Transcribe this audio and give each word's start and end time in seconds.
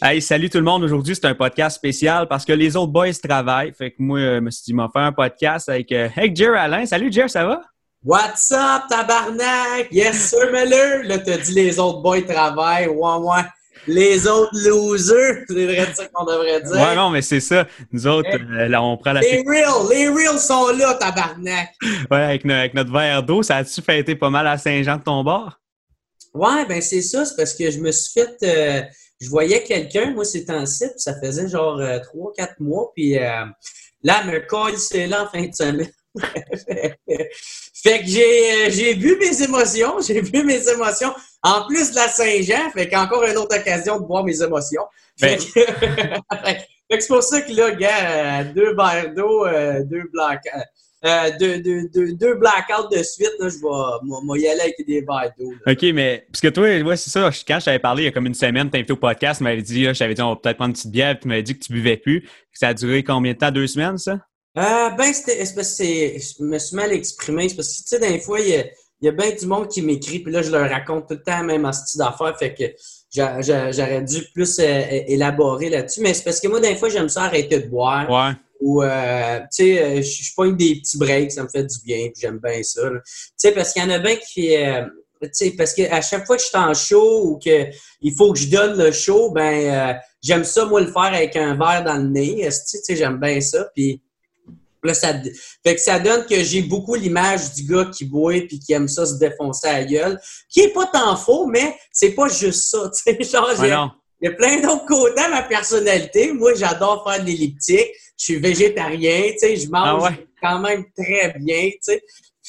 Hey, 0.00 0.22
salut 0.22 0.48
tout 0.48 0.58
le 0.58 0.64
monde. 0.64 0.84
Aujourd'hui, 0.84 1.14
c'est 1.16 1.26
un 1.26 1.34
podcast 1.34 1.76
spécial 1.76 2.28
parce 2.28 2.44
que 2.44 2.52
les 2.52 2.76
autres 2.76 2.92
boys 2.92 3.12
travaillent. 3.14 3.72
Fait 3.76 3.90
que 3.90 3.96
moi, 3.98 4.20
je 4.20 4.38
me 4.40 4.50
suis 4.50 4.62
dit, 4.66 4.72
m'en 4.74 4.88
faire 4.88 5.02
un 5.02 5.12
podcast 5.12 5.68
avec, 5.68 5.90
euh, 5.90 6.08
avec 6.16 6.36
Jer 6.36 6.54
Alain. 6.54 6.86
Salut 6.86 7.12
Jer, 7.12 7.28
ça 7.28 7.44
va? 7.44 7.62
What's 8.04 8.52
up, 8.52 8.82
tabarnak? 8.88 9.88
Yes, 9.90 10.30
sir, 10.30 10.52
Miller. 10.52 11.02
Là, 11.02 11.18
t'as 11.18 11.38
dit 11.38 11.52
les 11.52 11.80
autres 11.80 12.00
boys 12.00 12.22
travaillent. 12.22 12.86
Ouais, 12.86 13.14
ouais. 13.16 13.42
Les 13.88 14.26
autres 14.28 14.52
losers, 14.54 15.44
c'est 15.48 15.64
vrai 15.66 15.92
ça 15.94 16.06
qu'on 16.12 16.24
devrait 16.24 16.60
dire. 16.62 16.72
Ouais, 16.72 16.94
non, 16.94 17.10
mais 17.10 17.22
c'est 17.22 17.40
ça. 17.40 17.66
Nous 17.90 18.06
autres, 18.06 18.28
euh, 18.30 18.68
là, 18.68 18.82
on 18.82 18.96
prend 18.98 19.12
la. 19.12 19.20
Les 19.20 19.42
reals, 19.46 19.88
les 19.90 20.08
reals 20.08 20.38
sont 20.38 20.68
là, 20.76 20.94
tabarnak. 20.94 21.70
Ouais, 22.10 22.22
avec, 22.22 22.44
no- 22.44 22.54
avec 22.54 22.74
notre 22.74 22.92
verre 22.92 23.22
d'eau, 23.24 23.42
ça 23.42 23.56
a-tu 23.56 23.82
fêté 23.82 24.14
pas 24.14 24.30
mal 24.30 24.46
à 24.46 24.58
Saint-Jean 24.58 24.96
de 24.98 25.02
ton 25.02 25.24
bord? 25.24 25.58
Ouais, 26.34 26.66
ben 26.68 26.80
c'est 26.82 27.02
ça, 27.02 27.24
c'est 27.24 27.34
parce 27.36 27.54
que 27.54 27.68
je 27.70 27.80
me 27.80 27.90
suis 27.90 28.12
fait. 28.20 28.36
euh, 28.44 28.82
je 29.20 29.28
voyais 29.28 29.62
quelqu'un, 29.64 30.12
moi, 30.12 30.24
c'est 30.24 30.48
en 30.50 30.64
site, 30.66 30.94
ça 30.98 31.18
faisait 31.20 31.48
genre 31.48 31.78
euh, 31.80 31.98
trois, 31.98 32.32
quatre 32.32 32.60
mois, 32.60 32.92
puis 32.94 33.18
euh, 33.18 33.44
là, 34.02 34.24
me 34.24 34.38
colle, 34.46 34.78
c'est 34.78 35.06
là 35.06 35.24
en 35.24 35.28
fin 35.28 35.46
de 35.46 35.54
semaine. 35.54 35.90
fait 37.82 38.00
que 38.00 38.06
j'ai 38.06 38.66
euh, 38.66 38.70
j'ai 38.70 38.94
vu 38.94 39.16
mes 39.18 39.42
émotions, 39.42 40.00
j'ai 40.06 40.20
vu 40.20 40.44
mes 40.44 40.68
émotions. 40.68 41.12
En 41.42 41.66
plus 41.66 41.90
de 41.90 41.96
la 41.96 42.08
Saint-Jean, 42.08 42.70
fait 42.72 42.88
qu'encore 42.88 43.24
une 43.24 43.36
autre 43.36 43.56
occasion 43.56 44.00
de 44.00 44.06
voir 44.06 44.24
mes 44.24 44.42
émotions. 44.42 44.82
Fait 45.18 45.36
Ben- 45.36 45.38
que, 45.38 45.60
fait 46.44 46.96
que 46.96 47.00
c'est 47.00 47.08
pour 47.08 47.22
ça 47.22 47.40
que 47.42 47.52
là, 47.52 47.70
gars, 47.72 48.40
euh, 48.40 48.52
deux 48.52 48.74
verres 48.74 49.14
d'eau, 49.14 49.46
deux 49.84 50.04
black, 50.12 50.42
euh, 51.04 51.30
deux, 51.38 51.60
deux, 51.60 51.88
deux, 51.94 52.12
deux 52.14 52.34
blackouts 52.34 52.88
de 52.90 53.02
suite, 53.02 53.30
là, 53.38 53.48
je 53.48 53.56
vais 53.56 54.40
y 54.40 54.48
aller 54.48 54.60
avec 54.60 54.74
des 54.86 55.00
verres 55.00 55.30
d'eau. 55.38 55.52
OK, 55.66 55.82
mais 55.94 56.26
parce 56.32 56.40
que 56.40 56.48
toi, 56.48 56.64
ouais, 56.64 56.96
c'est 56.96 57.10
ça. 57.10 57.30
je- 57.30 57.42
Quand 57.46 57.60
je 57.60 57.66
t'avais 57.66 57.78
parlé 57.78 58.02
il 58.02 58.06
y 58.06 58.08
a 58.08 58.12
comme 58.12 58.26
une 58.26 58.34
semaine, 58.34 58.68
t'es 58.70 58.78
invité 58.78 58.92
au 58.92 58.96
podcast, 58.96 59.38
tu 59.38 59.44
m'avais 59.44 59.62
dit, 59.62 59.86
t'avais 59.96 60.14
dit, 60.14 60.22
on 60.22 60.30
va 60.30 60.36
peut-être 60.36 60.56
prendre 60.56 60.70
une 60.70 60.74
petite 60.74 60.90
bière, 60.90 61.14
puis 61.14 61.22
tu 61.22 61.28
m'avais 61.28 61.42
dit 61.42 61.58
que 61.58 61.64
tu 61.64 61.72
buvais 61.72 61.96
plus. 61.96 62.28
Ça 62.52 62.68
a 62.68 62.74
duré 62.74 63.04
combien 63.04 63.32
de 63.32 63.38
temps? 63.38 63.50
Deux 63.52 63.66
semaines, 63.68 63.96
ça? 63.98 64.18
Euh, 64.58 64.90
ben, 64.90 65.12
c'était, 65.12 65.44
c'est 65.44 65.54
parce 65.54 65.68
que 65.68 65.74
c'est, 65.84 66.18
je 66.18 66.42
me 66.42 66.58
suis 66.58 66.74
mal 66.74 66.92
exprimé. 66.92 67.48
C'est 67.48 67.54
parce 67.54 67.68
que, 67.68 67.82
tu 67.82 67.82
sais, 67.88 68.00
des 68.00 68.18
fois, 68.20 68.40
il 68.40 68.48
y 68.48 68.56
a, 68.56 68.64
il 69.00 69.04
y 69.06 69.08
a 69.08 69.12
bien 69.12 69.30
du 69.30 69.46
monde 69.46 69.68
qui 69.68 69.80
m'écrit, 69.82 70.18
puis 70.18 70.32
là, 70.32 70.42
je 70.42 70.50
leur 70.50 70.68
raconte 70.68 71.06
tout 71.06 71.14
le 71.14 71.22
temps 71.22 71.36
la 71.36 71.44
même 71.44 71.72
style 71.72 72.00
d'affaires, 72.00 72.36
fait 72.36 72.52
que 72.52 72.64
j'a- 73.14 73.40
j'a- 73.40 73.70
j'aurais 73.70 74.02
dû 74.02 74.24
plus 74.34 74.58
euh, 74.58 74.82
élaborer 75.06 75.70
là-dessus. 75.70 76.00
Mais 76.00 76.12
c'est 76.14 76.24
parce 76.24 76.40
que 76.40 76.48
moi, 76.48 76.58
des 76.58 76.74
fois, 76.74 76.88
j'aime 76.88 77.08
ça 77.08 77.22
arrêter 77.24 77.60
de 77.60 77.68
boire. 77.68 78.10
Ouais. 78.10 78.32
Ou, 78.60 78.82
euh, 78.82 79.38
tu 79.40 79.46
sais, 79.50 79.82
euh, 79.82 80.02
je 80.02 80.22
je 80.22 80.34
pogne 80.34 80.56
des 80.56 80.76
petits 80.76 80.98
breaks, 80.98 81.32
ça 81.32 81.44
me 81.44 81.48
fait 81.48 81.64
du 81.64 81.76
bien, 81.84 82.08
puis 82.08 82.20
j'aime 82.20 82.38
bien 82.38 82.62
ça. 82.62 82.82
Tu 82.90 83.00
sais, 83.36 83.52
parce 83.52 83.72
qu'il 83.72 83.82
y 83.82 83.86
en 83.86 83.90
a 83.90 83.98
bien 83.98 84.16
qui... 84.16 84.56
euh, 84.56 84.84
tu 85.22 85.28
sais, 85.32 85.50
parce 85.52 85.74
qu'à 85.74 86.00
chaque 86.00 86.26
fois 86.26 86.36
que 86.36 86.42
je 86.42 86.48
suis 86.48 86.56
en 86.56 86.74
show 86.74 87.24
ou 87.24 87.38
que 87.38 87.66
il 88.00 88.14
faut 88.16 88.32
que 88.32 88.38
je 88.38 88.48
donne 88.48 88.78
le 88.78 88.92
show, 88.92 89.32
ben 89.32 89.94
euh, 89.94 89.98
j'aime 90.22 90.44
ça, 90.44 90.64
moi, 90.64 90.80
le 90.80 90.92
faire 90.92 91.02
avec 91.02 91.34
un 91.36 91.56
verre 91.56 91.82
dans 91.84 91.96
le 91.96 92.08
nez. 92.08 92.48
Tu 92.48 92.78
sais, 92.82 92.96
j'aime 92.96 93.18
bien 93.18 93.40
ça. 93.40 93.68
Puis 93.74 94.00
là, 94.84 94.94
ça, 94.94 95.12
fait 95.64 95.74
que 95.74 95.80
ça 95.80 95.98
donne 95.98 96.24
que 96.24 96.42
j'ai 96.44 96.62
beaucoup 96.62 96.94
l'image 96.94 97.52
du 97.54 97.64
gars 97.64 97.86
qui 97.86 98.04
boit 98.04 98.40
puis 98.46 98.60
qui 98.60 98.72
aime 98.72 98.88
ça 98.88 99.06
se 99.06 99.14
défoncer 99.14 99.66
à 99.66 99.80
la 99.80 99.84
gueule, 99.84 100.20
qui 100.48 100.60
est 100.60 100.72
pas 100.72 100.86
tant 100.86 101.16
faux, 101.16 101.46
mais 101.46 101.76
c'est 101.92 102.12
pas 102.12 102.28
juste 102.28 102.70
ça. 102.70 102.90
Tu 103.04 103.12
sais, 103.12 103.24
genre, 103.24 103.50
Ouais, 103.58 103.70
non. 103.70 103.90
Il 104.20 104.28
y 104.28 104.32
a 104.32 104.34
plein 104.34 104.60
d'autres 104.60 104.86
côtés 104.86 105.20
à 105.20 105.28
ma 105.28 105.42
personnalité. 105.42 106.32
Moi, 106.32 106.54
j'adore 106.54 107.04
faire 107.08 107.20
de 107.22 107.26
l'elliptique. 107.26 107.88
Je 108.18 108.24
suis 108.24 108.36
végétarien, 108.36 109.30
tu 109.32 109.38
sais, 109.38 109.56
je 109.56 109.68
mange 109.70 109.84
Ah 109.84 110.10
ouais? 110.10 110.26
quand 110.42 110.58
même 110.60 110.84
très 110.96 111.34
bien, 111.38 111.70
tu 111.70 111.78
sais. 111.82 112.02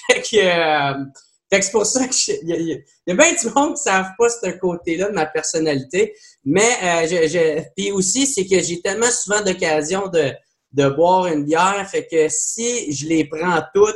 Fait 0.07 0.21
que, 0.21 0.37
euh, 0.37 1.03
fait 1.51 1.59
que 1.59 1.65
c'est 1.65 1.71
pour 1.71 1.85
ça 1.85 2.07
que 2.07 2.13
je- 2.13 2.31
il 2.41 2.49
y, 2.49 2.53
a- 2.53 2.57
il 2.57 2.67
y 2.69 2.73
a- 2.73 2.77
il 2.77 2.83
y 3.07 3.11
a 3.11 3.15
bien 3.15 3.33
du 3.33 3.45
monde 3.53 3.67
qui 3.67 3.71
ne 3.73 3.75
savent 3.91 4.11
pas 4.17 4.29
ce 4.29 4.49
côté-là 4.57 5.09
de 5.09 5.13
ma 5.13 5.25
personnalité. 5.27 6.15
Mais 6.45 6.69
euh, 6.83 7.01
je, 7.07 7.27
je, 7.27 7.61
puis 7.75 7.91
aussi, 7.91 8.25
c'est 8.25 8.45
que 8.47 8.59
j'ai 8.61 8.81
tellement 8.81 9.11
souvent 9.11 9.41
d'occasion 9.41 10.07
de, 10.07 10.31
de 10.71 10.89
boire 10.89 11.27
une 11.27 11.43
bière, 11.45 11.87
fait 11.89 12.07
que 12.07 12.27
si 12.29 12.91
je 12.91 13.05
les 13.07 13.25
prends 13.25 13.61
toutes, 13.75 13.95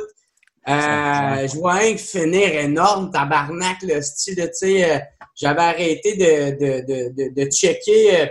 euh, 0.68 1.46
je 1.48 1.56
vois 1.56 1.74
un 1.74 1.96
finir 1.96 2.54
énorme, 2.54 3.10
tabarnak, 3.10 3.78
le 3.82 4.00
style, 4.00 4.36
tu 4.36 4.48
sais, 4.52 4.90
euh, 4.90 4.98
j'avais 5.34 5.60
arrêté 5.62 6.16
de, 6.16 6.50
de, 6.52 6.80
de, 6.86 7.08
de, 7.14 7.44
de 7.44 7.50
checker 7.50 8.20
euh, 8.20 8.26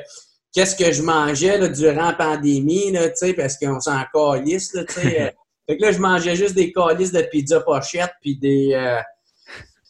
qu'est-ce 0.53 0.75
que 0.75 0.91
je 0.91 1.01
mangeais 1.01 1.57
là, 1.57 1.67
durant 1.67 2.07
la 2.07 2.13
pandémie, 2.13 2.91
là, 2.91 3.09
parce 3.37 3.57
qu'on 3.57 3.79
s'en 3.79 4.01
calisse, 4.13 4.73
là, 4.73 4.81
euh. 4.81 5.29
fait 5.69 5.77
que 5.77 5.81
là, 5.81 5.91
je 5.91 5.99
mangeais 5.99 6.35
juste 6.35 6.55
des 6.55 6.71
calices 6.71 7.11
de 7.11 7.21
pizza 7.21 7.59
pochette, 7.61 8.11
puis 8.21 8.37
des... 8.37 8.71
euh, 8.73 8.99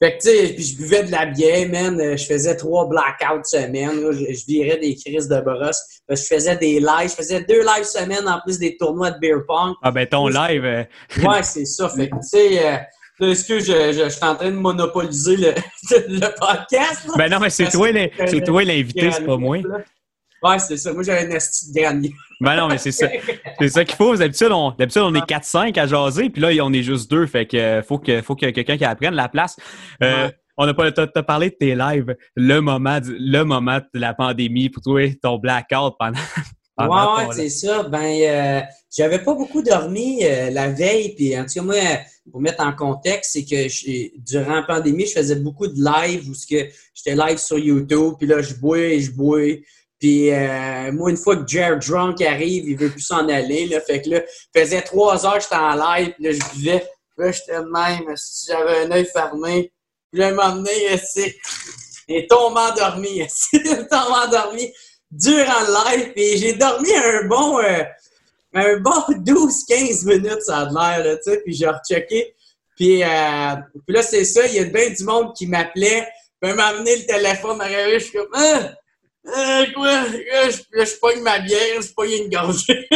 fait 0.03 0.17
que, 0.17 0.23
tu 0.23 0.29
sais, 0.29 0.53
puis 0.53 0.63
je 0.63 0.77
buvais 0.77 1.03
de 1.03 1.11
la 1.11 1.27
bière, 1.27 1.69
man. 1.69 2.17
Je 2.17 2.25
faisais 2.25 2.57
trois 2.57 2.89
blackouts 2.89 3.45
semaine. 3.45 4.01
là. 4.01 4.11
Je, 4.11 4.33
je 4.33 4.45
virais 4.47 4.77
des 4.77 4.95
crises 4.95 5.29
de 5.29 5.39
brosse. 5.39 5.81
Je 6.09 6.15
faisais 6.15 6.57
des 6.57 6.81
lives. 6.81 7.09
Je 7.11 7.15
faisais 7.15 7.41
deux 7.43 7.61
lives 7.61 7.85
semaine 7.85 8.27
en 8.27 8.41
plus 8.41 8.59
des 8.59 8.75
tournois 8.75 9.11
de 9.11 9.19
beer 9.19 9.45
pong. 9.47 9.73
Ah, 9.81 9.91
ben 9.91 10.05
ton 10.05 10.27
live, 10.27 10.65
euh, 10.65 10.83
Ouais, 11.25 11.41
c'est 11.43 11.63
ça. 11.63 11.87
Fait 11.87 12.09
que, 12.09 12.15
tu 12.15 12.21
sais, 12.27 12.67
euh, 12.67 12.77
est-ce 13.31 13.45
que 13.45 13.59
je, 13.59 13.65
je, 13.93 14.03
je 14.05 14.09
suis 14.09 14.23
en 14.25 14.35
train 14.35 14.51
de 14.51 14.55
monopoliser 14.55 15.37
le, 15.37 15.51
le 16.07 16.19
podcast? 16.39 17.07
là? 17.07 17.13
ben 17.17 17.29
non, 17.31 17.39
mais 17.39 17.49
c'est 17.49 17.69
toi, 17.69 17.91
que- 17.91 18.45
toi 18.45 18.63
l'invité, 18.63 19.11
c'est 19.11 19.25
pas 19.25 19.37
moi. 19.37 19.57
Ouais, 20.43 20.59
c'est 20.59 20.75
ça. 20.77 20.91
Moi, 20.93 21.03
j'avais 21.03 21.23
une 21.25 21.31
esti 21.31 21.71
de 21.71 21.79
granier. 21.79 22.13
Ben 22.41 22.57
non, 22.57 22.67
mais 22.67 22.77
c'est 22.77 22.91
ça. 22.91 23.07
C'est 23.59 23.69
ça 23.69 23.85
qu'il 23.85 23.95
faut. 23.95 24.13
D'habitude, 24.17 24.49
on, 24.51 24.71
d'habitude, 24.71 25.01
on 25.03 25.13
est 25.15 25.19
4-5 25.25 25.79
à 25.79 25.87
jaser, 25.87 26.29
puis 26.29 26.41
là, 26.41 26.49
on 26.65 26.73
est 26.73 26.83
juste 26.83 27.09
deux. 27.09 27.25
Fait 27.27 27.45
que 27.45 27.55
euh, 27.55 27.81
faut 27.81 27.97
que 27.97 28.21
faut 28.21 28.35
qu'il 28.35 28.47
y 28.47 28.49
ait 28.49 28.53
quelqu'un 28.53 28.77
qui 28.77 28.83
apprenne 28.85 29.13
la 29.15 29.29
place. 29.29 29.55
Euh, 30.03 30.25
Ouais. 30.25 30.33
On 30.55 30.67
a 30.67 30.73
pas 30.75 30.91
t'as, 30.91 31.07
t'as 31.07 31.23
parlé 31.23 31.49
de 31.49 31.55
tes 31.55 31.73
lives, 31.73 32.15
le 32.35 32.59
moment, 32.59 32.99
du- 32.99 33.15
le 33.17 33.41
moment 33.43 33.79
de 33.79 33.99
la 33.99 34.13
pandémie 34.13 34.69
pour 34.69 34.83
toi, 34.83 35.01
ton 35.21 35.39
blackout 35.39 35.95
pendant. 35.97 36.19
Ouais, 36.77 36.87
ouais, 37.17 37.25
c'est 37.35 37.49
ça. 37.49 37.83
Ben, 37.83 38.01
euh, 38.21 38.61
j'avais 38.95 39.19
pas 39.23 39.33
beaucoup 39.35 39.61
dormi 39.61 40.23
euh, 40.25 40.49
la 40.49 40.69
veille. 40.69 41.13
Puis, 41.15 41.37
en 41.37 41.45
tout 41.45 41.53
cas, 41.55 41.61
moi, 41.61 41.75
pour 42.31 42.41
mettre 42.41 42.63
en 42.63 42.73
contexte, 42.73 43.33
c'est 43.33 43.45
que 43.45 43.67
je- 43.67 44.09
durant 44.17 44.55
la 44.55 44.63
pandémie, 44.63 45.05
je 45.05 45.13
faisais 45.13 45.35
beaucoup 45.35 45.67
de 45.67 45.75
live 45.75 46.27
où 46.29 46.33
j'étais 46.33 47.15
live 47.15 47.37
sur 47.37 47.59
YouTube. 47.59 48.13
Puis 48.17 48.27
là, 48.27 48.41
je 48.41 48.55
bois 48.55 48.79
et 48.79 49.01
je 49.01 49.11
bois. 49.11 49.41
Puis, 49.99 50.31
euh, 50.31 50.91
moi, 50.91 51.11
une 51.11 51.17
fois 51.17 51.37
que 51.37 51.47
Jared 51.47 51.79
Drunk 51.87 52.21
arrive, 52.21 52.67
il 52.67 52.75
veut 52.75 52.89
plus 52.89 53.01
s'en 53.01 53.27
aller. 53.29 53.67
Là, 53.67 53.79
fait 53.79 54.01
que 54.01 54.09
là, 54.09 54.21
faisait 54.55 54.81
trois 54.81 55.25
heures 55.25 55.37
que 55.37 55.43
j'étais 55.43 55.55
en 55.55 55.75
live. 55.75 56.13
Puis 56.15 56.23
là, 56.23 56.31
je 56.31 56.55
buvais. 56.57 56.87
Là, 57.17 57.31
j'étais 57.31 57.61
même. 57.61 58.15
Si 58.15 58.47
j'avais 58.47 58.85
un 58.85 58.91
œil 58.91 59.05
fermé. 59.05 59.71
Puis 60.11 60.19
là, 60.19 60.29
il 60.29 60.35
m'a 60.35 60.45
amené, 60.45 60.71
c'est. 61.05 61.35
Il 62.07 62.17
est 62.17 62.29
tombé 62.29 62.59
endormi. 62.59 63.21
Il 63.53 63.67
est 63.67 63.87
tombé 63.87 64.27
endormi 64.27 64.73
durant 65.17 65.61
le 65.61 65.97
live. 65.97 66.13
Puis 66.13 66.37
j'ai 66.37 66.53
dormi 66.53 66.89
un 66.93 67.27
bon, 67.27 67.59
euh, 67.59 67.83
un 68.53 68.77
bon 68.77 68.91
12-15 69.09 70.05
minutes, 70.05 70.41
ça 70.43 70.59
a 70.59 70.65
l'air, 70.65 71.05
là, 71.05 71.15
tu 71.17 71.31
sais. 71.31 71.41
Puis 71.43 71.53
j'ai 71.53 71.67
rechecké. 71.67 72.35
Puis, 72.75 73.03
euh, 73.03 73.55
puis 73.85 73.95
là, 73.95 74.01
c'est 74.01 74.25
ça, 74.25 74.45
il 74.47 74.55
y 74.55 74.59
a 74.59 74.63
bien 74.65 74.89
du 74.89 75.03
monde 75.03 75.33
qui 75.35 75.47
m'appelait. 75.47 76.07
Puis 76.41 76.53
m'a 76.53 76.67
amené 76.67 76.95
le 76.97 77.05
téléphone, 77.05 77.61
réveillé, 77.61 77.99
je 77.99 78.05
suis 78.05 78.17
comme, 78.17 78.27
ah, 78.33 78.69
ah, 79.33 79.63
quoi, 79.73 79.91
là, 79.91 80.49
je, 80.49 80.77
là, 80.77 80.83
je 80.83 80.99
pogne 80.99 81.21
ma 81.21 81.39
bière, 81.39 81.81
je 81.81 81.93
pogne 81.93 82.11
une 82.23 82.29
gorgée. 82.29 82.87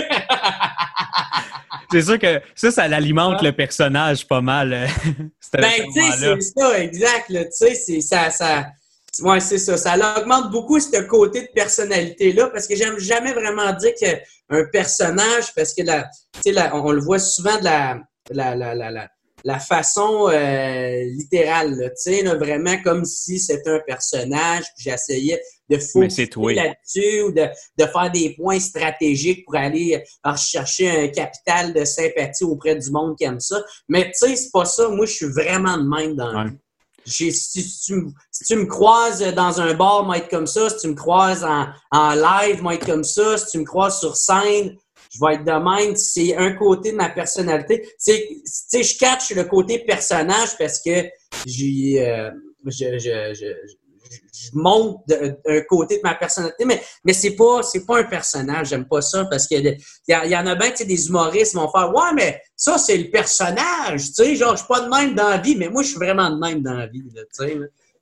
C'est 1.89 2.01
sûr 2.01 2.19
que 2.19 2.41
ça, 2.53 2.71
ça 2.71 2.87
l'alimente 2.87 3.41
le 3.41 3.53
personnage 3.53 4.27
pas 4.27 4.41
mal. 4.41 4.73
euh, 4.73 4.87
Ben, 5.53 5.71
tu 5.93 6.01
sais, 6.01 6.11
c'est 6.19 6.41
ça, 6.41 6.79
exact. 6.79 7.27
Tu 7.29 7.37
sais, 7.51 7.75
c'est 7.75 8.01
ça, 8.01 8.29
ça. 8.29 8.65
Ouais, 9.21 9.39
c'est 9.39 9.57
ça. 9.57 9.77
Ça 9.77 9.95
augmente 10.19 10.51
beaucoup 10.51 10.79
ce 10.79 11.01
côté 11.07 11.41
de 11.41 11.47
personnalité-là 11.53 12.49
parce 12.49 12.67
que 12.67 12.75
j'aime 12.75 12.99
jamais 12.99 13.33
vraiment 13.33 13.73
dire 13.73 13.93
qu'un 13.99 14.63
personnage, 14.71 15.53
parce 15.55 15.73
que 15.73 15.83
la, 15.83 16.03
tu 16.33 16.41
sais, 16.43 16.51
la- 16.51 16.75
on, 16.75 16.91
le 16.91 17.01
voit 17.01 17.19
souvent 17.19 17.57
de 17.59 17.63
la, 17.63 17.99
la, 18.31 18.55
la, 18.55 18.75
la, 18.75 18.91
la, 18.91 19.09
la 19.43 19.59
façon 19.59 20.29
euh, 20.29 21.03
littérale, 21.15 21.75
là, 21.79 21.89
tu 21.89 21.95
sais, 21.97 22.21
là, 22.23 22.35
vraiment 22.35 22.75
comme 22.83 23.05
si 23.05 23.39
c'était 23.39 23.69
un 23.69 23.79
personnage, 23.85 24.63
puis 24.75 24.89
j'essayais 24.89 25.41
de 25.69 25.77
focusser 25.77 26.25
là-dessus 26.55 27.21
ou 27.23 27.31
de, 27.31 27.47
de 27.77 27.85
faire 27.85 28.11
des 28.11 28.35
points 28.35 28.59
stratégiques 28.59 29.45
pour 29.45 29.55
aller 29.55 29.95
euh, 29.95 30.29
rechercher 30.31 30.89
un 30.89 31.07
capital 31.09 31.73
de 31.73 31.83
sympathie 31.85 32.43
auprès 32.45 32.75
du 32.75 32.89
monde 32.91 33.15
qui 33.17 33.25
aime 33.25 33.39
ça. 33.39 33.61
Mais 33.89 34.05
tu 34.11 34.27
sais, 34.27 34.35
c'est 34.35 34.51
pas 34.51 34.65
ça. 34.65 34.89
Moi, 34.89 35.05
je 35.05 35.11
suis 35.13 35.25
vraiment 35.27 35.77
de 35.77 35.83
même 35.87 36.15
dans 36.15 36.43
Ouais. 36.43 36.51
Si, 37.07 37.83
tu, 37.85 38.55
me- 38.55 38.65
croises 38.65 39.21
dans 39.33 39.61
un 39.61 39.73
bar, 39.73 40.03
moi 40.05 40.17
être 40.17 40.29
comme 40.29 40.47
ça. 40.47 40.69
Si 40.69 40.77
tu 40.79 40.87
me 40.89 40.95
croises 40.95 41.43
en, 41.43 41.67
en 41.91 42.13
live, 42.13 42.61
moi 42.61 42.75
être 42.75 42.85
comme 42.85 43.03
ça. 43.03 43.37
Si 43.37 43.51
tu 43.51 43.59
me 43.59 43.65
croises 43.65 43.99
sur 43.99 44.15
scène, 44.15 44.75
je 45.11 45.19
vais 45.21 45.35
être 45.35 45.45
de 45.45 45.51
même. 45.85 45.95
C'est 45.95 46.35
un 46.35 46.53
côté 46.53 46.91
de 46.91 46.97
ma 46.97 47.09
personnalité. 47.09 47.87
C'est, 47.97 48.27
je 48.73 48.97
catch 48.97 49.31
le 49.31 49.45
côté 49.45 49.79
personnage 49.79 50.57
parce 50.57 50.79
que 50.81 51.05
j'ai, 51.45 52.05
euh, 52.07 52.29
je, 52.65 53.53
je- 54.47 54.57
monte 54.57 55.01
d'un 55.07 55.61
côté 55.69 55.97
de 55.97 56.01
ma 56.03 56.15
personnalité, 56.15 56.65
mais, 56.65 56.81
mais 57.03 57.13
c'est 57.13 57.35
pas, 57.35 57.61
c'est 57.63 57.85
pas 57.85 57.99
un 57.99 58.03
personnage. 58.03 58.69
J'aime 58.69 58.87
pas 58.87 59.01
ça 59.01 59.25
parce 59.25 59.47
que 59.47 59.55
il 59.55 59.77
y, 60.07 60.13
a- 60.13 60.25
y 60.25 60.35
en 60.35 60.45
a 60.47 60.55
bien, 60.55 60.71
tu 60.71 60.77
sais, 60.77 60.85
des 60.85 61.07
humoristes 61.07 61.51
qui 61.51 61.57
vont 61.57 61.69
faire 61.71 61.89
Ouais, 61.93 62.13
mais 62.15 62.41
ça, 62.55 62.77
c'est 62.77 62.97
le 62.97 63.09
personnage. 63.09 64.07
Tu 64.07 64.13
sais, 64.13 64.35
genre, 64.35 64.51
je 64.53 64.57
suis 64.59 64.67
pas 64.67 64.81
de 64.81 64.89
même 64.89 65.15
dans 65.15 65.29
la 65.29 65.37
vie, 65.37 65.55
mais 65.55 65.69
moi, 65.69 65.83
je 65.83 65.89
suis 65.89 65.97
vraiment 65.97 66.29
de 66.29 66.37
même 66.39 66.61
dans 66.61 66.73
la 66.73 66.87
vie. 66.87 67.03
Là, 67.13 67.21
tu 67.23 67.45
sais, 67.47 67.57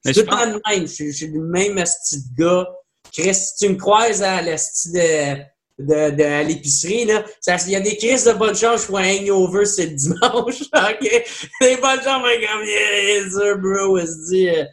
je 0.05 0.11
suis 0.11 0.25
temps 0.25 0.45
de 0.47 0.61
même. 0.69 0.87
Je 0.87 1.11
suis- 1.11 1.27
le 1.27 1.41
même 1.41 1.77
esti 1.77 2.17
de 2.17 2.43
gars 2.43 2.67
Chris, 3.13 3.33
si 3.35 3.55
tu 3.57 3.69
me 3.69 3.75
croises 3.77 4.21
à 4.23 4.41
l'esti 4.41 4.91
de, 4.91 5.37
de, 5.79 6.09
de, 6.15 6.23
à 6.23 6.43
l'épicerie, 6.43 7.05
là, 7.05 7.23
il 7.65 7.69
y 7.71 7.75
a 7.75 7.79
des 7.79 7.97
crises 7.97 8.25
de 8.25 8.33
bonne 8.33 8.55
chance, 8.55 8.81
je 8.81 8.85
fais 8.87 8.97
un 8.97 9.21
hangover, 9.23 9.65
c'est 9.65 9.85
le 9.87 9.93
dimanche, 9.93 10.61
OK? 10.73 11.23
Des 11.61 11.77
bonnes 11.77 12.01
chances, 12.03 12.23
mais 12.25 12.45
comme, 12.45 12.65
yeah, 12.65 13.55
bro, 13.55 13.99
se 13.99 14.29
dit, 14.29 14.49
euh, 14.49 14.63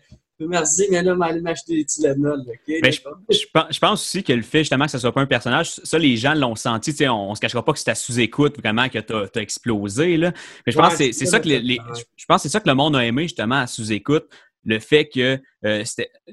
merci, 0.49 0.87
mais 0.91 1.03
là, 1.03 1.15
m'aller 1.15 1.41
m'acheter 1.41 1.77
des 1.77 1.85
Tylenol? 1.85 2.43
Mais 2.69 2.93
je, 2.93 3.01
je, 3.31 3.79
pense 3.79 4.03
aussi 4.03 4.23
que 4.23 4.33
le 4.33 4.43
fait, 4.43 4.61
justement, 4.61 4.85
que 4.85 4.91
ce 4.91 4.99
soit 4.99 5.13
pas 5.13 5.21
un 5.21 5.27
personnage, 5.27 5.73
ça, 5.83 5.99
les 5.99 6.17
gens 6.17 6.35
l'ont 6.35 6.55
senti, 6.55 6.95
tu 6.95 7.09
on, 7.09 7.31
on 7.31 7.35
se 7.35 7.41
cachera 7.41 7.65
pas 7.65 7.73
que 7.73 7.79
c'était 7.79 7.95
sous-écoute, 7.95 8.59
vraiment, 8.59 8.89
que 8.89 8.99
t'as 8.99 9.25
as 9.35 9.41
explosé, 9.41 10.17
là. 10.17 10.33
Mais 10.67 10.73
je 10.73 10.79
pense 10.79 10.97
que 10.97 11.13
c'est 11.13 11.27
ça 11.27 11.41
que 11.41 11.49
les, 11.49 11.79
je 12.17 12.25
pense 12.27 12.43
c'est 12.43 12.49
ça 12.49 12.61
que 12.61 12.69
le 12.69 12.75
monde 12.75 12.97
a 12.97 13.05
aimé, 13.05 13.23
justement, 13.23 13.61
à 13.61 13.67
sous-écoute 13.67 14.29
le 14.65 14.79
fait 14.79 15.09
que 15.09 15.41
euh, 15.65 15.85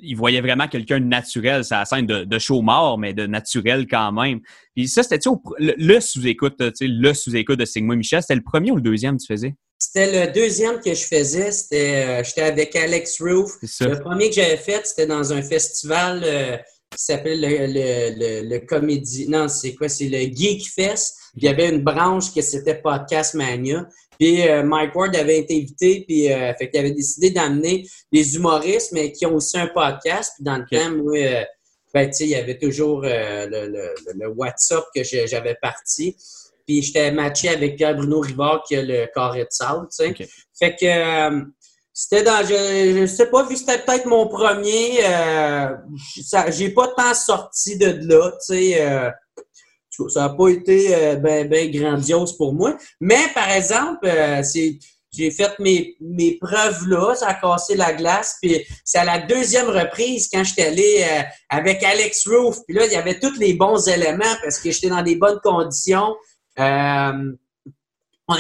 il 0.02 0.16
voyait 0.16 0.42
vraiment 0.42 0.68
quelqu'un 0.68 1.00
de 1.00 1.06
naturel, 1.06 1.64
ça 1.64 1.84
scène 1.86 2.06
de, 2.06 2.24
de 2.24 2.40
show 2.40 2.62
mort, 2.62 2.98
mais 2.98 3.14
de 3.14 3.26
naturel 3.26 3.88
quand 3.88 4.12
même. 4.12 4.40
Puis 4.76 4.88
ça, 4.88 5.04
c'était 5.04 5.20
le, 5.58 5.74
le 5.78 6.00
sous-écoute, 6.00 6.62
tu 6.74 6.88
le 6.88 7.14
sous-écoute 7.14 7.60
de 7.60 7.66
Sigma 7.66 7.96
Michel, 7.96 8.22
c'était 8.22 8.36
le 8.36 8.44
premier 8.44 8.72
ou 8.72 8.76
le 8.76 8.82
deuxième 8.82 9.18
que 9.18 9.24
tu 9.24 9.28
faisais? 9.28 9.56
C'était 9.80 10.28
le 10.28 10.32
deuxième 10.34 10.82
que 10.82 10.94
je 10.94 11.06
faisais, 11.06 11.52
c'était 11.52 12.06
euh, 12.06 12.24
j'étais 12.24 12.42
avec 12.42 12.76
Alex 12.76 13.22
Roof. 13.22 13.54
Le 13.80 14.00
premier 14.00 14.30
que 14.30 14.36
j'avais 14.36 14.58
fait, 14.58 14.86
c'était 14.86 15.08
dans 15.08 15.32
un 15.32 15.42
festival 15.42 16.22
euh, 16.26 16.58
qui 16.92 17.04
s'appelle 17.04 17.40
le, 17.40 17.48
le, 17.48 18.50
le, 18.50 18.60
Comédie. 18.60 19.28
Non, 19.30 19.48
c'est 19.48 19.76
quoi? 19.76 19.88
C'est 19.88 20.10
le 20.10 20.20
Geek 20.20 20.70
Fest. 20.70 21.16
Il 21.38 21.44
y 21.44 21.48
avait 21.48 21.70
une 21.70 21.82
branche 21.82 22.32
qui 22.32 22.44
c'était 22.44 22.76
Podcast 22.76 23.36
Mania. 23.36 23.88
Puis 24.20 24.46
euh, 24.46 24.64
Mike 24.64 24.94
Ward 24.96 25.16
avait 25.16 25.40
été 25.40 25.56
invité, 25.56 26.04
puis 26.06 26.32
euh, 26.32 26.54
fait 26.56 26.70
qu'il 26.70 26.80
avait 26.80 26.92
décidé 26.92 27.32
d'amener 27.32 27.88
des 28.12 28.36
humoristes, 28.36 28.92
mais 28.92 29.14
qui 29.14 29.26
ont 29.26 29.36
aussi 29.36 29.58
un 29.58 29.68
podcast. 29.68 30.34
Puis 30.36 30.44
dans 30.44 30.58
le 30.58 30.66
temps, 30.66 30.92
moi, 30.92 31.18
euh, 31.18 31.44
ben, 31.94 32.12
il 32.20 32.28
y 32.28 32.36
avait 32.36 32.58
toujours 32.58 33.02
le, 33.02 33.48
le, 33.50 33.94
le, 34.14 34.28
WhatsApp 34.28 34.84
que 34.94 35.04
j'avais 35.04 35.56
parti. 35.62 36.18
Puis 36.70 36.84
j'étais 36.84 37.12
matché 37.12 37.50
avec 37.50 37.78
Pierre-Bruno 37.78 38.20
Rivard 38.20 38.64
qui 38.68 38.76
a 38.76 38.84
le 38.84 39.08
carré 39.14 39.40
de 39.40 39.48
sable, 39.50 39.88
tu 39.88 40.06
sais. 40.06 40.30
Fait 40.58 40.76
que 40.76 41.46
c'était 41.92 42.24
dans, 42.24 42.46
je, 42.46 43.00
je 43.02 43.06
sais 43.08 43.26
pas, 43.26 43.44
vu 43.44 43.56
que 43.56 43.60
c'était 43.60 43.80
peut-être 43.80 44.06
mon 44.06 44.28
premier, 44.28 45.00
j'ai 46.50 46.70
pas 46.70 46.88
tant 46.96 47.14
sorti 47.16 47.78
de 47.78 48.08
là, 48.08 48.32
tu 48.32 48.56
sais 48.56 49.12
ça 50.08 50.22
n'a 50.22 50.30
pas 50.30 50.48
été 50.50 50.96
euh, 50.96 51.16
ben, 51.16 51.50
ben 51.50 51.70
grandiose 51.72 52.38
pour 52.38 52.54
moi. 52.54 52.78
Mais, 53.02 53.28
par 53.34 53.50
exemple, 53.52 54.06
euh, 54.06 54.42
j'ai 55.12 55.32
fait 55.32 55.58
mes, 55.60 55.98
mes 56.00 56.38
preuves 56.38 56.88
là, 56.88 57.16
ça 57.16 57.30
a 57.30 57.34
cassé 57.34 57.76
la 57.76 57.94
glace. 57.94 58.38
Puis 58.42 58.66
c'est 58.86 59.00
à 59.00 59.06
la 59.06 59.20
deuxième 59.20 59.68
reprise 59.68 60.30
quand 60.32 60.44
j'étais 60.44 60.68
allé 60.68 61.04
euh, 61.04 61.24
avec 61.50 61.84
Alex 61.84 62.28
Roof. 62.28 62.60
Puis 62.66 62.78
là, 62.78 62.86
il 62.86 62.94
y 62.94 62.96
avait 62.96 63.20
tous 63.20 63.38
les 63.38 63.54
bons 63.54 63.88
éléments 63.88 64.36
parce 64.42 64.60
que 64.60 64.72
j'étais 64.72 64.90
dans 64.90 65.02
des 65.02 65.16
bonnes 65.16 65.40
conditions. 65.44 66.16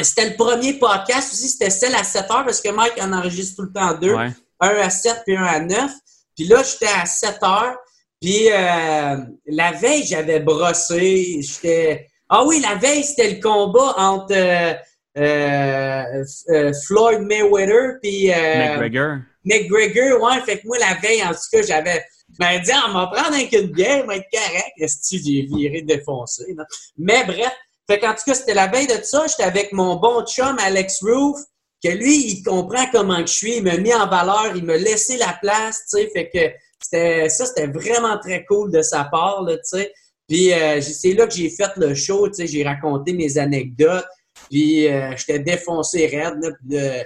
C'était 0.04 0.30
le 0.30 0.36
premier 0.36 0.74
podcast 0.74 1.34
aussi, 1.34 1.50
c'était 1.50 1.70
celle 1.70 1.96
à 1.96 2.04
7 2.04 2.24
heures 2.32 2.46
parce 2.46 2.62
que 2.62 2.70
Mike 2.70 3.02
en 3.02 3.14
enregistre 3.14 3.58
tout 3.58 3.64
le 3.64 3.74
temps 3.74 3.98
deux. 4.00 4.16
Un 4.16 4.76
à 4.76 4.90
7 4.90 5.22
puis 5.26 5.38
un 5.38 5.44
à 5.44 5.60
9. 5.60 5.92
Puis 6.36 6.46
là, 6.48 6.62
j'étais 6.64 6.92
à 6.94 7.06
7 7.06 7.44
heures. 7.44 7.78
Puis 8.22 8.50
euh, 8.52 9.18
la 9.48 9.72
veille, 9.72 10.06
j'avais 10.06 10.40
brossé. 10.42 11.42
J'étais. 11.42 12.08
Ah 12.28 12.44
oui, 12.46 12.60
la 12.62 12.76
veille, 12.76 13.04
c'était 13.04 13.32
le 13.32 13.42
combat 13.42 13.94
entre 13.98 14.36
euh, 14.36 14.74
euh, 15.18 16.74
Floyd 16.86 17.22
Mayweather 17.22 18.00
puis 18.02 18.28
McGregor. 18.28 19.20
McGregor, 19.46 20.22
ouais. 20.22 20.42
Fait 20.46 20.60
que 20.60 20.68
moi, 20.68 20.78
la 20.80 20.96
veille, 20.96 21.24
en 21.24 21.32
tout 21.32 21.40
cas, 21.52 21.62
j'avais. 21.62 22.04
Ben, 22.38 22.62
dit, 22.62 22.72
on 22.88 22.94
va 22.94 23.08
prendre 23.08 23.36
un 23.36 23.46
coup 23.46 23.56
de 23.56 23.74
bière, 23.74 24.06
va 24.06 24.18
être 24.18 24.28
correct. 24.32 24.72
Est-ce 24.78 24.98
que 24.98 25.24
j'ai 25.24 25.48
viré 25.52 25.82
défoncé? 25.82 26.56
Mais 26.98 27.24
bref, 27.26 27.52
fait 27.90 28.00
qu'en 28.00 28.14
tout 28.14 28.22
cas, 28.26 28.36
c'était 28.36 28.54
la 28.54 28.68
veille 28.68 28.86
de 28.86 29.02
ça. 29.02 29.26
J'étais 29.28 29.44
avec 29.44 29.74
mon 29.74 29.96
bon 29.96 30.24
chum, 30.24 30.56
Alex 30.60 31.00
Roof, 31.02 31.40
que 31.84 31.90
lui, 31.90 32.34
il 32.34 32.44
comprend 32.44 32.86
comment 32.92 33.22
je 33.22 33.34
suis. 33.34 33.58
Il 33.58 33.64
m'a 33.64 33.78
mis 33.78 33.94
en 33.94 34.08
valeur, 34.08 34.52
il 34.56 34.64
m'a 34.64 34.78
laissé 34.78 35.18
la 35.18 35.36
place, 35.42 35.82
tu 35.90 35.98
sais. 35.98 36.10
Fait 36.14 36.30
que 36.30 36.54
c'était, 36.80 37.30
ça, 37.30 37.48
c'était 37.48 37.66
vraiment 37.66 38.20
très 38.20 38.46
cool 38.46 38.72
de 38.72 38.84
sa 38.84 39.06
part, 39.06 39.44
tu 39.48 39.58
sais. 39.64 39.92
Puis 40.28 40.54
euh, 40.54 40.80
c'est 40.82 41.14
là 41.14 41.26
que 41.26 41.34
j'ai 41.34 41.50
fait 41.50 41.72
le 41.78 41.96
show, 41.96 42.28
tu 42.28 42.36
sais, 42.36 42.48
j'ai 42.48 42.64
raconté 42.64 43.14
mes 43.14 43.40
anecdotes, 43.40 44.06
puis 44.52 44.88
euh, 44.88 45.16
j'étais 45.18 45.40
défoncé 45.40 46.06
raide, 46.06 46.36
là, 46.40 46.50
j'ai, 46.70 47.04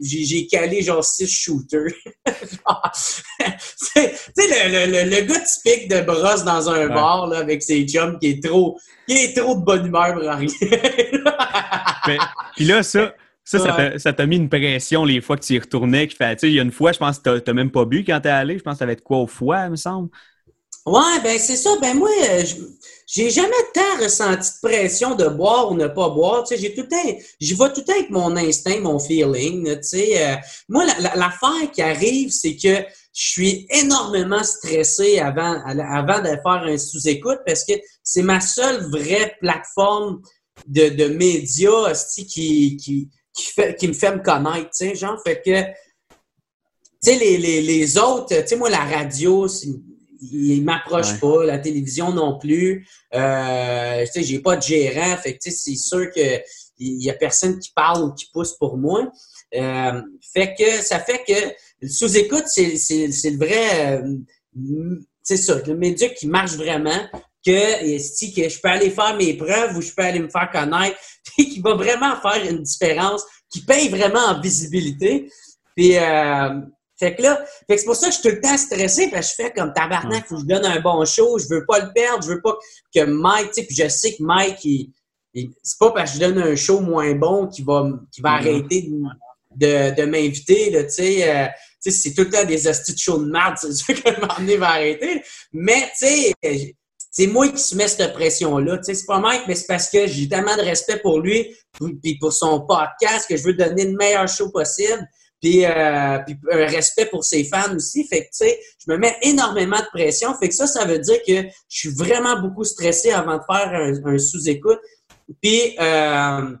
j'ai 0.00 0.46
calé 0.46 0.82
genre 0.82 1.04
six 1.04 1.28
shooters. 1.28 1.92
tu 2.26 2.32
sais, 3.76 4.12
le, 4.36 4.86
le, 4.86 5.10
le, 5.10 5.20
gars 5.26 5.40
typique 5.40 5.88
de 5.88 6.00
brosse 6.00 6.44
dans 6.44 6.68
un 6.70 6.88
bar 6.88 7.26
là, 7.26 7.38
avec 7.38 7.62
ses 7.62 7.86
chums 7.86 8.18
qui 8.18 8.28
est 8.28 8.44
trop, 8.44 8.78
qui 9.08 9.14
est 9.14 9.36
trop 9.36 9.56
de 9.56 9.64
bonne 9.64 9.86
humeur 9.86 10.14
pour 10.14 10.22
rien. 10.22 10.46
puis 12.56 12.64
là, 12.64 12.82
ça, 12.82 13.14
ça, 13.44 13.98
ça 13.98 14.12
t'a 14.12 14.26
mis 14.26 14.36
une 14.36 14.48
pression 14.48 15.04
les 15.04 15.20
fois 15.20 15.36
que 15.36 15.44
tu 15.44 15.54
y 15.54 15.58
retournais. 15.58 16.06
Qui 16.06 16.16
fait, 16.16 16.38
il 16.44 16.52
y 16.52 16.60
a 16.60 16.62
une 16.62 16.72
fois, 16.72 16.92
je 16.92 16.98
pense 16.98 17.18
que 17.18 17.38
tu 17.38 17.50
n'as 17.50 17.54
même 17.54 17.70
pas 17.70 17.84
bu 17.84 18.04
quand 18.04 18.20
tu 18.20 18.28
es 18.28 18.30
allé. 18.30 18.58
Je 18.58 18.62
pense 18.62 18.74
que 18.74 18.78
tu 18.78 18.84
avais 18.84 18.96
de 18.96 19.00
quoi 19.00 19.18
au 19.18 19.26
foie, 19.26 19.64
il 19.64 19.70
me 19.70 19.76
semble? 19.76 20.10
Ouais, 20.86 21.20
ben 21.22 21.38
c'est 21.38 21.56
ça. 21.56 21.70
Ben 21.80 21.94
moi, 21.94 22.10
euh, 22.30 22.42
j'ai 23.06 23.30
jamais 23.30 23.50
tant 23.74 24.02
ressenti 24.02 24.50
de 24.50 24.68
pression 24.68 25.14
de 25.14 25.28
boire 25.28 25.70
ou 25.70 25.74
ne 25.74 25.88
pas 25.88 26.08
boire. 26.08 26.44
Tu 26.44 26.56
sais, 26.56 26.62
j'ai 26.62 26.74
tout 26.74 26.86
j'y 27.38 27.54
vais 27.54 27.72
tout 27.72 27.80
le 27.80 27.84
temps 27.84 27.92
avec 27.92 28.10
mon 28.10 28.36
instinct, 28.36 28.80
mon 28.80 28.98
feeling. 28.98 29.76
Tu 29.76 29.82
sais, 29.82 30.26
euh, 30.26 30.36
moi, 30.68 30.84
l'affaire 31.14 31.70
qui 31.72 31.82
arrive, 31.82 32.30
c'est 32.30 32.56
que 32.56 32.84
je 33.12 33.30
suis 33.30 33.66
énormément 33.70 34.42
stressé 34.42 35.18
avant, 35.18 35.60
avant 35.64 36.20
de 36.20 36.28
faire 36.28 36.62
un 36.64 36.78
sous-écoute 36.78 37.40
parce 37.44 37.64
que 37.64 37.72
c'est 38.02 38.22
ma 38.22 38.40
seule 38.40 38.88
vraie 38.90 39.36
plateforme 39.40 40.22
de, 40.66 40.88
de 40.90 41.06
médias 41.06 41.92
qui, 42.28 42.76
qui, 42.76 43.10
qui, 43.34 43.88
me 43.88 43.92
fait 43.92 44.14
me 44.14 44.22
connaître, 44.22 44.70
tu 44.70 44.88
sais, 44.88 44.94
genre, 44.94 45.18
fait 45.24 45.42
que, 45.44 45.62
tu 45.62 47.12
sais, 47.12 47.16
les, 47.16 47.38
les, 47.38 47.62
les, 47.62 47.98
autres, 47.98 48.26
tu 48.28 48.46
sais, 48.46 48.56
moi, 48.56 48.70
la 48.70 48.84
radio, 48.84 49.48
ils 50.20 50.62
m'approchent 50.62 51.18
pas, 51.18 51.44
la 51.44 51.58
télévision 51.58 52.12
non 52.12 52.38
plus, 52.38 52.86
euh, 53.14 54.04
tu 54.06 54.12
sais, 54.12 54.22
j'ai 54.22 54.38
pas 54.40 54.56
de 54.56 54.62
gérant, 54.62 55.16
fait 55.16 55.34
que, 55.34 55.38
tu 55.42 55.50
sais, 55.50 55.56
c'est 55.56 55.76
sûr 55.76 56.10
que 56.14 56.40
il 56.80 57.02
y 57.02 57.10
a 57.10 57.14
personne 57.14 57.58
qui 57.58 57.70
parle 57.74 58.04
ou 58.04 58.12
qui 58.12 58.26
pousse 58.32 58.56
pour 58.56 58.78
moi. 58.78 59.10
Euh, 59.54 60.02
fait 60.32 60.54
que, 60.58 60.82
ça 60.82 60.98
fait 60.98 61.22
que, 61.26 61.86
sous-écoute, 61.86 62.44
c'est 62.46 62.72
le 62.72 63.36
vrai, 63.36 64.02
euh, 64.02 64.96
c'est 65.22 65.36
ça, 65.36 65.60
le 65.66 65.76
média 65.76 66.08
qui 66.08 66.26
marche 66.26 66.52
vraiment, 66.52 67.06
que, 67.44 67.82
que 67.82 68.48
je 68.48 68.60
peux 68.60 68.68
aller 68.68 68.90
faire 68.90 69.16
mes 69.16 69.34
preuves 69.34 69.76
ou 69.76 69.82
je 69.82 69.92
peux 69.92 70.02
aller 70.02 70.20
me 70.20 70.28
faire 70.28 70.50
connaître, 70.50 70.98
puis 71.24 71.48
qui 71.48 71.60
va 71.60 71.74
vraiment 71.74 72.20
faire 72.20 72.44
une 72.48 72.62
différence, 72.62 73.24
qui 73.50 73.62
paye 73.64 73.88
vraiment 73.88 74.20
en 74.20 74.40
visibilité. 74.40 75.30
Puis, 75.76 75.96
euh, 75.96 76.60
fait 77.00 77.16
que 77.16 77.22
là, 77.22 77.42
fait 77.66 77.74
que 77.74 77.80
c'est 77.80 77.86
pour 77.86 77.96
ça 77.96 78.08
que 78.08 78.14
je 78.14 78.20
suis 78.20 78.28
tout 78.28 78.34
le 78.36 78.40
temps 78.42 78.56
stressé, 78.58 79.08
parce 79.10 79.32
que 79.32 79.42
je 79.42 79.42
fais 79.42 79.52
comme 79.52 79.72
tabarnak, 79.72 80.26
faut 80.26 80.36
que 80.36 80.42
je 80.42 80.46
donne 80.46 80.66
un 80.66 80.80
bon 80.80 81.04
show, 81.06 81.38
je 81.38 81.46
veux 81.48 81.64
pas 81.64 81.80
le 81.80 81.92
perdre, 81.94 82.22
je 82.22 82.28
veux 82.28 82.42
pas 82.42 82.54
que 82.94 83.04
Mike, 83.04 83.48
tu 83.48 83.54
sais, 83.54 83.66
puis 83.66 83.74
je 83.74 83.88
sais 83.88 84.12
que 84.12 84.22
Mike, 84.22 84.62
il, 84.64 84.92
c'est 85.62 85.78
pas 85.78 85.92
parce 85.92 86.12
que 86.12 86.18
je 86.18 86.24
donne 86.26 86.38
un 86.38 86.54
show 86.56 86.80
moins 86.80 87.14
bon 87.14 87.46
qu'il 87.46 87.64
va, 87.64 87.88
qu'il 88.12 88.22
va 88.22 88.32
arrêter 88.32 88.90
de, 89.56 89.94
de, 89.94 90.04
m'inviter, 90.04 90.70
tu 90.72 90.90
sais. 90.90 91.28
Euh, 91.28 91.46
c'est 91.80 92.12
tout 92.12 92.24
le 92.24 92.30
temps 92.30 92.44
des 92.44 92.68
astuces 92.68 92.94
de 92.94 93.00
show 93.00 93.18
de 93.18 93.30
merde, 93.30 93.54
c'est 93.60 93.72
sûr 93.72 94.02
qu'à 94.02 94.10
un 94.10 94.20
moment 94.20 94.34
donné, 94.36 94.54
il 94.54 94.58
va 94.58 94.70
arrêter. 94.70 95.22
Mais, 95.52 95.90
tu 95.98 96.06
sais, 96.06 96.74
c'est 97.10 97.26
moi 97.26 97.48
qui 97.48 97.58
se 97.58 97.74
mets 97.74 97.88
cette 97.88 98.12
pression-là. 98.12 98.78
Tu 98.78 98.84
sais, 98.84 98.94
c'est 98.94 99.06
pas 99.06 99.18
Mike, 99.18 99.42
mais 99.48 99.54
c'est 99.54 99.66
parce 99.66 99.88
que 99.88 100.06
j'ai 100.06 100.28
tellement 100.28 100.56
de 100.56 100.62
respect 100.62 100.98
pour 100.98 101.20
lui 101.20 101.56
puis 102.02 102.18
pour 102.18 102.32
son 102.32 102.60
podcast 102.66 103.26
que 103.28 103.36
je 103.36 103.42
veux 103.42 103.54
donner 103.54 103.86
le 103.86 103.96
meilleur 103.96 104.28
show 104.28 104.50
possible. 104.50 105.08
Puis, 105.40 105.64
euh, 105.64 106.18
un 106.18 106.66
respect 106.66 107.06
pour 107.06 107.24
ses 107.24 107.44
fans 107.44 107.74
aussi. 107.74 108.06
Fait 108.06 108.20
que, 108.20 108.26
tu 108.26 108.46
sais, 108.46 108.60
je 108.86 108.92
me 108.92 108.98
mets 108.98 109.16
énormément 109.22 109.78
de 109.78 109.88
pression. 109.92 110.34
Fait 110.38 110.48
que 110.48 110.54
ça, 110.54 110.66
ça 110.66 110.84
veut 110.84 110.98
dire 110.98 111.18
que 111.26 111.42
je 111.68 111.78
suis 111.78 111.88
vraiment 111.88 112.40
beaucoup 112.40 112.64
stressé 112.64 113.10
avant 113.10 113.38
de 113.38 113.42
faire 113.50 114.00
un, 114.04 114.18
sous-écoute. 114.18 114.80
Puis, 115.40 115.76
euh, 115.80 116.56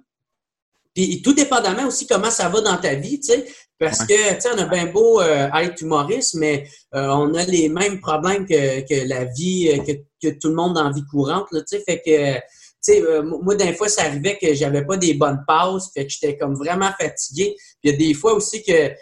puis 0.94 1.22
tout 1.22 1.34
dépendamment 1.34 1.86
aussi 1.86 2.06
comment 2.06 2.30
ça 2.30 2.48
va 2.48 2.60
dans 2.60 2.76
ta 2.76 2.94
vie, 2.94 3.20
tu 3.20 3.32
sais. 3.32 3.46
Parce 3.80 4.00
que, 4.00 4.34
tu 4.34 4.40
sais, 4.42 4.48
on 4.54 4.58
a 4.58 4.66
bien 4.66 4.86
beau 4.92 5.22
euh, 5.22 5.48
être 5.54 5.80
humoriste, 5.80 6.34
mais 6.34 6.68
euh, 6.94 7.08
on 7.08 7.32
a 7.32 7.44
les 7.44 7.70
mêmes 7.70 7.98
problèmes 7.98 8.44
que, 8.44 8.80
que 8.86 9.08
la 9.08 9.24
vie, 9.24 9.70
euh, 9.72 9.82
que, 9.82 9.92
que, 10.22 10.38
tout 10.38 10.48
le 10.48 10.54
monde 10.54 10.74
dans 10.74 10.84
la 10.84 10.92
vie 10.92 11.04
courante, 11.10 11.46
tu 11.50 11.62
sais. 11.66 11.82
Fait 11.86 12.02
que, 12.04 12.46
sais, 12.80 13.02
moi, 13.22 13.54
d'un 13.54 13.72
fois, 13.72 13.88
ça 13.88 14.02
arrivait 14.02 14.38
que 14.38 14.54
j'avais 14.54 14.84
pas 14.84 14.96
des 14.96 15.14
bonnes 15.14 15.42
pauses, 15.46 15.90
fait 15.94 16.06
que 16.06 16.12
j'étais 16.12 16.36
comme 16.36 16.54
vraiment 16.54 16.90
fatigué. 16.98 17.54
Puis 17.56 17.78
il 17.84 17.90
y 17.90 17.94
a 17.94 17.96
des 17.96 18.14
fois 18.14 18.34
aussi 18.34 18.62
que, 18.62 18.92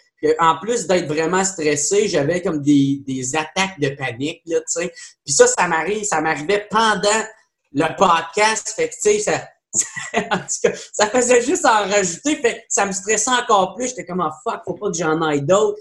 en 0.41 0.59
plus 0.59 0.87
d'être 0.87 1.07
vraiment 1.07 1.45
stressé, 1.45 2.09
j'avais 2.09 2.43
comme 2.43 2.61
des, 2.61 3.03
des 3.07 3.37
attaques 3.37 3.79
de 3.79 3.91
panique, 3.91 4.43
là, 4.47 4.59
tu 4.61 4.83
sais. 4.83 4.93
Puis 5.25 5.35
ça, 5.35 5.47
ça 5.47 5.69
m'arrive, 5.69 6.05
ça 6.05 6.21
m'arrivait 6.21 6.67
pendant 6.71 7.25
le 7.73 7.97
podcast, 7.97 8.73
fait 8.75 8.89
que, 8.89 8.95
tu 8.95 9.19
sais, 9.19 9.19
ça 9.21 9.49
en 10.15 10.39
tout 10.39 10.61
cas, 10.63 10.73
ça 10.93 11.07
faisait 11.09 11.43
juste 11.43 11.65
en 11.67 11.89
rajouter, 11.89 12.37
fait 12.37 12.65
ça 12.69 12.87
me 12.87 12.93
stressait 12.93 13.31
encore 13.31 13.75
plus. 13.75 13.89
J'étais 13.89 14.07
comme, 14.07 14.25
oh, 14.27 14.33
fuck, 14.43 14.63
faut 14.65 14.75
pas 14.75 14.91
que 14.91 14.97
j'en 14.97 15.21
aille 15.23 15.43
d'autres. 15.43 15.79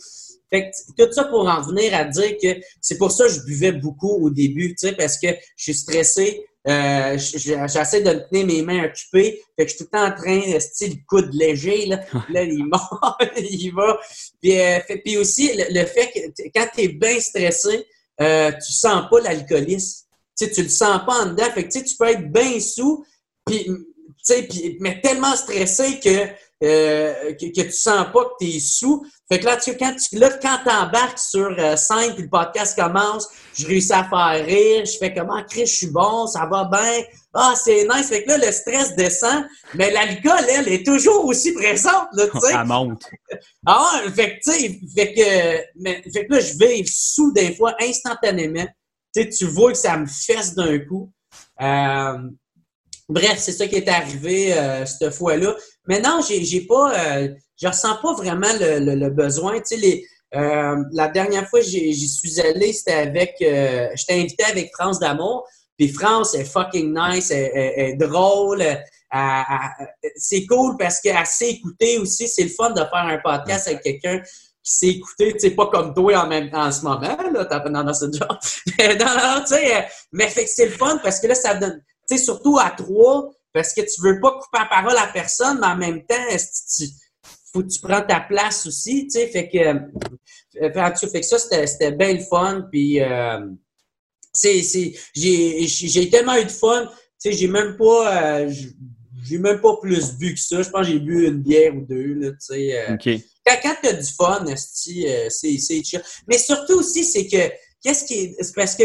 Fait 0.50 0.72
que, 0.72 1.06
tout 1.06 1.12
ça 1.12 1.26
pour 1.26 1.48
en 1.48 1.62
venir 1.62 1.94
à 1.94 2.06
dire 2.06 2.36
que 2.42 2.60
c'est 2.82 2.98
pour 2.98 3.12
ça 3.12 3.26
que 3.26 3.34
je 3.34 3.42
buvais 3.42 3.74
beaucoup 3.74 4.14
au 4.24 4.30
début, 4.30 4.70
tu 4.76 4.88
sais, 4.88 4.94
parce 4.94 5.18
que 5.18 5.28
je 5.58 5.64
suis 5.64 5.74
stressé, 5.74 6.46
euh, 6.68 7.18
j'essaie 7.18 8.02
de 8.02 8.12
tenir 8.30 8.46
mes 8.46 8.62
mains 8.62 8.86
occupées. 8.86 9.42
Fait 9.56 9.66
que 9.66 9.72
je 9.72 9.76
suis 9.76 9.86
tout 9.86 9.90
le 9.92 9.98
temps 9.98 10.08
en 10.08 10.16
train, 10.16 10.54
de 10.54 10.60
style 10.60 11.04
coude 11.06 11.30
léger, 11.34 11.86
là. 11.86 12.02
là, 12.30 12.44
il 12.44 12.66
monte, 12.66 13.32
il 13.38 13.72
va. 13.72 13.98
Puis, 14.42 14.60
euh, 14.60 14.80
puis 15.04 15.18
aussi, 15.18 15.52
le, 15.54 15.86
fait 15.86 16.12
que 16.12 16.44
quand 16.54 16.68
tu 16.74 16.82
es 16.82 16.88
bien 16.90 17.20
stressé, 17.20 17.86
euh, 18.22 18.52
tu 18.52 18.74
sens 18.74 19.06
pas 19.10 19.22
l'alcoolisme. 19.22 20.06
Tu 20.38 20.52
tu 20.52 20.64
le 20.64 20.70
sens 20.70 21.00
pas 21.06 21.24
en 21.24 21.26
dedans. 21.28 21.50
Fait 21.54 21.68
que 21.68 21.80
tu 21.80 21.96
peux 21.98 22.08
être 22.08 22.32
bien 22.32 22.60
sous, 22.60 23.06
puis, 23.46 23.70
puis, 24.28 24.78
mais 24.82 25.00
tellement 25.02 25.36
stressé 25.36 26.00
que 26.00 26.28
euh, 26.64 27.34
que, 27.34 27.46
que, 27.54 27.62
tu 27.68 27.72
sens 27.72 28.08
pas 28.12 28.26
que 28.26 28.34
tu 28.46 28.56
es 28.56 28.60
sous. 28.60 29.06
Fait 29.32 29.40
que 29.40 29.46
là, 29.46 29.58
tu, 29.58 29.78
quand 29.78 29.96
tu 29.96 30.18
là, 30.18 30.30
quand 30.42 30.60
embarques 30.66 31.20
sur 31.20 31.54
euh, 31.60 31.76
scène 31.76 32.14
puis 32.16 32.24
le 32.24 32.30
podcast 32.30 32.76
commence, 32.76 33.28
je 33.54 33.68
réussis 33.68 33.94
à 33.94 34.04
faire 34.06 34.44
rire, 34.44 34.86
je 34.86 34.98
fais 34.98 35.14
comment, 35.14 35.44
Chris, 35.44 35.68
je 35.68 35.76
suis 35.76 35.92
bon, 35.92 36.26
ça 36.26 36.48
va 36.50 36.66
bien. 36.66 37.04
Ah, 37.34 37.54
c'est 37.56 37.88
nice. 37.88 38.08
Fait 38.08 38.24
que 38.24 38.30
là, 38.30 38.38
le 38.38 38.52
stress 38.52 38.96
descend, 38.96 39.46
mais 39.76 39.92
l'alcool, 39.92 40.46
elle, 40.50 40.68
est 40.68 40.84
toujours 40.84 41.26
aussi 41.26 41.54
présente, 41.54 42.08
là, 42.14 42.26
tu 42.28 42.40
sais. 42.40 42.54
Ça 42.54 42.64
monte. 42.64 43.04
Ah, 43.66 44.02
fait 44.16 44.40
que, 44.40 44.52
tu 44.52 44.60
sais, 44.60 44.80
fait 44.96 45.14
que, 45.14 45.80
mais, 45.80 46.02
fait 46.12 46.26
que 46.26 46.34
là, 46.34 46.40
je 46.40 46.58
vais 46.58 46.84
sous 46.88 47.32
des 47.34 47.54
fois 47.54 47.76
instantanément. 47.80 48.66
Tu 49.16 49.22
sais, 49.22 49.30
tu 49.30 49.46
vois 49.46 49.72
que 49.74 49.78
ça 49.78 49.96
me 49.96 50.08
fesse 50.08 50.56
d'un 50.56 50.80
coup. 50.80 51.12
Euh, 51.62 52.18
Bref, 53.10 53.38
c'est 53.38 53.54
ça 53.54 53.68
qui 53.68 53.76
est 53.76 53.88
arrivé 53.88 54.54
euh, 54.54 54.86
cette 54.86 55.14
fois-là. 55.14 55.56
Mais 55.88 56.02
non, 56.02 56.22
j'ai, 56.28 56.44
j'ai 56.44 56.62
pas, 56.62 56.94
euh, 56.94 57.30
je 57.60 57.68
ressens 57.68 57.98
pas 58.02 58.14
vraiment 58.14 58.52
le, 58.60 58.96
le, 58.96 59.10
besoin. 59.10 59.58
Tu 59.58 59.62
sais, 59.66 59.78
les, 59.78 60.06
euh, 60.36 60.76
la 60.92 61.08
dernière 61.08 61.48
fois 61.48 61.62
j'y 61.62 62.08
suis 62.08 62.40
allé, 62.42 62.74
c'était 62.74 62.94
avec, 62.94 63.36
euh, 63.42 63.88
j'étais 63.96 64.20
invité 64.20 64.44
avec 64.46 64.72
France 64.74 65.00
d'amour. 65.00 65.48
Puis 65.78 65.90
France 65.90 66.34
est 66.34 66.46
fucking 66.46 66.94
nice, 66.94 67.32
elle, 67.32 67.52
est 67.56 67.94
drôle. 67.96 68.64
c'est 70.16 70.46
cool 70.48 70.76
parce 70.78 71.00
qu'elle 71.00 71.26
sait 71.26 71.62
aussi. 72.02 72.28
C'est 72.28 72.44
le 72.44 72.50
fun 72.50 72.72
de 72.72 72.80
faire 72.80 72.90
un 72.94 73.20
podcast 73.20 73.68
avec 73.68 73.84
quelqu'un 73.84 74.20
qui 74.64 74.74
sait 74.74 74.88
écouter, 74.88 75.34
tu 75.34 75.40
sais, 75.40 75.52
pas 75.52 75.68
comme 75.68 75.94
toi 75.94 76.24
en 76.24 76.28
même 76.28 76.50
en 76.52 76.72
ce 76.72 76.82
moment, 76.82 77.00
là, 77.32 77.46
t'as 77.46 77.60
dans, 77.60 77.84
dans 77.84 77.94
ce 77.94 78.06
genre. 78.12 78.38
non, 78.80 79.06
non, 79.06 79.42
tu 79.42 79.54
sais, 79.54 79.88
mais 80.12 80.28
fait 80.28 80.44
que 80.44 80.50
c'est 80.50 80.66
le 80.66 80.72
fun 80.72 81.00
parce 81.02 81.22
que 81.22 81.28
là, 81.28 81.36
ça 81.36 81.54
donne, 81.54 81.82
tu 82.10 82.18
sais, 82.18 82.24
surtout 82.24 82.58
à 82.60 82.72
trois, 82.72 83.30
parce 83.54 83.74
que 83.74 83.82
tu 83.82 84.02
veux 84.02 84.20
pas 84.20 84.32
couper 84.32 84.60
la 84.60 84.66
parole 84.66 84.98
à 84.98 85.08
personne, 85.08 85.60
mais 85.60 85.68
en 85.68 85.78
même 85.78 86.06
temps, 86.06 86.16
tu, 86.78 86.86
faut 87.52 87.64
que 87.64 87.68
tu 87.68 87.80
prends 87.80 88.02
ta 88.02 88.20
place 88.20 88.66
aussi, 88.66 89.08
tu 89.08 89.20
sais, 89.20 89.28
fait 89.28 89.50
que, 89.50 89.58
euh, 89.58 91.10
fait 91.12 91.22
que 91.22 91.26
ça, 91.26 91.40
c'était 91.40 91.92
bien 91.92 92.14
le 92.14 92.20
fun, 92.20 92.68
puis 92.72 93.02
euh, 93.02 93.40
c'est, 94.34 94.62
j'ai 95.16 96.10
tellement 96.10 96.36
eu 96.38 96.46
de 96.46 96.52
fun, 96.52 96.86
tu 96.86 96.92
sais, 97.18 97.32
j'ai 97.32 97.48
même 97.48 97.78
pas, 97.78 98.42
euh, 98.42 98.54
j'ai 99.24 99.38
même 99.40 99.60
pas 99.60 99.78
plus 99.82 100.14
bu 100.14 100.34
que 100.34 100.40
ça, 100.40 100.62
je 100.62 100.70
pense 100.70 100.86
que 100.86 100.94
j'ai 100.94 101.00
bu 101.00 101.28
une 101.28 101.42
bière 101.42 101.76
ou 101.76 101.82
deux, 101.82 102.14
là, 102.14 102.32
tu 102.32 102.38
sais. 102.40 102.98
Quand, 103.46 103.58
quand 103.64 103.76
tu 103.82 103.90
as 103.90 103.94
du 103.94 104.14
fun, 104.14 104.46
c'est 104.56 105.84
chill. 105.84 106.04
Mais 106.28 106.38
surtout 106.38 106.80
aussi, 106.80 107.06
c'est 107.06 107.28
que, 107.28 107.52
qu'est-ce 107.82 108.06
qui 108.06 108.14
est, 108.16 108.36
c'est 108.42 108.54
parce 108.54 108.76
que 108.76 108.84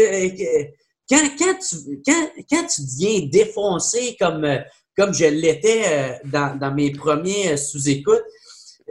quand, 1.09 1.29
quand, 1.37 1.55
tu, 1.59 2.01
quand, 2.05 2.29
quand 2.49 2.67
tu 2.67 2.81
deviens 2.81 3.27
défoncé 3.27 4.15
comme, 4.19 4.45
euh, 4.45 4.59
comme 4.97 5.13
je 5.13 5.25
l'étais 5.25 5.83
euh, 5.85 6.13
dans, 6.25 6.57
dans 6.57 6.73
mes 6.73 6.91
premiers 6.91 7.53
euh, 7.53 7.57
sous-écoutes, 7.57 8.23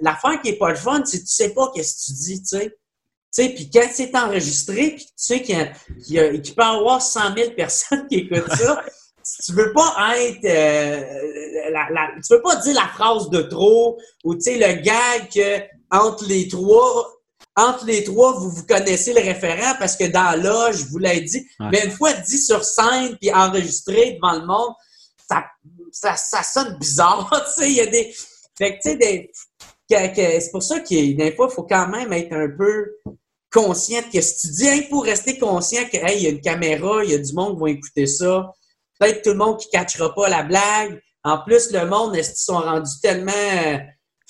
l'affaire 0.01 0.41
qui 0.43 0.51
est 0.51 0.59
pas 0.59 0.71
le 0.71 0.77
fun, 0.77 1.03
c'est 1.05 1.19
que 1.19 1.25
tu 1.25 1.33
sais 1.33 1.51
pas 1.51 1.71
qu'est-ce 1.75 1.95
que 1.95 2.05
tu 2.07 2.13
dis, 2.13 2.43
tu 2.43 2.59
sais. 3.31 3.49
Puis 3.55 3.71
quand 3.71 3.89
c'est 3.91 4.15
enregistré, 4.15 4.91
puis 4.91 5.05
tu 5.05 5.13
sais 5.17 5.43
qu'il 5.43 5.57
peut 5.57 6.63
y 6.63 6.65
avoir 6.65 7.01
100 7.01 7.35
000 7.35 7.51
personnes 7.57 8.07
qui 8.09 8.17
écoutent 8.17 8.53
ça, 8.55 8.83
tu 9.45 9.53
veux 9.53 9.73
pas 9.73 9.95
être... 10.19 10.41
tu 12.27 12.35
veux 12.35 12.43
pas 12.43 12.57
dire 12.57 12.75
la 12.75 12.89
phrase 12.89 13.31
de 13.31 13.41
trop, 13.43 13.97
ou 14.25 14.35
le 14.35 14.83
gag 14.83 15.71
entre 15.91 16.27
les 16.27 16.49
trois, 16.49 17.22
entre 17.57 17.85
les 17.85 18.03
trois, 18.03 18.33
vous 18.33 18.51
vous 18.51 18.67
connaissez 18.67 19.13
le 19.13 19.21
référent 19.21 19.75
parce 19.79 19.97
que 19.97 20.05
dans 20.05 20.41
l'âge, 20.41 20.77
je 20.79 20.85
vous 20.87 20.99
l'ai 20.99 21.21
dit. 21.21 21.47
Mais 21.71 21.85
une 21.85 21.91
fois 21.91 22.13
dit 22.13 22.39
sur 22.39 22.65
scène 22.65 23.17
puis 23.21 23.33
enregistré 23.33 24.15
devant 24.15 24.39
le 24.41 24.47
monde, 24.47 24.75
ça, 25.93 26.17
ça, 26.17 26.43
sonne 26.43 26.79
bizarre. 26.79 27.31
tu 27.55 27.63
sais, 27.63 27.71
il 27.71 27.77
y 27.77 27.81
a 27.81 27.87
des. 27.87 28.15
Fait 28.57 28.79
que, 28.79 28.83
tu 28.83 28.99
sais, 28.99 29.31
c'est 30.41 30.51
pour 30.51 30.63
ça 30.63 30.81
qu'il 30.81 31.17
des 31.17 31.35
fois, 31.35 31.49
il 31.51 31.55
faut 31.55 31.65
quand 31.65 31.89
même 31.89 32.13
être 32.13 32.33
un 32.33 32.49
peu 32.49 32.97
conscient 33.53 34.03
que 34.11 34.21
si 34.21 34.41
tu 34.41 34.53
dis, 34.55 34.67
il 34.67 34.89
faut 34.89 35.01
rester 35.01 35.39
conscient 35.39 35.85
que, 35.91 35.99
hey, 35.99 36.19
il 36.19 36.23
y 36.23 36.27
a 36.27 36.31
une 36.31 36.41
caméra, 36.41 37.05
il 37.05 37.11
y 37.11 37.15
a 37.15 37.19
du 37.19 37.33
monde 37.35 37.57
qui 37.57 37.61
va 37.61 37.71
écouter 37.71 38.07
ça. 38.07 38.51
Peut-être 38.99 39.23
tout 39.23 39.31
le 39.31 39.37
monde 39.37 39.59
qui 39.59 39.69
ne 39.69 39.73
catchera 39.73 40.15
pas 40.15 40.29
la 40.29 40.43
blague. 40.43 41.03
En 41.25 41.43
plus, 41.45 41.71
le 41.71 41.87
monde, 41.87 42.17
est-ce 42.17 42.31
qu'ils 42.31 42.55
sont 42.55 42.59
rendus 42.59 43.01
tellement 43.03 43.33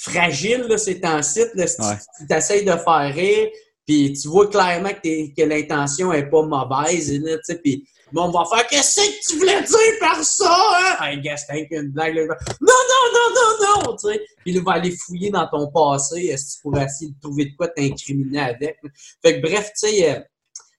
fragile, 0.03 0.67
là, 0.69 0.79
ces 0.79 1.01
temps-ci. 1.01 1.41
Si 1.67 2.27
tu 2.29 2.35
essaies 2.35 2.63
de 2.63 2.73
faire 2.73 3.15
rire, 3.15 3.49
puis 3.87 4.13
tu 4.13 4.29
vois 4.29 4.49
clairement 4.49 4.91
que, 4.91 5.35
que 5.35 5.43
l'intention 5.43 6.13
est 6.13 6.29
pas 6.29 6.43
mauvaise, 6.43 7.13
là, 7.21 7.37
puis 7.63 7.85
on 8.15 8.31
va 8.31 8.45
faire 8.45 8.67
Qu'est-ce 8.67 9.01
que 9.01 9.31
tu 9.31 9.39
voulais 9.39 9.63
dire 9.63 9.99
par 10.01 10.23
ça? 10.23 10.99
Hein? 11.01 11.17
Guess 11.19 11.47
t'as 11.47 11.57
une 11.57 11.91
blague. 11.91 12.15
Non, 12.17 12.27
non, 12.61 13.05
non, 13.15 13.35
non, 13.35 13.83
non! 13.87 13.97
Tu 13.97 14.09
sais. 14.09 14.21
Puis 14.45 14.53
il 14.53 14.63
va 14.63 14.73
aller 14.73 14.91
fouiller 14.91 15.31
dans 15.31 15.49
ton 15.49 15.71
passé. 15.71 16.27
Est-ce 16.27 16.45
que 16.45 16.57
tu 16.57 16.63
pourrais 16.63 16.85
essayer 16.85 17.11
de 17.11 17.21
trouver 17.21 17.47
de 17.47 17.57
quoi 17.57 17.69
t'incriminer 17.69 18.41
avec? 18.41 18.79
Fait 19.23 19.41
que 19.41 19.47
bref, 19.47 19.71
tu 19.81 19.89
sais, 19.89 20.11
euh, 20.11 20.21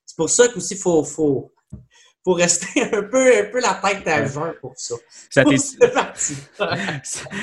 c'est 0.06 0.16
pour 0.16 0.30
ça 0.30 0.48
qu'aussi, 0.48 0.76
faut, 0.76 1.02
faut, 1.02 1.52
pour 2.24 2.38
rester 2.38 2.82
un 2.92 3.02
peu, 3.02 3.38
un 3.38 3.44
peu 3.44 3.60
la 3.60 3.74
tête 3.74 4.08
à 4.08 4.24
jeun 4.26 4.54
pour 4.60 4.72
ça. 4.76 4.94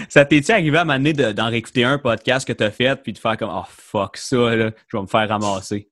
Ça 0.10 0.26
t'est-tu 0.26 0.52
arrivé 0.52 0.78
à 0.78 0.86
m'amener 0.86 1.14
d'en 1.14 1.50
réécouter 1.50 1.84
un 1.84 2.00
podcast 2.00 2.46
que 2.48 2.54
tu 2.54 2.64
as 2.64 2.72
fait 2.72 2.96
puis 3.02 3.14
de 3.14 3.20
faire 3.20 3.38
comme 3.38 3.52
Oh 3.54 3.66
fuck 3.70 4.18
ça, 4.18 4.56
là, 4.56 4.72
je 4.88 4.98
vais 4.98 5.02
me 5.02 5.08
faire 5.08 5.30
ramasser? 5.30 5.88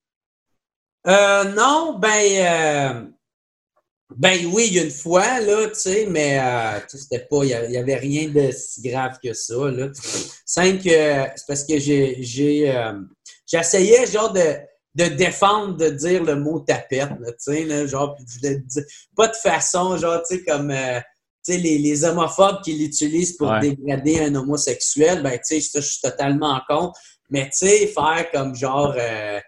Euh, 1.06 1.44
non, 1.44 1.98
ben 1.98 2.10
euh, 2.10 3.06
ben 4.16 4.38
oui, 4.52 4.66
il 4.66 4.74
y 4.74 4.78
a 4.80 4.82
une 4.82 4.90
fois, 4.90 5.40
là, 5.40 5.68
tu 5.68 5.74
sais, 5.76 6.06
mais 6.10 6.38
euh, 6.40 6.80
c'était 6.88 7.26
pas, 7.30 7.44
il 7.44 7.70
n'y 7.70 7.76
avait 7.76 7.96
rien 7.96 8.28
de 8.28 8.50
si 8.50 8.82
grave 8.82 9.18
que 9.22 9.32
ça, 9.32 9.70
là. 9.70 9.88
C'est 10.44 11.46
parce 11.46 11.64
que 11.64 11.78
j'ai 11.78 12.16
j'ai 12.20 12.76
euh, 12.76 13.00
j'essayais 13.46 14.06
genre 14.06 14.32
de 14.32 14.56
de 14.94 15.04
défendre 15.04 15.76
de 15.76 15.88
dire 15.88 16.24
le 16.24 16.36
mot 16.36 16.60
tapette, 16.60 17.10
tu 17.18 17.34
sais, 17.38 17.88
genre, 17.88 18.16
pas 19.16 19.28
de 19.28 19.36
façon, 19.36 19.96
genre, 19.96 20.22
tu 20.28 20.36
sais, 20.36 20.44
comme, 20.44 20.70
euh, 20.70 20.98
tu 21.44 21.52
sais, 21.52 21.58
les, 21.58 21.78
les, 21.78 22.04
homophobes 22.04 22.60
qui 22.62 22.72
l'utilisent 22.72 23.36
pour 23.36 23.56
dégrader 23.60 24.20
un 24.20 24.34
homosexuel, 24.34 25.22
ben, 25.22 25.38
tu 25.38 25.60
sais, 25.60 25.80
je 25.80 25.86
suis 25.86 26.00
totalement 26.00 26.60
contre. 26.68 26.98
Mais, 27.30 27.44
tu 27.44 27.68
sais, 27.68 27.86
faire 27.86 28.26
comme, 28.32 28.56
genre, 28.56 28.92
euh, 28.98 29.38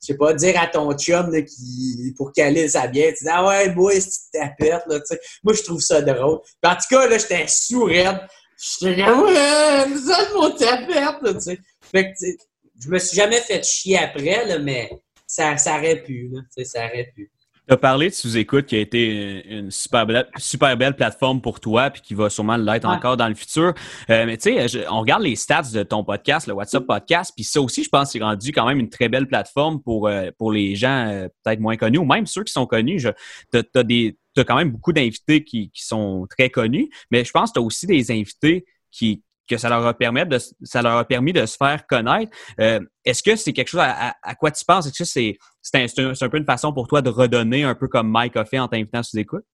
je 0.00 0.06
sais 0.06 0.16
pas, 0.16 0.32
dire 0.34 0.60
à 0.60 0.68
ton 0.68 0.96
chum, 0.96 1.32
qui, 1.44 2.14
pour 2.16 2.32
caler 2.32 2.68
sa 2.68 2.86
bière, 2.86 3.12
tu 3.18 3.24
dis, 3.24 3.30
ah 3.30 3.44
ouais, 3.44 3.74
moi, 3.74 3.92
c'est 3.98 4.38
tapette, 4.38 4.84
là, 4.86 5.00
tu 5.00 5.06
sais. 5.06 5.20
Moi, 5.42 5.52
je 5.54 5.62
trouve 5.62 5.80
ça 5.80 6.00
drôle. 6.00 6.38
en 6.64 6.74
tout 6.76 6.88
cas, 6.88 7.08
là, 7.08 7.18
j'étais 7.18 7.46
sourd 7.48 7.90
J'étais 7.90 9.04
comme, 9.04 9.22
ouais, 9.22 9.34
ça, 9.34 10.28
le 10.28 10.34
mot 10.34 10.50
tapette, 10.50 11.22
là, 11.22 11.34
tu 11.34 11.40
sais. 11.40 11.58
Fait 11.90 12.12
que, 12.12 12.51
je 12.82 12.88
me 12.88 12.98
suis 12.98 13.16
jamais 13.16 13.40
fait 13.40 13.64
chier 13.64 13.98
après, 13.98 14.46
là, 14.46 14.58
mais 14.58 14.90
ça, 15.26 15.56
ça 15.56 15.78
aurait 15.78 16.02
pu. 16.02 16.30
Là, 16.32 16.64
ça 16.64 16.86
aurait 16.86 17.12
pu. 17.14 17.30
Tu 17.68 17.74
as 17.74 17.76
parlé 17.76 18.08
de 18.08 18.14
sous-écoute 18.14 18.66
qui 18.66 18.74
a 18.74 18.80
été 18.80 19.46
une 19.48 19.70
super 19.70 20.04
belle, 20.04 20.28
super 20.36 20.76
belle 20.76 20.96
plateforme 20.96 21.40
pour 21.40 21.60
toi 21.60 21.90
puis 21.90 22.02
qui 22.02 22.12
va 22.14 22.28
sûrement 22.28 22.56
l'être 22.56 22.88
encore 22.88 23.16
dans 23.16 23.28
le 23.28 23.36
futur. 23.36 23.72
Euh, 24.10 24.26
mais 24.26 24.36
tu 24.36 24.68
sais, 24.68 24.84
on 24.90 25.00
regarde 25.00 25.22
les 25.22 25.36
stats 25.36 25.70
de 25.72 25.84
ton 25.84 26.02
podcast, 26.02 26.48
le 26.48 26.54
WhatsApp 26.54 26.84
Podcast, 26.84 27.32
puis 27.36 27.44
ça 27.44 27.60
aussi, 27.60 27.84
je 27.84 27.88
pense, 27.88 28.10
c'est 28.10 28.18
rendu 28.18 28.50
quand 28.50 28.66
même 28.66 28.80
une 28.80 28.90
très 28.90 29.08
belle 29.08 29.28
plateforme 29.28 29.80
pour, 29.80 30.08
euh, 30.08 30.30
pour 30.38 30.50
les 30.50 30.74
gens 30.74 31.06
euh, 31.06 31.28
peut-être 31.44 31.60
moins 31.60 31.76
connus 31.76 31.98
ou 31.98 32.04
même 32.04 32.26
ceux 32.26 32.42
qui 32.42 32.52
sont 32.52 32.66
connus. 32.66 33.06
Tu 33.52 33.58
as, 33.58 34.44
quand 34.44 34.56
même 34.56 34.72
beaucoup 34.72 34.92
d'invités 34.92 35.44
qui, 35.44 35.70
qui 35.70 35.84
sont 35.84 36.26
très 36.28 36.50
connus, 36.50 36.90
mais 37.12 37.24
je 37.24 37.30
pense 37.30 37.50
que 37.50 37.54
tu 37.54 37.60
as 37.60 37.62
aussi 37.62 37.86
des 37.86 38.10
invités 38.10 38.64
qui, 38.90 39.22
que 39.48 39.56
ça 39.56 39.68
leur 39.68 39.86
a 39.86 39.94
permis 39.94 40.24
de, 40.26 40.38
ça 40.62 40.82
leur 40.82 40.96
a 40.96 41.04
permis 41.04 41.32
de 41.32 41.44
se 41.46 41.56
faire 41.56 41.86
connaître. 41.86 42.30
Euh, 42.60 42.80
est-ce 43.04 43.22
que 43.22 43.36
c'est 43.36 43.52
quelque 43.52 43.68
chose 43.68 43.80
à, 43.82 44.34
quoi 44.36 44.50
tu 44.50 44.64
penses? 44.64 44.86
Est-ce 44.86 44.98
que 44.98 45.04
c'est, 45.04 45.38
un, 45.74 46.28
peu 46.28 46.38
une 46.38 46.46
façon 46.46 46.72
pour 46.72 46.88
toi 46.88 47.02
de 47.02 47.10
redonner 47.10 47.64
un 47.64 47.74
peu 47.74 47.88
comme 47.88 48.10
Mike 48.10 48.36
a 48.36 48.44
fait 48.44 48.58
en 48.58 48.68
t'invitant 48.68 49.02
sous 49.02 49.18
écoute? 49.18 49.44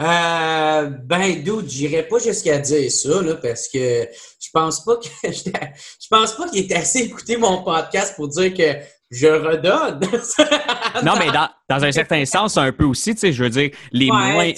Euh, 0.00 0.90
ben, 1.04 1.42
dude, 1.42 1.68
j'irais 1.68 2.06
pas 2.06 2.18
jusqu'à 2.18 2.58
dire 2.58 2.90
ça, 2.92 3.22
là, 3.22 3.36
parce 3.36 3.68
que 3.68 4.06
je 4.38 4.48
pense 4.52 4.84
pas 4.84 4.96
que 4.96 5.08
je 5.32 6.08
pense 6.10 6.36
pas 6.36 6.48
qu'il 6.50 6.70
ait 6.70 6.76
assez 6.76 7.00
écouté 7.00 7.38
mon 7.38 7.62
podcast 7.62 8.14
pour 8.16 8.28
dire 8.28 8.52
que 8.52 8.74
je 9.10 9.26
redonne. 9.26 10.00
non, 11.04 11.14
mais 11.18 11.30
dans, 11.30 11.48
dans, 11.68 11.84
un 11.84 11.92
certain 11.92 12.24
sens, 12.24 12.56
un 12.56 12.72
peu 12.72 12.84
aussi, 12.84 13.14
tu 13.14 13.20
sais, 13.20 13.32
je 13.32 13.42
veux 13.42 13.50
dire, 13.50 13.70
les 13.92 14.08
moins, 14.08 14.52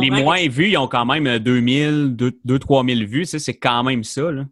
les, 0.00 0.10
moins 0.10 0.48
vus, 0.48 0.70
ils 0.70 0.78
ont 0.78 0.88
quand 0.88 1.04
même 1.04 1.38
2000, 1.38 2.14
2 2.16 2.58
3000 2.58 3.06
vues, 3.06 3.26
c'est 3.26 3.54
quand 3.54 3.82
même 3.82 4.04
ça, 4.04 4.30
là. 4.30 4.44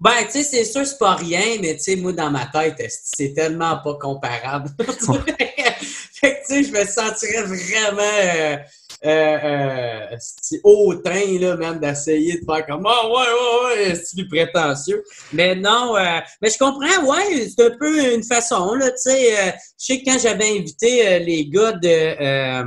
Ben, 0.00 0.10
tu 0.26 0.32
sais, 0.32 0.42
c'est 0.42 0.64
sûr, 0.64 0.84
c'est 0.84 0.98
pas 0.98 1.14
rien, 1.14 1.58
mais 1.62 1.76
tu 1.76 1.84
sais, 1.84 1.96
moi, 1.96 2.12
dans 2.12 2.30
ma 2.30 2.46
tête, 2.46 2.76
c'est 2.88 3.32
tellement 3.32 3.78
pas 3.78 3.94
comparable? 3.94 4.68
fait 4.78 6.34
que, 6.34 6.46
tu 6.46 6.46
sais, 6.46 6.64
je 6.64 6.72
me 6.72 6.84
sentirais 6.84 7.42
vraiment 7.44 8.02
euh, 8.02 8.56
euh, 9.04 10.08
euh 10.12 10.58
hautain, 10.62 11.38
là, 11.40 11.56
même, 11.56 11.78
d'essayer 11.78 12.40
de 12.40 12.44
faire 12.44 12.66
comme, 12.66 12.86
oh, 12.86 13.16
ouais, 13.16 13.76
ouais, 13.78 13.86
ouais, 13.90 13.94
c'est 13.94 14.16
plus 14.16 14.28
prétentieux. 14.28 15.02
Mais 15.32 15.54
non, 15.54 15.96
euh, 15.96 16.20
mais 16.40 16.50
je 16.50 16.58
comprends, 16.58 17.04
ouais, 17.04 17.48
c'est 17.48 17.66
un 17.66 17.76
peu 17.78 18.14
une 18.14 18.22
façon, 18.22 18.74
là, 18.74 18.90
tu 18.90 19.10
sais. 19.10 19.38
Euh, 19.38 19.50
je 19.78 19.84
sais 19.84 20.00
que 20.00 20.10
quand 20.10 20.18
j'avais 20.18 20.58
invité 20.58 21.18
les 21.20 21.46
gars 21.48 21.72
de, 21.72 22.64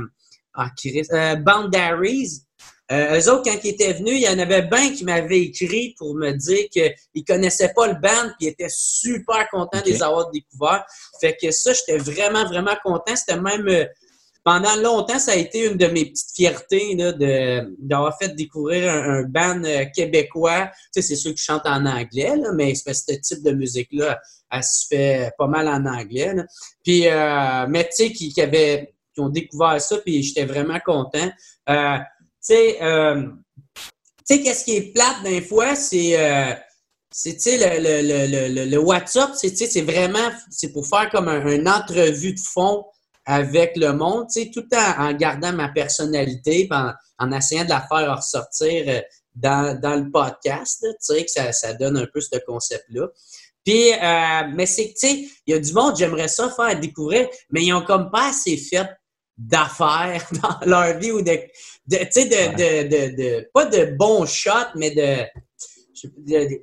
ah, 0.54 0.70
Chris, 0.76 1.06
Boundaries, 1.44 2.42
euh, 2.90 3.20
eux 3.20 3.30
autres, 3.30 3.42
quand 3.44 3.58
ils 3.64 3.70
étaient 3.70 3.92
venus, 3.92 4.14
il 4.14 4.22
y 4.22 4.28
en 4.28 4.38
avait 4.38 4.62
bien 4.62 4.94
qui 4.94 5.04
m'avaient 5.04 5.40
écrit 5.40 5.94
pour 5.98 6.14
me 6.14 6.32
dire 6.32 6.68
qu'ils 6.70 7.24
connaissaient 7.24 7.72
pas 7.74 7.86
le 7.86 7.94
band 7.94 8.30
puis 8.38 8.46
ils 8.46 8.48
étaient 8.48 8.70
super 8.70 9.46
contents 9.50 9.80
de 9.84 9.90
les 9.90 10.02
avoir 10.02 10.30
découverts. 10.30 10.84
Fait 11.20 11.36
que 11.40 11.50
ça, 11.50 11.72
j'étais 11.74 11.98
vraiment, 11.98 12.46
vraiment 12.46 12.76
content. 12.82 13.14
C'était 13.14 13.40
même... 13.40 13.88
Pendant 14.48 14.76
longtemps, 14.76 15.18
ça 15.18 15.32
a 15.32 15.34
été 15.34 15.66
une 15.66 15.76
de 15.76 15.88
mes 15.88 16.06
petites 16.06 16.34
fiertés 16.34 16.96
d'avoir 17.80 18.16
fait 18.16 18.34
découvrir 18.34 18.90
un, 18.90 19.24
band 19.24 19.62
euh, 19.62 19.84
québécois. 19.94 20.70
Tu 20.94 21.02
sais, 21.02 21.02
c'est 21.02 21.16
sûr 21.16 21.34
qui 21.34 21.42
chantent 21.42 21.66
en 21.66 21.84
anglais, 21.84 22.32
mais 22.54 22.74
ce 22.74 23.12
type 23.20 23.42
de 23.44 23.50
musique-là, 23.50 24.18
elle 24.50 24.62
se 24.62 24.86
fait 24.88 25.32
pas 25.36 25.48
mal 25.48 25.68
en 25.68 25.84
anglais. 25.84 26.34
Puis, 26.82 27.06
euh, 27.08 27.66
mais 27.68 27.90
tu 27.94 28.06
sais, 28.06 28.10
qui, 28.10 28.32
qui, 28.32 28.40
ont 29.18 29.28
découvert 29.28 29.78
ça, 29.82 29.98
puis 29.98 30.22
j'étais 30.22 30.46
vraiment 30.46 30.80
content. 30.82 31.30
Euh, 31.68 31.98
euh, 32.50 33.22
tu 33.66 33.82
sais, 34.24 34.40
qu'est-ce 34.40 34.64
qui 34.64 34.76
est 34.76 34.94
plate 34.94 35.24
d'un 35.24 35.42
fois, 35.42 35.74
c'est, 35.74 36.16
c'est 37.10 37.58
le, 37.58 37.82
le, 37.82 38.54
le, 38.54 38.64
le, 38.64 38.78
WhatsApp, 38.78 39.32
c'est 39.34 39.82
vraiment, 39.82 40.30
c'est 40.48 40.72
pour 40.72 40.86
faire 40.86 41.10
comme 41.10 41.28
un, 41.28 41.46
une 41.52 41.68
entrevue 41.68 42.32
de 42.32 42.40
fond 42.40 42.86
avec 43.30 43.76
le 43.76 43.92
monde, 43.92 44.26
tout 44.54 44.64
en, 44.74 45.08
en 45.08 45.12
gardant 45.12 45.52
ma 45.52 45.68
personnalité, 45.68 46.66
en, 46.70 46.92
en 47.18 47.30
essayant 47.32 47.64
de 47.64 47.68
la 47.68 47.86
faire 47.86 48.16
ressortir 48.16 48.84
euh, 48.88 49.00
dans, 49.34 49.78
dans 49.78 49.96
le 49.96 50.10
podcast, 50.10 50.80
tu 50.80 50.96
sais, 50.98 51.24
que 51.24 51.30
ça, 51.30 51.52
ça 51.52 51.74
donne 51.74 51.98
un 51.98 52.06
peu 52.06 52.22
ce 52.22 52.38
concept-là. 52.46 53.06
Puis, 53.66 53.92
euh, 53.92 54.50
mais 54.54 54.64
c'est 54.64 54.94
tu 54.98 55.06
sais, 55.06 55.28
il 55.46 55.52
y 55.52 55.54
a 55.54 55.58
du 55.58 55.74
monde, 55.74 55.94
j'aimerais 55.98 56.28
ça 56.28 56.48
faire 56.48 56.80
découvrir, 56.80 57.28
mais 57.50 57.62
ils 57.64 57.74
ont 57.74 57.84
comme 57.84 58.10
pas 58.10 58.30
assez 58.30 58.56
fait 58.56 58.88
d'affaires 59.36 60.26
dans 60.42 60.66
leur 60.66 60.98
vie 60.98 61.12
ou 61.12 61.20
de, 61.20 61.38
de 61.86 61.96
tu 61.98 62.06
sais, 62.10 62.24
de, 62.24 62.56
de, 62.56 62.88
de, 62.88 63.16
de, 63.16 63.50
pas 63.52 63.66
de 63.66 63.94
bons 63.94 64.24
shots, 64.24 64.72
mais 64.74 64.90
de, 64.92 65.26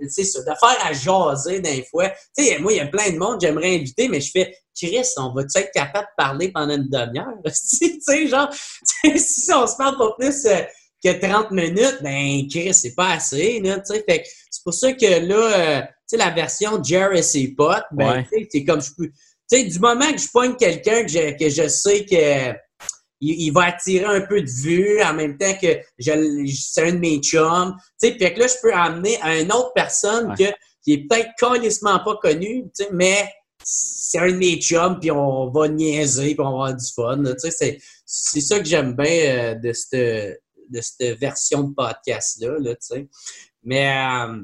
c'est 0.10 0.24
ça, 0.24 0.44
d'affaires 0.44 0.86
à 0.86 0.94
jaser 0.94 1.60
d'un 1.60 1.82
fois. 1.90 2.10
Tu 2.38 2.46
sais, 2.46 2.60
moi, 2.60 2.74
il 2.74 2.78
y 2.78 2.80
a 2.80 2.88
plein 2.88 3.12
de 3.12 3.18
monde, 3.18 3.40
j'aimerais 3.42 3.76
inviter, 3.76 4.08
mais 4.08 4.22
je 4.22 4.32
fais, 4.32 4.56
Chris, 4.76 5.08
on 5.18 5.34
va-tu 5.34 5.58
être 5.60 5.72
capable 5.72 6.06
de 6.06 6.24
parler 6.24 6.52
pendant 6.52 6.76
une 6.76 6.90
demi-heure? 6.90 7.38
tu 7.46 8.00
sais, 8.02 8.28
genre, 8.28 8.50
si 9.16 9.54
on 9.54 9.68
se 9.68 9.76
parle 9.78 9.98
pas 9.98 10.16
plus 10.20 10.46
euh, 10.46 10.62
que 11.04 11.20
30 11.20 11.52
minutes, 11.52 12.00
ben, 12.02 12.48
Chris, 12.50 12.74
c'est 12.74 12.96
pas 12.96 13.12
assez, 13.14 13.60
là, 13.60 13.80
tu 13.80 13.94
sais. 13.94 14.04
Fait 14.08 14.24
c'est 14.50 14.64
pour 14.64 14.74
ça 14.74 14.94
que 14.94 15.28
là, 15.28 15.36
euh, 15.36 15.82
tu 15.82 15.88
sais, 16.08 16.18
la 16.18 16.32
version 16.32 16.84
Jerry 16.84 17.20
et 17.20 17.24
ses 17.24 17.50
potes, 17.50 17.86
ben, 17.92 18.26
c'est 18.52 18.64
comme 18.64 18.82
je 18.82 18.92
peux, 18.98 19.08
tu 19.08 19.14
sais, 19.48 19.64
du 19.64 19.80
moment 19.80 20.12
que 20.12 20.20
je 20.20 20.28
pogne 20.32 20.56
quelqu'un 20.56 21.04
que 21.04 21.12
je, 21.12 21.38
que 21.38 21.50
je 21.50 21.68
sais 21.68 22.06
que 22.06 22.56
il, 23.26 23.52
va 23.52 23.66
attirer 23.66 24.06
un 24.06 24.22
peu 24.22 24.42
de 24.42 24.50
vue 24.50 25.02
en 25.02 25.14
même 25.14 25.38
temps 25.38 25.54
que 25.62 25.80
c'est 25.98 26.84
un 26.84 26.94
de 26.94 27.00
mes 27.00 27.20
chums. 27.20 27.76
Tu 28.02 28.10
sais, 28.10 28.18
que 28.18 28.40
là, 28.40 28.48
je 28.48 28.56
peux 28.62 28.74
amener 28.74 29.18
à 29.22 29.40
une 29.40 29.52
autre 29.52 29.72
personne 29.74 30.34
que, 30.38 30.46
qui 30.84 30.94
est 30.94 31.08
peut-être 31.08 31.30
carrément 31.38 32.00
pas 32.04 32.18
connue, 32.22 32.64
tu 32.76 32.84
sais, 32.84 32.90
mais 32.92 33.32
c'est 33.64 34.20
un 34.20 34.28
de 34.28 34.38
mes 34.38 34.58
chums, 34.58 35.00
puis 35.00 35.12
on 35.12 35.50
va 35.50 35.68
niaiser, 35.68 36.36
puis 36.36 36.40
on 36.40 36.58
va 36.58 36.68
avoir 36.68 36.76
du 36.76 36.86
fun. 36.94 37.24
Tu 37.24 37.52
sais, 37.52 37.80
c'est 38.06 38.42
ça 38.42 38.60
que 38.60 38.66
j'aime 38.66 38.96
bien 38.96 39.08
euh, 39.08 39.56
de 39.56 39.74
cette 39.74 40.42
de 40.70 40.82
cette 40.82 41.20
version 41.20 41.64
de 41.64 41.74
podcast-là, 41.74 42.58
là, 42.60 42.76
tu 42.76 42.88
sais. 42.88 43.08
Mais 43.64 43.88
euh, 43.88 44.42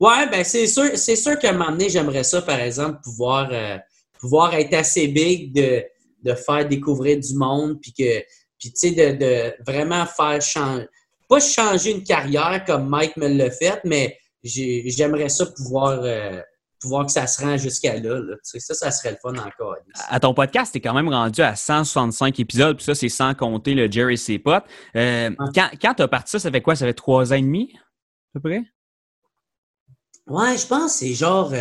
ouais, 0.00 0.28
ben 0.30 0.44
c'est 0.44 0.66
sûr, 0.66 0.96
c'est 0.96 1.16
sûr 1.16 1.38
qu'à 1.38 1.50
un 1.50 1.52
moment 1.52 1.70
donné, 1.70 1.88
j'aimerais 1.88 2.24
ça, 2.24 2.42
par 2.42 2.60
exemple, 2.60 3.00
pouvoir, 3.02 3.48
euh, 3.52 3.78
pouvoir 4.18 4.54
être 4.54 4.74
assez 4.74 5.08
big 5.08 5.52
de 5.52 5.84
de 6.24 6.34
faire 6.34 6.66
découvrir 6.66 7.18
du 7.18 7.34
monde, 7.34 7.78
puis 7.80 7.92
que, 7.92 8.20
puis 8.58 8.72
tu 8.72 8.76
sais, 8.76 8.90
de, 8.92 9.18
de, 9.18 9.54
vraiment 9.66 10.06
faire 10.06 10.40
changer, 10.40 10.86
pas 11.28 11.40
changer 11.40 11.90
une 11.92 12.02
carrière 12.02 12.64
comme 12.66 12.88
Mike 12.88 13.16
me 13.16 13.28
l'a 13.28 13.50
fait, 13.50 13.80
mais 13.84 14.18
j'aimerais 14.42 15.28
ça 15.28 15.46
pouvoir, 15.46 16.00
euh, 16.02 16.40
pouvoir 16.80 17.06
que 17.06 17.12
ça 17.12 17.26
se 17.26 17.42
rend 17.42 17.56
jusqu'à 17.56 17.98
là. 17.98 18.18
là. 18.20 18.36
Ça, 18.42 18.74
ça 18.74 18.90
serait 18.90 19.12
le 19.12 19.16
fun 19.22 19.34
encore. 19.36 19.76
À 20.08 20.20
ton 20.20 20.34
podcast, 20.34 20.72
tu 20.72 20.78
es 20.78 20.80
quand 20.80 20.94
même 20.94 21.08
rendu 21.08 21.40
à 21.40 21.56
165 21.56 22.38
épisodes, 22.40 22.76
puis 22.76 22.84
ça, 22.84 22.94
c'est 22.94 23.08
sans 23.08 23.34
compter 23.34 23.74
le 23.74 23.90
Jerry 23.90 24.18
C. 24.18 24.42
Euh, 24.96 25.30
Quand, 25.54 25.70
quand 25.80 25.94
tu 25.94 26.02
as 26.02 26.08
parti 26.08 26.32
ça, 26.32 26.38
ça 26.38 26.50
fait 26.50 26.60
quoi? 26.60 26.76
Ça 26.76 26.86
fait 26.86 26.94
trois 26.94 27.32
ans 27.32 27.36
et 27.36 27.42
demi, 27.42 27.72
à 28.34 28.40
peu 28.40 28.48
près? 28.48 28.62
Ouais, 30.26 30.56
je 30.56 30.66
pense 30.66 30.92
que 30.92 30.98
c'est 31.00 31.14
genre 31.14 31.52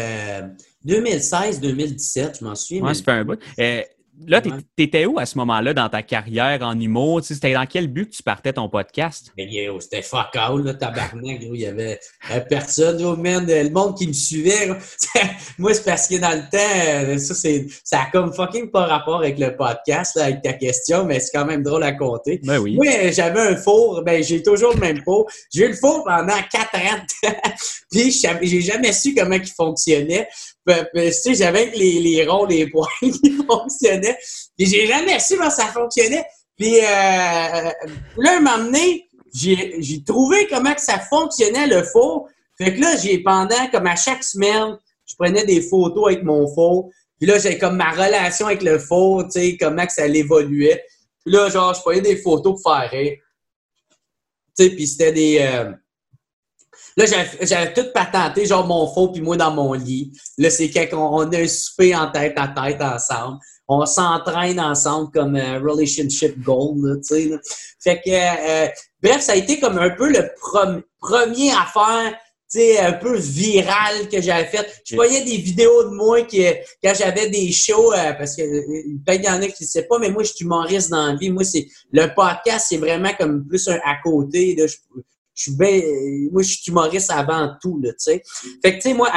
2016-2017, 0.85 2.19
euh, 2.19 2.31
je 2.39 2.45
m'en 2.45 2.55
souviens. 2.55 2.83
Ouais, 2.83 2.93
ça 2.93 3.03
fait 3.03 3.11
un 3.11 3.25
bout. 3.25 3.39
Euh, 3.59 3.81
Là, 4.27 4.41
t'étais 4.75 5.05
où 5.05 5.19
à 5.19 5.25
ce 5.25 5.37
moment-là 5.37 5.73
dans 5.73 5.89
ta 5.89 6.01
carrière 6.01 6.59
en 6.61 6.79
humour? 6.79 7.21
C'était 7.23 7.53
dans 7.53 7.65
quel 7.65 7.87
but 7.87 8.09
que 8.09 8.15
tu 8.15 8.23
partais 8.23 8.53
ton 8.53 8.69
podcast? 8.69 9.31
c'était 9.79 10.01
fuck 10.01 10.35
all, 10.35 10.63
là, 10.63 10.73
tabarnak, 10.73 11.39
Il 11.41 11.55
y 11.55 11.65
avait 11.65 11.99
euh, 12.31 12.39
personne, 12.49 12.97
Le 12.97 13.69
monde 13.69 13.97
qui 13.97 14.07
me 14.07 14.13
suivait, 14.13 14.69
Moi, 15.57 15.73
c'est 15.73 15.83
parce 15.83 16.07
que 16.07 16.15
dans 16.15 16.31
le 16.31 16.49
temps, 16.49 17.11
euh, 17.11 17.17
ça, 17.17 17.33
c'est, 17.33 17.67
ça 17.83 18.01
a 18.01 18.05
comme 18.11 18.33
fucking 18.33 18.71
pas 18.71 18.85
rapport 18.85 19.19
avec 19.19 19.39
le 19.39 19.55
podcast, 19.55 20.17
avec 20.17 20.41
ta 20.41 20.53
question, 20.53 21.05
mais 21.05 21.19
c'est 21.19 21.31
quand 21.37 21.45
même 21.45 21.63
drôle 21.63 21.83
à 21.83 21.91
compter. 21.93 22.39
Ben 22.43 22.59
oui. 22.59 22.75
Moi, 22.75 23.11
j'avais 23.11 23.41
un 23.41 23.55
four, 23.55 24.03
ben, 24.03 24.23
j'ai 24.23 24.41
toujours 24.41 24.73
le 24.73 24.79
même 24.79 25.01
four. 25.03 25.29
J'ai 25.53 25.65
eu 25.65 25.69
le 25.69 25.75
four 25.75 26.03
pendant 26.03 26.37
quatre 26.51 26.75
ans. 26.75 27.03
Puis, 27.91 28.11
j'ai 28.41 28.61
jamais 28.61 28.93
su 28.93 29.13
comment 29.13 29.35
il 29.35 29.47
fonctionnait. 29.47 30.27
Tu 30.67 31.11
sais, 31.11 31.35
j'avais 31.35 31.65
les, 31.71 31.99
les 31.99 32.25
ronds, 32.25 32.45
les 32.45 32.67
points 32.71 32.87
qui 33.01 33.31
fonctionnaient. 33.47 34.17
Puis 34.57 34.67
j'ai 34.67 34.87
jamais 34.87 35.19
su 35.19 35.37
comment 35.37 35.49
ça 35.49 35.67
fonctionnait. 35.67 36.25
Puis 36.57 36.77
euh, 36.79 37.71
là, 38.17 38.37
un 38.37 38.39
moment 38.39 38.63
donné, 38.63 39.09
j'ai 39.33 40.03
trouvé 40.05 40.47
comment 40.47 40.73
que 40.73 40.81
ça 40.81 40.99
fonctionnait 40.99 41.67
le 41.67 41.83
faux. 41.83 42.27
Fait 42.57 42.75
que 42.75 42.81
là, 42.81 42.95
j'ai 42.97 43.19
pendant, 43.19 43.67
comme 43.71 43.87
à 43.87 43.95
chaque 43.95 44.23
semaine, 44.23 44.77
je 45.05 45.15
prenais 45.15 45.45
des 45.45 45.61
photos 45.61 46.07
avec 46.07 46.23
mon 46.23 46.47
faux. 46.53 46.91
Puis 47.17 47.27
là, 47.27 47.39
j'ai 47.39 47.57
comme 47.57 47.77
ma 47.77 47.91
relation 47.91 48.47
avec 48.47 48.63
le 48.63 48.79
faux, 48.79 49.23
tu 49.23 49.31
sais, 49.31 49.57
comment 49.59 49.85
que 49.85 49.93
ça 49.93 50.07
l'évoluait. 50.07 50.83
Puis 51.23 51.33
là, 51.33 51.49
genre, 51.49 51.73
je 51.73 51.81
prenais 51.81 52.01
des 52.01 52.17
photos 52.17 52.61
pour 52.61 52.71
faire 52.71 52.89
rire. 52.89 53.17
Tu 54.57 54.65
sais, 54.65 54.69
puis 54.69 54.87
c'était 54.87 55.11
des... 55.11 55.39
Euh, 55.39 55.71
Là, 56.97 57.05
j'avais 57.41 57.73
tout 57.73 57.85
patenté, 57.93 58.45
genre 58.45 58.67
mon 58.67 58.91
faux 58.93 59.09
puis 59.09 59.21
moi 59.21 59.35
dans 59.35 59.51
mon 59.51 59.73
lit. 59.73 60.11
Là, 60.37 60.49
c'est 60.49 60.69
quand 60.69 60.85
on, 60.93 61.31
a 61.31 61.37
un 61.37 61.47
souper 61.47 61.95
en 61.95 62.11
tête 62.11 62.33
à 62.37 62.47
tête 62.47 62.81
ensemble. 62.81 63.39
On 63.67 63.85
s'entraîne 63.85 64.59
ensemble 64.59 65.09
comme 65.11 65.35
euh, 65.35 65.59
relationship 65.59 66.39
goal, 66.41 66.99
tu 67.07 67.15
sais. 67.15 67.31
Fait 67.79 68.01
que, 68.01 68.09
euh, 68.09 68.67
bref, 69.01 69.21
ça 69.21 69.31
a 69.31 69.35
été 69.35 69.59
comme 69.59 69.77
un 69.77 69.89
peu 69.91 70.09
le 70.09 70.29
premier 70.99 71.51
affaire 71.51 72.13
tu 72.53 72.59
sais, 72.59 72.79
un 72.79 72.93
peu 72.93 73.17
viral 73.17 74.07
que 74.11 74.21
j'avais 74.21 74.45
fait. 74.45 74.83
Je 74.85 74.93
voyais 74.93 75.23
des 75.23 75.37
vidéos 75.37 75.85
de 75.85 75.95
moi 75.95 76.21
qui, 76.21 76.45
quand 76.83 76.93
j'avais 76.95 77.27
des 77.27 77.51
shows, 77.51 77.91
euh, 77.93 78.13
parce 78.13 78.35
que 78.35 78.43
peut-être 79.03 79.21
il 79.21 79.25
y 79.25 79.29
en 79.29 79.41
a 79.41 79.47
qui 79.47 79.63
ne 79.63 79.67
savent 79.67 79.87
pas, 79.87 79.97
mais 79.97 80.11
moi, 80.11 80.21
je 80.21 80.33
suis 80.33 80.45
humoriste 80.45 80.91
dans 80.91 81.07
la 81.07 81.15
vie. 81.15 81.31
Moi, 81.31 81.43
c'est 81.45 81.65
le 81.91 82.13
podcast, 82.13 82.67
c'est 82.69 82.77
vraiment 82.77 83.11
comme 83.17 83.47
plus 83.47 83.67
un 83.67 83.79
à 83.83 83.95
côté. 84.03 84.55
Là, 84.55 84.67
je, 84.67 84.75
je 85.35 85.43
suis 85.43 85.57
bien, 85.57 85.81
moi, 86.31 86.43
je 86.43 86.49
suis 86.49 86.71
humoriste 86.71 87.11
avant 87.11 87.49
tout, 87.61 87.79
là, 87.81 87.89
tu 87.91 87.97
sais. 87.97 88.23
Fait 88.61 88.73
que, 88.73 88.75
tu 88.75 88.89
sais, 88.89 88.93
moi, 88.93 89.09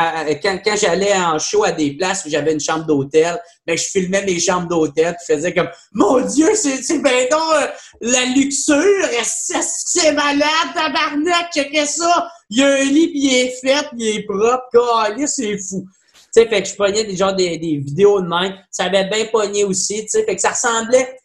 quand, 0.43 0.59
quand 0.65 0.77
j'allais 0.77 1.13
en 1.15 1.39
show 1.39 1.65
à 1.65 1.73
des 1.73 1.97
places 1.97 2.25
où 2.25 2.31
j'avais 2.31 2.53
une 2.53 2.61
chambre 2.61 2.87
d'hôtel, 2.87 3.39
ben, 3.67 3.77
je 3.77 3.85
filmais 3.85 4.25
mes 4.25 4.41
chambres 4.41 4.69
d'hôtel, 4.69 5.15
puis 5.15 5.27
je 5.29 5.35
faisais 5.35 5.55
comme, 5.55 5.69
mon 5.93 6.21
Dieu, 6.21 6.49
c'est, 6.55 7.03
ben 7.03 7.29
donc 7.31 7.43
euh, 7.57 7.67
la 8.01 8.25
luxure, 8.27 9.09
c'est 9.23 10.13
malade, 10.13 10.73
tabarnak, 10.75 11.53
checkez 11.53 11.87
ça! 11.87 12.31
Il 12.49 12.59
y 12.59 12.63
a 12.63 12.69
un 12.69 12.85
lit, 12.85 13.09
puis 13.09 13.21
il 13.21 13.35
est 13.35 13.61
fait, 13.61 13.89
puis 13.89 13.99
il 13.99 14.17
est 14.19 14.23
propre, 14.25 15.27
c'est 15.27 15.59
fou. 15.59 15.85
Tu 16.15 16.43
sais, 16.43 16.49
fait 16.49 16.63
que 16.63 16.69
je 16.69 16.75
pognais 16.75 17.05
des, 17.05 17.17
genre, 17.17 17.35
des, 17.35 17.59
des 17.59 17.77
vidéos 17.79 18.21
de 18.21 18.29
même. 18.29 18.55
Ça 18.71 18.85
avait 18.85 19.09
bien 19.09 19.27
pogné 19.27 19.65
aussi, 19.65 20.03
tu 20.03 20.09
sais. 20.09 20.25
Fait 20.25 20.37
que 20.37 20.41
ça 20.41 20.51
ressemblait 20.51 21.17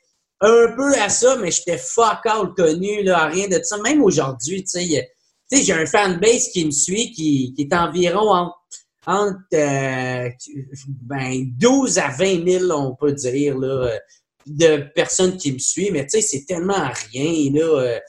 un 0.41 0.75
peu 0.75 0.93
à 0.99 1.09
ça, 1.09 1.37
mais 1.37 1.51
j'étais 1.51 1.77
fuck 1.77 2.25
all 2.25 2.53
connu, 2.55 3.03
là, 3.03 3.27
rien 3.27 3.47
de 3.47 3.59
ça. 3.63 3.77
Même 3.77 4.03
aujourd'hui, 4.03 4.63
tu 4.63 4.81
sais, 4.81 5.07
j'ai 5.51 5.73
un 5.73 5.85
fanbase 5.85 6.49
qui 6.49 6.65
me 6.65 6.71
suit 6.71 7.11
qui, 7.11 7.53
qui 7.55 7.61
est 7.63 7.73
environ 7.73 8.51
entre, 9.05 9.39
euh, 9.53 10.29
ben, 11.03 11.45
12 11.57 11.99
à 11.99 12.09
20 12.09 12.47
000, 12.59 12.71
on 12.71 12.95
peut 12.95 13.13
dire, 13.13 13.57
là, 13.57 13.91
de 14.47 14.77
personnes 14.95 15.37
qui 15.37 15.51
me 15.51 15.59
suivent, 15.59 15.93
mais 15.93 16.05
tu 16.05 16.19
sais, 16.19 16.21
c'est 16.21 16.45
tellement 16.45 16.89
rien, 17.11 17.51
là. 17.53 17.99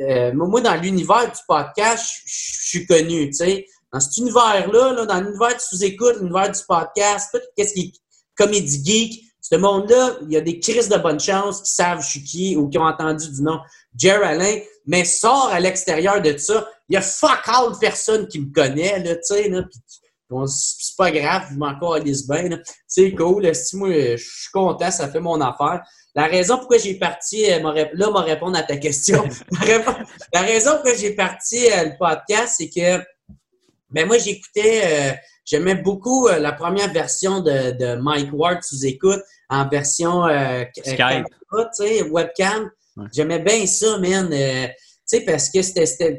Euh, 0.00 0.32
moi, 0.34 0.60
dans 0.60 0.74
l'univers 0.74 1.30
du 1.30 1.40
podcast, 1.46 2.04
je 2.24 2.68
suis 2.68 2.86
connu, 2.86 3.30
tu 3.30 3.36
sais. 3.36 3.66
dans 3.92 4.00
cet 4.00 4.16
univers-là, 4.16 4.92
là, 4.92 5.06
dans 5.06 5.20
l'univers 5.20 5.54
du 5.54 5.60
sous-écoute, 5.60 6.16
l'univers 6.20 6.50
du 6.50 6.60
podcast, 6.66 7.28
tout 7.32 7.40
ce 7.56 7.72
qui 7.72 7.80
est 7.80 7.92
comédie 8.34 8.84
geek, 8.84 9.25
ce 9.48 9.56
monde-là, 9.56 10.16
il 10.22 10.32
y 10.32 10.36
a 10.36 10.40
des 10.40 10.58
crises 10.58 10.88
de 10.88 10.96
bonne 10.96 11.20
chance 11.20 11.62
qui 11.62 11.72
savent 11.72 12.02
je 12.02 12.08
suis 12.08 12.24
qui 12.24 12.56
ou 12.56 12.68
qui 12.68 12.78
ont 12.78 12.84
entendu 12.84 13.30
du 13.30 13.42
nom 13.42 13.60
Alain, 14.04 14.58
mais 14.86 15.04
sort 15.04 15.50
à 15.52 15.60
l'extérieur 15.60 16.20
de 16.20 16.36
ça. 16.36 16.68
Il 16.88 16.94
y 16.94 16.96
a 16.96 17.02
fuck 17.02 17.42
all 17.46 17.72
personne 17.80 18.26
qui 18.26 18.40
me 18.40 18.52
connaît, 18.52 18.98
là, 19.02 19.14
tu 19.14 19.22
sais, 19.22 19.48
là, 19.48 19.62
c'est 20.46 20.96
pas 20.96 21.12
grave, 21.12 21.44
je 21.52 21.56
m'en 21.56 21.92
à 21.92 21.98
Lisbonne. 22.00 22.60
C'est 22.88 23.12
cool. 23.14 23.54
Si 23.54 23.76
moi, 23.76 23.88
je 23.90 24.16
suis 24.16 24.50
content, 24.52 24.90
ça 24.90 25.08
fait 25.08 25.20
mon 25.20 25.40
affaire. 25.40 25.82
La 26.14 26.26
raison 26.26 26.56
pourquoi 26.58 26.78
j'ai 26.78 26.98
parti, 26.98 27.50
euh, 27.50 27.86
là, 27.92 28.10
m'a 28.10 28.22
répondre 28.22 28.58
à 28.58 28.62
ta 28.62 28.76
question. 28.78 29.22
la 30.32 30.40
raison 30.40 30.72
pourquoi 30.72 30.94
j'ai 30.94 31.14
parti 31.14 31.70
euh, 31.70 31.84
le 31.84 31.98
podcast, 31.98 32.54
c'est 32.58 32.68
que 32.68 33.04
ben 33.90 34.06
moi, 34.06 34.18
j'écoutais, 34.18 34.82
euh, 34.84 35.12
j'aimais 35.44 35.76
beaucoup 35.76 36.28
la 36.28 36.52
première 36.52 36.92
version 36.92 37.40
de, 37.40 37.72
de 37.72 37.96
Mike 38.00 38.30
Ward 38.32 38.62
sous 38.62 38.84
écoute 38.84 39.20
en 39.48 39.68
version 39.68 40.24
Skype. 40.74 41.26
webcam. 42.10 42.70
J'aimais 43.12 43.38
bien 43.38 43.66
ça, 43.66 43.98
man. 43.98 44.28
tu 44.30 44.36
sais, 45.04 45.20
parce 45.20 45.50
que 45.50 45.62
c'était, 45.62 46.18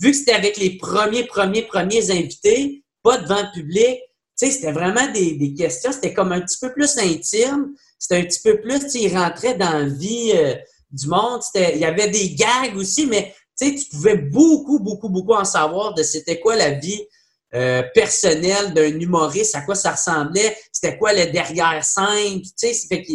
vu 0.00 0.10
que 0.10 0.16
c'était 0.16 0.32
avec 0.32 0.56
les 0.56 0.76
premiers, 0.76 1.24
premiers, 1.24 1.62
premiers 1.62 2.10
invités, 2.10 2.84
pas 3.02 3.18
devant 3.18 3.40
le 3.42 3.52
public. 3.54 4.00
Tu 4.36 4.46
sais, 4.46 4.52
c'était 4.52 4.72
vraiment 4.72 5.12
des, 5.12 5.36
des 5.36 5.54
questions, 5.54 5.92
c'était 5.92 6.12
comme 6.12 6.32
un 6.32 6.40
petit 6.40 6.58
peu 6.60 6.72
plus 6.72 6.98
intime. 6.98 7.74
C'était 7.98 8.20
un 8.20 8.24
petit 8.24 8.40
peu 8.42 8.60
plus, 8.60 8.80
tu 8.80 8.90
sais, 8.90 9.00
il 9.02 9.16
rentrait 9.16 9.54
dans 9.54 9.78
la 9.78 9.86
vie 9.86 10.32
euh, 10.34 10.56
du 10.90 11.06
monde. 11.06 11.40
Il 11.54 11.78
y 11.78 11.84
avait 11.84 12.10
des 12.10 12.34
gags 12.34 12.76
aussi, 12.76 13.06
mais 13.06 13.32
tu 13.58 13.68
sais, 13.68 13.74
tu 13.74 13.88
pouvais 13.90 14.16
beaucoup, 14.16 14.80
beaucoup, 14.80 15.08
beaucoup 15.08 15.34
en 15.34 15.44
savoir 15.44 15.94
de 15.94 16.02
c'était 16.02 16.40
quoi 16.40 16.56
la 16.56 16.70
vie 16.70 17.06
euh, 17.54 17.82
personnelle 17.94 18.74
d'un 18.74 18.98
humoriste, 18.98 19.54
à 19.54 19.60
quoi 19.60 19.74
ça 19.74 19.92
ressemblait, 19.92 20.56
c'était 20.72 20.98
quoi 20.98 21.12
le 21.12 21.30
derrière 21.30 21.84
scène. 21.84 22.42
Tu 22.42 22.50
sais, 22.56 22.74
fait 22.88 23.02
que 23.02 23.12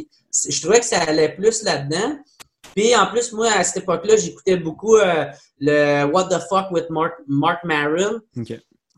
je 0.50 0.62
trouvais 0.62 0.80
que 0.80 0.86
ça 0.86 1.02
allait 1.02 1.36
plus 1.36 1.64
là-dedans. 1.64 2.18
Puis 2.76 2.96
en 2.96 3.08
plus, 3.08 3.34
moi, 3.34 3.52
à 3.52 3.64
cette 3.64 3.84
époque-là, 3.84 4.16
j'écoutais 4.16 4.58
beaucoup 4.58 4.96
euh, 4.96 5.26
le 5.60 6.06
What 6.06 6.30
the 6.30 6.40
fuck 6.48 6.72
with 6.72 6.90
Mark, 6.90 7.14
Mark 7.28 7.64
Maron. 7.64 8.20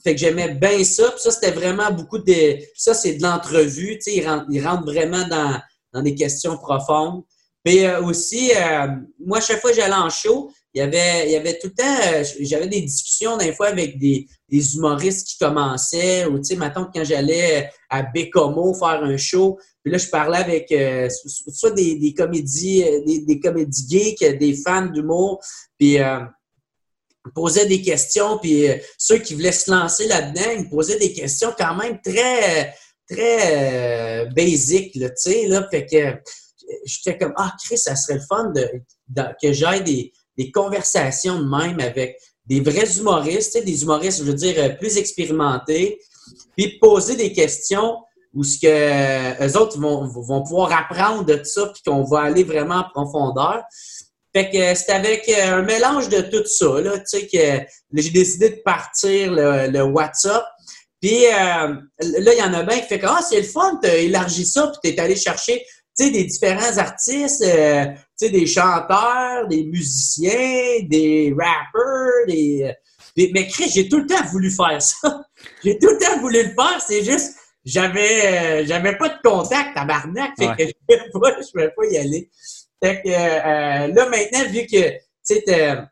Fait 0.03 0.15
que 0.15 0.19
j'aimais 0.19 0.55
bien 0.55 0.83
ça. 0.83 1.09
Puis 1.11 1.21
ça, 1.21 1.31
c'était 1.31 1.51
vraiment 1.51 1.91
beaucoup 1.91 2.17
de. 2.19 2.57
Ça, 2.75 2.93
c'est 2.93 3.13
de 3.13 3.23
l'entrevue. 3.23 3.97
Tu 3.97 4.11
sais, 4.11 4.15
il 4.17 4.27
rentre, 4.27 4.45
il 4.49 4.65
rentre 4.65 4.83
vraiment 4.83 5.27
dans, 5.27 5.59
dans 5.93 6.01
des 6.01 6.15
questions 6.15 6.57
profondes. 6.57 7.23
Puis 7.63 7.85
euh, 7.85 8.01
aussi, 8.03 8.51
euh, 8.55 8.87
moi, 9.19 9.39
chaque 9.39 9.61
fois 9.61 9.71
que 9.71 9.75
j'allais 9.75 9.93
en 9.93 10.09
show, 10.09 10.51
il 10.73 10.79
y 10.79 10.81
avait, 10.81 11.27
il 11.27 11.31
y 11.31 11.35
avait 11.35 11.57
tout 11.59 11.67
le 11.67 11.73
temps, 11.73 12.13
euh, 12.13 12.23
j'avais 12.41 12.67
des 12.67 12.81
discussions 12.81 13.37
des 13.37 13.53
fois 13.53 13.67
avec 13.67 13.99
des, 13.99 14.27
des 14.49 14.75
humoristes 14.75 15.27
qui 15.27 15.37
commençaient, 15.37 16.25
ou 16.25 16.37
tu 16.37 16.45
sais, 16.45 16.55
maintenant 16.55 16.89
quand 16.93 17.03
j'allais 17.03 17.69
à 17.89 18.03
Bécomo 18.03 18.73
faire 18.73 19.03
un 19.03 19.17
show, 19.17 19.59
puis 19.83 19.91
là, 19.91 19.97
je 19.97 20.07
parlais 20.07 20.37
avec 20.37 20.73
soit 21.09 21.71
des, 21.71 21.95
des 21.95 22.13
comédies, 22.13 22.85
des, 23.25 23.39
comédies 23.39 23.85
geeks, 23.89 24.37
des 24.37 24.53
fans 24.53 24.85
d'humour, 24.85 25.41
puis 25.79 25.97
posaient 27.35 27.67
des 27.67 27.81
questions, 27.81 28.37
puis 28.39 28.67
euh, 28.67 28.77
ceux 28.97 29.19
qui 29.19 29.35
voulaient 29.35 29.51
se 29.51 29.69
lancer 29.69 30.07
là-dedans, 30.07 30.51
ils 30.57 30.69
posaient 30.69 30.99
des 30.99 31.13
questions 31.13 31.53
quand 31.57 31.75
même 31.75 31.99
très, 32.01 32.73
très 33.07 34.25
euh, 34.25 34.25
basiques, 34.31 34.93
tu 34.93 35.07
sais, 35.15 35.47
là, 35.47 35.67
fait 35.69 35.85
que 35.85 36.19
j'étais 36.85 37.17
comme, 37.17 37.33
ah, 37.37 37.53
Chris, 37.63 37.77
ça 37.77 37.95
serait 37.95 38.15
le 38.15 38.25
fun 38.27 38.51
de, 38.51 38.67
que 39.41 39.53
j'aille 39.53 39.83
des, 39.83 40.11
des 40.37 40.51
conversations 40.51 41.39
de 41.39 41.47
même 41.47 41.79
avec 41.79 42.17
des 42.45 42.59
vrais 42.59 42.97
humoristes, 42.97 43.63
des 43.63 43.83
humoristes, 43.83 44.19
je 44.19 44.23
veux 44.23 44.33
dire, 44.33 44.55
euh, 44.57 44.69
plus 44.69 44.97
expérimentés, 44.97 45.99
puis 46.57 46.77
poser 46.79 47.15
des 47.15 47.31
questions 47.31 47.97
où 48.33 48.43
ce 48.43 48.59
que 48.59 49.45
eux 49.45 49.57
autres 49.57 49.79
vont, 49.79 50.07
vont 50.07 50.43
pouvoir 50.43 50.71
apprendre 50.71 51.25
de 51.25 51.43
ça, 51.43 51.67
puis 51.67 51.81
qu'on 51.85 52.03
va 52.03 52.21
aller 52.21 52.43
vraiment 52.43 52.75
en 52.75 52.89
profondeur. 52.89 53.63
Fait 54.33 54.49
que 54.49 54.75
c'était 54.75 54.93
avec 54.93 55.27
euh, 55.27 55.55
un 55.57 55.61
mélange 55.63 56.07
de 56.07 56.21
tout 56.21 56.45
ça, 56.45 56.79
là, 56.79 56.97
tu 56.99 57.05
sais, 57.05 57.27
que 57.27 57.99
j'ai 58.01 58.09
décidé 58.11 58.49
de 58.49 58.61
partir 58.63 59.31
le, 59.31 59.81
WhatsApp. 59.81 60.45
Puis 61.01 61.25
euh, 61.25 61.31
là, 61.31 62.33
il 62.33 62.37
y 62.37 62.43
en 62.43 62.53
a 62.53 62.63
bien 62.63 62.79
qui 62.79 62.87
fait 62.87 62.99
que 62.99 63.07
ah, 63.07 63.19
c'est 63.27 63.41
le 63.41 63.47
fun, 63.47 63.79
tu 63.81 63.89
as 63.89 63.97
élargi 63.97 64.45
ça, 64.45 64.67
puis 64.67 64.79
tu 64.83 64.97
es 64.97 65.01
allé 65.01 65.15
chercher 65.15 65.65
tu 65.97 66.05
sais, 66.05 66.11
des 66.11 66.23
différents 66.23 66.77
artistes, 66.77 67.43
euh, 67.43 67.85
tu 67.85 68.27
sais, 68.27 68.29
des 68.29 68.45
chanteurs, 68.45 69.47
des 69.47 69.63
musiciens, 69.65 70.79
des 70.83 71.35
rappers, 71.37 72.25
des. 72.27 72.73
mais 73.17 73.47
Chris, 73.47 73.71
j'ai 73.73 73.89
tout 73.89 73.99
le 73.99 74.05
temps 74.05 74.25
voulu 74.31 74.51
faire 74.51 74.81
ça. 74.81 75.21
j'ai 75.63 75.77
tout 75.77 75.89
le 75.89 75.97
temps 75.97 76.19
voulu 76.19 76.43
le 76.43 76.49
faire, 76.49 76.81
c'est 76.85 77.03
juste 77.03 77.35
j'avais 77.63 78.65
j'avais 78.65 78.97
pas 78.97 79.09
de 79.09 79.21
contact 79.23 79.77
à 79.77 79.85
Barnac, 79.85 80.31
fait 80.37 80.47
que 80.57 80.63
je 80.63 80.95
ne 80.95 81.11
pouvais, 81.11 81.69
pas, 81.69 81.85
y 81.91 81.97
aller. 81.97 82.29
Fait 82.83 83.01
que 83.03 83.09
euh, 83.09 83.93
là, 83.93 84.09
maintenant, 84.09 84.51
vu 84.51 84.65
que 84.65 85.87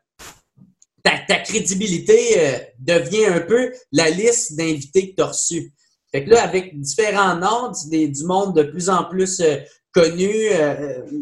ta, 1.02 1.18
ta, 1.28 1.36
crédibilité 1.36 2.34
euh, 2.38 2.58
devient 2.78 3.26
un 3.26 3.40
peu 3.40 3.72
la 3.92 4.10
liste 4.10 4.56
d'invités 4.56 5.10
que 5.10 5.16
tu 5.16 5.22
as 5.22 5.26
reçus. 5.26 5.72
Fait 6.10 6.24
que 6.24 6.30
là, 6.30 6.42
avec 6.42 6.78
différents 6.80 7.36
noms, 7.36 7.72
du 7.90 8.24
monde 8.24 8.56
de 8.56 8.64
plus 8.64 8.90
en 8.90 9.04
plus 9.04 9.40
euh, 9.40 9.58
connu, 9.92 10.32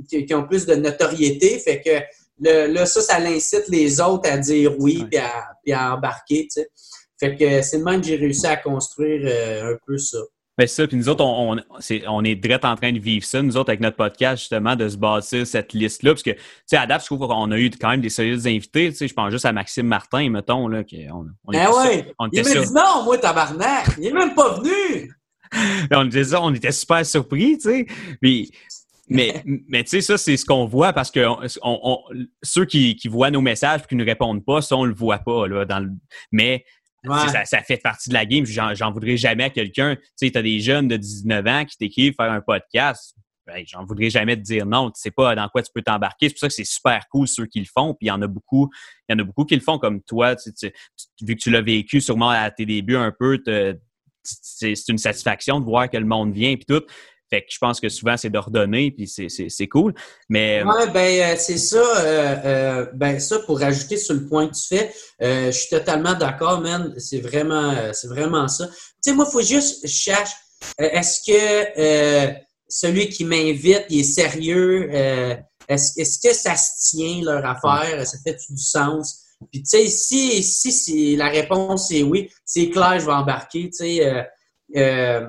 qui, 0.09 0.35
ont 0.35 0.46
plus 0.46 0.66
de 0.66 0.74
notoriété, 0.74 1.59
fait 1.59 1.81
que 1.81 2.70
là, 2.72 2.87
ça, 2.87 3.00
ça 3.00 3.16
incite 3.18 3.68
les 3.68 4.00
autres 4.00 4.31
à 4.31 4.37
dire 4.38 4.78
oui 4.78 5.04
puis 5.11 5.18
à, 5.18 5.54
à, 5.74 5.94
embarquer. 5.94 6.46
sais. 6.50 6.68
Fait 7.18 7.37
que 7.37 7.62
c'est 7.62 7.78
le 7.78 7.85
même 7.85 8.00
que 8.00 8.07
j'ai 8.07 8.16
réussi 8.16 8.46
à 8.46 8.57
construire 8.57 9.26
un 9.64 9.76
peu 9.87 9.98
ça. 9.98 10.18
Ben 10.59 10.66
ça, 10.66 10.88
puis 10.88 10.96
nous 10.96 11.09
autres, 11.09 11.24
on, 11.24 11.57
est, 11.57 12.09
on 12.09 12.24
est 12.24 12.35
direct 12.35 12.64
en 12.64 12.74
train 12.74 12.92
de 12.92 12.98
vivre 12.98 13.24
ça, 13.24 13.40
nous 13.40 13.57
autres, 13.57 13.70
avec 13.70 13.78
notre 13.78 13.96
podcast, 13.96 14.40
justement, 14.40 14.74
de 14.74 14.88
se 14.88 14.96
bâtir 14.96 15.46
cette 15.46 15.72
liste-là. 15.72 16.11
Parce 16.11 16.24
que, 16.24 16.33
tu 16.33 16.40
sais, 16.66 16.76
à 16.76 16.98
je 16.98 17.04
trouve 17.04 17.20
qu'on 17.20 17.52
a 17.52 17.57
eu 17.57 17.70
quand 17.70 17.90
même 17.90 18.00
des 18.00 18.11
solides 18.11 18.44
invités. 18.44 18.90
Tu 18.90 18.96
sais, 18.96 19.07
je 19.07 19.14
pense 19.14 19.31
juste 19.31 19.44
à 19.44 19.52
Maxime 19.52 19.87
Martin, 19.87 20.28
mettons, 20.31 20.66
là. 20.66 20.83
Qui, 20.83 21.07
on, 21.12 21.26
on 21.44 21.52
ben 21.52 21.68
ouais. 21.70 22.12
on 22.18 22.26
il 22.33 22.42
m'a 22.42 22.64
dit 22.64 22.72
non, 22.74 23.04
moi, 23.04 23.18
tabarnak! 23.18 23.87
Il 23.98 24.07
est 24.07 24.12
même 24.12 24.35
pas 24.35 24.59
venu! 24.59 25.12
on 25.91 26.05
disait 26.05 26.25
ça, 26.25 26.43
on 26.43 26.55
était 26.55 26.73
super 26.73 27.05
surpris, 27.05 27.59
tu 27.59 27.71
sais. 27.71 27.87
Puis, 28.21 28.51
mais, 29.09 29.43
mais 29.69 29.85
tu 29.85 29.91
sais, 29.91 30.01
ça, 30.01 30.19
c'est 30.19 30.37
ce 30.37 30.45
qu'on 30.45 30.67
voit 30.67 30.93
parce 30.93 31.11
que 31.11 31.27
on, 31.63 31.99
ceux 32.43 32.65
qui, 32.65 32.97
qui, 32.97 33.09
voient 33.09 33.31
nos 33.31 33.41
messages 33.41 33.83
et 33.83 33.87
qui 33.87 33.97
ne 33.97 34.05
répondent 34.05 34.45
pas, 34.45 34.63
ça, 34.63 34.77
on 34.77 34.85
le 34.85 34.95
voit 34.95 35.19
pas, 35.19 35.49
là. 35.49 35.65
Dans 35.65 35.81
le, 35.81 35.91
mais 36.33 36.65
ça, 37.45 37.63
fait 37.63 37.79
partie 37.79 38.09
de 38.09 38.15
la 38.15 38.27
game. 38.27 38.45
J'en 38.45 38.93
voudrais 38.93 39.17
jamais 39.17 39.45
à 39.45 39.51
quelqu'un. 39.51 39.97
Tu 39.97 40.29
sais, 40.29 40.37
as 40.37 40.43
des 40.43 40.61
jeunes 40.61 40.89
de 40.89 40.97
19 40.97 41.47
ans 41.47 41.65
qui 41.65 41.77
t'écrivent 41.77 42.15
faire 42.15 42.31
un 42.33 42.41
podcast. 42.41 43.15
Ben, 43.47 43.65
j'en 43.67 43.83
voudrais 43.87 44.11
jamais 44.11 44.37
te 44.37 44.43
dire 44.43 44.67
non. 44.67 44.91
Tu 44.91 45.01
sais 45.01 45.11
pas 45.11 45.35
dans 45.35 45.49
quoi 45.49 45.63
tu 45.63 45.71
peux 45.75 45.81
t'embarquer. 45.81 46.29
C'est 46.29 46.35
pour 46.35 46.41
ça 46.41 46.49
que 46.49 46.55
c'est 46.55 46.65
super 46.65 47.09
cool 47.09 47.27
ceux 47.27 47.47
qui 47.47 47.61
le 47.61 47.67
font. 47.67 47.95
Puis 47.95 48.07
il 48.07 48.09
y 48.09 48.11
en 48.11 48.21
a 48.21 48.27
beaucoup. 48.27 48.69
Il 49.09 49.13
y 49.13 49.17
en 49.17 49.19
a 49.21 49.25
beaucoup 49.25 49.45
qui 49.45 49.55
le 49.55 49.63
font 49.63 49.79
comme 49.79 50.03
toi. 50.03 50.35
vu 51.23 51.35
que 51.35 51.41
tu 51.41 51.51
l'as 51.51 51.63
vécu 51.63 52.01
sûrement 52.01 52.29
à 52.29 52.51
tes 52.51 52.67
débuts 52.67 52.97
un 52.97 53.13
peu, 53.19 53.39
c'est 54.43 54.88
une 54.88 54.99
satisfaction 54.99 55.61
de 55.61 55.64
voir 55.64 55.88
que 55.91 55.97
le 55.97 56.07
monde 56.07 56.33
vient 56.33 56.55
puis 56.57 56.67
tout. 56.67 56.85
Fait 57.31 57.43
que 57.43 57.49
je 57.51 57.59
pense 57.59 57.79
que 57.79 57.88
souvent, 57.88 58.17
c'est 58.17 58.31
d'ordonner, 58.31 58.91
puis 58.91 59.07
c'est 59.07 59.69
cool. 59.69 59.95
Mais... 60.29 60.62
Ouais, 60.62 60.91
ben, 60.91 61.21
euh, 61.21 61.37
c'est 61.38 61.59
ça. 61.59 61.77
Euh, 61.77 62.37
euh, 62.45 62.87
ben, 62.95 63.21
ça, 63.21 63.38
pour 63.41 63.61
rajouter 63.61 63.99
sur 63.99 64.14
le 64.14 64.27
point 64.27 64.49
que 64.49 64.55
tu 64.55 64.67
fais, 64.69 64.93
je 65.21 65.51
suis 65.51 65.69
totalement 65.69 66.14
d'accord, 66.14 66.61
man. 66.61 66.95
C'est 66.97 67.21
vraiment, 67.21 67.75
c'est 67.93 68.09
vraiment 68.09 68.49
ça. 68.49 68.67
Tu 68.67 68.75
sais, 69.03 69.12
moi, 69.12 69.27
il 69.29 69.33
faut 69.33 69.43
juste 69.43 69.87
chercher. 69.87 70.35
Est-ce 70.79 71.21
que 71.27 72.35
celui 72.67 73.09
qui 73.11 73.25
m'invite, 73.25 73.85
il 73.91 74.01
est 74.01 74.05
sérieux? 74.05 74.91
Est-ce 75.69 76.01
est 76.01 76.23
que 76.23 76.35
ça 76.35 76.57
se 76.57 76.91
tient, 76.91 77.23
leur 77.23 77.45
affaire? 77.45 78.07
Ça 78.07 78.17
fait 78.25 78.38
du 78.49 78.57
sens? 78.57 79.25
Puis, 79.51 79.62
tu 79.62 79.68
sais, 79.68 79.87
si, 79.87 80.42
si, 80.42 80.72
si 80.72 81.16
la 81.16 81.29
réponse 81.29 81.90
est 81.92 82.03
oui, 82.03 82.31
c'est 82.44 82.70
clair, 82.70 82.98
je 82.98 83.07
vais 83.07 83.12
embarquer, 83.12 83.70
tu 83.70 83.72
sais 83.72 84.27
euh, 84.77 85.27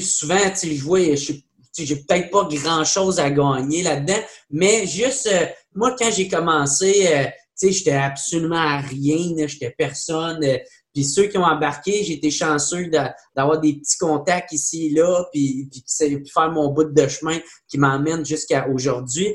souvent, 0.00 0.38
je 0.62 0.82
vois, 0.82 1.14
j'ai 1.14 1.96
peut-être 1.96 2.30
pas 2.30 2.48
grand-chose 2.50 3.18
à 3.18 3.30
gagner 3.30 3.82
là-dedans, 3.82 4.20
mais 4.50 4.86
juste, 4.86 5.28
euh, 5.32 5.46
moi, 5.74 5.94
quand 5.98 6.10
j'ai 6.10 6.28
commencé, 6.28 7.06
euh, 7.06 7.24
tu 7.24 7.68
sais, 7.68 7.72
j'étais 7.72 7.92
absolument 7.92 8.56
à 8.56 8.78
rien, 8.78 9.46
j'étais 9.46 9.74
personne. 9.76 10.44
Euh, 10.44 10.58
puis 10.92 11.04
ceux 11.04 11.26
qui 11.26 11.38
ont 11.38 11.44
embarqué, 11.44 12.04
j'ai 12.04 12.14
été 12.14 12.30
chanceux 12.30 12.88
d'avoir 13.34 13.60
des 13.60 13.74
petits 13.74 13.98
contacts 13.98 14.52
ici 14.52 14.86
et 14.86 14.90
là, 14.90 15.24
puis, 15.32 15.68
puis, 15.70 15.84
faire 16.32 16.52
mon 16.52 16.68
bout 16.72 16.84
de 16.84 17.08
chemin 17.08 17.38
qui 17.68 17.78
m'emmène 17.78 18.24
jusqu'à 18.24 18.68
aujourd'hui. 18.68 19.34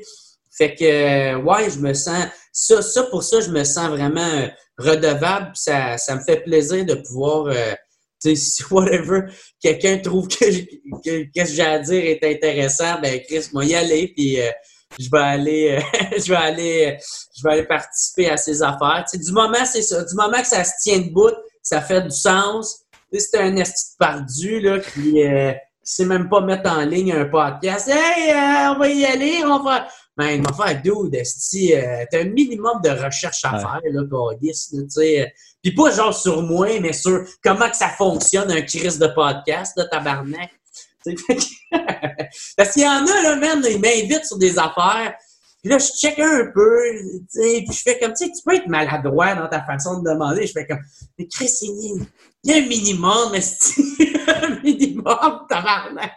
Fait 0.51 0.73
que, 0.73 1.36
ouais, 1.36 1.69
je 1.69 1.79
me 1.79 1.93
sens, 1.93 2.25
ça, 2.62 2.82
ça, 2.82 3.04
pour 3.04 3.24
ça, 3.24 3.39
je 3.39 3.50
me 3.50 3.63
sens 3.63 3.89
vraiment 3.89 4.50
redevable. 4.78 5.52
Ça, 5.56 5.98
ça 5.98 6.15
me 6.15 6.22
fait 6.22 6.41
plaisir 6.43 6.86
de 6.86 6.95
pouvoir 6.95 7.54
si 8.19 8.63
whatever, 8.69 9.32
quelqu'un 9.62 9.98
trouve 10.00 10.28
que, 10.28 10.45
que, 10.45 11.24
que, 11.24 11.45
ce 11.45 11.52
que 11.52 11.56
j'ai 11.56 11.62
à 11.65 11.80
dire 11.80 12.04
est 12.04 12.24
intéressant, 12.24 13.00
ben 13.02 13.22
Chris, 13.28 13.48
moi 13.54 13.65
y 13.65 13.76
aller, 13.76 14.12
puis 14.15 14.41
euh, 14.41 14.50
je 14.98 15.10
vais 15.10 15.19
aller, 15.19 15.78
euh, 15.78 16.00
je 16.17 16.30
vais 16.30 16.36
aller, 16.36 16.98
je 17.38 17.43
vais 17.43 17.54
aller 17.54 17.67
participer 17.67 18.30
à 18.30 18.38
ces 18.38 18.62
affaires. 18.62 19.06
du 19.13 19.32
moment, 19.32 19.65
c'est 19.65 19.82
ça, 19.82 20.04
du 20.04 20.15
moment 20.15 20.41
que 20.41 20.48
ça 20.48 20.63
se 20.63 20.74
tient 20.82 21.00
debout, 21.00 21.32
ça 21.62 21.82
fait 21.82 22.02
du 22.02 22.12
sens. 22.12 22.82
C'est 23.12 23.39
un 23.39 23.56
esti 23.56 23.95
pardu 23.98 24.60
là, 24.60 24.80
qui 24.80 25.24
euh, 25.24 25.52
sait 25.84 26.06
même 26.06 26.30
pas 26.30 26.41
mettre 26.41 26.69
en 26.69 26.82
ligne 26.82 27.13
un 27.13 27.26
podcast. 27.26 27.89
Hey, 27.89 28.32
euh, 28.32 28.74
on 28.74 28.80
va 28.80 28.88
y 28.89 29.06
aller, 29.06 29.41
on 29.45 29.63
va. 29.63 29.88
Mais 30.19 30.36
il 30.36 30.41
m'a 30.41 30.51
fait 30.51 30.82
dude, 30.82 31.15
esti, 31.15 31.73
euh, 31.73 32.03
t'as 32.12 32.19
un 32.19 32.25
minimum 32.25 32.82
de 32.84 32.89
recherche 32.89 33.39
à 33.45 33.58
faire, 33.58 33.79
là, 33.89 34.03
pour 34.10 34.34
tu 34.38 34.49
sais. 34.89 35.34
Puis 35.63 35.73
pas 35.73 35.91
genre 35.91 36.13
sur 36.13 36.41
moi, 36.41 36.77
mais 36.82 36.91
sur 36.91 37.23
comment 37.41 37.69
que 37.69 37.77
ça 37.77 37.88
fonctionne 37.88 38.51
un 38.51 38.62
crise 38.62 38.99
de 38.99 39.08
podcast, 39.08 39.77
là, 39.77 39.86
tabarnak. 39.86 40.51
Parce 42.58 42.73
qu'il 42.73 42.82
y 42.82 42.86
en 42.86 43.05
a, 43.08 43.21
là, 43.23 43.36
même, 43.38 43.63
ils 43.69 43.79
m'invitent 43.79 44.25
sur 44.25 44.38
des 44.38 44.60
affaires. 44.60 45.15
Puis 45.62 45.71
là, 45.71 45.77
je 45.77 45.86
check 45.86 46.19
un 46.19 46.51
peu, 46.53 46.82
tu 46.99 47.41
sais, 47.41 47.63
puis 47.65 47.77
je 47.77 47.82
fais 47.82 47.97
comme, 47.97 48.12
tu 48.12 48.25
sais, 48.25 48.32
tu 48.32 48.41
peux 48.45 48.55
être 48.55 48.67
maladroit 48.67 49.36
dans 49.36 49.47
ta 49.47 49.63
façon 49.63 50.01
de 50.01 50.10
demander. 50.10 50.47
Je 50.47 50.51
fais 50.51 50.67
comme, 50.67 50.82
mais 51.17 51.27
Chris, 51.27 51.49
il 51.62 52.05
y 52.43 52.51
a 52.51 52.58
un 52.58 52.67
minimum, 52.67 53.32
mais 53.32 53.39
un 54.27 54.60
minimum, 54.62 55.45
tabarnak. 55.47 56.12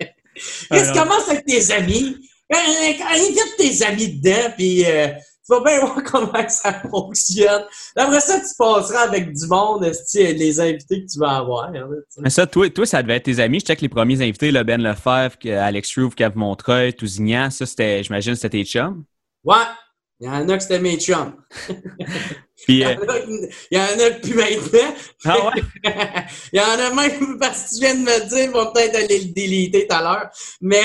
Qu'est-ce 0.00 0.92
que 0.92 0.98
commence 0.98 1.28
avec 1.28 1.44
tes 1.44 1.70
amis? 1.70 2.16
Invite 2.50 3.56
tes 3.58 3.84
amis 3.84 4.20
dedans, 4.20 4.52
puis 4.56 4.84
euh, 4.86 5.08
tu 5.08 5.54
vas 5.54 5.60
bien 5.62 5.80
voir 5.84 6.02
comment 6.04 6.48
ça 6.48 6.82
fonctionne. 6.90 7.64
Après 7.96 8.20
ça, 8.20 8.38
tu 8.38 8.54
passeras 8.56 9.02
avec 9.02 9.32
du 9.32 9.46
monde, 9.46 9.90
les 10.14 10.60
invités 10.60 11.04
que 11.04 11.12
tu 11.12 11.18
vas 11.18 11.38
avoir. 11.38 11.70
Mais 12.18 12.30
ça, 12.30 12.46
toi, 12.46 12.68
toi, 12.70 12.86
ça 12.86 13.02
devait 13.02 13.16
être 13.16 13.24
tes 13.24 13.38
amis. 13.38 13.60
Je 13.60 13.66
check 13.66 13.80
les 13.80 13.88
premiers 13.88 14.20
invités, 14.22 14.50
le 14.50 14.62
Ben 14.62 14.82
Lefebvre, 14.82 15.36
Alex 15.60 15.98
Rouve, 15.98 16.14
Kev 16.14 16.36
Montreuil, 16.36 16.94
Tousignan. 16.94 17.50
Ça, 17.50 17.66
c'était, 17.66 18.02
j'imagine, 18.02 18.34
c'était 18.34 18.50
tes 18.50 18.64
chums? 18.64 19.04
Ouais. 19.44 19.56
Il 20.20 20.26
y 20.26 20.30
en 20.30 20.48
a 20.48 20.56
que 20.56 20.62
c'était 20.62 20.80
mes 20.80 20.98
chums. 20.98 21.36
Puis, 22.64 22.84
euh, 22.84 22.94
il, 23.70 23.78
y 23.78 23.78
en 23.78 23.82
a, 23.82 24.10
plus 24.10 24.34
maintenant. 24.34 24.94
Ah 25.24 25.46
ouais? 25.46 25.62
il 26.52 26.58
y 26.58 26.60
en 26.60 26.78
a 26.78 26.90
même, 26.92 27.38
parce 27.40 27.64
que 27.64 27.74
tu 27.74 27.80
viens 27.80 27.94
de 27.94 28.00
me 28.00 28.28
dire, 28.28 28.44
ils 28.44 28.50
vont 28.50 28.72
peut-être 28.72 28.96
aller 28.96 29.20
le 29.20 29.32
déliter 29.32 29.86
tout 29.86 29.94
à 29.94 30.02
l'heure. 30.02 30.28
Mais. 30.60 30.82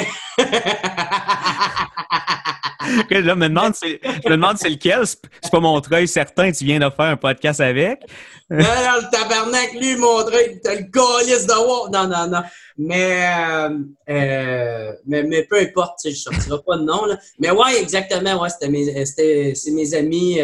là, 3.10 3.36
me 3.36 3.48
demande, 3.48 3.74
je 3.82 3.88
me 3.90 4.30
demande 4.30 4.58
c'est 4.58 4.70
lequel. 4.70 5.06
C'est 5.06 5.52
pas 5.52 5.60
Montreuil 5.60 6.08
certain, 6.08 6.52
tu 6.52 6.64
viens 6.64 6.80
de 6.80 6.90
faire 6.96 7.06
un 7.06 7.18
podcast 7.18 7.60
avec. 7.60 8.02
non, 8.50 8.60
non, 8.60 9.02
le 9.02 9.10
tabarnak, 9.10 9.74
lui, 9.74 9.96
Montreuil, 9.96 10.60
t'as 10.64 10.76
le 10.76 10.92
colis 10.92 11.46
de 11.48 11.68
war. 11.68 11.90
Non, 11.92 12.08
non, 12.08 12.28
non. 12.28 12.44
Mais, 12.78 13.26
euh, 13.26 13.70
euh, 14.10 14.92
mais, 15.08 15.24
mais, 15.24 15.44
peu 15.44 15.60
importe, 15.60 16.00
je 16.04 16.10
ne 16.10 16.16
sortirai 16.16 16.58
pas 16.66 16.78
de 16.78 16.84
nom. 16.84 17.06
Là. 17.06 17.18
Mais 17.40 17.50
ouais, 17.50 17.80
exactement, 17.82 18.42
ouais, 18.42 18.50
c'était 18.50 18.70
mes, 18.70 19.06
c'était, 19.06 19.54
c'est 19.56 19.72
mes 19.72 19.94
amis. 19.96 20.40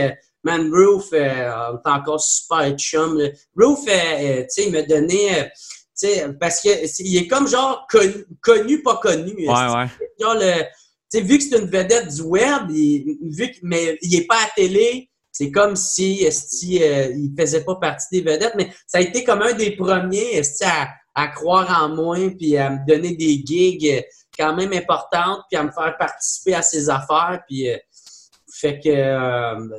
Euh, 0.48 0.52
man, 0.52 0.72
Roof, 0.74 1.10
euh, 1.14 1.52
on 1.72 1.78
est 1.78 1.94
encore 1.94 2.22
super 2.22 2.72
chum. 2.78 3.22
Roof, 3.58 3.86
tu 3.86 3.92
sais, 3.92 4.66
il 4.66 4.72
m'a 4.72 4.82
donné... 4.84 5.50
sais 5.94 6.26
parce 6.40 6.62
que 6.62 6.70
il 7.04 7.18
est 7.18 7.28
comme 7.28 7.48
genre 7.48 7.86
connu, 7.90 8.26
connu 8.42 8.82
pas 8.82 8.98
connu. 8.98 9.34
Ouais, 9.34 9.48
ouais. 9.48 9.88
Genre 10.20 10.36
le, 10.36 10.64
sais, 11.10 11.22
vu 11.22 11.38
que 11.38 11.44
c'est 11.44 11.60
une 11.60 11.70
vedette 11.70 12.14
du 12.14 12.22
web, 12.22 12.70
vu 12.70 13.52
que, 13.52 13.58
mais 13.64 13.98
il 14.02 14.12
n'est 14.12 14.26
pas 14.26 14.36
à 14.36 14.50
télé, 14.56 15.10
c'est 15.32 15.52
comme 15.52 15.76
si, 15.76 16.26
euh, 16.26 17.14
il 17.16 17.34
faisait 17.38 17.64
pas 17.64 17.76
partie 17.76 18.08
des 18.12 18.22
vedettes, 18.22 18.56
mais 18.56 18.72
ça 18.88 18.98
a 19.00 19.02
été 19.02 19.24
comme 19.24 19.42
un 19.42 19.54
des 19.54 19.76
premiers 19.76 20.42
à, 20.62 20.90
à 21.16 21.28
croire 21.28 21.84
en 21.84 21.96
moi, 21.96 22.18
puis 22.38 22.58
à 22.58 22.70
me 22.70 22.88
donner 22.88 23.16
des 23.16 23.42
gigs 23.46 23.88
euh, 23.88 24.02
quand 24.38 24.56
même 24.56 24.74
importantes, 24.74 25.42
puis 25.50 25.60
à 25.60 25.64
me 25.64 25.72
faire 25.72 25.96
participer 25.98 26.56
à 26.56 26.62
ses 26.62 26.90
affaires, 26.90 27.42
puis 27.48 27.70
euh, 27.70 27.78
fait 28.60 28.80
que 28.80 28.90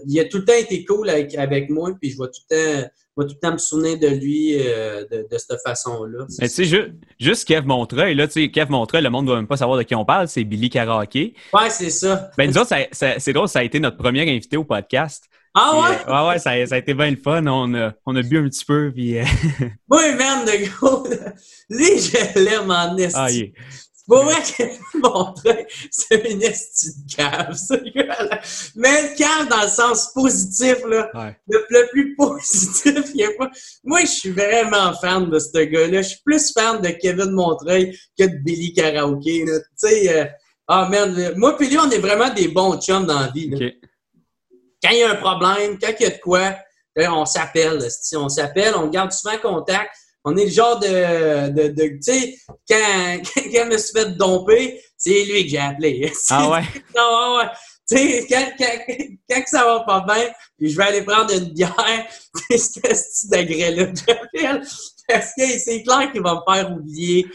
il 0.09 0.21
a 0.21 0.25
tout 0.25 0.38
le 0.38 0.45
temps 0.45 0.59
été 0.59 0.85
cool 0.85 1.11
avec, 1.11 1.35
avec 1.35 1.71
moi, 1.71 1.90
puis 2.01 2.11
je 2.11 2.16
vois 2.16 2.29
tout 2.29 2.40
le 2.51 2.57
temps 2.83 2.88
tout 3.25 3.35
le 3.35 3.40
temps 3.40 3.53
me 3.53 3.59
souvenir 3.59 3.99
de 3.99 4.09
lui 4.09 4.57
euh, 4.59 5.05
de, 5.11 5.38
cette 5.38 5.61
façon-là. 5.64 6.27
Mais 6.38 6.49
tu 6.49 6.66
sais, 6.66 6.93
juste, 7.19 7.47
Kev 7.47 7.66
Montreuil, 7.66 8.14
là, 8.14 8.27
tu 8.27 8.35
sais, 8.35 8.51
Kev 8.51 8.71
Montreuil, 8.71 9.03
le 9.03 9.11
monde 9.11 9.25
ne 9.25 9.29
doit 9.29 9.37
même 9.37 9.47
pas 9.47 9.57
savoir 9.57 9.79
de 9.79 9.83
qui 9.83 9.95
on 9.95 10.05
parle, 10.05 10.29
c'est 10.29 10.45
Billy 10.45 10.71
Karaoke. 10.71 11.35
Ouais, 11.53 11.71
c'est 11.71 11.90
ça. 11.90 12.31
Ben, 12.37 12.51
nous 12.51 12.59
autres, 12.59 12.75
c'est 12.93 13.33
drôle, 13.33 13.49
ça 13.49 13.61
a 13.61 13.62
été 13.62 13.81
notre 13.81 13.97
premier 13.97 14.23
invité 14.23 14.57
au 14.57 14.64
podcast. 14.64 15.25
Ah 15.53 15.73
ouais? 15.75 15.97
Euh, 16.07 16.23
ouais, 16.23 16.29
ouais, 16.29 16.38
ça, 16.38 16.51
a 16.51 16.79
été 16.79 16.95
bien 16.95 17.11
le 17.11 17.16
fun. 17.16 17.45
On 17.47 17.75
a, 17.75 17.93
on 18.07 18.14
a 18.14 18.23
bu 18.23 18.38
un 18.38 18.49
petit 18.49 18.64
peu, 18.64 18.93
puis... 18.95 19.19
Euh... 19.19 19.25
Oui, 19.90 20.14
même, 20.16 20.45
de 20.45 20.69
gros. 20.69 21.05
Lui, 21.71 21.99
je 21.99 22.38
l'aime 22.38 22.71
en. 22.71 22.97
Ah, 23.14 23.29
pour 24.11 24.25
vrai 24.25 24.42
que 24.42 24.64
mon 24.99 25.37
frère, 25.37 25.64
c'est 25.88 26.29
une 26.29 26.42
estime 26.42 27.05
de 27.07 27.14
cave. 27.14 27.57
Mais 28.75 29.14
cave 29.16 29.49
dans 29.49 29.62
le 29.62 29.68
sens 29.68 30.12
positif, 30.12 30.79
là. 30.85 31.09
Le, 31.46 31.88
plus 31.90 32.16
positif, 32.18 33.05
il 33.14 33.20
y 33.20 33.25
a 33.25 33.31
pas. 33.38 33.49
Moi, 33.85 34.01
je 34.01 34.07
suis 34.07 34.31
vraiment 34.31 34.92
fan 35.01 35.31
de 35.31 35.38
ce 35.38 35.59
gars-là. 35.59 36.03
Je 36.03 36.09
suis 36.09 36.23
plus 36.25 36.53
fan 36.53 36.81
de 36.81 36.88
Kevin 36.88 37.31
Montreuil 37.31 37.96
que 38.18 38.25
de 38.25 38.37
Billy 38.42 38.73
Karaoke, 38.73 39.44
Tu 39.46 39.51
sais, 39.77 40.18
euh, 40.18 40.25
ah 40.66 40.88
merde, 40.90 41.35
moi 41.37 41.57
et 41.61 41.66
lui, 41.66 41.79
on 41.79 41.90
est 41.90 41.99
vraiment 41.99 42.35
des 42.35 42.49
bons 42.49 42.81
chums 42.81 43.07
dans 43.07 43.20
la 43.20 43.29
vie, 43.29 43.49
Quand 44.83 44.90
il 44.90 44.99
y 44.99 45.03
a 45.05 45.12
un 45.12 45.16
problème, 45.16 45.79
quand 45.81 45.92
il 46.01 46.03
y 46.03 46.07
a 46.07 46.11
de 46.11 46.20
quoi, 46.20 46.57
on 46.96 47.27
s'appelle, 47.27 47.79
on 48.14 48.29
s'appelle, 48.29 48.75
on 48.75 48.88
garde 48.88 49.12
souvent 49.12 49.38
contact. 49.38 49.94
On 50.24 50.37
est 50.37 50.44
le 50.44 50.50
genre 50.50 50.78
de, 50.78 51.48
de, 51.50 51.68
de 51.68 51.83
tu 51.83 52.02
sais, 52.02 52.37
quand, 52.68 53.22
quand, 53.35 53.64
je 53.64 53.70
me 53.70 53.78
suis 53.78 53.92
fait 53.92 54.16
domper, 54.16 54.83
c'est 54.96 55.24
lui 55.24 55.44
que 55.44 55.50
j'ai 55.50 55.59
appelé. 55.59 56.12
Ah 56.30 56.50
ouais? 56.50 56.62
non, 56.96 57.38
ouais. 57.38 57.48
Tu 57.88 57.96
sais, 57.96 58.26
quand, 58.28 58.52
quand, 58.59 59.06
quand, 59.28 59.42
ça 59.46 59.64
va 59.64 59.80
pas 59.80 60.04
bien, 60.06 60.30
puis 60.59 60.70
je 60.70 60.76
vais 60.76 60.85
aller 60.85 61.02
prendre 61.02 61.33
une 61.33 61.52
bière, 61.52 62.06
c'est 62.50 62.59
ce 62.59 62.80
petit 62.80 63.28
degré-là 63.28 63.87
que 63.87 63.98
j'appelle. 64.06 64.62
Parce 65.09 65.33
que 65.37 65.46
c'est 65.59 65.83
clair 65.83 66.12
qu'il 66.12 66.22
va 66.22 66.35
me 66.35 66.54
faire 66.54 66.70
oublier 66.70 67.26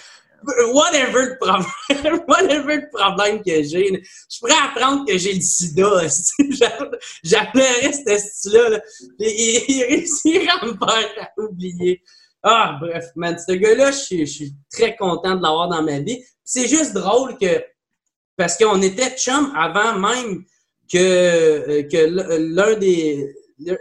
whatever 0.74 1.26
le 1.26 1.38
problème, 1.38 2.24
whatever 2.28 2.76
le 2.78 2.90
problème 2.92 3.42
que 3.44 3.64
j'ai, 3.64 3.88
je 3.88 4.10
suis 4.30 4.42
prêt 4.42 4.54
à 4.54 4.70
apprendre 4.70 5.06
que 5.06 5.18
j'ai 5.18 5.34
le 5.34 5.42
sida. 5.42 6.02
J'appellerais 7.24 7.92
ce 7.94 8.18
style-là. 8.18 8.80
Il, 9.20 9.64
il 9.68 9.84
réussirait 9.84 10.48
à 10.48 10.66
me 10.66 10.74
faire 10.74 11.30
oublier. 11.38 12.02
Ah, 12.48 12.78
bref, 12.80 13.06
man, 13.16 13.36
ce 13.40 13.54
gars-là, 13.54 13.90
je, 13.90 14.24
suis 14.26 14.54
très 14.72 14.96
content 14.96 15.36
de 15.36 15.42
l'avoir 15.42 15.68
dans 15.68 15.82
ma 15.82 16.00
vie. 16.00 16.24
C'est 16.44 16.68
juste 16.68 16.94
drôle 16.94 17.40
que, 17.40 17.64
parce 18.38 18.56
qu'on 18.56 18.84
était 18.84 19.18
chum 19.18 19.52
avant 19.56 19.98
même 19.98 20.46
que, 20.88 20.98
euh, 20.98 21.84
que 21.84 22.54
l'un 22.54 22.78
des, 22.78 23.36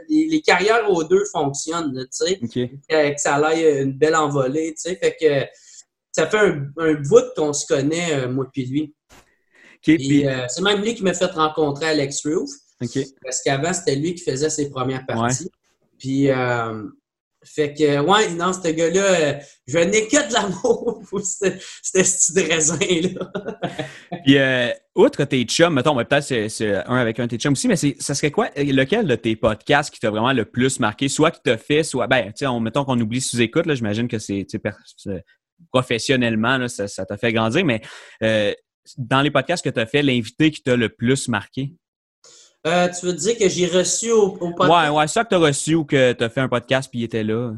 les 0.09 0.40
carrières 0.40 0.90
aux 0.90 1.05
deux 1.05 1.27
fonctionnent, 1.31 1.92
tu 1.94 2.09
sais, 2.11 2.38
que, 2.88 3.18
ça 3.18 3.35
aille 3.35 3.83
une 3.83 3.92
belle 3.92 4.16
envolée, 4.16 4.74
tu 4.74 4.88
sais, 4.90 4.96
fait 4.96 5.14
que 5.20 5.46
ça 6.11 6.27
fait 6.27 6.38
un, 6.38 6.70
un 6.79 6.94
bout 6.94 7.35
qu'on 7.37 7.53
se 7.53 7.66
connaît, 7.66 8.14
euh, 8.14 8.29
moi 8.31 8.48
puis 8.50 8.64
lui. 8.64 8.94
Euh, 9.87 10.46
c'est 10.48 10.62
même 10.62 10.81
lui 10.81 10.94
qui 10.94 11.03
m'a 11.03 11.12
fait 11.12 11.27
rencontrer 11.27 11.88
Alex 11.88 12.27
Roof. 12.27 12.48
Parce 13.22 13.42
qu'avant, 13.42 13.74
c'était 13.74 13.96
lui 13.96 14.14
qui 14.14 14.24
faisait 14.24 14.48
ses 14.48 14.70
premières 14.70 15.05
parties. 15.05 15.50
Puis, 15.98 16.31
fait 17.44 17.74
que, 17.74 18.00
ouais, 18.00 18.35
non, 18.35 18.52
ce 18.52 18.68
gars-là, 18.68 19.02
euh, 19.02 19.35
je 19.66 19.78
n'ai 19.78 20.07
que 20.07 20.28
de 20.28 20.33
l'amour 20.33 21.02
pour 21.09 21.20
ce 21.20 22.02
style 22.02 22.35
de 22.35 22.50
raisin-là. 22.50 23.33
Puis, 24.24 24.38
euh, 24.38 24.70
outre 24.94 25.24
tes 25.24 25.44
chums, 25.44 25.74
mettons, 25.74 25.94
peut-être 25.96 26.22
c'est 26.22 26.74
un 26.87 26.96
avec 26.96 27.20
un 27.20 27.24
de 27.24 27.30
tes 27.30 27.38
chums 27.38 27.52
aussi, 27.52 27.68
mais 27.68 27.76
ça 27.76 28.14
serait 28.14 28.30
quoi, 28.30 28.50
lequel 28.57 29.07
de 29.07 29.14
tes 29.14 29.37
podcasts 29.37 29.92
qui 29.92 30.00
t'a 30.00 30.11
vraiment 30.11 30.33
le 30.33 30.44
plus 30.44 30.80
marqué, 30.80 31.09
soit 31.09 31.30
qui 31.30 31.40
t'a 31.42 31.59
fait, 31.59 31.83
soit, 31.83 32.07
ben, 32.07 32.33
tu 32.33 32.46
sais, 32.46 32.61
mettons 32.61 32.85
qu'on 32.85 32.98
oublie 33.00 33.20
sous-écoute, 33.20 33.66
là, 33.66 33.74
j'imagine 33.74 34.09
que 34.09 34.18
c'est, 34.18 34.46
professionnellement, 35.72 36.59
là, 36.59 36.68
ça 36.68 37.07
t'a 37.07 37.16
fait 37.16 37.33
grandir, 37.33 37.64
mais 37.64 37.80
euh, 38.22 38.52
dans 38.98 39.22
les 39.22 39.30
podcasts 39.30 39.64
que 39.64 39.70
tu 39.70 39.80
as 39.80 39.87
fait, 39.87 40.02
l'invité 40.02 40.50
qui 40.50 40.62
t'a 40.62 40.76
le 40.76 40.88
plus 40.88 41.28
marqué? 41.28 41.72
Euh, 42.66 42.88
tu 42.88 43.07
veux 43.07 43.12
dire 43.12 43.37
que 43.37 43.48
j'ai 43.48 43.66
reçu 43.66 44.11
au, 44.11 44.31
podcast? 44.31 44.70
Ouais, 44.70 44.88
ouais, 44.88 45.07
ça 45.07 45.24
que 45.24 45.29
tu 45.29 45.35
as 45.35 45.38
reçu 45.38 45.74
ou 45.74 45.85
que 45.85 46.12
tu 46.12 46.24
as 46.24 46.31
fait 46.31 46.40
un 46.40 46.48
podcast 46.48 46.88
puis 46.90 47.00
il 47.00 47.05
était 47.05 47.22
là. 47.22 47.53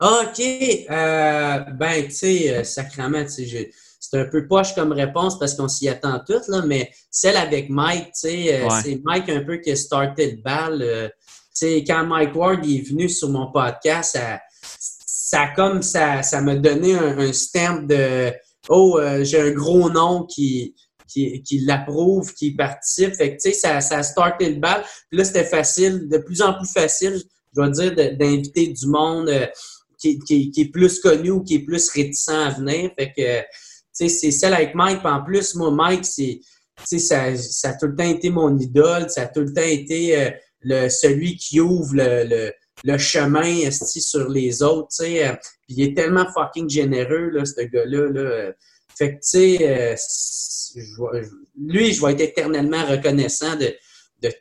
OK. 0.00 0.40
Euh, 0.40 1.58
ben, 1.74 2.04
tu 2.06 2.10
sais, 2.10 2.56
euh, 2.56 2.62
tu 2.62 3.28
sais, 3.28 3.70
c'est 4.00 4.20
un 4.20 4.24
peu 4.24 4.46
poche 4.48 4.74
comme 4.74 4.92
réponse 4.92 5.38
parce 5.38 5.54
qu'on 5.54 5.68
s'y 5.68 5.88
attend 5.88 6.20
toutes, 6.26 6.48
là, 6.48 6.62
mais 6.64 6.90
celle 7.10 7.36
avec 7.36 7.68
Mike, 7.68 8.06
tu 8.06 8.12
sais, 8.14 8.66
c'est 8.82 9.00
Mike 9.04 9.28
un 9.28 9.44
peu 9.44 9.58
qui 9.58 9.70
a 9.70 9.76
starté 9.76 10.32
le 10.32 10.42
bal. 10.42 10.78
tu 10.80 11.12
sais, 11.52 11.84
quand 11.86 12.04
Mike 12.06 12.34
Ward 12.34 12.64
est 12.64 12.88
venu 12.88 13.08
sur 13.08 13.28
mon 13.28 13.52
podcast, 13.52 14.12
ça, 14.16 14.40
ça 14.60 15.48
comme 15.54 15.82
ça, 15.82 16.22
ça 16.22 16.40
m'a 16.40 16.56
donné 16.56 16.94
un, 16.94 17.18
un, 17.18 17.32
stamp 17.32 17.86
de 17.86 18.32
Oh, 18.68 19.00
j'ai 19.22 19.40
un 19.40 19.50
gros 19.50 19.90
nom 19.90 20.24
qui, 20.24 20.74
qui, 21.44 21.58
l'approuve, 21.60 22.32
qui 22.34 22.54
participe. 22.54 23.14
Fait 23.14 23.30
que, 23.30 23.42
tu 23.42 23.50
sais, 23.50 23.52
ça, 23.52 23.80
ça 23.80 23.98
a 23.98 24.02
starté 24.02 24.50
le 24.50 24.60
bal. 24.60 24.82
Puis 25.08 25.18
là, 25.18 25.24
c'était 25.24 25.44
facile, 25.44 26.08
de 26.08 26.18
plus 26.18 26.42
en 26.42 26.54
plus 26.54 26.70
facile, 26.70 27.16
je 27.16 27.54
dois 27.54 27.70
dire, 27.70 27.94
d'inviter 27.94 28.68
du 28.68 28.86
monde 28.86 29.28
euh, 29.28 29.46
qui, 29.98 30.18
qui, 30.20 30.52
est 30.56 30.72
plus 30.72 31.00
connu 31.00 31.30
ou 31.30 31.42
qui 31.42 31.56
est 31.56 31.64
plus 31.64 31.88
réticent 31.90 32.28
à 32.28 32.50
venir. 32.50 32.90
Fait 32.98 33.12
que, 33.16 33.40
tu 33.40 33.46
sais, 33.92 34.08
c'est 34.08 34.30
celle 34.30 34.54
avec 34.54 34.74
Mike. 34.74 35.00
Puis 35.00 35.12
en 35.12 35.22
plus, 35.22 35.54
moi, 35.54 35.70
Mike, 35.70 36.04
c'est, 36.04 36.40
ça, 36.98 37.24
a 37.24 37.72
tout 37.74 37.86
le 37.86 37.96
temps 37.96 38.08
été 38.08 38.30
mon 38.30 38.56
idole. 38.58 39.10
Ça 39.10 39.22
a 39.22 39.26
tout 39.26 39.40
le 39.40 39.52
temps 39.52 39.62
été 39.62 40.18
euh, 40.18 40.30
le, 40.62 40.88
celui 40.88 41.36
qui 41.36 41.60
ouvre 41.60 41.94
le, 41.94 42.52
le 42.84 42.98
chemin 42.98 43.70
sur 43.70 44.28
les 44.28 44.62
autres, 44.62 44.88
tu 44.88 45.04
sais. 45.04 45.28
Euh, 45.28 45.32
il 45.68 45.82
est 45.82 45.96
tellement 45.96 46.26
fucking 46.32 46.68
généreux, 46.68 47.30
là, 47.30 47.44
ce 47.44 47.60
gars-là. 47.62 48.10
Là. 48.10 48.52
Fait 48.98 49.12
que, 49.12 49.14
tu 49.14 49.20
sais, 49.22 49.58
euh, 49.62 51.22
lui, 51.56 51.92
je 51.92 52.04
vais 52.04 52.12
être 52.14 52.20
éternellement 52.20 52.84
reconnaissant 52.84 53.54
de, 53.54 53.72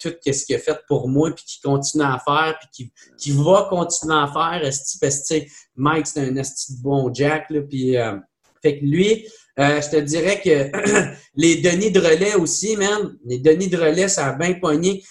tout 0.02 0.12
ce 0.26 0.46
qu'il 0.46 0.56
a 0.56 0.60
fait 0.60 0.80
pour 0.88 1.08
moi, 1.08 1.30
puis 1.32 1.46
qu'il 1.46 1.62
continue 1.62 2.04
à 2.04 2.20
faire, 2.26 2.58
puis 2.74 2.92
qu'il 3.20 3.36
va 3.36 3.68
continuer 3.70 4.16
à 4.16 4.28
faire, 4.28 4.60
parce 5.00 5.30
que, 5.30 5.36
Mike, 5.76 6.08
c'est 6.08 6.22
un 6.22 6.36
esti 6.38 6.78
de 6.78 6.82
bon 6.82 7.14
Jack, 7.14 7.50
là, 7.52 7.62
puis... 7.62 7.98
Euh, 7.98 8.18
fait 8.64 8.80
que 8.80 8.86
lui, 8.86 9.28
euh, 9.60 9.80
je 9.80 9.90
te 9.90 9.98
dirais 9.98 10.42
que 10.44 11.16
les 11.36 11.58
Denis 11.58 11.92
de 11.92 12.00
relais 12.00 12.34
aussi, 12.34 12.76
man. 12.76 13.16
Les 13.24 13.38
Denis 13.38 13.68
de 13.68 13.78
relais, 13.78 14.08
ça 14.08 14.30
a 14.30 14.34
bien 14.34 14.56
pogné. 14.56 15.04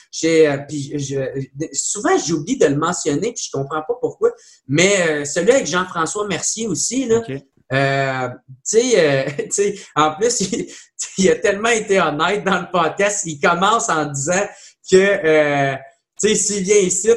Puis 0.68 0.92
souvent, 1.72 2.18
j'oublie 2.18 2.59
de 2.59 2.66
le 2.66 2.76
mentionner, 2.76 3.32
puis 3.32 3.44
je 3.46 3.50
comprends 3.52 3.82
pas 3.87 3.94
pourquoi. 4.00 4.32
Mais 4.66 5.24
celui 5.24 5.52
avec 5.52 5.68
Jean-François 5.68 6.26
Mercier 6.26 6.66
aussi, 6.66 7.06
là. 7.06 7.22
tu 8.64 8.79
sais, 9.50 9.74
en 9.94 10.14
plus, 10.14 10.40
il, 10.40 10.66
il, 11.18 11.31
a 11.31 11.37
tellement 11.37 11.68
été 11.68 12.00
honnête 12.00 12.44
dans 12.44 12.61
le 12.61 12.70
podcast. 12.70 13.22
Il 13.26 13.40
commence 13.40 13.88
en 13.88 14.07
disant 14.07 14.46
que 14.90 15.76
tu 16.18 16.29
sais, 16.29 16.35
s'il 16.35 16.62
vient 16.64 16.79
ici, 16.79 17.11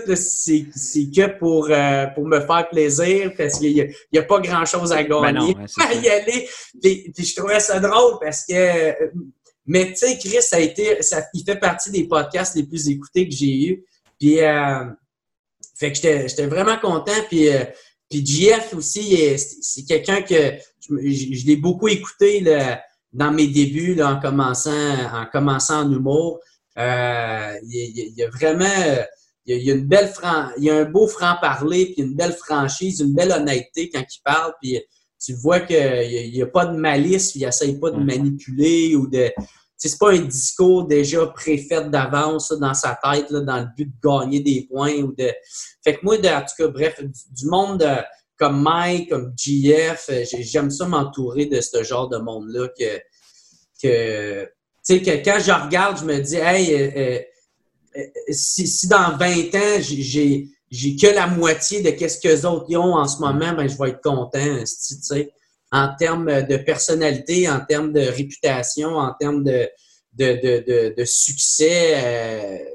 c'est 0.76 1.10
que 1.10 1.38
pour, 1.38 1.70
euh, 1.70 2.08
pour 2.08 2.26
me 2.26 2.42
faire 2.42 2.68
plaisir 2.70 3.32
parce 3.38 3.58
qu'il 3.58 3.74
n'y 3.74 4.20
a, 4.20 4.22
a, 4.22 4.26
pas 4.26 4.42
grand-chose 4.42 4.92
à 4.92 5.04
ben 5.04 5.22
gagner. 5.22 5.56
Ben 5.56 6.02
y 6.04 6.10
aller. 6.10 6.50
Puis, 6.82 7.14
je 7.18 7.36
trouvais 7.36 7.62
ça 7.62 7.80
drôle 7.80 8.20
parce 8.20 8.46
que... 8.46 8.94
Mais 9.66 9.94
tu 9.94 9.96
sais, 9.98 10.18
Chris, 10.18 10.42
ça 10.42 10.58
a 10.58 10.60
été, 10.60 11.02
ça, 11.02 11.24
il 11.34 11.46
fait 11.46 11.60
partie 11.60 11.92
des 11.92 12.08
podcasts 12.08 12.56
les 12.56 12.64
plus 12.64 12.90
écoutés 12.90 13.30
que 13.30 13.34
j'ai 13.34 13.68
eus. 13.68 13.86
Puis, 14.20 14.42
euh, 14.42 14.84
fait 15.78 15.94
que 15.94 15.98
j'étais 15.98 16.48
vraiment 16.48 16.78
content. 16.78 17.14
Puis, 17.30 17.48
euh, 17.48 17.64
puis 18.10 18.26
GF 18.26 18.74
aussi, 18.74 19.38
c'est 19.38 19.84
quelqu'un 19.84 20.22
que 20.22 20.54
je, 20.82 21.36
je, 21.36 21.46
l'ai 21.46 21.56
beaucoup 21.56 21.88
écouté 21.88 22.40
là, 22.42 22.82
dans 23.14 23.32
mes 23.32 23.48
débuts 23.48 23.96
là, 23.96 24.16
en, 24.16 24.20
commençant, 24.20 24.94
en 25.14 25.26
commençant 25.32 25.86
en 25.86 25.92
humour. 25.92 26.40
Euh, 26.78 27.54
il, 27.64 28.14
y 28.16 28.24
a 28.24 28.30
vraiment 28.30 28.66
il 29.46 29.64
y 29.64 29.72
a, 29.72 29.76
une 29.76 29.86
belle 29.86 30.08
franc, 30.08 30.50
il 30.58 30.66
y 30.66 30.70
a 30.70 30.78
un 30.78 30.86
beau 30.86 31.08
franc-parler, 31.08 31.94
puis 31.94 32.04
une 32.04 32.16
belle 32.16 32.34
franchise, 32.34 33.00
une 33.00 33.14
belle 33.14 33.32
honnêteté 33.32 33.90
quand 33.90 34.02
il 34.02 34.22
parle, 34.24 34.54
puis 34.62 34.80
tu 35.24 35.34
vois 35.34 35.60
qu'il 35.60 36.32
n'y 36.32 36.42
a, 36.42 36.48
pas 36.48 36.66
de 36.66 36.78
malice, 36.78 37.36
il 37.36 37.42
n'essaye 37.44 37.78
pas 37.78 37.92
de 37.92 37.98
manipuler 37.98 38.96
ou 38.96 39.08
de. 39.08 39.32
C'est 39.80 39.98
pas 39.98 40.12
un 40.12 40.20
discours 40.20 40.86
déjà 40.86 41.26
préfait 41.28 41.86
d'avance 41.86 42.52
dans 42.52 42.74
sa 42.74 43.00
tête, 43.02 43.32
là, 43.32 43.40
dans 43.40 43.60
le 43.60 43.68
but 43.76 43.86
de 43.86 44.08
gagner 44.08 44.42
des 44.42 44.68
points 44.70 44.98
ou 44.98 45.14
de. 45.14 45.32
Fait 45.84 45.96
que 45.96 46.00
moi, 46.04 46.18
de, 46.18 46.28
en 46.28 46.42
tout 46.42 46.56
cas, 46.58 46.68
bref, 46.68 47.02
du, 47.32 47.46
monde 47.48 47.82
euh, 47.82 48.02
comme 48.38 48.62
Mike, 48.62 49.10
comme 49.10 49.34
GF, 49.38 50.10
euh, 50.10 50.24
j'aime 50.42 50.70
ça 50.70 50.86
m'entourer 50.86 51.46
de 51.46 51.62
ce 51.62 51.82
genre 51.84 52.10
de 52.10 52.18
monde-là 52.18 52.68
que, 52.78 53.00
que 53.82 54.50
sais, 54.90 55.02
que 55.02 55.24
quand 55.24 55.40
je 55.40 55.52
regarde, 55.52 56.00
je 56.00 56.06
me 56.06 56.20
dis, 56.20 56.36
hey, 56.36 56.74
euh, 56.74 56.92
euh, 56.96 57.20
euh, 57.98 58.02
si, 58.30 58.88
dans 58.88 59.16
20 59.18 59.56
ans, 59.56 59.82
j'ai 59.82 60.48
j'ai 60.72 60.96
que 60.96 61.08
la 61.08 61.26
moitié 61.26 61.82
de 61.82 61.90
ce 62.08 62.20
que 62.20 62.28
les 62.28 62.46
autres 62.46 62.72
ont 62.78 62.96
en 62.96 63.08
ce 63.08 63.20
moment, 63.20 63.54
ben, 63.54 63.68
je 63.68 63.76
vais 63.76 63.90
être 63.90 64.02
content, 64.02 64.60
tu 64.60 64.66
sais, 64.66 65.34
en 65.72 65.96
termes 65.96 66.44
de 66.44 66.58
personnalité, 66.58 67.50
en 67.50 67.60
termes 67.60 67.92
de 67.94 68.02
réputation, 68.02 68.96
en 68.96 69.14
termes 69.20 69.44
de, 69.44 69.70
de, 70.14 70.40
de, 70.42 70.96
de, 70.96 71.06
succès 71.06 72.66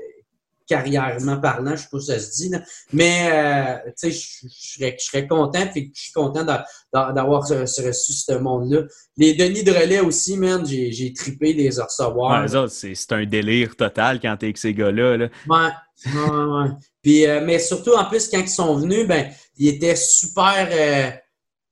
carrièrement 0.66 1.38
parlant, 1.40 1.72
je 1.72 1.82
sais 1.82 1.88
pas 1.90 2.00
si 2.00 2.06
ça 2.06 2.18
se 2.18 2.30
dit, 2.36 2.50
mais 2.92 3.28
euh, 3.30 3.90
tu 4.00 4.10
sais, 4.10 4.46
je, 4.78 4.94
serais, 4.98 5.26
content, 5.26 5.66
puis 5.66 5.92
je 5.94 6.02
suis 6.02 6.12
content 6.12 6.44
d'avoir 6.92 7.46
reçu 7.46 8.12
ce 8.12 8.32
monde-là. 8.38 8.82
Les 9.16 9.34
Denis 9.34 9.62
de 9.62 9.72
relais 9.72 10.00
aussi, 10.00 10.36
man, 10.36 10.64
j'ai 10.66 11.12
tripé 11.12 11.52
les 11.52 11.68
recevoir. 11.68 12.50
Ouais, 12.50 12.68
c'est 12.68 13.12
un 13.12 13.26
délire 13.26 13.76
total 13.76 14.20
quand 14.20 14.36
t'es 14.38 14.46
avec 14.46 14.58
ces 14.58 14.72
gars-là. 14.72 15.16
Là. 15.16 15.28
Ouais, 15.48 16.12
ouais, 16.12 16.44
ouais. 16.44 16.70
Puis, 17.02 17.26
euh, 17.26 17.42
mais 17.44 17.58
surtout, 17.58 17.92
en 17.92 18.06
plus, 18.06 18.28
quand 18.28 18.40
ils 18.40 18.48
sont 18.48 18.76
venus, 18.76 19.06
ben, 19.06 19.28
ils 19.58 19.68
étaient 19.68 19.96
super... 19.96 21.20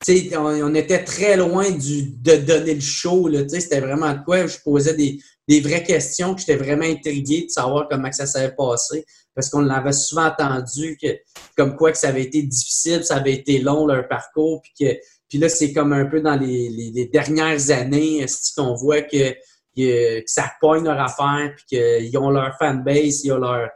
Euh, 0.08 0.14
sais, 0.14 0.36
on, 0.36 0.74
était 0.74 1.04
très 1.04 1.36
loin 1.36 1.70
du, 1.70 2.02
de 2.02 2.36
donner 2.36 2.74
le 2.74 2.80
show. 2.80 3.28
C'était 3.48 3.80
vraiment 3.80 4.12
de 4.12 4.24
quoi? 4.24 4.46
Je 4.46 4.58
posais 4.64 4.94
des, 4.94 5.18
des 5.48 5.60
vraies 5.60 5.82
questions 5.82 6.34
que 6.34 6.40
j'étais 6.40 6.56
vraiment 6.56 6.84
intrigué 6.84 7.44
de 7.46 7.50
savoir 7.50 7.88
comment 7.90 8.10
ça 8.12 8.26
s'avait 8.26 8.54
passé. 8.54 9.04
Parce 9.34 9.48
qu'on 9.48 9.60
l'avait 9.60 9.92
souvent 9.92 10.26
entendu 10.26 10.98
que 11.00 11.08
comme 11.56 11.76
quoi 11.76 11.92
que 11.92 11.98
ça 11.98 12.08
avait 12.08 12.24
été 12.24 12.42
difficile, 12.42 13.04
ça 13.04 13.16
avait 13.16 13.32
été 13.32 13.58
long 13.58 13.86
leur 13.86 14.06
parcours, 14.06 14.60
puis 14.62 14.72
que 14.78 14.96
puis 15.32 15.38
là, 15.38 15.48
c'est 15.48 15.72
comme 15.72 15.94
un 15.94 16.04
peu 16.04 16.20
dans 16.20 16.36
les, 16.36 16.68
les, 16.68 17.06
dernières 17.06 17.70
années 17.70 18.26
qu'on 18.54 18.74
voit 18.74 19.00
que, 19.00 19.32
que, 19.74 20.22
ça 20.26 20.52
pogne 20.60 20.84
leur 20.84 21.00
affaire, 21.00 21.54
puis 21.56 21.64
qu'ils 21.68 22.18
ont 22.18 22.28
leur 22.28 22.54
fanbase, 22.58 23.24
ils 23.24 23.32
ont 23.32 23.38
leur. 23.38 23.70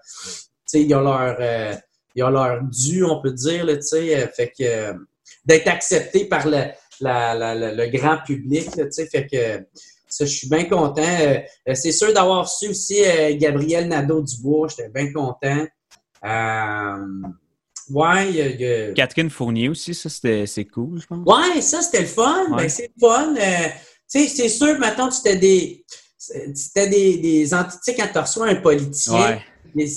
Ils 0.74 0.94
ont 0.94 1.00
leur. 1.00 1.34
Euh, 1.40 1.74
ils 2.14 2.22
ont 2.24 2.28
leur 2.28 2.62
dû, 2.62 3.04
on 3.04 3.22
peut 3.22 3.32
dire, 3.32 3.64
là, 3.64 3.72
fait 3.80 4.52
que 4.58 4.92
d'être 5.46 5.68
accepté 5.68 6.26
par 6.26 6.46
le, 6.46 6.64
la, 7.00 7.34
la, 7.34 7.72
le 7.72 7.86
grand 7.86 8.18
public, 8.26 8.76
là, 8.76 8.84
fait 8.90 9.26
que 9.26 9.64
ça, 10.08 10.24
je 10.24 10.30
suis 10.30 10.48
bien 10.48 10.64
content. 10.64 11.02
Euh, 11.02 11.38
euh, 11.68 11.74
c'est 11.74 11.92
sûr 11.92 12.12
d'avoir 12.12 12.48
su 12.48 12.68
aussi 12.68 13.04
euh, 13.04 13.36
Gabriel 13.36 13.88
Nadeau-Dubois. 13.88 14.68
J'étais 14.68 14.88
bien 14.88 15.12
content. 15.12 15.66
ouais, 17.90 18.30
il 18.30 18.60
y, 18.60 18.66
a... 18.66 18.92
Catherine 18.92 19.30
Fournier 19.30 19.68
aussi, 19.68 19.94
ça, 19.94 20.08
c'était, 20.08 20.46
c'est 20.46 20.64
cool, 20.64 21.00
je 21.00 21.06
pense. 21.06 21.26
Ouais, 21.26 21.60
ça, 21.60 21.82
c'était 21.82 22.02
le 22.02 22.06
fun. 22.06 22.56
Ben, 22.56 22.68
c'est 22.68 22.90
le 22.96 23.00
fun. 23.00 23.34
tu 23.34 23.40
sais, 24.06 24.28
c'est 24.28 24.48
sûr, 24.48 24.78
maintenant, 24.78 25.08
tu 25.08 25.16
c'était 25.16 25.36
des. 25.36 25.84
C'était 26.18 26.88
des, 26.88 27.18
des 27.18 27.54
entités 27.54 27.94
quand 27.94 28.08
tu 28.12 28.18
reçois 28.18 28.48
un 28.48 28.56
politicien. 28.56 29.38
Ouais. 29.74 29.88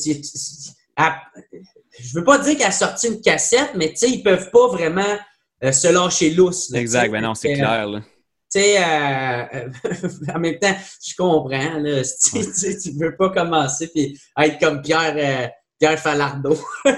je 2.00 2.14
veux 2.14 2.24
pas 2.24 2.38
dire 2.38 2.56
qu'elle 2.56 2.68
a 2.68 2.72
sorti 2.72 3.08
une 3.08 3.20
cassette, 3.20 3.72
mais 3.76 3.90
tu 3.90 3.98
sais, 3.98 4.12
ils 4.12 4.22
peuvent 4.22 4.52
pas 4.52 4.68
vraiment 4.68 5.18
se 5.62 5.88
lâcher 5.92 6.32
lousse. 6.32 6.74
exact, 6.74 7.12
ben 7.12 7.22
non, 7.22 7.36
c'est 7.36 7.54
clair. 7.54 7.88
Là 7.88 8.02
tu 8.52 8.60
sais, 8.62 8.84
euh, 8.84 9.70
en 10.36 10.40
même 10.40 10.58
temps, 10.58 10.76
je 11.06 11.14
comprends, 11.16 11.80
là, 11.80 12.02
tu 12.24 12.78
tu 12.82 12.92
veux 12.98 13.16
pas 13.16 13.30
commencer 13.30 13.90
puis 13.94 14.20
être 14.40 14.60
comme 14.60 14.82
Pierre, 14.82 15.14
euh, 15.16 15.48
Pierre 15.80 16.00
Falardeau. 16.00 16.58
tu 16.86 16.92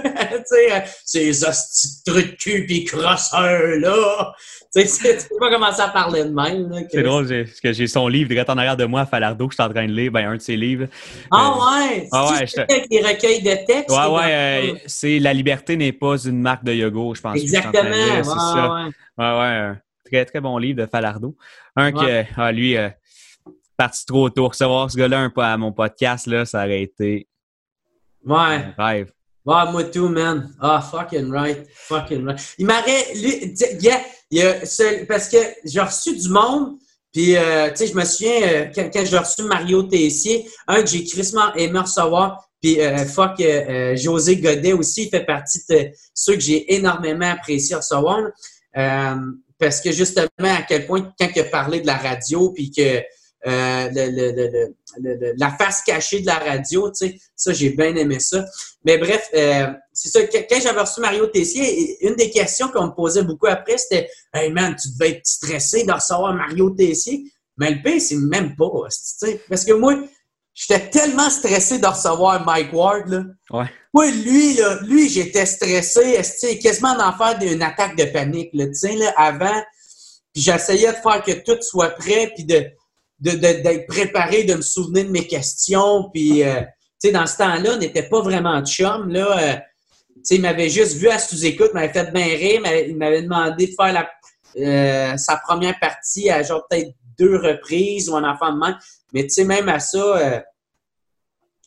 sais, 0.45 0.71
euh, 0.71 0.79
ces 1.05 1.43
hosties 1.43 2.01
de 2.05 2.11
trucs 2.11 2.37
cul 2.37 2.65
pis 2.65 2.83
crosseurs, 2.85 3.77
là. 3.79 4.33
Tu 4.75 4.85
sais, 4.87 5.17
tu 5.17 5.27
peux 5.29 5.37
pas 5.39 5.51
commencer 5.51 5.81
à 5.81 5.89
parler 5.89 6.23
de 6.23 6.29
même, 6.29 6.71
C'est 6.89 7.03
drôle, 7.03 7.27
parce 7.27 7.59
que 7.59 7.73
j'ai 7.73 7.87
son 7.87 8.07
livre 8.07 8.29
direct 8.29 8.49
en 8.49 8.57
arrière 8.57 8.77
de 8.77 8.85
moi, 8.85 9.05
Falardeau, 9.05 9.47
que 9.47 9.53
je 9.53 9.61
suis 9.61 9.69
en 9.69 9.73
train 9.73 9.85
de 9.85 9.91
lire, 9.91 10.11
ben, 10.11 10.29
un 10.29 10.35
de 10.35 10.41
ses 10.41 10.55
livres. 10.55 10.87
Ah 11.29 11.57
ouais! 11.57 12.07
Ah 12.11 12.31
ouais, 12.31 12.47
je 12.47 12.59
avec 12.61 12.89
des 12.89 13.01
recueils 13.01 13.41
de 13.41 13.65
textes. 13.65 13.89
Ouais, 13.89 14.07
ouais, 14.07 14.81
c'est 14.85 15.19
La 15.19 15.33
liberté 15.33 15.75
n'est 15.75 15.91
pas 15.91 16.17
une 16.23 16.41
marque 16.41 16.63
de 16.63 16.73
yoga, 16.73 17.15
je 17.15 17.21
pense. 17.21 17.37
Exactement, 17.37 17.89
ouais, 17.89 18.21
ouais. 18.21 18.91
Ouais, 19.17 19.39
ouais 19.39 19.75
très, 20.11 20.25
très 20.25 20.41
bon 20.41 20.57
livre 20.57 20.81
de 20.81 20.85
Falardo. 20.85 21.35
Un 21.75 21.91
que, 21.91 22.23
ah, 22.35 22.51
lui, 22.51 22.77
euh, 22.77 22.89
parti 23.77 24.05
trop 24.05 24.29
tôt. 24.29 24.49
Recevoir 24.49 24.91
ce 24.91 24.97
gars-là 24.97 25.19
un 25.19 25.29
peu 25.29 25.41
à 25.41 25.57
mon 25.57 25.71
podcast, 25.71 26.27
là, 26.27 26.45
ça 26.45 26.65
aurait 26.65 26.83
été 26.83 27.27
ouais. 28.25 28.73
rêve. 28.77 29.11
Ouais, 29.45 29.71
moi 29.71 29.83
tout, 29.85 30.07
man. 30.07 30.53
Ah, 30.59 30.81
fucking 30.81 31.31
right. 31.31 31.67
Fucking 31.73 32.25
right. 32.25 32.39
Il 32.57 32.67
m'aurait. 32.67 33.13
Yeah, 33.79 34.01
yeah, 34.29 34.59
parce 35.07 35.29
que 35.29 35.37
j'ai 35.65 35.81
reçu 35.81 36.15
du 36.15 36.29
monde, 36.29 36.77
puis, 37.11 37.35
euh, 37.35 37.69
tu 37.69 37.77
sais, 37.77 37.87
je 37.87 37.95
me 37.95 38.05
souviens, 38.05 38.41
euh, 38.43 38.65
quand, 38.73 38.89
quand 38.93 39.05
j'ai 39.05 39.17
reçu 39.17 39.43
Mario 39.43 39.83
Tessier, 39.83 40.47
un 40.67 40.81
que 40.81 40.87
j'ai 40.87 41.03
crissement 41.03 41.53
aimé 41.55 41.79
recevoir, 41.79 42.47
puis, 42.61 42.79
euh, 42.79 43.05
fuck, 43.05 43.41
José 43.95 44.37
Godet 44.37 44.73
aussi, 44.73 45.05
il 45.05 45.09
fait 45.09 45.25
partie 45.25 45.59
de 45.67 45.89
ceux 46.13 46.35
que 46.35 46.39
j'ai 46.39 46.75
énormément 46.75 47.31
apprécié 47.31 47.75
recevoir 47.75 48.19
parce 49.61 49.79
que 49.79 49.91
justement, 49.91 50.27
à 50.39 50.63
quel 50.67 50.87
point, 50.87 51.13
quand 51.19 51.29
il 51.35 51.41
a 51.41 51.45
parlé 51.45 51.81
de 51.81 51.87
la 51.87 51.95
radio, 51.95 52.51
puis 52.51 52.71
que 52.71 53.01
euh, 53.47 53.89
le, 53.93 55.33
la 55.37 55.51
face 55.51 55.81
cachée 55.81 56.21
de 56.21 56.27
la 56.27 56.37
radio, 56.37 56.89
tu 56.91 57.07
sais, 57.07 57.19
ça, 57.35 57.53
j'ai 57.53 57.71
bien 57.71 57.95
aimé 57.95 58.19
ça. 58.19 58.45
Mais 58.85 58.97
bref, 58.97 59.29
euh, 59.33 59.67
c'est 59.93 60.09
ça, 60.09 60.19
quand 60.25 60.59
j'avais 60.61 60.81
reçu 60.81 61.01
Mario 61.01 61.27
Tessier, 61.27 61.97
une 62.05 62.15
des 62.15 62.29
questions 62.29 62.69
qu'on 62.69 62.87
me 62.87 62.95
posait 62.95 63.23
beaucoup 63.23 63.47
après, 63.47 63.77
c'était 63.77 64.09
«Hey 64.33 64.51
man, 64.51 64.75
tu 64.81 64.89
devais 64.89 65.11
être 65.11 65.25
stressé 65.25 65.83
de 65.83 65.91
recevoir 65.91 66.33
Mario 66.33 66.69
Tessier.» 66.71 67.23
Mais 67.57 67.71
le 67.71 67.81
pire, 67.83 68.01
c'est 68.01 68.15
même 68.15 68.55
pas, 68.55 68.69
tu 68.89 69.27
sais, 69.27 69.41
parce 69.47 69.65
que 69.65 69.73
moi, 69.73 69.95
J'étais 70.53 70.89
tellement 70.89 71.29
stressé 71.29 71.79
de 71.79 71.87
recevoir 71.87 72.45
Mike 72.45 72.73
Ward. 72.73 73.07
Là. 73.07 73.23
Ouais. 73.51 73.65
Oui, 73.93 74.11
lui, 74.11 74.53
là, 74.55 74.79
lui, 74.83 75.09
j'étais 75.09 75.45
stressé, 75.45 76.19
quasiment 76.61 76.95
d'en 76.95 77.13
faire 77.13 77.37
une 77.41 77.61
attaque 77.61 77.95
de 77.95 78.05
panique. 78.05 78.49
Là, 78.53 78.65
là, 78.65 79.13
avant, 79.17 79.61
puis 80.33 80.43
j'essayais 80.43 80.91
de 80.91 80.97
faire 80.97 81.23
que 81.23 81.31
tout 81.43 81.61
soit 81.61 81.91
prêt, 81.91 82.31
puis 82.35 82.45
de, 82.45 82.65
d'être 83.21 83.63
de, 83.63 83.85
préparé, 83.87 84.43
de 84.43 84.55
me 84.55 84.61
souvenir 84.61 85.05
de 85.05 85.11
mes 85.11 85.27
questions. 85.27 86.09
Puis, 86.13 86.43
euh, 86.43 86.61
dans 87.13 87.25
ce 87.25 87.37
temps-là, 87.37 87.71
on 87.75 87.77
n'était 87.77 88.09
pas 88.09 88.21
vraiment 88.21 88.61
de 88.61 88.67
chum. 88.67 89.09
Là, 89.09 89.39
euh, 89.39 89.55
sais, 90.23 90.35
il 90.35 90.41
m'avait 90.41 90.69
juste 90.69 90.95
vu 90.97 91.07
à 91.09 91.19
sous-écoute, 91.19 91.69
il 91.71 91.75
m'avait 91.75 91.93
fait 91.93 92.11
bien 92.11 92.25
rire, 92.25 92.61
il 92.87 92.97
m'avait 92.97 93.23
demandé 93.23 93.67
de 93.67 93.73
faire 93.75 93.93
la, 93.93 95.17
sa 95.17 95.37
première 95.37 95.79
partie 95.79 96.29
à 96.29 96.43
genre 96.43 96.65
peut-être 96.69 96.91
deux 97.17 97.37
reprises 97.37 98.09
ou 98.09 98.15
un 98.15 98.29
enfant 98.29 98.51
de 98.53 98.59
même. 98.59 98.77
Mais 99.13 99.23
tu 99.23 99.29
sais, 99.29 99.43
même 99.43 99.69
à 99.69 99.79
ça, 99.79 99.99
euh, 99.99 100.39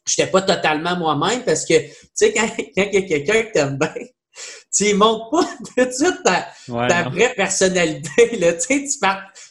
j'étais 0.07 0.30
pas 0.30 0.42
totalement 0.42 0.96
moi-même 0.96 1.44
parce 1.44 1.64
que, 1.64 1.78
tu 1.78 1.96
sais, 2.14 2.32
quand, 2.32 2.48
quand 2.76 2.88
il 2.92 2.94
y 2.94 2.96
a 2.96 3.02
quelqu'un 3.02 3.42
qui 3.42 3.52
t'aime 3.52 3.78
bien, 3.78 3.94
tu 4.74 4.84
ne 4.84 4.94
montres 4.94 5.30
pas 5.30 5.44
tout 5.76 5.84
de 5.84 5.92
suite 5.92 6.22
ta, 6.24 7.09
vraie 7.09 7.34
personnalité. 7.34 8.36
Là. 8.38 8.55
Tu 8.55 8.61
sais, 8.61 8.84
tu, 8.84 8.98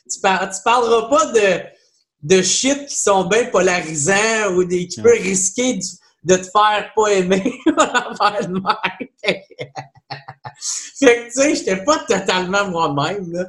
tu, 0.09 0.19
parleras 0.19 1.09
pas 1.09 1.25
de, 1.27 1.61
de 2.23 2.41
shit 2.41 2.87
qui 2.87 2.95
sont 2.95 3.25
bien 3.25 3.45
polarisants 3.45 4.53
ou 4.55 4.63
des, 4.63 4.87
qui 4.87 5.01
peuvent 5.01 5.21
risquer 5.21 5.77
de 6.23 6.35
te 6.37 6.43
faire 6.43 6.91
pas 6.95 7.11
aimer 7.11 7.43
envers 7.77 8.47
le 8.49 8.61
fait 9.23 9.45
que, 10.99 11.25
tu 11.25 11.31
sais, 11.31 11.55
j'étais 11.55 11.83
pas 11.83 11.99
totalement 11.99 12.67
moi-même, 12.69 13.31
là. 13.31 13.45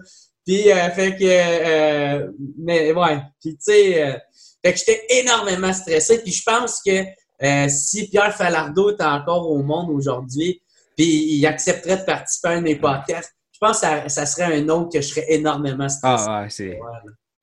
Puis, 0.47 0.71
euh, 0.71 0.91
fait 0.91 1.17
que, 1.17 1.25
euh, 1.25 2.31
mais 2.59 2.93
ouais, 2.93 3.23
puis 3.41 3.57
tu 3.57 3.61
sais, 3.61 4.03
euh, 4.03 4.19
fait 4.63 4.73
que 4.73 4.79
j'étais 4.79 5.03
énormément 5.21 5.73
stressé. 5.73 6.23
Puis 6.23 6.33
je 6.33 6.43
pense 6.45 6.83
que 6.85 7.69
si 7.69 8.09
Pierre 8.09 8.35
Falardeau 8.35 8.91
était 8.91 9.05
encore 9.05 9.51
au 9.51 9.63
monde 9.63 9.91
aujourd'hui, 9.91 10.63
puis 10.97 11.37
il 11.37 11.47
accepterait 11.47 11.99
de 11.99 12.05
participer 12.05 12.49
à 12.49 12.51
un 12.53 12.59
de 12.59 12.65
mes 12.65 12.77
podcasts, 12.77 13.35
je 13.53 13.59
pense 13.59 13.81
que 13.81 14.09
ça, 14.09 14.27
serait 14.27 14.57
un 14.59 14.69
autre 14.69 14.91
que 14.93 15.01
je 15.01 15.09
serais 15.09 15.27
énormément 15.29 15.89
stressé. 15.89 16.25
Ah 16.27 16.43
ouais, 16.43 16.51
c'est... 16.51 16.79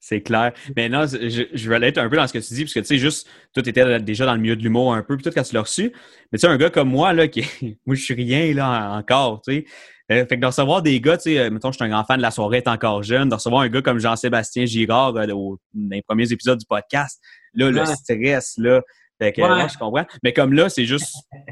C'est 0.03 0.21
clair. 0.21 0.51
Mais 0.75 0.89
non, 0.89 1.05
je, 1.05 1.43
je 1.53 1.69
vais 1.69 1.75
aller 1.75 1.87
être 1.87 1.99
un 1.99 2.09
peu 2.09 2.15
dans 2.15 2.25
ce 2.25 2.33
que 2.33 2.39
tu 2.39 2.55
dis, 2.55 2.63
parce 2.63 2.73
que 2.73 2.79
tu 2.79 2.85
sais, 2.85 2.97
juste, 2.97 3.27
toi, 3.53 3.61
étais 3.63 3.99
déjà 3.99 4.25
dans 4.25 4.33
le 4.33 4.41
milieu 4.41 4.55
de 4.55 4.63
l'humour 4.63 4.95
un 4.95 5.03
peu, 5.03 5.15
puis 5.15 5.23
tout 5.23 5.29
quand 5.33 5.43
tu 5.43 5.53
l'as 5.53 5.61
reçu. 5.61 5.93
Mais 6.31 6.39
tu 6.39 6.41
sais, 6.41 6.47
un 6.47 6.57
gars 6.57 6.71
comme 6.71 6.89
moi, 6.89 7.13
là, 7.13 7.27
qui 7.29 7.45
moi, 7.85 7.95
je 7.95 8.01
suis 8.01 8.15
rien, 8.15 8.51
là, 8.53 8.93
encore, 8.97 9.41
tu 9.45 9.53
sais. 9.53 9.65
Euh, 10.11 10.25
fait 10.25 10.35
que 10.35 10.41
de 10.41 10.45
recevoir 10.47 10.81
des 10.81 10.99
gars, 10.99 11.17
tu 11.17 11.23
sais, 11.23 11.37
euh, 11.37 11.49
mettons, 11.51 11.71
je 11.71 11.77
suis 11.77 11.85
un 11.85 11.89
grand 11.89 12.03
fan 12.03 12.17
de 12.17 12.23
la 12.23 12.31
soirée, 12.31 12.57
est 12.57 12.67
encore 12.67 13.03
jeune, 13.03 13.29
de 13.29 13.35
recevoir 13.35 13.61
un 13.61 13.69
gars 13.69 13.83
comme 13.83 13.99
Jean-Sébastien 13.99 14.65
Girard 14.65 15.15
euh, 15.15 15.27
dans 15.27 15.57
les 15.73 16.01
premiers 16.01 16.33
épisodes 16.33 16.57
du 16.57 16.65
podcast, 16.65 17.21
là, 17.53 17.69
le 17.69 17.85
stress, 17.85 18.55
là. 18.57 18.81
Fait 19.19 19.31
que, 19.31 19.41
je 19.41 19.77
comprends. 19.77 20.05
Mais 20.23 20.33
comme 20.33 20.53
là, 20.53 20.67
c'est 20.67 20.85
juste. 20.85 21.15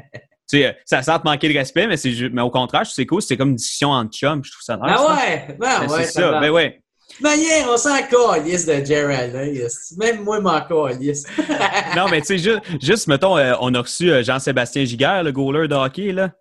Tu 0.52 0.58
sais, 0.62 0.76
ça 0.84 1.00
sent 1.00 1.16
te 1.20 1.28
manquer 1.28 1.48
de 1.48 1.56
respect, 1.56 1.86
mais, 1.86 1.96
c'est 1.96 2.10
mais 2.32 2.42
au 2.42 2.50
contraire, 2.50 2.84
c'est 2.84 3.06
cool, 3.06 3.22
c'est 3.22 3.36
comme 3.36 3.50
une 3.50 3.54
discussion 3.54 3.90
entre 3.90 4.10
chums, 4.10 4.42
je 4.44 4.50
trouve 4.50 4.64
ça 4.64 4.76
nice. 4.82 4.96
Ah 4.98 5.14
ouais! 5.14 5.56
Ben 5.56 5.86
ouais, 5.86 6.02
c'est 6.02 6.10
ça, 6.10 6.40
ben 6.40 6.50
ouais. 6.50 6.82
Manière, 7.20 7.68
on 7.68 7.76
s'en 7.76 7.96
calisse 8.02 8.66
de 8.66 8.84
Gerald. 8.84 9.34
Hein, 9.34 9.66
Même 9.98 10.22
moi, 10.22 10.40
m'en 10.40 10.60
calisse. 10.60 11.24
non, 11.96 12.08
mais 12.08 12.20
tu 12.20 12.26
sais, 12.26 12.38
juste, 12.38 12.60
juste, 12.80 13.06
mettons, 13.06 13.34
on 13.34 13.74
a 13.74 13.80
reçu 13.80 14.10
Jean-Sébastien 14.24 14.84
Giguère, 14.84 15.22
le 15.22 15.32
goaler 15.32 15.68
de 15.68 15.74
hockey, 15.74 16.12
là. 16.12 16.32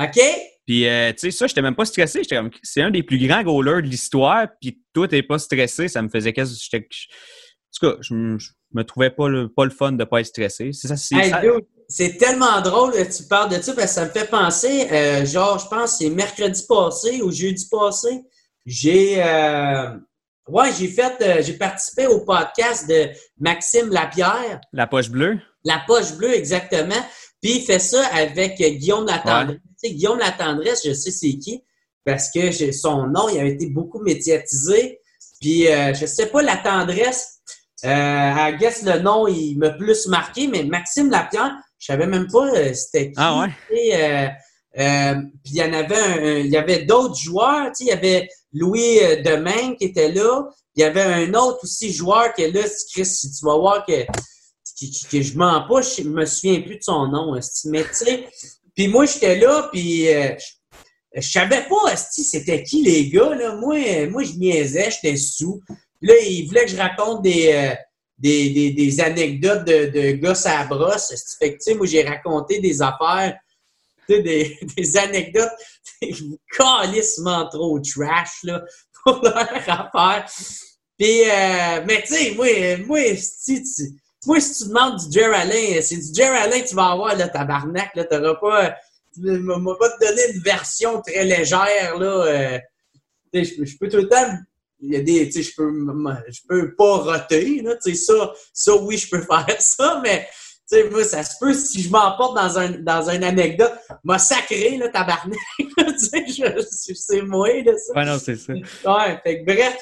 OK. 0.00 0.20
Puis, 0.66 0.86
euh, 0.86 1.12
tu 1.12 1.18
sais, 1.18 1.30
ça, 1.30 1.46
j'étais 1.46 1.62
même 1.62 1.74
pas 1.74 1.86
stressé. 1.86 2.22
J'étais 2.22 2.36
comme, 2.36 2.50
c'est 2.62 2.82
un 2.82 2.90
des 2.90 3.02
plus 3.02 3.18
grands 3.26 3.42
goalers 3.42 3.82
de 3.82 3.88
l'histoire. 3.88 4.46
Puis, 4.60 4.80
toi, 4.92 5.08
t'es 5.08 5.22
pas 5.22 5.38
stressé. 5.38 5.88
Ça 5.88 6.02
me 6.02 6.08
faisait 6.08 6.32
quasi. 6.32 6.68
En 6.74 6.78
tout 6.78 7.90
cas, 7.90 7.96
je, 8.00 8.14
me 8.14 8.84
trouvais 8.84 9.10
pas 9.10 9.28
le, 9.28 9.48
pas 9.48 9.64
le 9.64 9.70
fun 9.70 9.92
de 9.92 10.04
pas 10.04 10.20
être 10.20 10.26
stressé. 10.26 10.70
C'est 10.72 10.88
ça, 10.88 10.96
c'est 11.90 12.18
tellement 12.18 12.60
drôle 12.60 12.92
que 12.92 13.16
tu 13.16 13.22
parles 13.24 13.48
de 13.48 13.62
ça 13.62 13.72
parce 13.72 13.86
que 13.86 13.92
ça 13.94 14.04
me 14.04 14.10
fait 14.10 14.28
penser, 14.28 14.88
euh, 14.92 15.24
genre, 15.24 15.58
je 15.58 15.68
pense 15.68 15.96
c'est 15.96 16.10
mercredi 16.10 16.62
passé 16.68 17.22
ou 17.22 17.32
jeudi 17.32 17.66
passé, 17.70 18.20
j'ai 18.66 19.22
euh, 19.22 19.96
ouais, 20.48 20.70
j'ai 20.78 20.88
fait 20.88 21.42
j'ai 21.42 21.54
participé 21.54 22.06
au 22.06 22.20
podcast 22.20 22.88
de 22.88 23.08
Maxime 23.38 23.90
Lapierre. 23.90 24.60
La 24.72 24.86
poche 24.86 25.10
bleue. 25.10 25.38
La 25.64 25.82
poche 25.86 26.12
bleue, 26.14 26.34
exactement. 26.34 27.02
Puis 27.40 27.58
il 27.58 27.62
fait 27.62 27.78
ça 27.78 28.04
avec 28.14 28.56
Guillaume 28.56 29.06
Latendresse 29.06 29.58
Guillaume 29.84 30.18
Latendresse, 30.18 30.82
je 30.84 30.92
sais 30.92 31.10
c'est 31.10 31.38
qui, 31.38 31.62
parce 32.04 32.30
que 32.30 32.72
son 32.72 33.06
nom, 33.06 33.28
il 33.28 33.38
a 33.38 33.44
été 33.44 33.66
beaucoup 33.66 34.00
médiatisé. 34.00 35.00
Puis, 35.40 35.68
euh, 35.68 35.94
je 35.94 36.06
sais 36.06 36.26
pas, 36.26 36.42
la 36.42 36.56
tendresse, 36.56 37.40
euh, 37.84 37.88
I 37.88 38.56
guess 38.58 38.82
le 38.82 38.98
nom, 38.98 39.28
il 39.28 39.56
m'a 39.56 39.70
plus 39.70 40.08
marqué, 40.08 40.48
mais 40.48 40.64
Maxime 40.64 41.10
Lapierre, 41.10 41.54
je 41.78 41.86
savais 41.86 42.06
même 42.06 42.26
pas 42.26 42.48
euh, 42.54 42.74
c'était 42.74 43.12
qui. 43.12 43.14
Ah 43.16 43.40
ouais? 43.40 43.94
Euh, 43.94 44.28
euh, 44.78 45.14
puis 45.42 45.54
il 45.54 45.56
y 45.56 45.62
en 45.62 45.72
avait 45.72 46.44
il 46.44 46.50
y 46.50 46.56
avait 46.56 46.84
d'autres 46.84 47.16
joueurs, 47.16 47.66
tu 47.68 47.78
sais, 47.78 47.84
il 47.84 47.88
y 47.88 47.92
avait 47.92 48.28
Louis 48.52 48.98
Demain 49.24 49.74
qui 49.74 49.86
était 49.86 50.12
là. 50.12 50.48
Il 50.76 50.82
y 50.82 50.84
avait 50.84 51.02
un 51.02 51.34
autre 51.34 51.58
aussi 51.64 51.92
joueur 51.92 52.32
qui 52.34 52.42
est 52.42 52.50
là, 52.52 52.62
Chris, 52.92 53.06
si 53.06 53.32
tu 53.32 53.44
vas 53.44 53.56
voir 53.58 53.84
que, 53.84 54.04
que, 55.10 55.22
je 55.22 55.36
mens 55.36 55.66
pas, 55.68 55.82
je 55.82 56.02
me 56.02 56.24
souviens 56.24 56.60
plus 56.60 56.76
de 56.76 56.82
son 56.82 57.08
nom. 57.08 57.34
Mais 57.64 57.82
tu 57.82 57.94
sais, 57.94 58.28
puis 58.78 58.86
moi, 58.86 59.06
j'étais 59.06 59.40
là, 59.40 59.68
puis 59.72 60.08
euh, 60.08 60.30
je, 61.16 61.28
savais 61.28 61.66
pas 61.68 61.96
c'était 61.96 62.62
qui 62.62 62.84
les 62.84 63.08
gars. 63.08 63.34
Là. 63.34 63.56
Moi, 63.56 64.06
moi, 64.08 64.22
je 64.22 64.34
niaisais, 64.34 64.88
j'étais 64.90 65.16
sous. 65.16 65.60
là, 66.00 66.14
ils 66.22 66.46
voulaient 66.46 66.64
que 66.64 66.70
je 66.70 66.76
raconte 66.76 67.22
des, 67.22 67.50
euh, 67.52 67.74
des, 68.18 68.70
des, 68.70 69.00
anecdotes 69.00 69.64
de, 69.64 69.86
de 69.86 70.12
gosses 70.12 70.46
à 70.46 70.64
brosse. 70.64 71.12
Fait 71.40 71.56
que, 71.56 71.74
moi, 71.74 71.86
j'ai 71.86 72.04
raconté 72.04 72.60
des 72.60 72.80
affaires, 72.80 73.36
des, 74.08 74.58
des 74.76 74.96
anecdotes 74.96 75.52
calissement 76.56 77.48
trop 77.48 77.80
trash 77.80 78.42
là, 78.44 78.62
pour 79.04 79.22
leur 79.22 79.36
affaire. 79.36 80.26
Puis, 80.98 81.22
euh, 81.22 81.84
mais 81.86 82.02
tu 82.06 82.14
sais, 82.14 82.34
moi, 82.34 82.76
moi, 82.86 83.00
si 83.16 83.62
tu 83.62 83.94
moi, 84.26 84.40
si 84.40 84.62
tu 84.62 84.68
demandes 84.68 84.98
du 84.98 85.12
Jer 85.12 85.32
Alain, 85.32 85.80
c'est 85.80 85.96
du 85.96 86.14
Jer 86.14 86.32
Alain 86.32 86.60
que 86.60 86.68
tu 86.68 86.74
vas 86.74 86.90
avoir, 86.90 87.16
là, 87.16 87.28
tabarnak. 87.28 87.94
Là, 87.94 88.04
t'auras 88.04 88.34
pas. 88.34 88.76
Tu 89.14 89.22
vas 89.22 89.76
pas 89.78 89.90
te 89.90 90.06
donner 90.06 90.22
une 90.34 90.42
version 90.42 91.00
très 91.00 91.24
légère, 91.24 91.98
là. 91.98 92.26
Euh, 92.26 92.58
je, 93.32 93.78
peux 93.78 93.88
tout 93.88 93.98
le 93.98 94.08
temps. 94.08 94.36
Il 94.80 94.92
y 94.92 94.96
a 94.96 95.00
des. 95.00 95.30
Je 95.30 95.54
peux, 95.56 95.72
peux 96.48 96.74
pas 96.74 96.96
roter, 96.96 97.62
là. 97.62 97.76
Ça, 98.52 98.76
oui, 98.76 98.98
je 98.98 99.08
peux 99.08 99.22
faire 99.22 99.60
ça, 99.60 100.00
mais. 100.02 100.28
Tu 100.70 100.76
sais, 100.76 100.90
moi, 100.90 101.02
ça 101.04 101.24
se 101.24 101.36
peut, 101.40 101.54
si 101.54 101.82
je 101.82 101.88
m'emporte 101.88 102.36
dans, 102.36 102.58
un, 102.58 102.70
dans 102.70 103.08
une 103.08 103.24
anecdote, 103.24 103.72
m'a 104.04 104.18
sacré, 104.18 104.76
là, 104.76 104.88
tabarnak. 104.88 105.38
tu 105.58 105.98
sais, 105.98 106.94
c'est 106.94 107.22
moi, 107.22 107.48
là, 107.62 107.72
ça. 107.78 107.94
Ouais, 107.94 108.04
non, 108.04 108.18
c'est 108.18 108.36
ça. 108.36 108.52
Ouais, 108.52 109.18
fait 109.24 109.40
que 109.40 109.44
bref, 109.46 109.78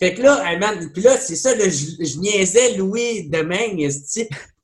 fait 0.00 0.14
que 0.14 0.22
là, 0.22 0.56
man, 0.58 0.90
puis 0.92 1.02
là, 1.02 1.18
c'est 1.18 1.36
ça, 1.36 1.54
là, 1.54 1.64
je, 1.64 2.02
je, 2.02 2.18
niaisais 2.18 2.76
Louis 2.76 3.28
Demain, 3.28 3.76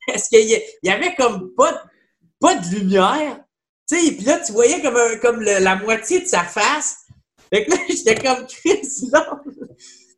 parce 0.07 0.29
qu'il 0.29 0.61
y, 0.83 0.89
avait 0.89 1.13
comme 1.15 1.53
pas, 1.53 1.83
pas 2.39 2.55
de 2.55 2.75
lumière. 2.75 3.39
Tu 3.87 3.99
sais, 3.99 4.11
puis 4.13 4.25
là, 4.25 4.39
tu 4.39 4.51
voyais 4.51 4.81
comme, 4.81 4.97
comme 5.21 5.41
la 5.41 5.75
moitié 5.75 6.21
de 6.21 6.27
sa 6.27 6.43
face. 6.43 7.05
Fait 7.53 7.65
que 7.65 7.71
là, 7.71 7.77
j'étais 7.89 8.15
comme 8.15 8.47
Chris, 8.47 9.09
là. 9.11 9.41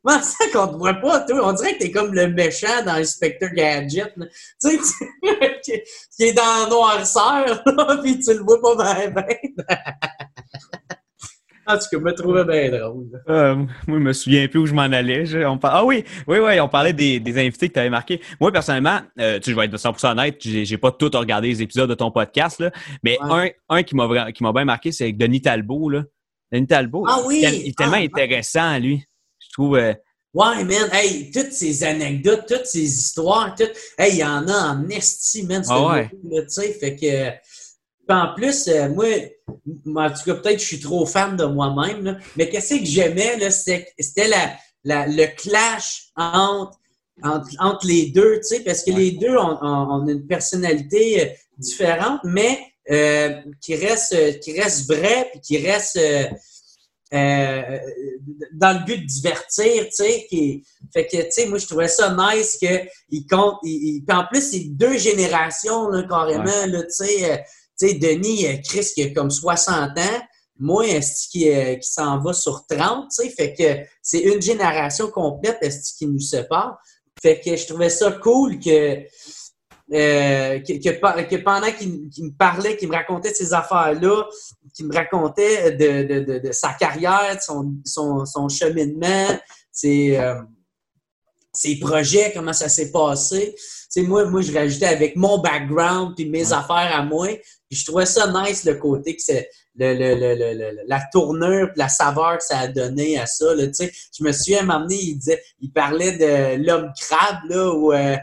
Comment 0.02 0.22
ça 0.22 0.44
qu'on 0.52 0.68
te 0.68 0.76
voit 0.76 0.94
pas, 0.94 1.20
toi? 1.20 1.48
On 1.48 1.52
dirait 1.52 1.74
que 1.74 1.78
t'es 1.78 1.90
comme 1.90 2.14
le 2.14 2.28
méchant 2.28 2.84
dans 2.84 2.94
Inspector 2.94 3.50
Gadget. 3.50 4.14
Tu 4.62 4.78
sais, 4.78 4.78
qui 6.16 6.22
est 6.22 6.32
dans 6.32 6.68
noirceur, 6.68 7.62
là, 7.66 7.98
puis 8.02 8.18
tu 8.18 8.32
le 8.32 8.40
vois 8.40 8.60
pas 8.60 8.94
bien, 8.94 9.10
bien. 9.10 9.36
En 11.66 11.78
tout 11.78 11.84
cas, 11.92 11.98
me 11.98 12.12
trouvais 12.12 12.44
bien 12.44 12.80
drôle. 12.80 13.22
Euh, 13.28 13.54
moi, 13.54 13.68
je 13.86 14.02
me 14.02 14.12
souviens 14.12 14.48
plus 14.48 14.58
où 14.58 14.66
je 14.66 14.74
m'en 14.74 14.82
allais. 14.82 15.24
Ah 15.62 15.84
oui, 15.84 16.04
oui, 16.26 16.38
oui, 16.38 16.58
on 16.58 16.68
parlait 16.68 16.92
des, 16.92 17.20
invités 17.38 17.68
que 17.68 17.74
tu 17.74 17.78
avais 17.78 17.90
marqués. 17.90 18.20
Moi, 18.40 18.50
personnellement, 18.50 19.00
euh, 19.20 19.38
tu 19.38 19.50
je 19.50 19.56
vais 19.56 19.66
être 19.66 19.70
de 19.70 19.76
100% 19.76 20.12
honnête, 20.12 20.36
j'ai 20.40 20.78
pas 20.78 20.90
tout 20.90 21.10
regardé 21.14 21.48
les 21.48 21.62
épisodes 21.62 21.88
de 21.88 21.94
ton 21.94 22.10
podcast, 22.10 22.58
là, 22.58 22.72
mais 23.04 23.18
un, 23.20 23.48
un 23.68 23.82
qui 23.84 23.94
m'a 23.94 24.08
bien 24.52 24.64
marqué, 24.64 24.90
c'est 24.90 25.04
avec 25.04 25.16
Denis 25.16 25.42
Talbot. 25.42 25.90
Là. 25.90 26.02
Denis 26.50 26.66
Talbot, 26.66 27.04
ah, 27.06 27.20
oui. 27.24 27.44
il, 27.44 27.68
est 27.68 27.78
tellement 27.78 27.98
ah, 27.98 28.04
intéressant, 28.04 28.78
lui. 28.78 29.04
Je 29.50 29.54
trouve... 29.54 29.76
Euh, 29.76 29.92
ouais, 30.34 30.64
man, 30.64 30.88
hey, 30.92 31.30
toutes 31.30 31.52
ces 31.52 31.84
anecdotes, 31.84 32.46
toutes 32.48 32.66
ces 32.66 32.82
histoires, 32.82 33.54
tout, 33.54 33.64
hey, 33.98 34.14
il 34.14 34.18
y 34.18 34.24
en 34.24 34.48
a 34.48 34.74
en 34.74 34.88
esti, 34.88 35.44
man, 35.44 35.62
ah, 35.68 35.86
ouais. 35.86 36.10
tu 36.10 36.44
sais, 36.48 36.72
fait 36.72 36.96
que 36.96 37.40
en 38.12 38.34
plus, 38.34 38.68
euh, 38.68 38.88
moi, 38.88 39.06
en 40.04 40.10
tout 40.10 40.22
cas, 40.24 40.34
peut-être 40.34 40.56
que 40.56 40.62
je 40.62 40.66
suis 40.66 40.80
trop 40.80 41.06
fan 41.06 41.36
de 41.36 41.44
moi-même, 41.44 42.18
mais 42.36 42.48
qu'est-ce 42.48 42.74
que 42.74 42.84
j'aimais, 42.84 43.38
c'était 43.50 44.28
la, 44.84 45.06
le 45.06 45.26
clash 45.36 46.08
entre, 46.16 46.78
entre, 47.22 47.86
les 47.86 48.10
deux, 48.10 48.36
tu 48.36 48.56
sais, 48.56 48.60
parce 48.60 48.82
que 48.82 48.90
les 48.90 49.12
deux 49.12 49.36
ont, 49.36 50.06
une 50.06 50.26
personnalité 50.26 51.22
euh, 51.22 51.32
différente, 51.58 52.20
mais 52.24 52.58
euh, 52.90 53.40
qui 53.60 53.76
reste 53.76 54.40
qui 54.40 54.58
reste 54.58 54.90
vrai 54.90 55.28
puis 55.30 55.40
qui 55.40 55.58
reste 55.58 56.00
dans 57.12 58.78
le 58.78 58.84
but 58.84 58.98
de 58.98 59.06
divertir, 59.06 59.84
tu 59.84 59.90
sais, 59.90 60.26
qui 60.28 60.64
fait 60.92 61.06
que 61.06 61.16
tu 61.16 61.30
sais, 61.30 61.46
moi 61.46 61.58
je 61.58 61.66
trouvais 61.66 61.88
ça 61.88 62.14
nice 62.16 62.56
que 62.60 62.88
il 63.08 63.26
compte, 63.26 63.56
en 64.10 64.24
plus 64.30 64.42
c'est 64.42 64.64
deux 64.70 64.96
générations 64.96 65.88
là, 65.88 66.04
carrément 66.04 66.66
là, 66.66 66.82
tu 66.82 66.90
sais, 66.90 67.44
tu 67.80 67.88
sais, 67.88 67.94
Denis, 67.94 68.46
euh, 68.46 68.56
Chris, 68.62 68.92
qui 68.94 69.02
a 69.02 69.10
comme 69.10 69.30
60 69.30 69.98
ans, 69.98 70.20
moi, 70.58 70.84
qui, 71.30 71.50
euh, 71.50 71.76
qui 71.76 71.90
s'en 71.90 72.20
va 72.20 72.34
sur 72.34 72.66
30, 72.66 73.08
tu 73.08 73.22
sais, 73.22 73.30
fait 73.30 73.54
que 73.54 73.88
c'est 74.02 74.20
une 74.20 74.42
génération 74.42 75.10
complète 75.10 75.64
qui 75.96 76.06
nous 76.06 76.20
sépare? 76.20 76.78
Fait 77.22 77.40
que 77.40 77.56
je 77.56 77.66
trouvais 77.66 77.88
ça 77.88 78.12
cool 78.12 78.60
que 78.60 79.06
que, 79.90 81.38
pendant 81.42 81.72
qu'il 81.72 82.24
me 82.24 82.36
parlait, 82.36 82.76
qu'il 82.76 82.88
me 82.88 82.94
racontait 82.94 83.34
ces 83.34 83.52
affaires-là, 83.52 84.24
qu'il 84.74 84.86
me 84.86 84.94
racontait 84.94 85.72
de, 85.72 86.52
sa 86.52 86.72
carrière, 86.72 87.36
de 87.36 87.40
son, 87.40 87.72
son, 87.84 88.24
son 88.24 88.48
cheminement, 88.48 89.38
ses, 89.72 90.18
ses 91.52 91.78
projets, 91.78 92.32
comment 92.34 92.52
ça 92.52 92.68
s'est 92.68 92.90
passé. 92.90 93.54
moi, 93.96 94.24
moi, 94.26 94.40
je 94.40 94.52
rajoutais 94.52 94.86
avec 94.86 95.16
mon 95.16 95.38
background 95.38 96.14
puis 96.16 96.28
mes 96.28 96.52
affaires 96.52 96.90
à 96.92 97.02
moi. 97.02 97.28
Puis 97.68 97.78
je 97.78 97.84
trouvais 97.84 98.06
ça 98.06 98.32
nice 98.32 98.64
le 98.64 98.74
côté 98.74 99.16
que 99.16 99.22
c'est 99.22 99.48
le, 99.76 99.94
le, 99.94 100.34
le, 100.34 100.82
la 100.86 101.00
tournure 101.12 101.70
la 101.76 101.88
saveur 101.88 102.38
que 102.38 102.44
ça 102.44 102.58
a 102.58 102.68
donné 102.68 103.18
à 103.18 103.26
ça. 103.26 103.54
Là, 103.54 103.64
je 103.78 104.24
me 104.24 104.32
souviens 104.32 104.62
m'amener, 104.62 104.96
il 104.96 105.16
disait, 105.16 105.42
il 105.60 105.72
parlait 105.72 106.12
de 106.12 106.64
l'homme 106.64 106.90
crabe, 107.00 107.38
là, 107.48 107.72
où 107.72 107.92
euh, 107.92 108.16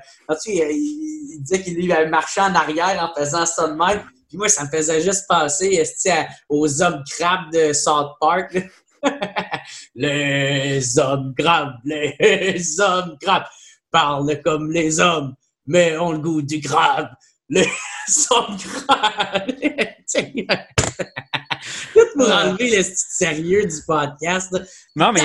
il, 0.46 1.40
disait 1.42 1.62
qu'il 1.64 1.92
avait 1.92 2.10
marché 2.10 2.42
en 2.42 2.54
arrière 2.54 3.02
en 3.02 3.20
faisant 3.20 3.46
ça 3.46 3.68
de 3.68 3.74
même. 3.74 4.02
Puis 4.28 4.38
moi, 4.38 4.50
ça 4.50 4.66
me 4.66 4.70
faisait 4.70 5.02
juste 5.02 5.26
penser 5.28 5.84
aux 6.50 6.82
hommes 6.82 7.04
crabes 7.10 7.52
de 7.54 7.74
South 7.74 8.14
Park. 8.20 8.58
les 9.96 11.00
hommes 11.00 11.34
crabes, 11.38 11.76
les 11.84 12.80
hommes 12.80 13.18
crabes 13.22 13.46
parlent 13.92 14.42
comme 14.44 14.72
les 14.72 15.00
hommes, 15.00 15.36
mais 15.66 15.98
ont 15.98 16.12
le 16.12 16.20
goût 16.20 16.42
du 16.42 16.60
crabe. 16.62 17.10
Les 17.50 17.68
hommes 18.32 18.58
crabes. 18.58 19.52
Tout 21.94 22.00
pour 22.16 22.32
enlever 22.32 22.78
le 22.78 22.84
sérieux 22.84 23.66
du 23.66 23.76
podcast. 23.86 24.56
Non, 24.96 25.12
mais. 25.12 25.22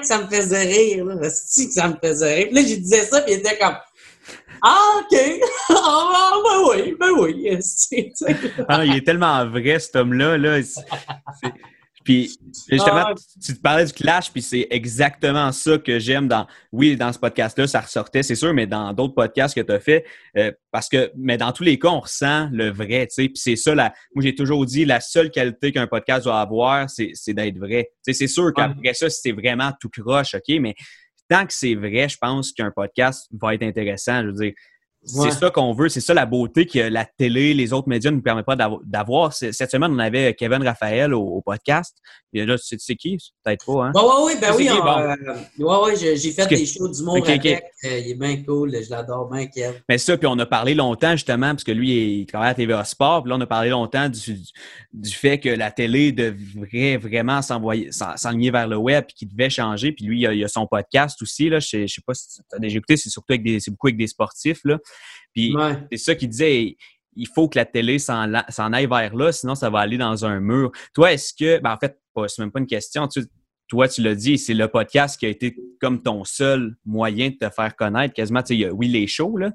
que 0.00 0.06
ça 0.06 0.18
me 0.18 0.26
faisait 0.26 0.64
rire. 0.64 1.04
Là. 1.04 1.16
que 1.16 1.30
ça 1.30 1.88
me 1.88 1.96
faisait 2.02 2.34
rire. 2.34 2.48
Puis 2.52 2.62
là, 2.62 2.62
je 2.62 2.74
disais 2.76 3.04
ça, 3.04 3.20
puis 3.22 3.34
il 3.34 3.38
était 3.38 3.58
comme. 3.58 3.76
Ah, 4.62 5.00
OK. 5.00 5.18
Ah, 5.84 6.40
ben 6.44 6.58
oui, 6.68 6.96
ben 6.98 7.10
oui. 7.18 7.50
ah, 8.68 8.84
il 8.84 8.96
est 8.96 9.04
tellement 9.04 9.46
vrai, 9.46 9.78
cet 9.78 9.96
homme-là. 9.96 10.38
Là. 10.38 10.60
Puis 12.04 12.36
justement, 12.68 13.04
ah. 13.06 13.14
tu 13.44 13.54
te 13.54 13.60
parlais 13.60 13.84
du 13.84 13.92
clash, 13.92 14.30
puis 14.30 14.42
c'est 14.42 14.66
exactement 14.70 15.52
ça 15.52 15.78
que 15.78 15.98
j'aime 15.98 16.28
dans. 16.28 16.46
Oui, 16.72 16.96
dans 16.96 17.12
ce 17.12 17.18
podcast-là, 17.18 17.66
ça 17.66 17.80
ressortait, 17.80 18.22
c'est 18.22 18.34
sûr, 18.34 18.52
mais 18.54 18.66
dans 18.66 18.92
d'autres 18.92 19.14
podcasts 19.14 19.54
que 19.54 19.60
tu 19.60 19.72
as 19.72 19.80
fait, 19.80 20.04
euh, 20.36 20.50
parce 20.70 20.88
que, 20.88 21.12
mais 21.16 21.36
dans 21.36 21.52
tous 21.52 21.62
les 21.62 21.78
cas, 21.78 21.88
on 21.88 22.00
ressent 22.00 22.48
le 22.52 22.70
vrai, 22.70 23.06
tu 23.06 23.14
sais. 23.14 23.28
Puis 23.28 23.36
c'est 23.36 23.56
ça, 23.56 23.74
la, 23.74 23.92
moi 24.14 24.22
j'ai 24.22 24.34
toujours 24.34 24.64
dit, 24.66 24.84
la 24.84 25.00
seule 25.00 25.30
qualité 25.30 25.72
qu'un 25.72 25.86
podcast 25.86 26.24
doit 26.24 26.40
avoir, 26.40 26.88
c'est 26.90 27.34
d'être 27.34 27.58
vrai. 27.58 27.90
Tu 28.04 28.12
sais, 28.12 28.18
c'est 28.18 28.32
sûr 28.32 28.52
qu'après 28.54 28.94
ça, 28.94 29.08
c'est 29.08 29.32
vraiment 29.32 29.72
tout 29.80 29.90
croche, 29.90 30.34
OK, 30.34 30.60
mais 30.60 30.74
tant 31.28 31.46
que 31.46 31.52
c'est 31.52 31.74
vrai, 31.74 32.08
je 32.08 32.18
pense 32.18 32.52
qu'un 32.52 32.70
podcast 32.70 33.28
va 33.32 33.54
être 33.54 33.62
intéressant. 33.62 34.22
Je 34.22 34.26
veux 34.26 34.32
dire, 34.32 34.52
c'est 35.04 35.32
ça 35.32 35.50
qu'on 35.50 35.72
veut, 35.72 35.88
c'est 35.88 36.00
ça 36.00 36.14
la 36.14 36.26
beauté 36.26 36.66
que 36.66 36.78
la 36.78 37.04
télé, 37.04 37.54
les 37.54 37.72
autres 37.72 37.88
médias 37.88 38.10
ne 38.10 38.16
nous 38.16 38.22
permettent 38.22 38.46
pas 38.46 38.56
d'avoir. 38.84 39.32
Cette 39.32 39.70
semaine, 39.70 39.92
on 39.92 39.98
avait 39.98 40.34
Kevin 40.34 40.62
Raphaël 40.62 41.12
au, 41.12 41.42
podcast. 41.44 41.98
Et 42.34 42.46
là, 42.46 42.56
tu 42.56 42.78
sais 42.78 42.94
qui? 42.94 43.18
Peut-être 43.44 43.66
pas, 43.66 43.86
hein? 43.86 43.92
Oui, 43.94 44.02
oui, 44.02 44.32
oui, 44.32 44.40
ben 44.40 44.54
oui. 44.56 44.68
Euh, 44.68 45.84
ouais, 45.84 45.96
j'ai 45.96 46.30
fait 46.30 46.46
des 46.46 46.64
shows 46.64 46.88
du 46.88 47.02
monde 47.02 47.28
avec. 47.28 47.44
Euh, 47.44 47.98
il 47.98 48.10
est 48.12 48.14
bien 48.14 48.42
cool, 48.42 48.72
je 48.72 48.90
l'adore 48.90 49.28
bien, 49.28 49.46
Kevin. 49.46 49.74
Mais 49.88 49.98
ça, 49.98 50.16
puis 50.16 50.26
on 50.26 50.38
a 50.38 50.46
parlé 50.46 50.74
longtemps, 50.74 51.12
justement, 51.12 51.50
parce 51.50 51.64
que 51.64 51.72
lui, 51.72 52.20
il 52.20 52.26
travaille 52.26 52.50
à 52.50 52.54
TVA 52.54 52.84
Sport. 52.84 53.24
Puis 53.24 53.30
là, 53.30 53.36
on 53.36 53.40
a 53.40 53.46
parlé 53.46 53.70
longtemps 53.70 54.08
du, 54.08 54.38
du 54.92 55.10
fait 55.10 55.40
que 55.40 55.48
la 55.48 55.70
télé 55.70 56.12
devrait 56.12 56.96
vraiment 56.96 57.40
s'enligner 57.42 58.50
vers 58.50 58.68
le 58.68 58.76
web 58.76 59.04
et 59.08 59.12
qu'il 59.12 59.28
devait 59.28 59.50
changer. 59.50 59.92
Puis 59.92 60.04
lui, 60.04 60.20
il 60.20 60.42
a, 60.42 60.46
a, 60.46 60.48
son 60.48 60.66
podcast 60.66 61.20
aussi. 61.20 61.48
Là. 61.48 61.58
Je 61.60 61.78
ne 61.78 61.86
sais 61.86 62.02
pas 62.06 62.14
si 62.14 62.36
tu 62.36 62.56
as 62.56 62.58
déjà 62.58 62.78
écouté, 62.78 62.96
c'est 62.96 63.10
surtout 63.10 63.32
avec 63.32 63.42
des, 63.42 63.58
beaucoup 63.68 63.88
avec 63.88 63.98
des 63.98 64.06
sportifs. 64.06 64.60
Là. 64.64 64.78
Puis 65.34 65.54
c'est 65.90 65.98
ça 65.98 66.14
qu'il 66.14 66.28
disait, 66.28 66.76
il 67.14 67.28
faut 67.28 67.48
que 67.48 67.58
la 67.58 67.64
télé 67.64 67.98
s'en 67.98 68.72
aille 68.72 68.86
vers 68.86 69.14
là, 69.14 69.32
sinon 69.32 69.54
ça 69.54 69.70
va 69.70 69.80
aller 69.80 69.98
dans 69.98 70.24
un 70.24 70.40
mur. 70.40 70.70
Toi, 70.94 71.12
est-ce 71.12 71.32
que, 71.32 71.60
ben 71.60 71.72
en 71.72 71.78
fait, 71.78 71.98
c'est 72.28 72.38
même 72.40 72.52
pas 72.52 72.60
une 72.60 72.66
question, 72.66 73.08
toi, 73.68 73.88
tu 73.88 74.02
l'as 74.02 74.14
dit, 74.14 74.36
c'est 74.36 74.54
le 74.54 74.68
podcast 74.68 75.18
qui 75.18 75.26
a 75.26 75.30
été 75.30 75.56
comme 75.80 76.02
ton 76.02 76.24
seul 76.24 76.76
moyen 76.84 77.30
de 77.30 77.36
te 77.36 77.50
faire 77.50 77.74
connaître 77.74 78.12
quasiment. 78.12 78.42
Tu 78.42 78.60
sais, 78.60 78.70
oui, 78.70 78.88
les 78.88 79.06
shows, 79.06 79.38
là, 79.38 79.50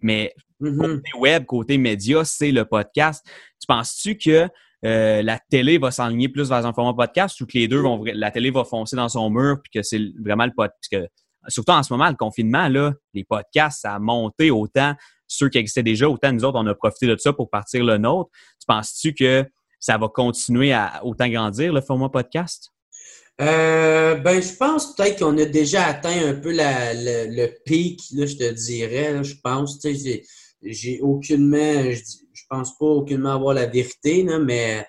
mais 0.00 0.34
mm-hmm. 0.60 0.76
côté 0.76 1.10
web, 1.18 1.44
côté 1.46 1.78
média, 1.78 2.24
c'est 2.24 2.52
le 2.52 2.66
podcast. 2.66 3.24
Tu 3.60 3.66
penses-tu 3.66 4.18
que 4.18 4.48
euh, 4.84 5.22
la 5.22 5.38
télé 5.38 5.78
va 5.78 5.90
s'enligner 5.90 6.28
plus 6.28 6.48
vers 6.48 6.66
un 6.66 6.74
format 6.74 6.92
podcast 6.92 7.40
ou 7.40 7.46
que 7.46 7.56
les 7.56 7.68
deux 7.68 7.80
vont, 7.80 8.04
la 8.04 8.30
télé 8.30 8.50
va 8.50 8.64
foncer 8.64 8.96
dans 8.96 9.08
son 9.08 9.30
mur 9.30 9.56
puis 9.62 9.70
que 9.72 9.82
c'est 9.82 10.00
vraiment 10.22 10.44
le 10.44 10.52
podcast? 10.54 11.21
Surtout 11.48 11.72
en 11.72 11.82
ce 11.82 11.92
moment, 11.92 12.08
le 12.08 12.16
confinement, 12.16 12.68
les 13.14 13.24
podcasts, 13.24 13.82
ça 13.82 13.94
a 13.94 13.98
monté 13.98 14.50
autant 14.50 14.94
ceux 15.26 15.48
qui 15.48 15.58
existaient 15.58 15.82
déjà, 15.82 16.08
autant 16.08 16.32
nous 16.32 16.44
autres, 16.44 16.58
on 16.58 16.66
a 16.66 16.74
profité 16.74 17.06
de 17.06 17.16
ça 17.16 17.32
pour 17.32 17.48
partir 17.48 17.84
le 17.84 17.96
nôtre. 17.98 18.30
Tu 18.60 18.66
penses-tu 18.66 19.14
que 19.14 19.44
ça 19.80 19.96
va 19.96 20.08
continuer 20.08 20.72
à 20.72 21.00
autant 21.04 21.28
grandir, 21.28 21.72
le 21.72 21.80
format 21.80 22.10
podcast? 22.10 22.68
Euh, 23.40 24.16
ben, 24.16 24.42
je 24.42 24.54
pense 24.54 24.94
peut-être 24.94 25.20
qu'on 25.20 25.36
a 25.38 25.46
déjà 25.46 25.86
atteint 25.86 26.28
un 26.28 26.34
peu 26.34 26.52
le, 26.52 27.46
pic, 27.64 28.02
là, 28.12 28.26
je 28.26 28.36
te 28.36 28.52
dirais. 28.52 29.24
je 29.24 29.34
pense, 29.42 29.80
tu 29.80 29.96
sais, 29.96 30.22
j'ai 30.62 31.00
aucunement, 31.00 31.90
je, 31.90 32.02
je 32.32 32.42
pense 32.48 32.76
pas 32.76 32.86
aucunement 32.86 33.34
avoir 33.34 33.54
la 33.54 33.66
vérité, 33.66 34.24
mais 34.40 34.86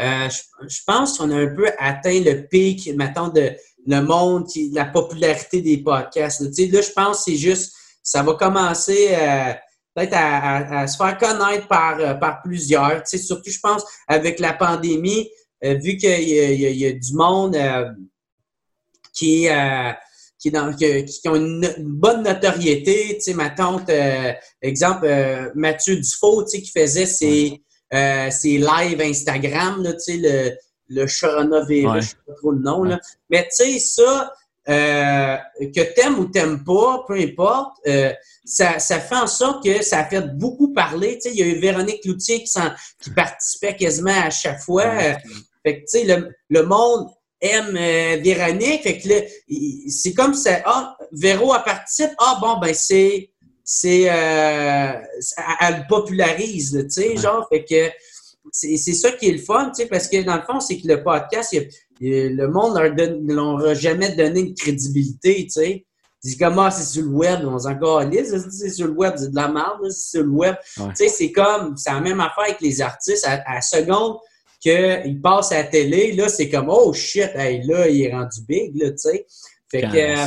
euh, 0.00 0.28
je, 0.66 0.80
pense 0.86 1.18
qu'on 1.18 1.30
a 1.30 1.36
un 1.36 1.54
peu 1.54 1.68
atteint 1.78 2.20
le 2.20 2.46
pic, 2.48 2.90
maintenant 2.96 3.28
de 3.28 3.52
le 3.86 4.00
monde, 4.00 4.46
la 4.72 4.84
popularité 4.84 5.60
des 5.60 5.78
podcasts. 5.78 6.40
Là, 6.40 6.48
là 6.48 6.80
je 6.80 6.92
pense 6.92 7.18
que 7.18 7.22
c'est 7.24 7.36
juste, 7.36 7.74
ça 8.02 8.22
va 8.22 8.34
commencer 8.34 9.08
euh, 9.10 9.52
peut-être 9.94 10.14
à, 10.14 10.86
se 10.86 10.96
faire 10.96 11.18
connaître 11.18 11.68
par, 11.68 11.98
euh, 11.98 12.14
par 12.14 12.42
plusieurs. 12.42 13.06
Surtout, 13.06 13.50
je 13.50 13.60
pense, 13.60 13.84
avec 14.08 14.38
la 14.40 14.52
pandémie, 14.52 15.30
euh, 15.64 15.74
vu 15.74 15.96
qu'il 15.96 16.28
y, 16.28 16.86
a 16.86 16.92
du 16.92 17.14
monde 17.14 17.56
qui, 19.12 19.48
qui, 20.38 20.50
dans, 20.50 20.74
qui, 20.74 21.28
ont 21.28 21.36
une, 21.36 21.68
bonne 21.78 22.22
notoriété. 22.22 23.18
Ma 23.34 23.50
tante, 23.50 23.90
exemple, 24.60 25.52
Mathieu 25.54 25.96
Dufault, 25.96 26.44
qui 26.44 26.70
faisait 26.70 27.06
ses, 27.06 27.62
ses 27.92 28.58
lives 28.58 29.00
Instagram, 29.00 29.82
là, 29.82 29.92
le 30.08 30.56
le 30.92 31.06
coronavirus, 31.20 32.04
je 32.04 32.08
sais 32.10 32.16
pas 32.26 32.34
trop 32.34 32.52
le 32.52 32.60
nom. 32.60 32.84
Là. 32.84 33.00
Mais 33.30 33.42
tu 33.44 33.64
sais, 33.64 33.78
ça, 33.78 34.32
euh, 34.68 35.36
que 35.58 35.94
t'aimes 35.94 36.20
ou 36.20 36.26
t'aimes 36.26 36.62
pas, 36.62 37.04
peu 37.08 37.14
importe, 37.14 37.76
euh, 37.88 38.12
ça, 38.44 38.78
ça, 38.78 39.00
fait 39.00 39.16
en 39.16 39.26
sorte 39.26 39.64
que 39.64 39.82
ça 39.82 40.00
a 40.00 40.04
fait 40.04 40.20
beaucoup 40.36 40.72
parler. 40.72 41.18
Tu 41.18 41.22
sais, 41.22 41.34
il 41.34 41.40
y 41.40 41.42
a 41.42 41.46
eu 41.46 41.58
Véronique 41.58 42.04
Loutier 42.04 42.44
qui, 42.44 42.60
qui 43.00 43.10
participait 43.10 43.74
quasiment 43.74 44.20
à 44.22 44.30
chaque 44.30 44.60
fois. 44.60 44.84
Euh, 44.84 45.14
fait 45.64 45.76
que, 45.76 45.80
tu 45.80 45.86
sais, 45.86 46.04
le, 46.04 46.32
le, 46.48 46.62
monde 46.62 47.08
aime 47.40 47.74
Véronique. 48.22 48.82
Fait 48.84 48.98
que 48.98 49.08
c'est 49.88 50.14
comme 50.14 50.34
ça. 50.34 50.62
Ah, 50.64 50.96
Véro, 51.10 51.52
a 51.52 51.58
participé. 51.60 52.12
Ah, 52.18 52.38
bon, 52.40 52.58
ben, 52.60 52.72
c'est. 52.72 53.30
C'est. 53.64 54.02
elle 54.02 55.86
popularise, 55.88 56.78
tu 56.84 56.90
sais, 56.90 57.16
genre. 57.16 57.46
Fait 57.48 57.64
que 57.64 57.90
c'est 58.50 58.76
ça 58.76 59.12
qui 59.12 59.28
est 59.28 59.32
le 59.32 59.38
fun, 59.38 59.70
tu 59.70 59.82
sais, 59.82 59.88
parce 59.88 60.08
que 60.08 60.22
dans 60.22 60.36
le 60.36 60.42
fond, 60.42 60.60
c'est 60.60 60.80
que 60.80 60.88
le 60.88 61.02
podcast, 61.02 61.56
le 62.00 62.46
monde 62.46 62.74
ne 62.74 63.34
leur 63.34 63.66
a 63.66 63.74
jamais 63.74 64.14
donné 64.14 64.40
une 64.40 64.54
crédibilité, 64.54 65.44
tu 65.44 65.50
sais. 65.50 65.86
Dis 66.24 66.36
comment 66.36 66.62
ah, 66.62 66.70
c'est 66.70 66.84
sur 66.84 67.02
le 67.02 67.08
web, 67.08 67.40
on 67.44 67.58
s'en 67.58 67.76
calisse, 67.76 68.32
c'est 68.50 68.70
sur 68.70 68.86
le 68.86 68.92
web, 68.92 69.14
c'est 69.16 69.30
de 69.30 69.34
la 69.34 69.48
merde, 69.48 69.90
c'est 69.90 70.18
sur 70.18 70.22
le 70.22 70.30
web. 70.30 70.54
Tu 70.76 70.82
sais, 70.94 71.08
c'est 71.08 71.32
comme, 71.32 71.76
c'est 71.76 71.90
la 71.90 72.00
même 72.00 72.20
affaire 72.20 72.44
avec 72.44 72.60
les 72.60 72.80
artistes. 72.80 73.26
À, 73.26 73.42
à 73.44 73.60
seconde 73.60 74.18
qu'ils 74.60 75.20
passent 75.20 75.50
à 75.50 75.56
la 75.56 75.64
télé, 75.64 76.12
là, 76.12 76.28
c'est 76.28 76.48
comme, 76.48 76.68
oh 76.68 76.92
shit, 76.92 77.30
hey, 77.34 77.66
là, 77.66 77.88
il 77.88 78.02
est 78.02 78.12
rendu 78.12 78.40
big, 78.46 78.80
là, 78.80 78.90
tu 78.90 78.98
sais. 78.98 79.26
Fait 79.68 79.82
que, 79.82 79.96
euh, 79.96 80.26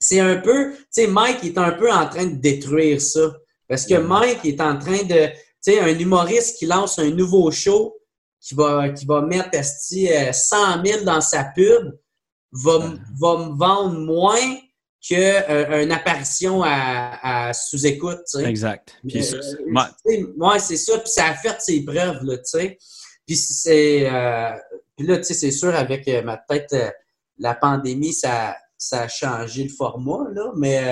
c'est 0.00 0.18
un 0.18 0.36
peu, 0.38 0.72
tu 0.72 0.84
sais, 0.90 1.06
Mike 1.06 1.44
est 1.44 1.58
un 1.58 1.70
peu 1.70 1.92
en 1.92 2.08
train 2.08 2.26
de 2.26 2.36
détruire 2.36 3.00
ça. 3.00 3.32
Parce 3.68 3.86
que 3.86 3.94
Mike 3.94 4.44
est 4.44 4.60
en 4.60 4.76
train 4.76 5.04
de, 5.04 5.28
sais, 5.72 5.80
un 5.80 5.98
humoriste 5.98 6.58
qui 6.58 6.66
lance 6.66 6.98
un 6.98 7.10
nouveau 7.10 7.50
show, 7.50 7.96
qui 8.40 8.54
va, 8.54 8.90
qui 8.90 9.06
va 9.06 9.22
mettre 9.22 9.64
100 9.64 10.84
000 10.84 10.98
euh, 10.98 11.04
dans 11.04 11.20
sa 11.20 11.44
pub, 11.44 11.98
va, 12.52 12.78
va 13.20 13.38
me 13.38 13.56
vendre 13.56 13.98
moins 13.98 14.56
qu'une 15.00 15.18
euh, 15.18 15.90
apparition 15.90 16.62
à, 16.62 17.52
sous-écoute. 17.54 18.22
Exact. 18.40 18.94
Puis 19.08 19.18
euh, 19.18 20.58
c'est 20.58 20.76
ça. 20.76 20.98
Puis 20.98 21.10
ça 21.10 21.26
a 21.26 21.34
fait 21.34 21.60
ses 21.60 21.84
preuves, 21.84 22.22
là, 22.24 22.36
tu 22.38 22.44
sais. 22.44 22.78
Puis 23.26 23.36
c'est... 23.36 24.06
puis 24.96 25.06
là, 25.06 25.16
tu 25.16 25.24
sais, 25.24 25.34
c'est 25.34 25.50
sûr, 25.50 25.74
avec 25.74 26.06
ma 26.24 26.36
tête, 26.36 26.74
la 27.38 27.54
pandémie, 27.54 28.12
ça, 28.12 28.56
ça 28.76 29.02
a 29.02 29.08
changé 29.08 29.64
le 29.64 29.70
format, 29.70 30.28
là. 30.32 30.52
Mais, 30.56 30.82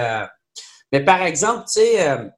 mais 0.91 1.05
par 1.05 1.23
exemple, 1.23 1.65
tu 1.67 1.81
sais 1.81 2.33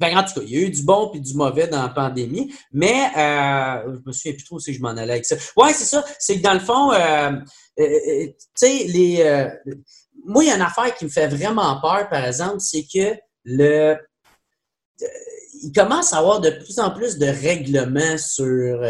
ben, 0.00 0.16
en 0.16 0.24
tout 0.24 0.40
cas, 0.40 0.40
il 0.46 0.50
y 0.50 0.56
a 0.56 0.60
eu 0.62 0.70
du 0.70 0.82
bon 0.82 1.12
et 1.12 1.20
du 1.20 1.34
mauvais 1.34 1.68
dans 1.68 1.82
la 1.82 1.90
pandémie, 1.90 2.54
mais 2.72 3.10
euh, 3.18 3.98
je 3.98 4.08
me 4.08 4.12
souviens 4.12 4.32
plus 4.32 4.44
trop 4.44 4.58
si 4.58 4.72
je 4.72 4.80
m'en 4.80 4.88
allais 4.88 5.12
avec 5.12 5.26
ça. 5.26 5.36
Ouais, 5.58 5.74
c'est 5.74 5.84
ça. 5.84 6.02
C'est 6.18 6.38
que 6.38 6.42
dans 6.42 6.54
le 6.54 6.60
fond, 6.60 6.90
euh, 6.90 7.32
euh, 7.78 7.82
euh 7.82 8.26
tu 8.26 8.34
sais, 8.54 8.84
les. 8.84 9.50
moi, 10.24 10.42
il 10.42 10.48
y 10.48 10.50
a 10.50 10.56
une 10.56 10.62
affaire 10.62 10.94
qui 10.96 11.04
me 11.04 11.10
fait 11.10 11.28
vraiment 11.28 11.78
peur, 11.82 12.08
par 12.08 12.24
exemple, 12.24 12.60
c'est 12.60 12.86
que 12.92 13.14
le 13.44 13.96
il 15.62 15.72
commence 15.72 16.14
à 16.14 16.18
avoir 16.18 16.40
de 16.40 16.48
plus 16.48 16.78
en 16.78 16.90
plus 16.90 17.18
de 17.18 17.26
règlements 17.26 18.16
sur, 18.16 18.82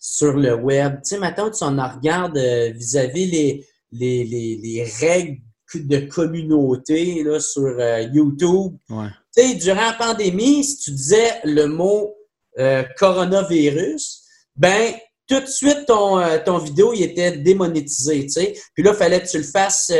sur 0.00 0.32
le 0.32 0.54
web. 0.54 0.96
Tu 0.96 1.10
sais, 1.10 1.18
maintenant, 1.18 1.50
tu 1.50 1.62
en 1.62 1.88
regardes 1.88 2.36
vis-à-vis 2.36 3.26
les, 3.26 3.66
les, 3.92 4.24
les, 4.24 4.84
règles 5.00 5.38
de 5.74 5.98
communauté 5.98 7.22
là, 7.22 7.38
sur 7.38 7.78
YouTube. 8.12 8.76
Tu 8.88 8.94
sais, 9.42 9.54
durant 9.54 9.80
la 9.80 9.92
pandémie, 9.92 10.64
si 10.64 10.78
tu 10.78 10.90
disais 10.92 11.40
le 11.44 11.66
mot 11.66 12.14
euh, 12.58 12.82
coronavirus, 12.98 14.22
ben 14.56 14.94
tout 15.28 15.40
de 15.40 15.46
suite, 15.46 15.86
ton, 15.86 16.22
ton 16.44 16.58
vidéo 16.58 16.92
il 16.94 17.02
était 17.02 17.32
démonétisé, 17.32 18.22
tu 18.26 18.30
sais. 18.30 18.54
Puis 18.74 18.84
là, 18.84 18.92
il 18.92 18.96
fallait 18.96 19.20
que 19.20 19.28
tu 19.28 19.38
le 19.38 19.44
fasses 19.44 19.90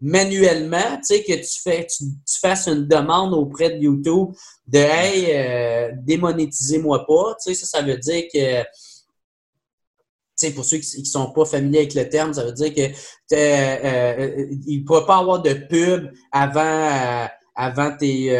manuellement, 0.00 0.96
tu 0.96 1.16
sais, 1.16 1.22
que 1.22 1.34
tu, 1.34 1.60
fais, 1.62 1.86
tu, 1.86 2.04
fasses 2.40 2.68
une 2.68 2.86
demande 2.86 3.34
auprès 3.34 3.70
de 3.70 3.82
YouTube 3.82 4.28
de 4.66 4.78
Hey, 4.78 5.26
euh, 5.28 5.92
démonétisez-moi 6.02 7.06
pas. 7.06 7.36
Tu 7.44 7.54
sais, 7.54 7.54
ça, 7.54 7.78
ça 7.78 7.82
veut 7.82 7.98
dire 7.98 8.24
que. 8.32 8.62
Tu 8.62 10.46
sais, 10.46 10.52
pour 10.52 10.64
ceux 10.64 10.78
qui 10.78 11.00
ne 11.00 11.04
sont 11.04 11.32
pas 11.32 11.44
familiers 11.44 11.80
avec 11.80 11.94
le 11.94 12.08
terme, 12.08 12.32
ça 12.32 12.44
veut 12.44 12.52
dire 12.52 12.72
que 12.72 12.80
euh, 12.80 12.86
euh, 13.34 14.46
il 14.66 14.80
ne 14.80 14.86
pourra 14.86 15.04
pas 15.04 15.18
avoir 15.18 15.42
de 15.42 15.52
pub 15.52 16.10
avant 16.32 17.28
avant, 17.60 17.96
tes, 17.96 18.36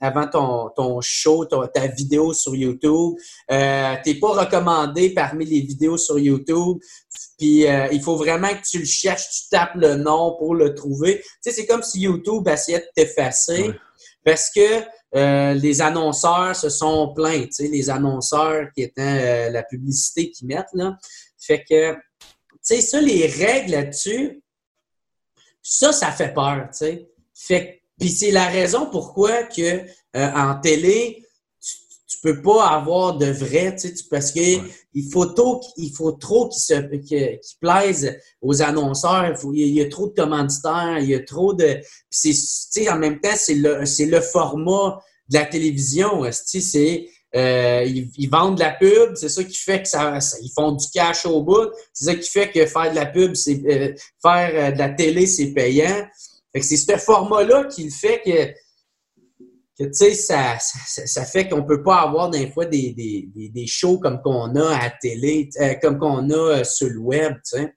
avant 0.00 0.26
ton, 0.26 0.70
ton 0.74 1.00
show, 1.00 1.44
ta 1.44 1.86
vidéo 1.86 2.32
sur 2.32 2.54
YouTube. 2.54 3.14
Euh, 3.50 3.94
tu 4.02 4.10
n'es 4.10 4.20
pas 4.20 4.32
recommandé 4.32 5.10
parmi 5.10 5.44
les 5.44 5.60
vidéos 5.60 5.98
sur 5.98 6.18
YouTube. 6.18 6.78
Puis 7.38 7.66
euh, 7.66 7.88
il 7.92 8.02
faut 8.02 8.16
vraiment 8.16 8.48
que 8.48 8.62
tu 8.62 8.78
le 8.78 8.84
cherches, 8.84 9.28
tu 9.28 9.48
tapes 9.50 9.74
le 9.74 9.96
nom 9.96 10.36
pour 10.38 10.54
le 10.54 10.74
trouver. 10.74 11.18
Tu 11.18 11.26
sais, 11.42 11.52
c'est 11.52 11.66
comme 11.66 11.82
si 11.82 12.00
YouTube 12.00 12.46
essayait 12.48 12.80
de 12.80 12.88
t'effacer 12.94 13.72
parce 14.24 14.50
que 14.54 14.82
euh, 15.14 15.52
les 15.54 15.82
annonceurs 15.82 16.56
se 16.56 16.70
sont 16.70 17.12
plaints, 17.14 17.42
tu 17.46 17.52
sais, 17.52 17.68
les 17.68 17.90
annonceurs 17.90 18.68
qui 18.74 18.82
étaient 18.82 19.48
euh, 19.48 19.50
la 19.50 19.62
publicité 19.62 20.30
qu'ils 20.30 20.48
mettent, 20.48 20.72
là. 20.72 20.96
Fait 21.38 21.64
que, 21.68 21.92
tu 21.94 21.98
sais, 22.62 22.80
ça, 22.80 23.00
les 23.00 23.26
règles 23.26 23.72
là-dessus, 23.72 24.42
ça, 25.60 25.92
ça 25.92 26.12
fait 26.12 26.32
peur, 26.32 26.68
tu 26.70 26.78
sais. 26.78 27.10
Fait 27.34 27.81
puis 27.98 28.08
c'est 28.08 28.30
la 28.30 28.48
raison 28.48 28.88
pourquoi 28.90 29.44
que 29.44 29.82
en 30.14 30.60
télé, 30.60 31.22
tu 32.12 32.18
peux 32.22 32.42
pas 32.42 32.68
avoir 32.68 33.16
de 33.16 33.26
vrai, 33.26 33.74
tu 33.74 33.88
sais, 33.88 34.04
parce 34.10 34.32
que 34.32 34.40
il 34.94 35.10
faut 35.10 35.26
trop, 35.26 35.62
il 35.78 35.90
faut 35.92 36.12
trop 36.12 36.48
qu'ils 36.48 36.60
se, 36.60 36.74
qu'ils 36.96 37.38
plaisent 37.60 38.18
aux 38.42 38.60
annonceurs. 38.60 39.34
Il, 39.54 39.68
y 39.68 39.80
a 39.80 39.88
trop 39.88 40.08
de 40.08 40.12
commanditaires, 40.12 40.98
il 40.98 41.08
y 41.08 41.14
a 41.14 41.20
trop 41.20 41.54
de, 41.54 41.78
c'est, 42.10 42.30
tu 42.30 42.36
sais, 42.36 42.90
en 42.90 42.98
même 42.98 43.20
temps, 43.20 43.34
c'est 43.34 43.54
le, 43.54 43.86
c'est 43.86 44.06
le 44.06 44.20
format 44.20 45.02
de 45.30 45.38
la 45.38 45.46
télévision. 45.46 46.22
C'est, 46.30 47.06
euh, 47.34 47.84
ils, 47.84 48.28
vendent 48.28 48.56
de 48.56 48.60
la 48.60 48.72
pub, 48.72 49.14
c'est 49.14 49.30
ça 49.30 49.42
qui 49.42 49.56
fait 49.56 49.82
que 49.82 49.88
ça, 49.88 50.18
ils 50.42 50.52
font 50.54 50.72
du 50.72 50.86
cash 50.92 51.24
au 51.24 51.42
bout. 51.42 51.70
C'est 51.94 52.04
ça 52.04 52.14
qui 52.14 52.28
fait 52.28 52.50
que 52.50 52.66
faire 52.66 52.90
de 52.90 52.96
la 52.96 53.06
pub, 53.06 53.34
c'est 53.34 53.62
euh, 53.66 53.94
faire 54.20 54.50
euh, 54.54 54.70
de 54.70 54.78
la 54.78 54.90
télé, 54.90 55.26
c'est 55.26 55.52
payant. 55.52 56.06
C'est 56.60 56.76
ce 56.76 56.96
format-là 56.96 57.64
qui 57.64 57.90
fait 57.90 58.20
que 58.24 58.52
tu 59.78 59.88
sais, 59.92 60.14
ça, 60.14 60.58
ça, 60.60 61.24
fait 61.24 61.48
qu'on 61.48 61.64
peut 61.64 61.82
pas 61.82 62.02
avoir 62.02 62.30
des 62.30 62.50
fois 62.50 62.66
des, 62.66 62.92
des, 62.92 63.48
des, 63.48 63.66
shows 63.66 63.98
comme 63.98 64.20
qu'on 64.20 64.54
a 64.54 64.76
à 64.76 64.90
télé, 64.90 65.48
euh, 65.60 65.74
comme 65.80 65.98
qu'on 65.98 66.28
a 66.30 66.34
euh, 66.34 66.64
sur 66.64 66.88
le 66.88 66.98
web, 66.98 67.32
tu 67.36 67.58
sais. 67.58 67.74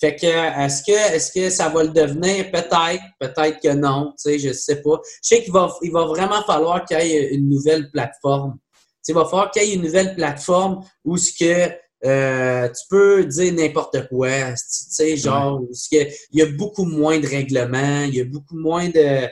Fait 0.00 0.16
que 0.16 0.26
est-ce 0.26 0.82
que 0.82 1.14
est-ce 1.14 1.30
que 1.30 1.50
ça 1.50 1.68
va 1.68 1.82
le 1.82 1.90
devenir? 1.90 2.50
Peut-être, 2.50 3.02
peut-être 3.18 3.60
que 3.60 3.74
non, 3.74 4.12
tu 4.12 4.30
sais, 4.30 4.38
je 4.38 4.52
sais 4.54 4.80
pas. 4.80 4.98
Je 5.22 5.28
sais 5.28 5.42
qu'il 5.42 5.52
va, 5.52 5.70
il 5.82 5.92
va 5.92 6.06
vraiment 6.06 6.42
falloir 6.42 6.86
qu'il 6.86 6.98
y 6.98 7.12
ait 7.12 7.34
une 7.34 7.50
nouvelle 7.50 7.90
plateforme. 7.90 8.58
Tu 9.04 9.12
il 9.12 9.14
va 9.14 9.24
falloir 9.26 9.50
qu'il 9.50 9.62
y 9.62 9.72
ait 9.72 9.74
une 9.74 9.82
nouvelle 9.82 10.14
plateforme 10.14 10.80
où 11.04 11.18
ce 11.18 11.32
que 11.38 11.70
euh, 12.04 12.68
tu 12.68 12.82
peux 12.88 13.24
dire 13.24 13.52
n'importe 13.52 14.08
quoi, 14.08 14.52
tu 14.52 14.56
sais, 14.56 15.16
genre, 15.16 15.62
il 15.92 16.08
y 16.32 16.42
a 16.42 16.46
beaucoup 16.46 16.84
moins 16.84 17.18
de 17.18 17.26
règlements, 17.26 18.04
il 18.04 18.14
y 18.14 18.20
a 18.20 18.24
beaucoup 18.24 18.56
moins 18.56 18.88
de 18.88 19.28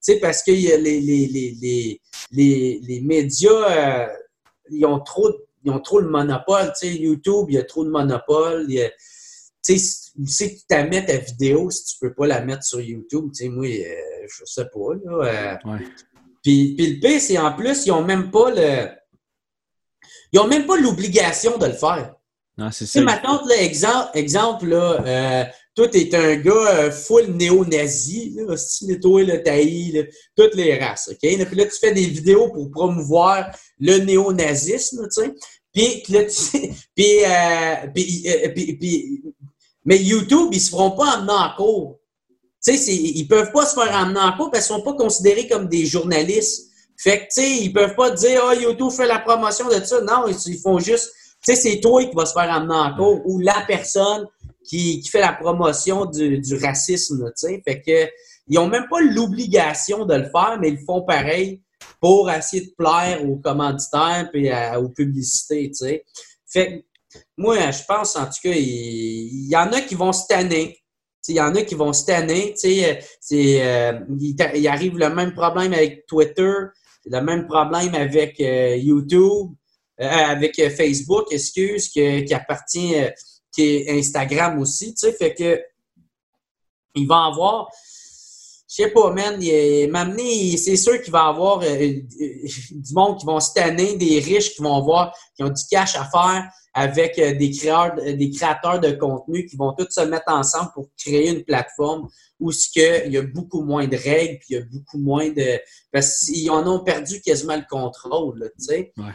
sais, 0.00 0.18
parce 0.18 0.42
que 0.42 0.50
les, 0.50 0.78
les, 0.78 1.00
les, 1.00 2.00
les, 2.32 2.80
les 2.82 3.00
médias, 3.00 3.50
euh, 3.50 4.06
ils, 4.70 4.86
ont 4.86 5.00
trop, 5.00 5.30
ils 5.64 5.70
ont 5.70 5.80
trop 5.80 6.00
le 6.00 6.08
monopole. 6.08 6.72
Tu 6.80 6.88
sais, 6.88 6.94
YouTube, 6.94 7.46
il 7.48 7.54
y 7.54 7.58
a 7.58 7.64
trop 7.64 7.84
de 7.84 7.90
monopole. 7.90 8.66
tu 8.66 8.78
sais, 9.62 9.78
sais 10.26 10.54
que 10.54 10.60
tu 10.68 10.88
mis 10.88 11.04
ta 11.04 11.16
vidéo 11.18 11.70
si 11.70 11.84
tu 11.84 11.98
peux 12.00 12.14
pas 12.14 12.26
la 12.26 12.44
mettre 12.44 12.64
sur 12.64 12.80
YouTube. 12.80 13.30
Tu 13.34 13.44
sais, 13.44 13.48
moi, 13.48 13.66
euh, 13.66 14.26
je 14.28 14.44
sais 14.44 14.66
pas. 14.72 14.94
Là, 15.04 15.58
euh. 15.64 15.78
puis, 16.42 16.74
puis, 16.76 16.94
le 16.94 17.00
pire, 17.00 17.20
c'est 17.20 17.38
en 17.38 17.52
plus, 17.52 17.86
ils 17.86 17.92
ont 17.92 18.04
même 18.04 18.30
pas 18.30 18.50
le. 18.50 18.99
Ils 20.32 20.38
ont 20.38 20.46
même 20.46 20.66
pas 20.66 20.76
l'obligation 20.76 21.58
de 21.58 21.66
le 21.66 21.72
faire. 21.72 22.14
Non, 22.58 22.70
c'est 22.70 22.86
ça. 22.86 23.00
Maintenant, 23.00 23.40
exemple, 23.48 24.10
exemple 24.14 24.66
là, 24.66 25.02
euh, 25.04 25.44
toi, 25.74 25.88
t'es 25.88 26.14
un 26.14 26.36
gars 26.36 26.52
euh, 26.52 26.90
full 26.90 27.26
néo-nazi, 27.28 28.36
là, 28.36 28.54
toi, 29.00 29.22
le 29.22 29.42
taillis, 29.42 30.04
toutes 30.36 30.54
les 30.54 30.78
races, 30.78 31.08
OK? 31.10 31.18
puis 31.20 31.56
là, 31.56 31.64
tu 31.64 31.78
fais 31.80 31.92
des 31.92 32.06
vidéos 32.06 32.48
pour 32.48 32.70
promouvoir 32.70 33.50
le 33.78 33.98
néo-nazisme, 33.98 35.08
tu 35.08 35.22
sais. 35.22 35.34
Puis 35.72 36.02
là, 36.08 36.24
tu 36.24 36.58
puis, 36.94 37.24
euh, 37.24 37.86
puis, 37.94 38.24
euh, 38.26 38.48
puis, 38.54 38.76
puis, 38.76 39.22
mais 39.84 40.02
YouTube, 40.02 40.50
ils 40.52 40.60
se 40.60 40.70
feront 40.70 40.90
pas 40.90 41.18
emmener 41.18 41.32
en 41.32 41.56
cours. 41.56 42.00
Tu 42.62 42.76
sais, 42.76 42.94
ils 42.94 43.26
peuvent 43.26 43.52
pas 43.52 43.64
se 43.64 43.74
faire 43.74 43.94
emmener 43.94 44.20
en 44.20 44.36
cours 44.36 44.50
parce 44.50 44.66
qu'ils 44.66 44.76
sont 44.76 44.82
pas 44.82 44.92
considérés 44.92 45.48
comme 45.48 45.68
des 45.68 45.86
journalistes. 45.86 46.69
Fait 47.02 47.20
que, 47.20 47.24
tu 47.24 47.28
sais, 47.30 47.50
ils 47.62 47.72
peuvent 47.72 47.94
pas 47.94 48.10
dire, 48.10 48.42
ah, 48.44 48.52
oh, 48.54 48.60
YouTube 48.60 48.90
fait 48.90 49.06
la 49.06 49.20
promotion 49.20 49.68
de 49.68 49.82
ça. 49.84 50.00
Non, 50.02 50.26
ils, 50.26 50.58
font 50.58 50.78
juste, 50.78 51.12
tu 51.44 51.54
sais, 51.54 51.56
c'est 51.56 51.80
toi 51.80 52.04
qui 52.04 52.14
vas 52.14 52.26
se 52.26 52.34
faire 52.34 52.50
emmener 52.50 52.74
en 52.74 52.94
cours 52.94 53.22
ou 53.24 53.38
la 53.38 53.64
personne 53.66 54.26
qui, 54.64 55.02
fait 55.10 55.20
la 55.20 55.32
promotion 55.32 56.04
du, 56.04 56.42
racisme, 56.62 57.26
tu 57.28 57.46
sais. 57.46 57.62
Fait 57.66 57.80
que, 57.80 58.10
ils 58.48 58.58
ont 58.58 58.68
même 58.68 58.86
pas 58.90 59.00
l'obligation 59.00 60.04
de 60.04 60.14
le 60.14 60.24
faire, 60.24 60.58
mais 60.60 60.70
ils 60.70 60.84
font 60.84 61.02
pareil 61.02 61.62
pour 62.00 62.30
essayer 62.30 62.66
de 62.66 62.72
plaire 62.76 63.24
aux 63.26 63.36
commanditaires 63.36 64.28
et 64.34 64.76
aux 64.76 64.90
publicités, 64.90 65.70
tu 65.70 65.86
sais. 65.86 66.04
Fait 66.46 66.84
moi, 67.36 67.70
je 67.70 67.82
pense, 67.86 68.16
en 68.16 68.26
tout 68.26 68.40
cas, 68.42 68.52
il, 68.54 69.48
y 69.48 69.56
en 69.56 69.72
a 69.72 69.80
qui 69.80 69.94
vont 69.94 70.12
se 70.12 70.26
tanner. 70.26 70.78
Il 71.28 71.36
y 71.36 71.40
en 71.40 71.54
a 71.54 71.62
qui 71.62 71.74
vont 71.74 71.92
se 71.92 72.04
tanner. 72.04 72.54
Euh, 72.64 74.00
il, 74.18 74.68
arrive 74.68 74.98
le 74.98 75.10
même 75.10 75.34
problème 75.34 75.72
avec 75.72 76.06
Twitter, 76.06 76.52
le 77.10 77.20
même 77.20 77.46
problème 77.46 77.94
avec 77.94 78.40
euh, 78.40 78.76
YouTube, 78.76 79.50
euh, 80.00 80.08
avec 80.08 80.56
Facebook, 80.70 81.26
excuse, 81.30 81.88
qui 81.88 82.32
appartient 82.32 82.94
qui 83.52 83.84
Instagram 83.88 84.60
aussi, 84.60 84.94
tu 84.94 84.98
sais, 84.98 85.12
fait 85.12 85.34
que 85.34 85.60
il 86.94 87.06
va 87.06 87.26
avoir, 87.26 87.68
je 88.68 88.74
sais 88.74 88.90
pas, 88.90 89.12
man, 89.12 89.40
m'amener, 89.90 90.56
c'est 90.56 90.76
sûr 90.76 91.02
qu'il 91.02 91.12
va 91.12 91.26
avoir 91.26 91.60
euh, 91.62 91.76
du 91.76 92.94
monde 92.94 93.18
qui 93.18 93.26
vont 93.26 93.40
se 93.40 93.52
tanner, 93.52 93.96
des 93.96 94.20
riches 94.20 94.54
qui 94.54 94.62
vont 94.62 94.80
voir, 94.82 95.12
qui 95.34 95.42
ont 95.42 95.48
du 95.48 95.62
cash 95.68 95.96
à 95.96 96.04
faire 96.04 96.48
avec 96.72 97.18
euh, 97.18 97.34
des 97.34 97.50
créateurs, 97.50 97.96
des 97.96 98.30
créateurs 98.30 98.80
de 98.80 98.92
contenu 98.92 99.46
qui 99.46 99.56
vont 99.56 99.72
tous 99.72 99.88
se 99.90 100.00
mettre 100.02 100.32
ensemble 100.32 100.70
pour 100.74 100.88
créer 100.96 101.30
une 101.30 101.44
plateforme 101.44 102.08
où 102.38 102.52
ce 102.52 102.68
que 102.74 103.06
il 103.06 103.12
y 103.12 103.18
a 103.18 103.22
beaucoup 103.22 103.62
moins 103.62 103.86
de 103.86 103.96
règles, 103.96 104.38
puis 104.38 104.48
il 104.50 104.56
y 104.56 104.58
a 104.58 104.64
beaucoup 104.70 104.98
moins 104.98 105.28
de 105.30 105.60
parce 105.92 106.20
qu'ils 106.26 106.50
en 106.50 106.66
ont 106.66 106.84
perdu 106.84 107.20
quasiment 107.20 107.56
le 107.56 107.64
contrôle, 107.68 108.50
tu 108.58 108.64
sais. 108.64 108.92
Ouais. 108.96 109.12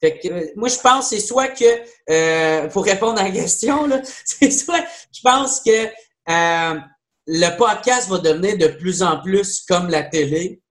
Fait 0.00 0.18
que, 0.18 0.28
euh, 0.28 0.46
moi, 0.56 0.68
je 0.68 0.78
pense 0.78 1.10
c'est 1.10 1.20
soit 1.20 1.48
que, 1.48 1.64
euh, 2.10 2.68
pour 2.68 2.84
répondre 2.84 3.20
à 3.20 3.24
la 3.24 3.30
question, 3.30 3.88
c'est 4.24 4.50
soit, 4.50 4.84
je 5.12 5.20
pense 5.22 5.60
que 5.60 5.86
euh, 6.28 6.80
le 7.26 7.56
podcast 7.56 8.08
va 8.08 8.18
devenir 8.18 8.56
de 8.58 8.68
plus 8.68 9.02
en 9.02 9.20
plus 9.20 9.64
comme 9.66 9.88
la 9.88 10.04
télé 10.04 10.62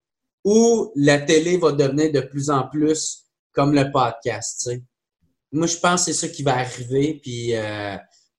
ou 0.44 0.92
la 0.96 1.18
télé 1.18 1.58
va 1.58 1.72
devenir 1.72 2.10
de 2.10 2.20
plus 2.20 2.48
en 2.48 2.68
plus 2.68 3.24
comme 3.52 3.74
le 3.74 3.90
podcast. 3.92 4.60
sais. 4.60 4.82
Moi, 5.52 5.66
je 5.66 5.76
pense 5.76 6.04
que 6.04 6.12
c'est 6.12 6.26
ça 6.26 6.28
qui 6.28 6.42
va 6.42 6.56
arriver. 6.56 7.20
Puis, 7.22 7.54
euh, 7.54 7.96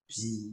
puis 0.07 0.51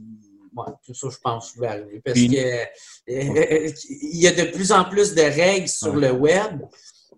c'est 0.85 0.95
ça, 0.95 1.07
je 1.11 1.17
pense, 1.17 1.51
qui 1.51 1.59
va 1.59 1.71
arriver. 1.71 2.01
Parce 2.03 2.19
que 2.19 2.21
il 3.07 4.19
y 4.19 4.27
a 4.27 4.31
de 4.31 4.51
plus 4.51 4.71
en 4.71 4.85
plus 4.85 5.13
de 5.13 5.21
règles 5.21 5.69
sur 5.69 5.95
le 5.95 6.11
web. 6.11 6.61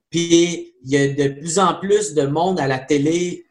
Puis 0.09 0.75
il 0.83 0.91
y 0.91 0.97
a 0.97 1.07
de 1.07 1.39
plus 1.39 1.59
en 1.59 1.79
plus 1.79 2.13
de 2.13 2.25
monde 2.25 2.59
à 2.59 2.67
la 2.67 2.79
télé 2.79 3.45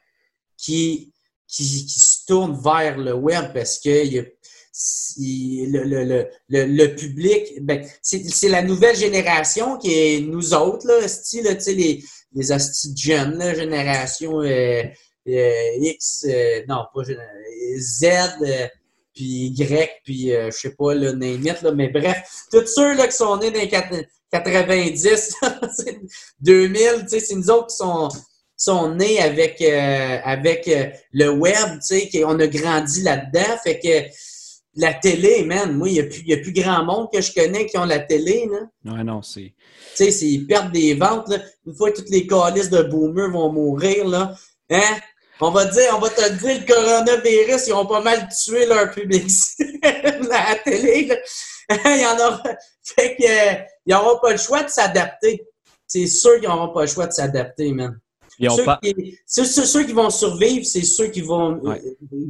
qui, 0.56 1.12
qui, 1.46 1.86
qui 1.86 2.00
se 2.00 2.26
tourne 2.26 2.60
vers 2.60 2.98
le 2.98 3.14
web 3.14 3.52
parce 3.54 3.78
que 3.78 4.04
il 4.04 4.12
y 4.12 4.18
a, 4.18 4.24
le, 5.66 5.84
le, 5.84 6.28
le, 6.48 6.64
le, 6.66 6.94
public, 6.94 7.54
ben, 7.62 7.84
c'est 8.00 8.48
la 8.48 8.62
nouvelle 8.62 8.96
génération 8.96 9.76
qui 9.76 9.92
est 9.92 10.20
nous 10.20 10.54
autres, 10.54 10.86
là, 10.86 11.08
style, 11.08 11.44
les, 11.66 12.04
les 12.32 12.44
jeunes, 12.96 13.38
là, 13.38 13.54
génération 13.54 14.40
euh, 14.40 14.44
euh, 14.46 14.84
X, 15.28 16.26
euh, 16.28 16.62
non, 16.68 16.84
pas 16.94 17.02
Z, 17.78 18.06
puis 19.14 19.52
Y, 19.56 19.90
puis 20.04 20.30
je 20.30 20.50
sais 20.50 20.74
pas, 20.74 20.94
le 20.94 21.12
name 21.12 21.42
là, 21.62 21.72
mais 21.72 21.88
bref, 21.88 22.22
tous 22.50 22.66
ceux 22.66 22.94
là, 22.94 23.06
qui 23.06 23.16
sont 23.16 23.36
nés 23.38 23.50
dans 23.50 23.60
les 23.60 23.68
90, 24.30 25.34
2000, 26.40 27.06
c'est 27.08 27.34
nous 27.34 27.50
autres 27.50 27.68
qui 27.68 27.76
sont, 27.76 28.08
sont 28.56 28.94
nés 28.94 29.20
avec, 29.20 29.60
euh, 29.62 30.18
avec 30.24 30.68
euh, 30.68 30.88
le 31.12 31.30
web, 31.30 31.78
tu 31.86 31.98
sais, 31.98 32.24
on 32.24 32.38
a 32.38 32.46
grandi 32.46 33.02
là-dedans. 33.02 33.56
Fait 33.62 33.78
que 33.78 34.14
la 34.74 34.94
télé, 34.94 35.44
man, 35.44 35.72
moi, 35.72 35.88
il 35.88 35.94
n'y 35.94 36.00
a, 36.00 36.04
plus, 36.04 36.32
a 36.32 36.36
plus 36.38 36.52
grand 36.52 36.84
monde 36.84 37.08
que 37.12 37.20
je 37.20 37.32
connais 37.32 37.66
qui 37.66 37.78
ont 37.78 37.84
la 37.84 38.00
télé, 38.00 38.48
là. 38.50 38.92
Ouais, 38.92 39.04
non, 39.04 39.22
c'est... 39.22 39.54
Tu 39.96 40.10
sais, 40.10 40.26
ils 40.26 40.46
perdent 40.46 40.72
des 40.72 40.94
ventes, 40.94 41.28
là. 41.28 41.38
Une 41.66 41.74
fois 41.74 41.90
que 41.90 41.98
toutes 41.98 42.10
les 42.10 42.26
calices 42.26 42.70
de 42.70 42.82
boomers 42.82 43.30
vont 43.30 43.52
mourir, 43.52 44.06
là, 44.06 44.34
hein? 44.70 44.98
On 45.40 45.50
va 45.50 45.66
dire, 45.66 45.94
on 45.94 46.00
va 46.00 46.10
te 46.10 46.32
dire, 46.32 46.60
le 46.60 46.66
coronavirus, 46.66 47.68
ils 47.68 47.72
ont 47.72 47.86
pas 47.86 48.00
mal 48.00 48.28
tué 48.28 48.66
leur 48.66 48.90
public 48.90 49.30
à 49.82 50.18
la 50.20 50.54
télé, 50.64 51.06
là. 51.06 51.16
il 51.96 52.02
y 52.02 52.06
en 52.06 52.16
aura... 52.16 52.42
Fait 52.82 53.16
que, 53.16 53.22
euh, 53.24 53.62
ils 53.86 53.94
n'auront 53.94 54.18
pas 54.20 54.32
le 54.32 54.38
choix 54.38 54.62
de 54.62 54.68
s'adapter. 54.68 55.46
C'est 55.86 56.06
sûr 56.06 56.40
qu'ils 56.40 56.48
n'auront 56.48 56.72
pas 56.72 56.82
le 56.82 56.86
choix 56.86 57.06
de 57.06 57.12
s'adapter, 57.12 57.72
man. 57.72 57.98
Ceux, 58.40 58.64
pas... 58.64 58.78
qui, 58.82 59.18
ceux, 59.26 59.84
qui 59.84 59.92
vont 59.92 60.10
survivre, 60.10 60.64
c'est 60.64 60.84
ceux 60.84 61.08
qui 61.08 61.20
vont, 61.20 61.60
euh, 61.66 61.76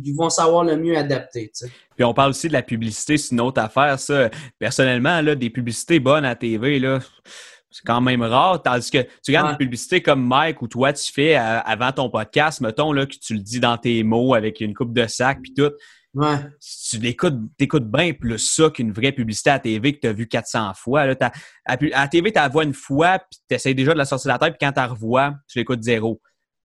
qui 0.03 0.13
vont 0.13 0.31
savoir 0.31 0.65
le 0.65 0.77
mieux 0.77 0.97
adapter. 0.97 1.53
Puis 1.97 2.05
on 2.05 2.15
parle 2.15 2.31
aussi 2.31 2.49
de 2.49 2.55
la 2.55 2.63
publicité, 2.63 3.19
c'est 3.19 3.33
une 3.33 3.41
autre 3.41 3.61
affaire, 3.61 3.99
ça. 4.01 4.31
Personnellement, 4.59 5.21
là, 5.21 5.35
des 5.35 5.51
publicités 5.51 6.01
bonnes 6.01 6.25
à 6.25 6.35
TV, 6.35 6.79
là, 6.79 7.01
c'est 7.79 7.87
quand 7.87 8.01
même 8.01 8.23
rare. 8.23 8.61
Tandis 8.61 8.91
que 8.91 9.03
tu 9.03 9.31
regardes 9.31 9.53
une 9.53 9.57
publicité 9.57 10.03
comme 10.03 10.27
Mike 10.27 10.63
ou 10.63 10.69
toi, 10.69 10.93
tu 10.93 11.13
fais 11.13 11.37
euh, 11.37 11.61
avant 11.61 11.93
ton 11.93 12.11
podcast, 12.11 12.61
mettons, 12.61 12.93
là, 12.93 13.07
que 13.07 13.15
tu 13.15 13.35
le 13.35 13.41
dis 13.41 13.61
dans 13.61 13.79
tes 13.79 14.03
mots 14.03 14.35
avec 14.35 14.61
une 14.61 14.75
coupe 14.75 14.93
de 14.93 15.07
sac 15.07 15.39
puis 15.43 15.55
tout. 15.55 15.71
Ouais. 16.15 16.39
Tu 16.91 16.99
l'écoutes, 16.99 17.39
t'écoutes 17.57 17.89
bien 17.89 18.13
plus 18.13 18.39
ça 18.39 18.71
qu'une 18.71 18.93
vraie 18.93 19.13
publicité 19.13 19.51
à 19.51 19.61
TV 19.61 19.95
que 19.95 20.01
tu 20.01 20.07
as 20.09 20.13
vu 20.13 20.27
400 20.27 20.73
fois. 20.75 21.07
Là, 21.07 21.15
à, 21.21 21.77
à 21.93 22.09
TV, 22.09 22.33
tu 22.33 22.39
la 22.39 22.49
vois 22.49 22.65
une 22.65 22.75
fois, 22.75 23.21
puis 23.21 23.39
tu 23.49 23.55
essaies 23.55 23.75
déjà 23.75 23.93
de 23.93 23.99
la 23.99 24.05
sortir 24.05 24.31
de 24.31 24.33
la 24.33 24.39
tête, 24.39 24.59
puis 24.59 24.67
quand 24.67 24.73
tu 24.73 24.81
la 24.81 24.87
revois, 24.89 25.35
tu 25.47 25.59
l'écoutes 25.59 25.83
zéro. 25.83 26.21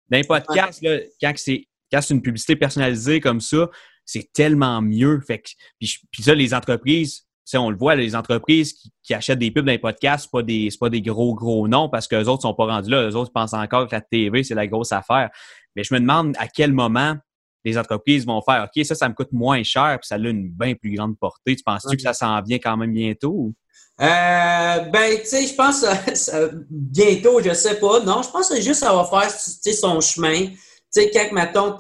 Dans 0.08 0.18
les 0.18 0.24
podcasts, 0.24 0.82
là, 0.82 0.98
quand 1.20 1.32
c'est 1.36 1.66
une 2.10 2.22
publicité 2.22 2.54
personnalisée 2.54 3.20
comme 3.20 3.40
ça, 3.40 3.68
c'est 4.04 4.32
tellement 4.32 4.80
mieux. 4.80 5.20
Fait 5.26 5.40
que, 5.40 5.50
puis, 5.80 5.92
puis 6.12 6.22
ça, 6.22 6.34
les 6.34 6.54
entreprises, 6.54 7.26
on 7.54 7.70
le 7.70 7.76
voit, 7.76 7.94
les 7.94 8.14
entreprises 8.14 8.74
qui, 9.02 9.14
achètent 9.14 9.38
des 9.38 9.50
pubs 9.50 9.64
dans 9.64 9.72
les 9.72 9.78
podcasts, 9.78 10.28
ce 10.32 10.42
des, 10.42 10.68
pas 10.78 10.88
des 10.88 11.02
gros, 11.02 11.34
gros 11.34 11.66
noms 11.68 11.88
parce 11.88 12.06
que 12.06 12.16
les 12.16 12.28
autres 12.28 12.42
sont 12.42 12.54
pas 12.54 12.66
rendus 12.66 12.90
là. 12.90 13.06
Les 13.06 13.16
autres 13.16 13.32
pensent 13.32 13.54
encore 13.54 13.88
que 13.88 13.94
la 13.94 14.00
TV, 14.00 14.44
c'est 14.44 14.54
la 14.54 14.66
grosse 14.66 14.92
affaire. 14.92 15.30
Mais 15.74 15.84
je 15.84 15.92
me 15.94 16.00
demande 16.00 16.34
à 16.38 16.48
quel 16.48 16.72
moment 16.72 17.16
les 17.64 17.76
entreprises 17.76 18.26
vont 18.26 18.40
faire 18.40 18.64
OK, 18.64 18.84
ça, 18.84 18.94
ça 18.94 19.08
me 19.08 19.14
coûte 19.14 19.32
moins 19.32 19.62
cher, 19.62 19.98
puis 20.00 20.06
ça 20.06 20.14
a 20.14 20.18
une 20.18 20.50
bien 20.50 20.74
plus 20.74 20.94
grande 20.94 21.18
portée. 21.18 21.56
Tu 21.56 21.62
penses-tu 21.62 21.96
que 21.96 22.02
ça 22.02 22.14
s'en 22.14 22.40
vient 22.42 22.58
quand 22.58 22.76
même 22.76 22.92
bientôt? 22.92 23.52
Euh, 24.00 24.78
ben, 24.90 25.18
tu 25.20 25.26
sais, 25.26 25.46
je 25.46 25.54
pense 25.54 25.84
bientôt, 26.70 27.42
je 27.42 27.52
sais 27.52 27.78
pas. 27.78 28.00
Non, 28.00 28.22
je 28.22 28.30
pense 28.30 28.48
que 28.48 28.60
juste 28.60 28.80
ça 28.80 28.94
va 28.94 29.04
faire 29.04 29.30
son 29.30 30.00
chemin. 30.00 30.46
Tu 30.46 30.56
sais, 30.90 31.10
quand, 31.10 31.32
mettons, 31.32 31.76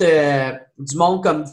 du 0.78 0.96
monde 0.96 1.22
comme 1.22 1.44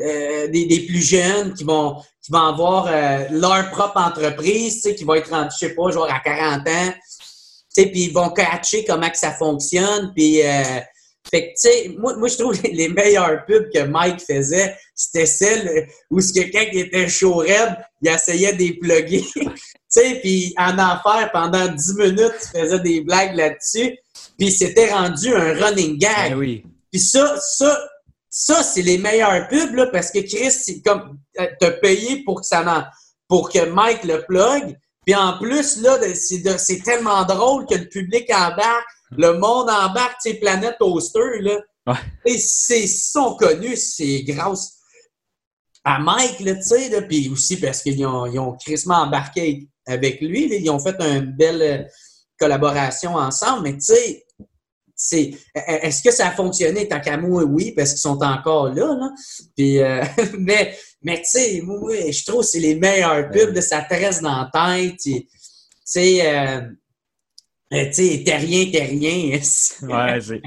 euh, 0.00 0.48
des, 0.48 0.86
plus 0.86 1.02
jeunes 1.02 1.54
qui 1.54 1.64
vont, 1.64 1.96
qui 2.30 2.38
vont 2.38 2.46
avoir 2.46 2.86
euh, 2.86 3.26
leur 3.30 3.70
propre 3.70 3.96
entreprise, 3.96 4.76
tu 4.76 4.80
sais, 4.80 4.94
qui 4.94 5.04
vont 5.04 5.14
être 5.14 5.30
rendus, 5.30 5.56
je 5.60 5.66
sais 5.66 5.74
pas, 5.74 5.90
genre 5.90 6.10
à 6.10 6.20
40 6.20 6.68
ans, 6.68 6.92
tu 6.92 7.82
sais, 7.82 7.86
puis 7.86 8.04
ils 8.04 8.12
vont 8.12 8.30
catcher 8.30 8.84
comment 8.84 9.08
que 9.08 9.18
ça 9.18 9.32
fonctionne, 9.32 10.12
puis 10.14 10.42
fait 11.30 11.42
que, 11.42 11.48
tu 11.48 11.54
sais, 11.56 11.94
moi, 11.96 12.16
moi, 12.16 12.28
je 12.28 12.36
trouve 12.36 12.60
les, 12.62 12.72
les 12.72 12.88
meilleures 12.88 13.44
pubs 13.46 13.70
que 13.72 13.84
Mike 13.84 14.20
faisait, 14.20 14.76
c'était 14.94 15.26
celles 15.26 15.86
où 16.10 16.20
ce 16.20 16.32
quelqu'un 16.32 16.66
qui 16.66 16.80
était 16.80 17.08
chaud 17.08 17.36
red, 17.36 17.76
il 18.02 18.08
essayait 18.08 18.54
des 18.54 18.72
plugger. 18.72 19.24
tu 19.34 19.50
sais, 19.88 20.18
puis 20.20 20.54
en 20.58 20.78
enfer, 20.78 21.30
pendant 21.32 21.68
10 21.68 21.94
minutes, 21.94 22.50
il 22.54 22.60
faisait 22.60 22.80
des 22.80 23.00
blagues 23.02 23.36
là-dessus. 23.36 23.96
Puis 24.38 24.50
c'était 24.50 24.90
rendu 24.92 25.32
un 25.34 25.54
running 25.54 25.98
gag. 25.98 26.32
Ben 26.32 26.38
oui. 26.38 26.64
Puis 26.90 27.00
ça, 27.00 27.38
ça, 27.38 27.78
ça, 28.30 28.62
c'est 28.62 28.82
les 28.82 28.98
meilleures 28.98 29.48
pubs, 29.48 29.74
là, 29.74 29.88
parce 29.88 30.10
que 30.10 30.20
Chris, 30.20 30.52
c'est 30.52 30.80
comme, 30.82 31.18
euh, 31.38 31.46
t'as 31.58 31.72
payé 31.72 32.22
pour 32.24 32.40
que 32.40 32.46
ça 32.46 32.90
pour 33.28 33.50
que 33.50 33.68
Mike 33.68 34.04
le 34.04 34.24
plug. 34.24 34.78
Puis 35.04 35.14
en 35.14 35.38
plus, 35.38 35.80
là, 35.82 35.98
c'est 36.14 36.82
tellement 36.82 37.24
drôle 37.24 37.66
que 37.66 37.74
le 37.74 37.88
public 37.88 38.30
embarque 38.32 38.86
le 39.16 39.38
monde 39.38 39.68
embarque, 39.70 40.18
tu 40.22 40.30
sais, 40.30 40.34
Planète 40.36 40.76
Toaster, 40.78 41.40
là. 41.40 41.60
Et 42.24 42.38
c'est, 42.38 42.86
sont 42.86 43.34
connus, 43.34 43.76
c'est 43.76 44.22
grâce 44.22 44.76
à 45.84 45.98
Mike, 45.98 46.40
là, 46.40 46.54
tu 46.54 46.62
sais, 46.62 47.06
puis 47.06 47.28
aussi 47.28 47.58
parce 47.58 47.82
qu'ils 47.82 48.06
ont, 48.06 48.26
ils 48.26 48.38
ont 48.38 48.52
crissement 48.52 48.96
embarqué 48.96 49.68
avec 49.86 50.20
lui, 50.20 50.54
ils 50.54 50.70
ont 50.70 50.78
fait 50.78 50.94
une 51.00 51.32
belle 51.32 51.62
euh, 51.62 51.82
collaboration 52.38 53.16
ensemble, 53.16 53.62
mais 53.62 53.72
tu 53.74 53.94
sais, 53.94 54.24
c'est, 55.02 55.30
e-, 55.56 55.58
e-, 55.58 55.86
est-ce 55.86 56.02
que 56.02 56.10
ça 56.10 56.28
a 56.28 56.30
fonctionné 56.32 56.86
tant 56.86 57.00
qu'à 57.00 57.16
moi? 57.16 57.42
Oui, 57.44 57.72
parce 57.72 57.92
qu'ils 57.92 58.00
sont 58.00 58.22
encore 58.22 58.68
là, 58.68 58.94
là. 58.94 59.10
Puis, 59.56 59.80
euh, 59.80 60.04
mais, 60.38 60.76
mais 61.02 61.16
tu 61.22 61.24
sais, 61.24 61.62
moi, 61.64 61.94
je 62.10 62.24
trouve 62.26 62.42
que 62.42 62.46
c'est 62.46 62.60
les 62.60 62.74
meilleurs 62.74 63.30
pubs, 63.30 63.54
de 63.54 63.62
ça 63.62 63.80
te 63.80 64.22
dans 64.22 64.50
la 64.52 64.78
tête. 64.78 64.96
Tu 65.02 65.26
sais, 65.82 66.20
euh, 66.26 66.60
tu 67.72 67.92
sais, 67.94 68.22
t'es 68.26 68.36
rien, 68.36 68.70
t'es 68.70 68.82
rien. 68.82 69.40
Ouais, 69.82 70.20
c'est. 70.20 70.42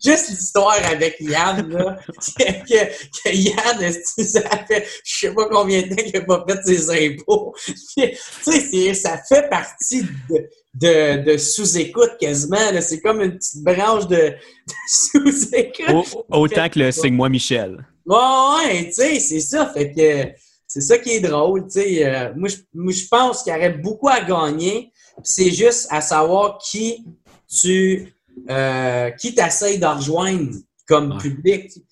Juste 0.04 0.30
l'histoire 0.30 0.84
avec 0.90 1.16
Yann, 1.20 1.68
là. 1.70 1.98
que, 2.36 2.84
que 3.24 3.34
Yann, 3.34 3.92
ça 4.02 4.64
fait 4.66 4.88
je 5.04 5.18
sais 5.18 5.34
pas 5.34 5.48
combien 5.48 5.82
de 5.82 5.88
temps 5.88 6.02
qu'il 6.02 6.18
n'a 6.18 6.20
pas 6.22 6.44
fait 6.48 6.62
ses 6.64 6.90
impôts. 6.90 7.54
tu 7.96 8.12
sais, 8.42 8.94
ça 8.94 9.20
fait 9.28 9.48
partie 9.48 10.02
de, 10.02 10.48
de, 10.74 11.24
de 11.24 11.36
sous-écoute 11.36 12.12
quasiment. 12.20 12.80
C'est 12.80 13.00
comme 13.00 13.20
une 13.20 13.36
petite 13.36 13.62
branche 13.62 14.06
de, 14.06 14.16
de 14.16 14.74
sous-écoute. 14.88 16.24
Autant 16.30 16.68
que 16.68 16.78
le 16.78 16.90
signe-moi 16.90 17.28
Michel. 17.28 17.86
Ouais, 18.06 18.16
ouais, 18.16 18.84
tu 18.86 18.92
sais, 18.92 19.20
c'est 19.20 19.40
ça. 19.40 19.66
Fait 19.66 19.92
que 19.92 20.40
c'est 20.66 20.80
ça 20.80 20.98
qui 20.98 21.10
est 21.10 21.20
drôle, 21.20 21.64
tu 21.64 21.80
sais. 21.80 22.06
Euh, 22.06 22.32
moi, 22.36 22.48
je 22.48 23.06
pense 23.10 23.42
qu'il 23.42 23.52
y 23.52 23.56
aurait 23.56 23.78
beaucoup 23.78 24.08
à 24.08 24.20
gagner 24.20 24.92
c'est 25.22 25.50
juste 25.50 25.88
à 25.90 26.00
savoir 26.00 26.58
qui 26.58 27.04
tu 27.48 28.14
euh, 28.50 29.10
qui 29.10 29.34
t'essayes 29.34 29.78
de 29.78 29.86
rejoindre 29.86 30.54
comme 30.86 31.18
public. 31.18 31.72
Tu 31.72 31.82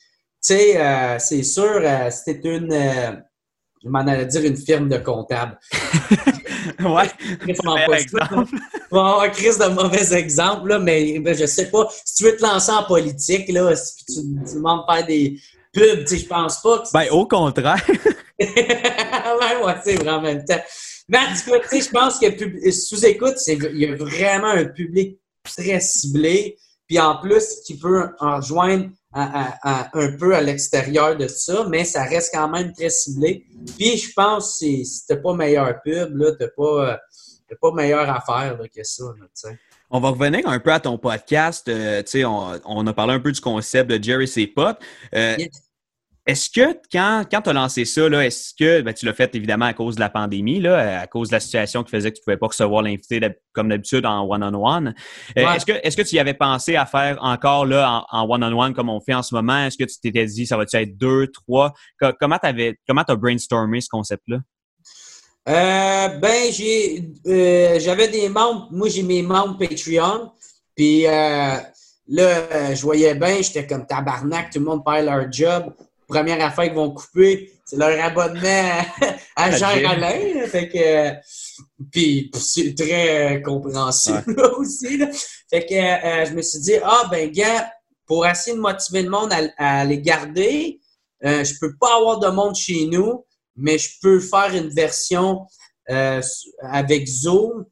sais, 0.41 0.81
euh, 0.81 1.19
c'est 1.19 1.43
sûr, 1.43 1.81
euh, 1.83 2.11
c'était 2.11 2.57
une 2.57 2.73
je 3.83 3.89
m'en 3.89 4.01
allais 4.01 4.27
dire 4.27 4.45
une 4.45 4.57
firme 4.57 4.89
de 4.89 4.99
comptable. 4.99 5.59
ouais. 6.81 7.55
Pas 7.89 8.01
exemple. 8.01 8.57
Bon, 8.91 9.19
crise 9.33 9.59
de 9.59 9.67
mauvais 9.67 10.15
exemple, 10.15 10.69
là, 10.69 10.79
mais 10.79 11.19
ben, 11.19 11.37
je 11.37 11.47
sais 11.47 11.71
pas. 11.71 11.89
Si 12.05 12.17
tu 12.17 12.25
veux 12.25 12.37
te 12.37 12.43
lancer 12.43 12.73
en 12.73 12.85
politique, 12.85 13.49
là, 13.51 13.75
si 13.75 14.05
tu, 14.05 14.13
tu 14.15 14.55
demandes 14.55 14.85
de 14.87 14.95
faire 14.95 15.07
des 15.07 15.41
pubs, 15.73 16.05
tu 16.05 16.07
sais, 16.07 16.19
je 16.19 16.27
pense 16.27 16.61
pas 16.61 16.79
que. 16.79 16.89
Ben, 16.93 17.07
au 17.11 17.27
contraire. 17.27 17.85
ouais, 18.39 19.65
ouais, 19.65 19.75
c'est 19.85 19.95
vraiment 19.97 20.19
en 20.19 20.23
même 20.23 20.45
temps. 20.45 20.61
Mais 21.09 21.19
en 21.19 21.35
tout 21.35 21.51
cas, 21.51 21.79
je 21.79 21.91
pense 21.91 22.19
que 22.19 22.71
sous-écoute, 22.73 23.37
il 23.47 23.79
y 23.79 23.87
a 23.87 23.95
vraiment 23.95 24.49
un 24.49 24.65
public 24.65 25.19
très 25.45 25.81
ciblé, 25.81 26.57
puis 26.87 26.99
en 26.99 27.17
plus, 27.19 27.61
qui 27.65 27.77
peut 27.77 28.09
en 28.19 28.37
rejoindre 28.37 28.91
un 29.19 30.17
peu 30.19 30.35
à 30.35 30.41
l'extérieur 30.41 31.17
de 31.17 31.29
ça, 31.29 31.67
mais 31.69 31.85
ça 31.85 32.05
reste 32.05 32.33
quand 32.35 32.49
même 32.49 32.73
très 32.73 32.91
ciblé. 32.91 33.47
Puis 33.79 33.97
je 33.97 34.13
pense 34.13 34.59
que 34.61 34.67
si 34.85 35.07
t'as 35.09 35.17
pas 35.17 35.35
meilleur 35.35 35.81
pub, 35.83 36.17
là, 36.17 36.33
t'as 36.39 36.49
pas, 36.49 37.01
pas 37.61 37.73
meilleure 37.73 38.11
affaire 38.11 38.59
que 38.75 38.83
ça, 38.83 39.05
on 39.91 40.01
va 40.01 40.11
revenir 40.11 40.49
un 40.49 40.59
peu 40.59 40.73
à 40.73 40.81
ton 40.81 40.99
podcast. 40.99 41.69
Euh, 41.69 42.03
on, 42.25 42.61
on, 42.65 42.87
a 42.87 42.93
parlé 42.93 43.15
un 43.15 43.21
peu 43.21 43.31
du 43.31 43.41
concept 43.41 43.89
de 43.89 44.03
Jerry 44.03 44.27
C. 44.27 44.47
Pot. 44.47 44.77
Euh, 45.15 45.37
est-ce 46.27 46.51
que 46.51 46.77
quand, 46.91 47.23
quand 47.31 47.43
tu 47.43 47.51
as 47.51 47.53
lancé 47.53 47.85
ça, 47.85 48.07
est-ce 48.25 48.53
que 48.59 48.81
ben, 48.81 48.93
tu 48.93 49.07
l'as 49.07 49.15
fait 49.15 49.33
évidemment 49.37 49.67
à 49.67 49.75
cause 49.75 49.95
de 49.95 50.01
la 50.01 50.09
pandémie, 50.09 50.61
là, 50.61 51.01
à 51.01 51.07
cause 51.07 51.29
de 51.29 51.35
la 51.35 51.41
situation 51.41 51.85
qui 51.85 51.91
faisait 51.93 52.11
que 52.11 52.17
tu 52.17 52.23
ne 52.23 52.25
pouvais 52.25 52.37
pas 52.37 52.49
recevoir 52.49 52.83
l'invité 52.83 53.21
comme 53.53 53.69
d'habitude 53.69 54.05
en 54.05 54.27
one-on-one? 54.27 54.93
Euh, 55.39 55.53
est-ce 55.53 55.65
que, 55.65 55.73
est 55.73 55.97
que 55.97 56.03
tu 56.03 56.17
y 56.17 56.19
avais 56.19 56.35
pensé 56.35 56.75
à 56.75 56.85
faire 56.85 57.19
encore 57.21 57.65
là 57.65 58.05
en 58.11 58.29
one-on-one 58.29 58.75
comme 58.75 58.89
on 58.89 59.01
fait 59.01 59.15
en 59.15 59.23
ce 59.23 59.37
moment? 59.37 59.67
Est-ce 59.67 59.79
que 59.79 59.85
tu 59.85 60.01
t'étais 60.01 60.27
dit 60.27 60.47
ça 60.47 60.57
va-tu 60.57 60.77
être 60.77 60.99
deux, 60.99 61.29
trois? 61.29 61.73
Comment 62.19 62.39
tu 62.43 62.79
comment 62.89 63.03
as 63.03 63.17
brainstormé 63.17 63.81
ce 63.81 63.89
concept-là? 63.89 64.39
Euh, 65.49 66.09
ben, 66.19 66.53
j'ai, 66.53 67.09
euh, 67.29 67.79
j'avais 67.79 68.09
des 68.09 68.29
membres, 68.29 68.67
moi 68.73 68.89
j'ai 68.89 69.05
mes 69.05 69.23
membres 69.23 69.57
Patreon, 69.59 70.33
puis 70.75 71.03
là, 71.03 71.63
je 72.09 72.83
voyais 72.83 73.15
bien, 73.15 73.37
j'étais 73.43 73.65
comme 73.65 73.87
tabarnak, 73.87 74.51
tout 74.51 74.59
le 74.59 74.65
monde 74.65 74.85
perd 74.85 75.07
leur 75.07 75.31
job 75.31 75.73
première 76.07 76.45
affaire 76.45 76.65
qu'ils 76.65 76.75
vont 76.75 76.93
couper, 76.93 77.53
c'est 77.65 77.77
leur 77.77 77.99
abonnement 78.03 78.81
à 79.37 79.51
Jean 79.51 79.69
Alain. 79.69 80.47
Fait 80.47 80.69
que, 80.69 81.13
puis 81.91 82.31
c'est 82.35 82.75
très 82.75 83.43
compréhensible 83.43 84.41
aussi. 84.59 85.01
Fait 85.51 85.67
que 85.67 85.75
euh, 85.75 86.27
je 86.27 86.33
me 86.33 86.43
suis 86.43 86.61
dit, 86.61 86.75
ah 86.83 87.09
ben 87.11 87.31
gars, 87.31 87.71
pour 88.07 88.27
essayer 88.27 88.57
de 88.57 88.61
motiver 88.61 89.03
le 89.03 89.11
monde 89.11 89.33
à, 89.59 89.85
les 89.85 90.01
garder, 90.01 90.81
euh, 91.25 91.43
je 91.43 91.55
peux 91.61 91.77
pas 91.79 91.97
avoir 91.97 92.21
de 92.21 92.29
monde 92.29 92.55
chez 92.55 92.87
nous, 92.87 93.25
mais 93.57 93.79
je 93.79 93.91
peux 94.01 94.21
faire 94.21 94.55
une 94.55 94.69
version 94.69 95.47
euh, 95.91 96.21
avec 96.63 97.07
Zoom 97.07 97.65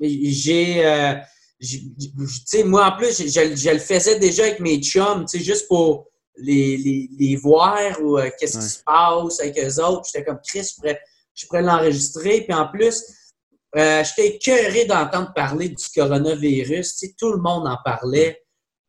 j'ai 0.00 0.82
sais, 2.46 2.64
moi, 2.64 2.86
en 2.86 2.96
plus, 2.96 3.18
je, 3.18 3.70
le 3.70 3.78
faisais 3.78 4.18
déjà 4.18 4.44
avec 4.44 4.60
mes 4.60 4.80
chums, 4.80 5.26
tu 5.26 5.38
sais, 5.38 5.44
juste 5.44 5.68
pour 5.68 6.09
les, 6.40 7.08
les, 7.18 7.36
voir 7.36 7.78
ou 8.02 8.18
euh, 8.18 8.30
qu'est-ce 8.38 8.58
qui 8.58 8.64
se 8.64 8.82
passe 8.82 9.40
avec 9.40 9.58
eux 9.58 9.82
autres. 9.82 10.06
J'étais 10.06 10.24
comme, 10.24 10.40
Chris, 10.46 10.68
je 10.70 10.74
pourrais, 10.76 11.00
je 11.34 11.46
pourrais 11.46 11.62
l'enregistrer. 11.62 12.42
Puis 12.42 12.54
en 12.54 12.68
plus, 12.68 13.02
euh, 13.76 14.02
j'étais 14.04 14.36
écœuré 14.36 14.84
d'entendre 14.84 15.32
parler 15.34 15.68
du 15.68 15.84
coronavirus. 15.94 16.96
Tu 16.96 17.06
sais, 17.06 17.14
tout 17.18 17.32
le 17.32 17.38
monde 17.38 17.66
en 17.66 17.78
parlait. 17.84 18.42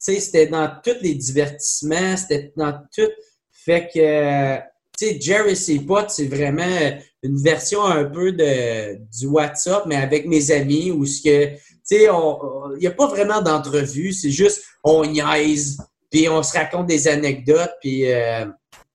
Tu 0.04 0.14
sais, 0.14 0.20
c'était 0.20 0.47
dans 0.47 0.72
tous 0.84 1.02
les 1.02 1.16
divertissements, 1.16 2.18
c'était 2.18 2.52
dans 2.56 2.74
tout. 2.95 3.12
Fait 3.52 3.88
que, 3.93 4.58
tu 4.97 5.08
sais, 5.08 5.22
Jerry 5.22 5.56
C. 5.56 5.80
Pot, 5.80 6.10
c'est 6.10 6.28
vraiment 6.28 6.91
une 7.22 7.38
version 7.38 7.84
un 7.84 8.06
peu 8.06 8.32
de, 8.32 8.95
du 9.20 9.28
WhatsApp, 9.28 9.86
mais 9.86 9.97
avec 9.97 10.26
mes 10.26 10.49
amis, 10.52 10.91
où 10.91 11.06
ce 11.06 11.22
que 11.22 11.58
il 11.91 12.80
n'y 12.80 12.88
a 12.88 12.91
pas 12.91 13.08
vraiment 13.08 13.41
d'entrevue, 13.41 14.14
c'est 14.14 14.32
juste 14.32 14.64
on 14.84 15.06
niaise, 15.06 15.78
puis 16.12 16.30
on 16.30 16.43
se 16.43 16.53
raconte 16.53 16.88
des 16.88 17.07
anecdotes, 17.07 17.74
puis, 17.82 18.12
euh, 18.12 18.45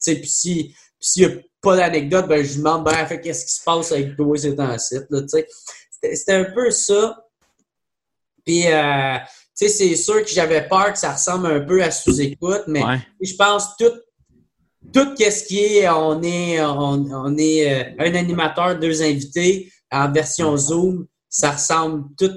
puis 0.05 0.29
si 0.29 0.77
s'il 1.01 1.27
n'y 1.27 1.35
a 1.35 1.37
pas 1.61 1.77
d'anecdote, 1.77 2.29
ben, 2.29 2.45
je 2.45 2.59
demande, 2.59 2.85
ben, 2.85 3.07
fait, 3.07 3.21
qu'est-ce 3.21 3.47
qui 3.47 3.53
se 3.53 3.65
passe 3.65 3.93
avec 3.93 4.17
toi 4.17 4.37
c'est 4.37 4.59
un 4.59 4.79
site, 4.79 5.07
C'était 6.03 6.33
un 6.33 6.45
peu 6.45 6.71
ça. 6.71 7.25
Puis, 8.45 8.67
euh, 8.67 9.19
tu 9.59 9.67
sais, 9.67 9.69
c'est 9.69 9.97
sûr 9.97 10.23
que 10.23 10.31
j'avais 10.31 10.69
peur 10.69 10.93
que 10.93 10.99
ça 10.99 11.13
ressemble 11.13 11.47
un 11.47 11.61
peu 11.61 11.83
à 11.83 11.91
sous-écoute, 11.91 12.65
mais 12.69 12.83
je 13.21 13.35
pense 13.35 13.77
tout, 13.77 13.93
tout 14.93 15.17
ce 15.17 15.45
qui 15.45 15.65
est, 15.65 15.89
on 15.89 16.23
est, 16.23 16.61
on, 16.63 17.37
est 17.37 17.73
euh, 17.73 17.91
un 17.99 18.15
animateur, 18.15 18.79
deux 18.79 19.03
invités 19.03 19.73
en 19.91 20.11
version 20.13 20.57
Zoom, 20.57 21.07
ça 21.29 21.53
ressemble 21.53 22.05
tout, 22.17 22.31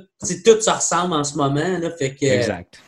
tout 0.46 0.62
ça 0.62 0.74
ressemble 0.74 1.14
en 1.14 1.24
ce 1.24 1.36
moment. 1.36 1.78
Là, 1.78 1.92
fait 1.92 2.16
que, 2.16 2.26
exact. 2.26 2.80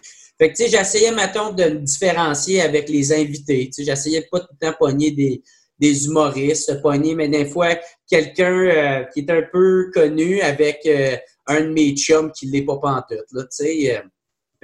Tu 0.49 0.55
sais, 0.55 0.69
j'essayais, 0.69 1.11
mettons, 1.11 1.53
de 1.53 1.65
me 1.65 1.79
différencier 1.79 2.61
avec 2.61 2.89
les 2.89 3.13
invités. 3.13 3.67
Tu 3.67 3.73
sais, 3.73 3.83
j'essayais 3.83 4.27
pas 4.31 4.39
tout 4.39 4.47
le 4.59 4.67
temps 4.67 4.75
pogner 4.79 5.11
des, 5.11 5.43
des 5.81 6.05
humoristes, 6.05 6.81
pogner, 6.81 7.15
mais 7.15 7.27
des 7.27 7.45
fois, 7.45 7.75
quelqu'un 8.07 8.53
euh, 8.53 9.03
qui 9.05 9.21
est 9.21 9.31
un 9.31 9.43
peu 9.51 9.89
connu 9.93 10.39
avec 10.41 10.79
euh, 10.85 11.15
un 11.47 11.61
de 11.61 11.69
mes 11.69 11.95
chums 11.95 12.31
qui 12.31 12.45
l'est 12.45 12.63
pas 12.63 12.77
pantoute, 12.77 13.25
là, 13.31 13.43
tu 13.43 13.47
sais. 13.49 13.97
Euh, 13.97 14.01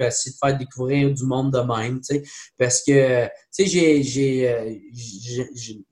essayer 0.00 0.32
de 0.32 0.38
faire 0.38 0.56
découvrir 0.56 1.12
du 1.12 1.24
monde 1.24 1.52
de 1.52 1.58
même, 1.58 2.00
tu 2.00 2.14
sais. 2.14 2.22
Parce 2.56 2.84
que, 2.84 3.26
tu 3.52 3.66
sais, 3.66 4.02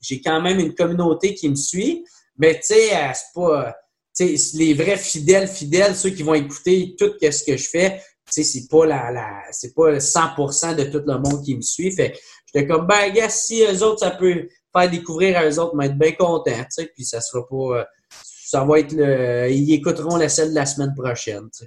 j'ai, 0.01 0.21
quand 0.25 0.41
même 0.41 0.61
une 0.61 0.75
communauté 0.75 1.35
qui 1.35 1.49
me 1.49 1.57
suit, 1.57 2.05
mais, 2.39 2.55
tu 2.55 2.75
sais, 2.75 2.91
c'est 3.15 3.35
pas 3.35 3.77
les 4.15 4.75
vrais 4.75 4.97
fidèles, 4.97 5.49
fidèles, 5.49 5.97
ceux 5.97 6.11
qui 6.11 6.23
vont 6.23 6.35
écouter 6.35 6.95
tout 6.97 7.13
ce 7.21 7.43
que 7.43 7.57
je 7.57 7.69
fais, 7.69 8.01
c'est 8.29 8.69
pas 8.69 8.87
la, 8.87 9.11
la 9.11 9.43
c'est 9.51 9.75
pas 9.75 9.93
100% 9.99 10.77
de 10.77 10.85
tout 10.85 11.03
le 11.07 11.19
monde 11.19 11.43
qui 11.45 11.57
me 11.57 11.63
suit. 11.63 11.93
Fait 11.93 12.19
j'étais 12.47 12.67
comme, 12.67 12.87
ben, 12.87 13.13
gars, 13.13 13.29
si 13.29 13.63
eux 13.63 13.83
autres, 13.83 14.01
ça 14.01 14.11
peut 14.11 14.49
faire 14.75 14.91
découvrir 14.91 15.39
à 15.39 15.47
eux 15.47 15.59
autres, 15.59 15.75
mais 15.77 15.87
être 15.87 15.99
bien 15.99 16.13
content, 16.13 16.65
tu 16.77 16.87
puis 16.95 17.05
ça 17.05 17.21
sera 17.21 17.47
pas, 17.49 17.79
euh, 17.79 17.85
ça 18.21 18.65
va 18.65 18.81
être 18.81 18.93
le, 18.93 19.51
ils 19.51 19.73
écouteront 19.73 20.17
la 20.17 20.29
scène 20.29 20.51
de 20.51 20.55
la 20.55 20.67
semaine 20.67 20.95
prochaine, 20.95 21.49
tu 21.53 21.67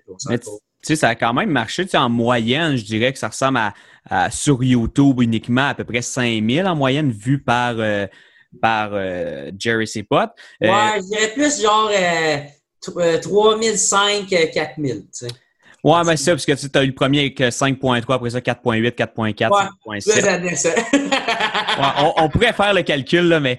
sais, 0.81 0.95
ça 0.95 1.09
a 1.09 1.15
quand 1.15 1.33
même 1.33 1.49
marché. 1.49 1.85
en 1.93 2.09
moyenne, 2.09 2.77
je 2.77 2.85
dirais 2.85 3.11
que 3.11 3.19
ça 3.19 3.27
ressemble 3.27 3.59
à, 4.09 4.31
sur 4.31 4.63
YouTube 4.63 5.21
uniquement 5.21 5.67
à 5.67 5.75
peu 5.75 5.83
près 5.83 6.01
5000 6.01 6.65
en 6.65 6.75
moyenne 6.75 7.11
vues 7.11 7.43
par, 7.43 7.75
euh, 7.77 8.07
par 8.61 8.91
euh, 8.93 9.51
Jerry 9.57 9.87
C. 9.87 10.03
Pot. 10.03 10.29
Euh, 10.63 10.67
ouais, 10.67 11.01
je 11.01 11.07
dirais 11.07 11.33
plus 11.33 11.61
genre 11.61 11.91
euh, 11.93 13.17
3005, 13.19 14.27
4000, 14.53 15.01
tu 15.01 15.07
sais. 15.11 15.27
Ouais, 15.83 16.03
mais 16.05 16.17
c'est 16.17 16.25
ça, 16.25 16.31
parce 16.31 16.45
que 16.45 16.53
tu 16.53 16.77
as 16.77 16.83
eu 16.83 16.87
le 16.87 16.93
premier 16.93 17.19
avec 17.19 17.39
5.3, 17.39 18.13
après 18.15 18.29
ça 18.29 18.39
4.8, 18.39 18.91
4.4, 18.91 19.71
ouais, 19.85 19.99
5.7. 19.99 20.55
ça. 20.55 20.69
ouais, 20.75 22.11
on, 22.17 22.29
pourrait 22.29 22.53
faire 22.53 22.73
le 22.73 22.81
calcul, 22.81 23.27
là, 23.27 23.39
mais 23.39 23.57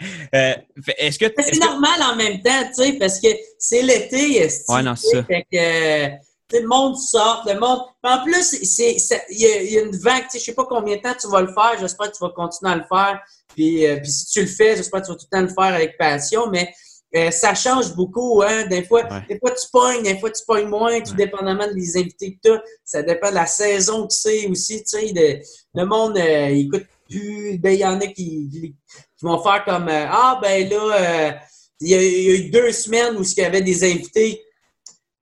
est-ce 0.98 1.18
que. 1.18 1.26
C'est 1.38 1.58
normal 1.58 2.00
en 2.12 2.16
même 2.16 2.42
temps, 2.42 2.62
tu 2.74 2.84
sais, 2.84 2.92
parce 2.94 3.20
que 3.20 3.28
c'est 3.58 3.82
l'été. 3.82 4.48
Ouais, 4.68 4.82
non, 4.82 4.94
c'est 4.96 5.16
ça. 5.16 5.24
Fait 5.24 5.46
que 5.50 6.30
le 6.52 6.66
monde 6.66 6.96
sort, 6.96 7.44
le 7.46 7.58
monde. 7.58 7.80
En 8.02 8.22
plus, 8.24 8.52
il 8.78 9.38
y, 9.38 9.78
a 9.78 9.80
une 9.82 9.96
vague, 9.96 10.24
je 10.32 10.38
sais 10.38 10.54
pas 10.54 10.64
combien 10.64 10.96
de 10.96 11.02
temps 11.02 11.14
tu 11.20 11.28
vas 11.28 11.42
le 11.42 11.52
faire, 11.52 11.76
j'espère 11.78 12.10
que 12.10 12.16
tu 12.16 12.24
vas 12.24 12.30
continuer 12.30 12.72
à 12.72 12.76
le 12.76 12.84
faire. 12.88 13.20
Puis, 13.54 13.86
euh, 13.86 13.96
puis 13.96 14.10
si 14.10 14.26
tu 14.26 14.40
le 14.40 14.46
fais, 14.46 14.76
j'espère 14.76 15.00
que 15.00 15.06
tu 15.06 15.12
vas 15.12 15.18
tout 15.18 15.26
le 15.30 15.38
temps 15.38 15.42
le 15.42 15.48
faire 15.48 15.74
avec 15.74 15.98
passion, 15.98 16.48
mais 16.50 16.72
euh, 17.16 17.30
ça 17.30 17.54
change 17.54 17.94
beaucoup, 17.94 18.42
hein. 18.42 18.66
Des 18.66 18.84
fois, 18.84 19.02
des 19.28 19.38
fois 19.38 19.50
tu 19.50 19.66
pognes, 19.72 20.02
des 20.02 20.18
fois 20.18 20.30
tu 20.30 20.42
pognes 20.46 20.68
moins, 20.68 21.00
tout 21.00 21.14
dépendamment 21.14 21.66
des 21.72 21.96
invités 21.96 22.34
que 22.34 22.38
tu 22.44 22.52
as. 22.52 22.62
Ça 22.84 23.02
dépend 23.02 23.30
de 23.30 23.34
la 23.34 23.46
saison 23.46 24.06
que 24.06 24.12
c'est 24.12 24.46
aussi, 24.46 24.84
tu 24.84 24.98
sais. 24.98 25.42
Le 25.74 25.84
monde, 25.84 26.16
euh, 26.16 26.50
il 26.50 26.66
écoute 26.66 26.86
plus. 27.08 27.58
Ben, 27.58 27.72
il 27.72 27.80
y 27.80 27.84
en 27.84 28.00
a 28.00 28.06
qui, 28.06 28.48
qui, 28.48 28.76
vont 29.22 29.42
faire 29.42 29.64
comme 29.64 29.88
Ah, 29.88 30.38
ben 30.40 30.68
là, 30.68 31.40
il 31.80 31.88
y, 31.88 31.94
a, 31.94 32.02
eu 32.02 32.50
deux 32.50 32.70
semaines 32.72 33.16
où 33.16 33.22
il 33.22 33.38
y 33.38 33.44
avait 33.44 33.62
des 33.62 33.84
invités 33.90 34.44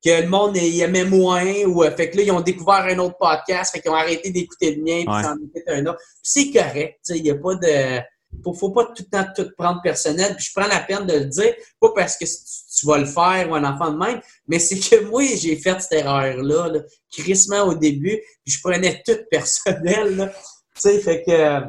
que 0.05 0.23
le 0.23 0.29
monde 0.29 0.57
y 0.57 0.81
aimait 0.81 1.05
moins 1.05 1.65
ou 1.67 1.83
fait 1.97 2.11
que 2.11 2.19
là 2.19 2.23
ils 2.23 2.31
ont 2.31 2.41
découvert 2.41 2.85
un 2.85 2.99
autre 2.99 3.17
podcast 3.19 3.73
fait 3.73 3.81
qu'ils 3.81 3.91
ont 3.91 3.95
arrêté 3.95 4.31
d'écouter 4.31 4.77
le 4.77 4.83
mien 4.83 5.05
puis 5.05 5.25
s'en 5.25 5.35
écoutent 5.35 5.69
un 5.69 5.87
autre 5.87 5.99
c'est 6.23 6.53
correct 6.53 7.01
il 7.09 7.23
n'y 7.23 7.31
a 7.31 7.35
pas 7.35 7.57
de 7.57 8.01
faut, 8.45 8.53
faut 8.53 8.71
pas 8.71 8.85
tout 8.87 9.05
le 9.05 9.11
temps 9.11 9.27
tout 9.35 9.49
prendre 9.57 9.81
personnel 9.83 10.37
puis 10.37 10.47
je 10.47 10.53
prends 10.55 10.69
la 10.69 10.81
peine 10.81 11.07
de 11.07 11.15
le 11.15 11.25
dire 11.27 11.55
pas 11.81 11.93
parce 11.95 12.17
que 12.17 12.25
tu, 12.25 12.87
vas 12.87 12.99
le 12.99 13.07
faire 13.07 13.51
ou 13.51 13.55
un 13.55 13.65
enfant 13.65 13.91
de 13.91 13.99
même 13.99 14.21
mais 14.47 14.59
c'est 14.59 14.79
que 14.79 15.05
moi 15.05 15.23
j'ai 15.35 15.57
fait 15.57 15.81
cette 15.81 15.93
erreur 15.93 16.37
là, 16.43 16.71
crissement 17.11 17.65
au 17.65 17.75
début 17.75 18.21
puis 18.45 18.55
je 18.55 18.61
prenais 18.61 19.03
tout 19.05 19.19
personnel 19.31 20.17
là 20.17 20.27
tu 20.29 20.81
sais 20.81 21.01
fait 21.01 21.23
que 21.23 21.61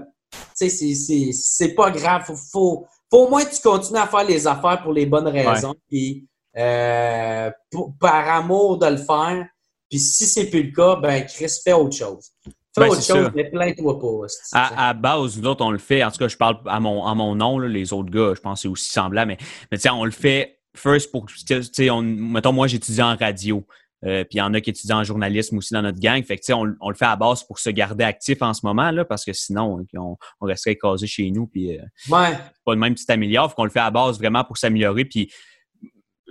tu 0.58 0.70
sais 0.70 1.32
c'est 1.34 1.74
pas 1.74 1.92
grave 1.92 2.24
faut, 2.26 2.36
faut, 2.36 2.88
faut 3.10 3.26
au 3.26 3.30
moins 3.30 3.46
que 3.46 3.56
tu 3.56 3.62
continues 3.62 4.00
à 4.00 4.08
faire 4.08 4.26
les 4.26 4.46
affaires 4.46 4.82
pour 4.84 4.94
les 4.94 5.06
bonnes 5.06 5.28
raisons 5.28 5.76
puis 5.88 6.30
euh, 6.58 7.52
par 8.00 8.28
amour 8.28 8.80
de 8.80 8.88
le 8.88 8.98
faire. 8.98 9.48
Puis 9.90 10.00
si 10.00 10.26
c'est 10.26 10.50
plus 10.50 10.64
le 10.64 10.72
cas, 10.72 10.96
ben 10.96 11.24
Chris, 11.26 11.52
fais 11.64 11.74
autre 11.74 11.96
chose. 11.96 12.32
Ben, 12.80 12.90
autre 12.90 13.04
chose, 13.04 13.32
mais 13.36 13.50
plains-toi 13.50 14.00
pas. 14.00 14.28
À, 14.54 14.90
à, 14.90 14.94
base, 14.94 15.38
nous 15.38 15.48
autres, 15.48 15.64
on 15.64 15.72
le 15.72 15.78
fait. 15.78 16.04
En 16.04 16.12
tout 16.12 16.18
cas, 16.18 16.28
je 16.28 16.38
parle 16.38 16.60
à 16.66 16.80
mon, 16.80 17.06
à 17.06 17.14
mon 17.16 17.36
nom. 17.36 17.60
les 17.60 17.94
autres 17.94 18.10
gars, 18.10 18.34
je 18.36 18.42
pense 18.42 18.60
que 18.60 18.62
c'est 18.64 18.68
aussi 18.68 18.90
semblable. 18.90 19.30
Mais, 19.30 19.38
mais 19.72 19.78
tu 19.78 19.84
sais, 19.84 19.90
on 19.90 20.06
le 20.06 20.12
fait 20.12 20.60
first 20.76 21.12
pour. 21.12 21.26
Tu 21.26 21.64
sais, 21.64 21.90
mettons, 22.02 22.54
moi, 22.54 22.68
j'étudie 22.68 23.02
en 23.02 23.16
radio. 23.16 23.66
Euh, 24.06 24.24
puis 24.24 24.36
il 24.36 24.38
y 24.38 24.42
en 24.42 24.54
a 24.54 24.62
qui 24.62 24.70
étudient 24.70 25.00
en 25.00 25.04
journalisme 25.04 25.58
aussi 25.58 25.74
dans 25.74 25.82
notre 25.82 26.00
gang. 26.00 26.24
Fait 26.24 26.38
que, 26.38 26.54
on, 26.54 26.74
on 26.80 26.90
le 26.90 26.96
fait 26.96 27.06
à 27.06 27.16
base 27.16 27.44
pour 27.44 27.60
se 27.60 27.70
garder 27.70 28.06
actif 28.06 28.42
en 28.42 28.54
ce 28.54 28.66
moment, 28.66 28.92
là, 28.92 29.04
parce 29.04 29.26
que 29.26 29.34
sinon, 29.34 29.86
on, 29.94 30.18
on 30.40 30.46
resterait 30.46 30.78
casé 30.78 31.06
chez 31.06 31.30
nous. 31.32 31.48
Puis, 31.48 31.78
euh, 31.78 31.82
ouais. 32.10 32.38
pas 32.66 32.74
le 32.74 32.80
même 32.80 32.96
petit 32.96 33.12
améliore. 33.12 33.50
Fait 33.50 33.56
qu'on 33.56 33.66
le 33.66 33.70
fait 33.70 33.80
à 33.80 33.92
base 33.92 34.18
vraiment 34.18 34.44
pour 34.44 34.58
s'améliorer. 34.58 35.06
Puis 35.06 35.32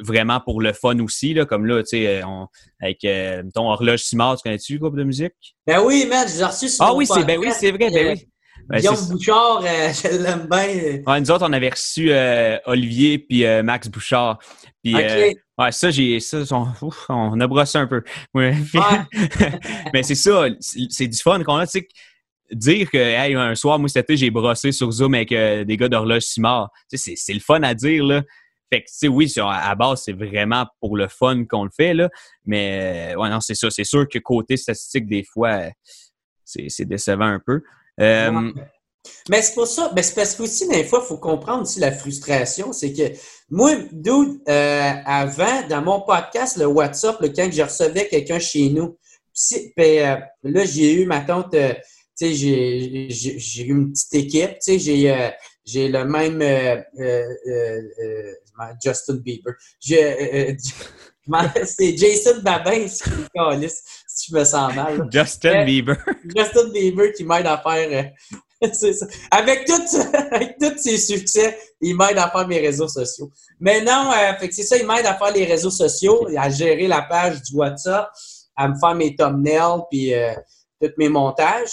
vraiment 0.00 0.40
pour 0.40 0.60
le 0.60 0.72
fun 0.72 0.98
aussi, 1.00 1.34
là, 1.34 1.44
comme 1.44 1.66
là, 1.66 1.82
tu 1.82 1.90
sais, 1.90 2.22
euh, 2.22 2.44
avec 2.80 3.04
euh, 3.04 3.42
ton 3.54 3.68
horloge 3.68 4.00
Simard, 4.00 4.36
tu 4.36 4.42
connais-tu 4.42 4.74
le 4.74 4.78
groupe 4.78 4.96
de 4.96 5.04
musique? 5.04 5.56
Ben 5.66 5.80
oui, 5.84 6.06
man, 6.08 6.26
j'ai 6.28 6.44
reçu 6.44 6.66
Ah 6.80 6.94
oui, 6.94 7.06
c'est 7.06 7.24
ben 7.24 7.38
oui, 7.38 7.48
c'est 7.52 7.70
vrai, 7.70 7.90
ben 7.90 8.14
oui. 8.14 8.28
Ben, 8.68 8.80
Guillaume 8.80 9.08
Bouchard, 9.10 9.62
euh, 9.64 9.92
je 9.92 10.22
l'aime 10.22 10.46
bien. 10.50 11.02
Ouais, 11.06 11.20
nous 11.20 11.30
autres, 11.30 11.46
on 11.48 11.52
avait 11.52 11.70
reçu 11.70 12.10
Olivier 12.66 13.18
puis 13.18 13.44
Max 13.62 13.88
Bouchard. 13.88 14.38
Puis, 14.82 14.94
ouais, 14.94 15.72
ça, 15.72 15.90
j'ai 15.90 16.20
ça, 16.20 16.38
on, 17.08 17.40
a 17.40 17.46
brossé 17.46 17.78
un 17.78 17.86
peu. 17.86 18.02
Ouais. 18.34 18.54
Mais 19.92 20.02
c'est 20.02 20.14
ça, 20.14 20.46
c'est 20.60 21.08
du 21.08 21.18
fun 21.18 21.42
qu'on 21.42 21.56
a, 21.56 21.66
tu 21.66 21.80
sais, 21.80 21.88
dire 22.52 22.90
que 22.90 22.98
hey, 22.98 23.34
un 23.34 23.54
soir, 23.54 23.78
moi, 23.78 23.88
cet 23.88 24.04
été, 24.04 24.16
j'ai 24.16 24.30
brossé 24.30 24.72
sur 24.72 24.90
Zoom 24.90 25.14
avec 25.14 25.30
des 25.30 25.76
gars 25.76 25.88
d'horloge 25.88 26.22
Simard. 26.22 26.70
Tu 26.90 26.98
sais, 26.98 27.14
c'est 27.16 27.34
le 27.34 27.40
fun 27.40 27.62
à 27.62 27.74
dire, 27.74 28.04
là. 28.04 28.22
Fait 28.70 28.82
que, 28.82 29.06
oui, 29.08 29.32
à 29.38 29.74
base, 29.74 30.02
c'est 30.04 30.12
vraiment 30.12 30.66
pour 30.80 30.96
le 30.96 31.08
fun 31.08 31.44
qu'on 31.44 31.64
le 31.64 31.70
fait, 31.74 31.94
là. 31.94 32.10
Mais, 32.44 33.14
euh, 33.14 33.20
ouais, 33.20 33.30
non, 33.30 33.40
c'est 33.40 33.54
ça. 33.54 33.70
C'est 33.70 33.84
sûr 33.84 34.06
que 34.08 34.18
côté 34.18 34.56
statistique, 34.56 35.06
des 35.06 35.24
fois, 35.24 35.62
c'est 36.44 36.84
décevant 36.84 37.26
un 37.26 37.40
peu. 37.44 37.62
Euh, 38.00 38.52
mais 39.30 39.42
c'est 39.42 39.54
pour 39.54 39.66
ça, 39.66 39.90
mais 39.94 40.02
c'est 40.02 40.14
parce 40.14 40.34
qu'aussi, 40.34 40.68
des 40.68 40.84
fois, 40.84 41.00
il 41.02 41.08
faut 41.08 41.16
comprendre 41.16 41.62
aussi 41.62 41.80
la 41.80 41.92
frustration. 41.92 42.72
C'est 42.72 42.92
que 42.92 43.16
moi, 43.48 43.72
d'où 43.90 44.38
euh, 44.48 44.92
avant, 45.06 45.66
dans 45.68 45.82
mon 45.82 46.00
podcast, 46.02 46.58
le 46.58 46.66
WhatsApp, 46.66 47.20
le 47.20 47.28
quand 47.28 47.48
je 47.50 47.62
recevais 47.62 48.06
quelqu'un 48.08 48.38
chez 48.38 48.68
nous, 48.68 48.98
là, 49.76 50.64
j'ai 50.64 50.92
eu 51.00 51.06
ma 51.06 51.20
tante, 51.20 51.52
tu 51.52 51.56
sais, 52.14 52.34
j'ai 52.34 53.62
eu 53.64 53.70
une 53.70 53.92
petite 53.92 54.14
équipe, 54.14 54.58
tu 54.58 54.78
sais, 54.78 55.34
j'ai 55.64 55.88
le 55.88 56.04
même 56.04 56.42
Justin 58.82 59.16
Bieber. 59.16 59.54
Euh, 59.90 59.96
euh, 60.34 60.54
c'est 61.64 61.96
Jason 61.96 62.40
Babin 62.42 62.86
si 62.88 64.30
je 64.30 64.34
me 64.34 64.44
sens 64.44 64.74
mal. 64.74 65.08
Justin 65.10 65.64
Bieber. 65.64 65.96
Justin 66.36 66.70
Bieber 66.70 67.12
qui 67.12 67.24
m'aide 67.24 67.46
à 67.46 67.58
faire 67.58 68.12
c'est 68.72 68.92
ça. 68.92 69.06
Avec, 69.30 69.66
tout, 69.66 69.80
avec 70.32 70.58
tous 70.58 70.78
ses 70.78 70.98
succès, 70.98 71.56
il 71.80 71.96
m'aide 71.96 72.18
à 72.18 72.30
faire 72.30 72.46
mes 72.46 72.58
réseaux 72.58 72.88
sociaux. 72.88 73.30
Mais 73.60 73.80
non, 73.82 74.10
euh, 74.12 74.34
fait 74.38 74.48
que 74.48 74.54
c'est 74.54 74.64
ça, 74.64 74.76
il 74.76 74.86
m'aide 74.86 75.06
à 75.06 75.16
faire 75.16 75.32
les 75.32 75.44
réseaux 75.44 75.70
sociaux, 75.70 76.26
à 76.36 76.50
gérer 76.50 76.88
la 76.88 77.02
page 77.02 77.42
du 77.42 77.54
WhatsApp, 77.54 78.10
à 78.56 78.68
me 78.68 78.74
faire 78.78 78.94
mes 78.94 79.14
thumbnails, 79.14 79.82
puis 79.90 80.14
euh, 80.14 80.34
tous 80.80 80.90
mes 80.98 81.08
montages. 81.08 81.70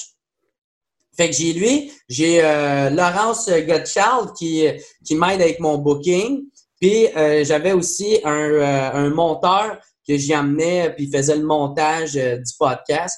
Fait 1.18 1.30
que 1.30 1.36
j'ai 1.36 1.54
lui, 1.54 1.92
j'ai 2.10 2.44
euh, 2.44 2.90
Laurence 2.90 3.50
Gottschall 3.50 4.34
qui, 4.38 4.68
qui 5.06 5.16
m'aide 5.16 5.42
avec 5.42 5.60
mon 5.60 5.78
booking. 5.78 6.44
Puis 6.86 7.08
j'avais 7.46 7.72
aussi 7.72 8.20
un, 8.24 8.62
un 8.94 9.10
monteur 9.10 9.80
que 10.08 10.16
j'y 10.18 10.36
amenais, 10.36 10.94
puis 10.96 11.10
faisait 11.12 11.36
le 11.36 11.44
montage 11.44 12.14
du 12.14 12.54
podcast. 12.60 13.18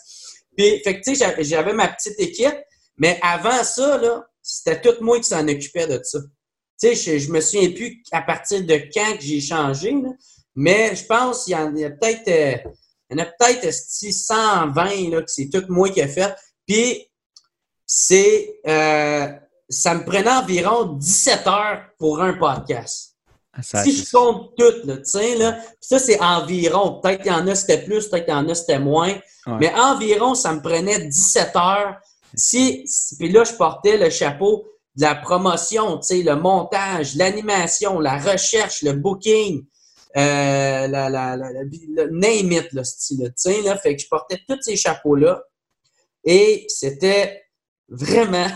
Puis, 0.55 0.81
tu 0.83 1.15
sais, 1.15 1.35
j'avais 1.43 1.73
ma 1.73 1.89
petite 1.89 2.17
équipe, 2.17 2.55
mais 2.95 3.19
avant 3.21 3.63
ça, 3.65 3.97
là, 3.97 4.25
c'était 4.41 4.79
tout 4.79 5.03
moi 5.03 5.17
qui 5.17 5.25
s'en 5.25 5.45
occupait 5.45 5.85
de 5.85 5.99
ça. 6.01 6.19
Tu 6.79 6.95
sais, 6.95 7.19
je, 7.19 7.29
me 7.29 7.41
souviens 7.41 7.71
plus 7.71 8.01
à 8.13 8.21
partir 8.21 8.63
de 8.63 8.75
quand 8.93 9.17
que 9.17 9.23
j'ai 9.23 9.41
changé, 9.41 9.93
mais 10.55 10.95
je 10.95 11.05
pense 11.05 11.43
qu'il 11.43 11.53
y, 11.53 11.55
en 11.57 11.75
a 11.75 11.89
peut-être 11.89 12.27
euh, 12.29 12.69
il 13.09 13.17
y 13.17 13.21
en 13.21 13.25
a 13.25 13.25
peut-être 13.25 13.73
120 13.73 15.09
là, 15.09 15.21
que 15.21 15.29
c'est 15.29 15.49
tout 15.51 15.65
moi 15.67 15.89
qui 15.89 15.99
ai 15.99 16.07
fait. 16.07 16.33
Puis, 16.65 17.05
c'est 17.85 18.61
euh, 18.65 19.27
ça 19.67 19.93
me 19.93 20.05
prenait 20.05 20.29
environ 20.29 20.93
17 20.93 21.47
heures 21.47 21.85
pour 21.99 22.21
un 22.21 22.33
podcast. 22.33 23.16
Ah, 23.57 23.83
si 23.83 23.91
je 23.91 24.11
compte 24.11 24.55
tout, 24.55 24.85
là, 24.85 24.97
tu 24.97 25.05
sais, 25.05 25.35
là, 25.35 25.57
ça, 25.81 25.97
c'est 25.97 26.19
environ. 26.21 26.99
Peut-être 27.01 27.23
qu'il 27.23 27.31
y 27.31 27.35
en 27.35 27.47
a, 27.47 27.55
c'était 27.55 27.83
plus, 27.83 28.07
peut-être 28.07 28.25
qu'il 28.25 28.33
y 28.33 28.37
en 28.37 28.47
a, 28.47 28.55
c'était 28.55 28.79
moins. 28.79 29.13
Mais 29.59 29.73
environ, 29.73 30.35
ça 30.35 30.53
me 30.53 30.61
prenait 30.61 31.07
17 31.07 31.55
heures. 31.55 31.95
Si, 32.35 32.85
puis 33.17 33.29
là, 33.29 33.43
je 33.45 33.53
portais 33.53 33.97
le 33.97 34.09
chapeau 34.09 34.67
de 34.95 35.01
la 35.01 35.15
promotion, 35.15 35.97
tu 35.99 36.07
sais, 36.07 36.23
le 36.23 36.35
montage, 36.35 37.15
l'animation, 37.15 37.99
la 37.99 38.17
recherche, 38.17 38.81
le 38.81 38.93
booking, 38.93 39.63
euh, 40.17 40.87
la, 40.87 41.09
la, 41.09 41.37
la, 41.37 41.49
le 41.51 42.09
name 42.11 42.51
it, 42.51 42.73
le 42.73 42.83
style, 42.83 43.23
tu 43.27 43.53
sais, 43.53 43.61
là. 43.61 43.77
Fait 43.77 43.95
que 43.95 44.01
je 44.01 44.07
portais 44.07 44.39
tous 44.47 44.61
ces 44.61 44.75
chapeaux-là. 44.75 45.41
Et 46.25 46.65
c'était 46.67 47.43
vraiment... 47.87 48.47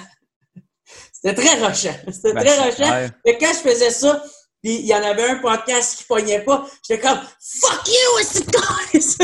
c'était 1.14 1.36
très 1.36 1.66
rushant. 1.66 1.96
C'était 2.12 2.34
ben, 2.34 2.44
très 2.44 2.70
rushant. 2.70 3.10
Et 3.26 3.38
quand 3.38 3.54
je 3.54 3.70
faisais 3.70 3.92
ça, 3.92 4.22
puis 4.62 4.76
il 4.76 4.86
y 4.86 4.94
en 4.94 5.04
avait 5.04 5.30
un 5.30 5.40
podcast 5.40 5.98
qui 5.98 6.04
pognait 6.04 6.44
pas. 6.44 6.68
J'étais 6.88 7.02
comme 7.02 7.20
Fuck 7.20 7.88
you, 7.88 8.24
c'est 8.24 9.02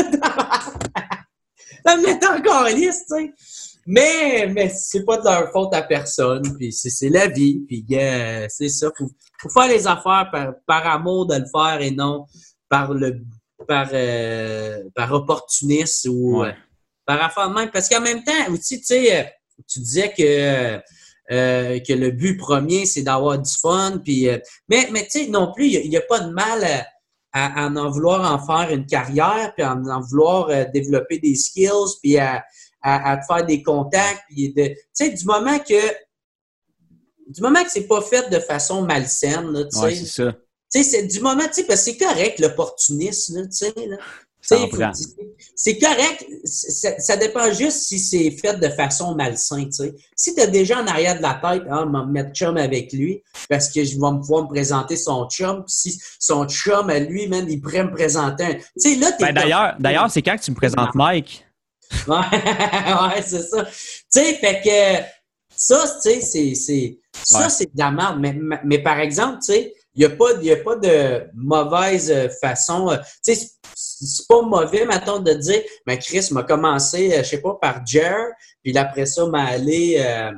Ça? 1.86 1.96
Me 1.96 2.02
mettait 2.02 2.26
encore 2.26 2.64
liste, 2.64 3.06
tu 3.08 3.16
sais. 3.16 3.32
Mais, 3.86 4.46
mais 4.52 4.68
c'est 4.68 5.04
pas 5.04 5.16
de 5.16 5.24
leur 5.24 5.50
faute 5.50 5.74
à 5.74 5.82
personne. 5.82 6.42
Puis 6.58 6.72
c'est 6.72 7.08
la 7.08 7.28
vie. 7.28 7.60
Puis 7.66 7.86
c'est 8.48 8.68
ça. 8.68 8.90
Faut, 8.96 9.08
faut 9.40 9.48
faire 9.48 9.68
les 9.68 9.86
affaires 9.86 10.28
par, 10.30 10.52
par, 10.66 10.86
amour 10.86 11.26
de 11.26 11.36
le 11.36 11.46
faire 11.50 11.80
et 11.80 11.90
non 11.90 12.26
par 12.68 12.92
le 12.92 13.22
par, 13.66 13.88
euh, 13.92 14.82
par 14.94 15.12
opportunisme 15.12 16.10
ou 16.10 16.44
euh, 16.44 16.52
par 17.06 17.22
affaire 17.22 17.48
de 17.48 17.54
même. 17.54 17.70
Parce 17.70 17.88
qu'en 17.88 18.00
même 18.00 18.22
temps, 18.22 18.52
aussi, 18.52 18.78
tu 18.80 18.86
sais, 18.86 19.20
euh, 19.20 19.24
tu 19.66 19.80
disais 19.80 20.12
que 20.12 20.80
euh, 21.30 21.78
que 21.80 21.92
le 21.92 22.10
but 22.10 22.36
premier, 22.36 22.86
c'est 22.86 23.02
d'avoir 23.02 23.38
du 23.38 23.50
fun. 23.50 24.00
Puis, 24.02 24.28
euh, 24.28 24.38
mais 24.68 24.88
mais 24.90 25.04
tu 25.04 25.24
sais, 25.24 25.26
non 25.28 25.52
plus, 25.52 25.68
il 25.68 25.88
n'y 25.88 25.96
a, 25.96 26.00
pas 26.00 26.20
de 26.20 26.32
mal 26.32 26.64
à, 27.32 27.66
en 27.66 27.90
vouloir 27.90 28.32
en 28.32 28.44
faire 28.44 28.74
une 28.74 28.86
carrière, 28.86 29.52
puis 29.54 29.62
à 29.62 29.74
en 29.74 30.00
vouloir 30.00 30.48
euh, 30.48 30.64
développer 30.72 31.18
des 31.18 31.34
skills, 31.34 31.98
puis 32.02 32.18
à, 32.18 32.44
à, 32.82 33.20
faire 33.22 33.44
des 33.44 33.62
contacts. 33.62 34.22
Puis 34.28 34.54
tu 34.54 34.74
sais, 34.92 35.10
du 35.10 35.24
moment 35.24 35.58
que 35.58 36.08
du 37.28 37.42
moment 37.42 37.62
que 37.62 37.70
c'est 37.70 37.86
pas 37.86 38.00
fait 38.00 38.30
de 38.30 38.38
façon 38.38 38.82
malsaine, 38.82 39.68
tu 39.70 39.78
sais. 39.78 39.94
c'est 39.94 40.06
ça. 40.06 40.32
Tu 40.70 40.82
sais, 40.82 40.84
c'est 40.84 41.06
du 41.06 41.20
moment, 41.20 41.44
tu 41.46 41.54
sais, 41.54 41.64
parce 41.64 41.84
que 41.84 41.92
c'est 41.92 41.96
correct 41.96 42.38
l'opportunisme, 42.40 43.48
tu 43.48 43.56
sais, 43.56 43.72
là. 43.86 43.96
C'est 44.40 45.78
correct. 45.78 46.24
Ça, 46.44 47.16
dépend 47.16 47.52
juste 47.52 47.80
si 47.80 47.98
c'est 47.98 48.30
fait 48.30 48.58
de 48.58 48.68
façon 48.68 49.14
malsaine. 49.14 49.70
Si 50.16 50.34
tu 50.34 50.40
as 50.40 50.46
déjà 50.46 50.80
en 50.80 50.86
arrière 50.86 51.16
de 51.16 51.22
la 51.22 51.34
tête, 51.34 51.64
ah, 51.70 51.84
me 51.84 52.04
mettre 52.06 52.32
chum 52.32 52.56
avec 52.56 52.92
lui 52.92 53.22
parce 53.48 53.68
que 53.68 53.84
je 53.84 53.94
vais 53.94 54.18
pouvoir 54.20 54.44
me 54.44 54.48
présenter 54.48 54.96
son 54.96 55.28
chum. 55.28 55.64
Si 55.66 56.00
son 56.18 56.46
chum 56.46 56.88
à 56.90 56.98
lui, 56.98 57.28
même, 57.28 57.48
il 57.48 57.60
pourrait 57.60 57.84
me 57.84 57.90
présenter 57.90 58.44
un. 58.44 59.00
Là, 59.00 59.10
ben, 59.20 59.76
D'ailleurs, 59.78 60.10
c'est 60.10 60.22
quand 60.22 60.36
que 60.36 60.42
tu 60.42 60.50
me 60.50 60.56
présentes 60.56 60.94
Mike? 60.94 61.44
Ouais, 62.06 62.16
ouais 62.16 63.22
c'est 63.24 63.42
ça. 63.44 63.64
Tu 63.64 63.72
sais, 64.10 64.34
fait 64.34 64.60
que 64.62 65.06
ça, 65.56 65.84
tu 66.02 66.20
sais, 66.20 66.54
c'est. 66.54 66.98
Ça, 67.14 67.48
c'est 67.48 67.64
de 67.64 67.78
la 67.78 67.90
merde. 67.90 68.18
Mais, 68.20 68.38
mais 68.62 68.78
par 68.82 68.98
exemple, 69.00 69.38
tu 69.38 69.54
sais, 69.54 69.74
il 69.94 70.00
n'y 70.00 70.04
a, 70.04 70.10
pas, 70.10 70.30
a 70.30 70.56
pas 70.56 70.76
de 70.76 71.28
mauvaise 71.34 72.12
façon. 72.40 72.90
Euh, 72.90 72.96
tu 73.24 73.34
sais, 73.34 73.48
c'est 74.06 74.26
pas 74.28 74.42
mauvais, 74.42 74.84
maintenant 74.84 75.18
de 75.20 75.32
dire, 75.32 75.62
mais 75.86 75.98
Chris 75.98 76.28
m'a 76.30 76.42
commencé, 76.42 77.12
euh, 77.12 77.22
je 77.22 77.30
sais 77.30 77.40
pas, 77.40 77.58
par 77.60 77.84
Jer, 77.86 78.26
puis 78.62 78.76
après 78.76 79.06
ça, 79.06 79.26
m'a 79.26 79.44
allé. 79.44 79.96
Euh, 79.98 80.32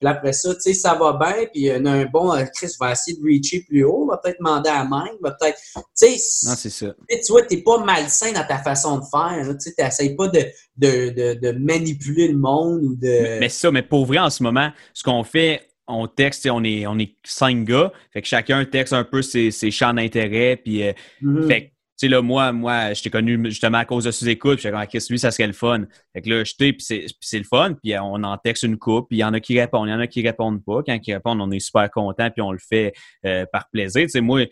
puis 0.00 0.08
après 0.08 0.32
ça, 0.32 0.54
tu 0.54 0.60
sais, 0.62 0.72
ça 0.72 0.94
va 0.94 1.12
bien, 1.12 1.44
puis 1.52 1.60
il 1.60 1.62
y 1.64 1.70
a 1.70 1.76
un 1.76 2.06
bon, 2.06 2.32
Chris 2.54 2.72
va 2.80 2.92
essayer 2.92 3.18
de 3.18 3.22
reacher 3.22 3.66
plus 3.68 3.84
haut, 3.84 4.06
va 4.06 4.16
peut-être 4.16 4.38
demander 4.38 4.70
à 4.70 4.82
Mike, 4.82 5.12
va 5.20 5.32
peut-être, 5.32 5.58
tu 5.74 5.82
sais, 5.94 6.48
non, 6.48 6.54
c'est 6.56 6.70
ça. 6.70 6.94
Tu 7.06 7.18
vois, 7.28 7.42
t'es 7.42 7.58
pas 7.58 7.84
malsain 7.84 8.32
dans 8.32 8.46
ta 8.46 8.56
façon 8.56 8.96
de 8.96 9.04
faire, 9.10 9.46
tu 9.46 9.60
sais, 9.60 9.74
t'essayes 9.74 10.16
pas 10.16 10.28
de, 10.28 10.42
de, 10.78 11.10
de, 11.10 11.34
de, 11.34 11.58
manipuler 11.58 12.28
le 12.28 12.38
monde 12.38 12.82
ou 12.82 12.94
de... 12.96 13.08
Mais, 13.08 13.40
mais 13.40 13.48
ça, 13.50 13.70
mais 13.70 13.82
pour 13.82 14.06
vrai, 14.06 14.20
en 14.20 14.30
ce 14.30 14.42
moment, 14.42 14.70
ce 14.94 15.02
qu'on 15.02 15.22
fait, 15.22 15.68
on 15.86 16.06
texte, 16.06 16.48
on 16.50 16.64
est, 16.64 16.86
on 16.86 16.98
est 16.98 17.16
cinq 17.24 17.64
gars, 17.64 17.92
fait 18.12 18.22
que 18.22 18.28
chacun 18.28 18.64
texte 18.64 18.94
un 18.94 19.04
peu 19.04 19.20
ses, 19.20 19.50
ses 19.50 19.70
champs 19.70 19.92
d'intérêt, 19.92 20.56
puis 20.56 20.82
euh, 20.82 20.92
mm-hmm. 21.22 21.46
fait 21.46 21.72
sais, 22.00 22.08
là, 22.08 22.22
moi, 22.22 22.52
moi, 22.52 22.92
je 22.94 23.02
t'ai 23.02 23.10
connu 23.10 23.38
justement 23.46 23.78
à 23.78 23.84
cause 23.84 24.04
de 24.04 24.10
sous-écoute, 24.10 24.58
puis 24.58 24.68
j'ai 24.70 24.98
dit, 24.98 25.06
lui, 25.10 25.18
ça 25.18 25.30
serait 25.30 25.46
le 25.46 25.52
fun. 25.52 25.84
Fait 26.12 26.22
que 26.22 26.30
là, 26.30 26.44
je 26.44 26.54
t'ai, 26.54 26.72
puis 26.72 26.84
c'est 26.84 27.38
le 27.38 27.44
fun, 27.44 27.74
puis 27.74 27.94
euh, 27.94 28.02
on 28.02 28.22
en 28.24 28.36
texte 28.38 28.62
une 28.62 28.78
coupe, 28.78 29.08
puis 29.08 29.18
il 29.18 29.20
y 29.20 29.24
en 29.24 29.34
a 29.34 29.40
qui 29.40 29.58
répondent, 29.60 29.88
il 29.88 29.92
y 29.92 29.94
en 29.94 30.00
a 30.00 30.06
qui 30.06 30.22
répondent 30.22 30.64
pas. 30.64 30.82
Quand 30.82 30.98
ils 31.06 31.14
répondent, 31.14 31.40
on 31.40 31.50
est 31.50 31.60
super 31.60 31.90
content, 31.90 32.30
puis 32.30 32.42
on 32.42 32.52
le 32.52 32.58
fait 32.58 32.92
euh, 33.26 33.44
par 33.52 33.68
plaisir. 33.70 34.06
Moi, 34.22 34.46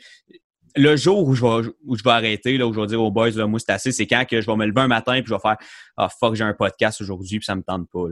le 0.77 0.97
jour 0.97 1.27
où 1.27 1.35
je 1.35 1.43
vais, 1.43 1.69
où 1.87 1.97
je 1.97 2.03
vais 2.05 2.11
arrêter, 2.11 2.59
là, 2.59 2.67
où 2.67 2.73
je 2.73 2.81
vais 2.81 2.87
dire 2.87 3.03
aux 3.03 3.11
boys, 3.11 3.31
là, 3.31 3.47
moi, 3.47 3.59
c'est 3.59 3.73
assez, 3.73 3.93
c'est 3.93 4.07
quand 4.07 4.25
que 4.29 4.41
je 4.41 4.47
vais 4.47 4.57
me 4.57 4.67
lever 4.67 4.83
un 4.83 4.89
matin, 4.89 5.15
puis 5.15 5.27
je 5.29 5.35
vais 5.35 5.41
faire, 5.41 5.57
ah, 5.97 6.09
fuck, 6.09 6.35
j'ai 6.35 6.45
un 6.45 6.55
podcast 6.55 7.01
aujourd'hui, 7.01 7.39
puis 7.39 7.47
ça 7.47 7.55
me 7.55 7.63
tente 7.63 7.89
pas, 7.91 8.05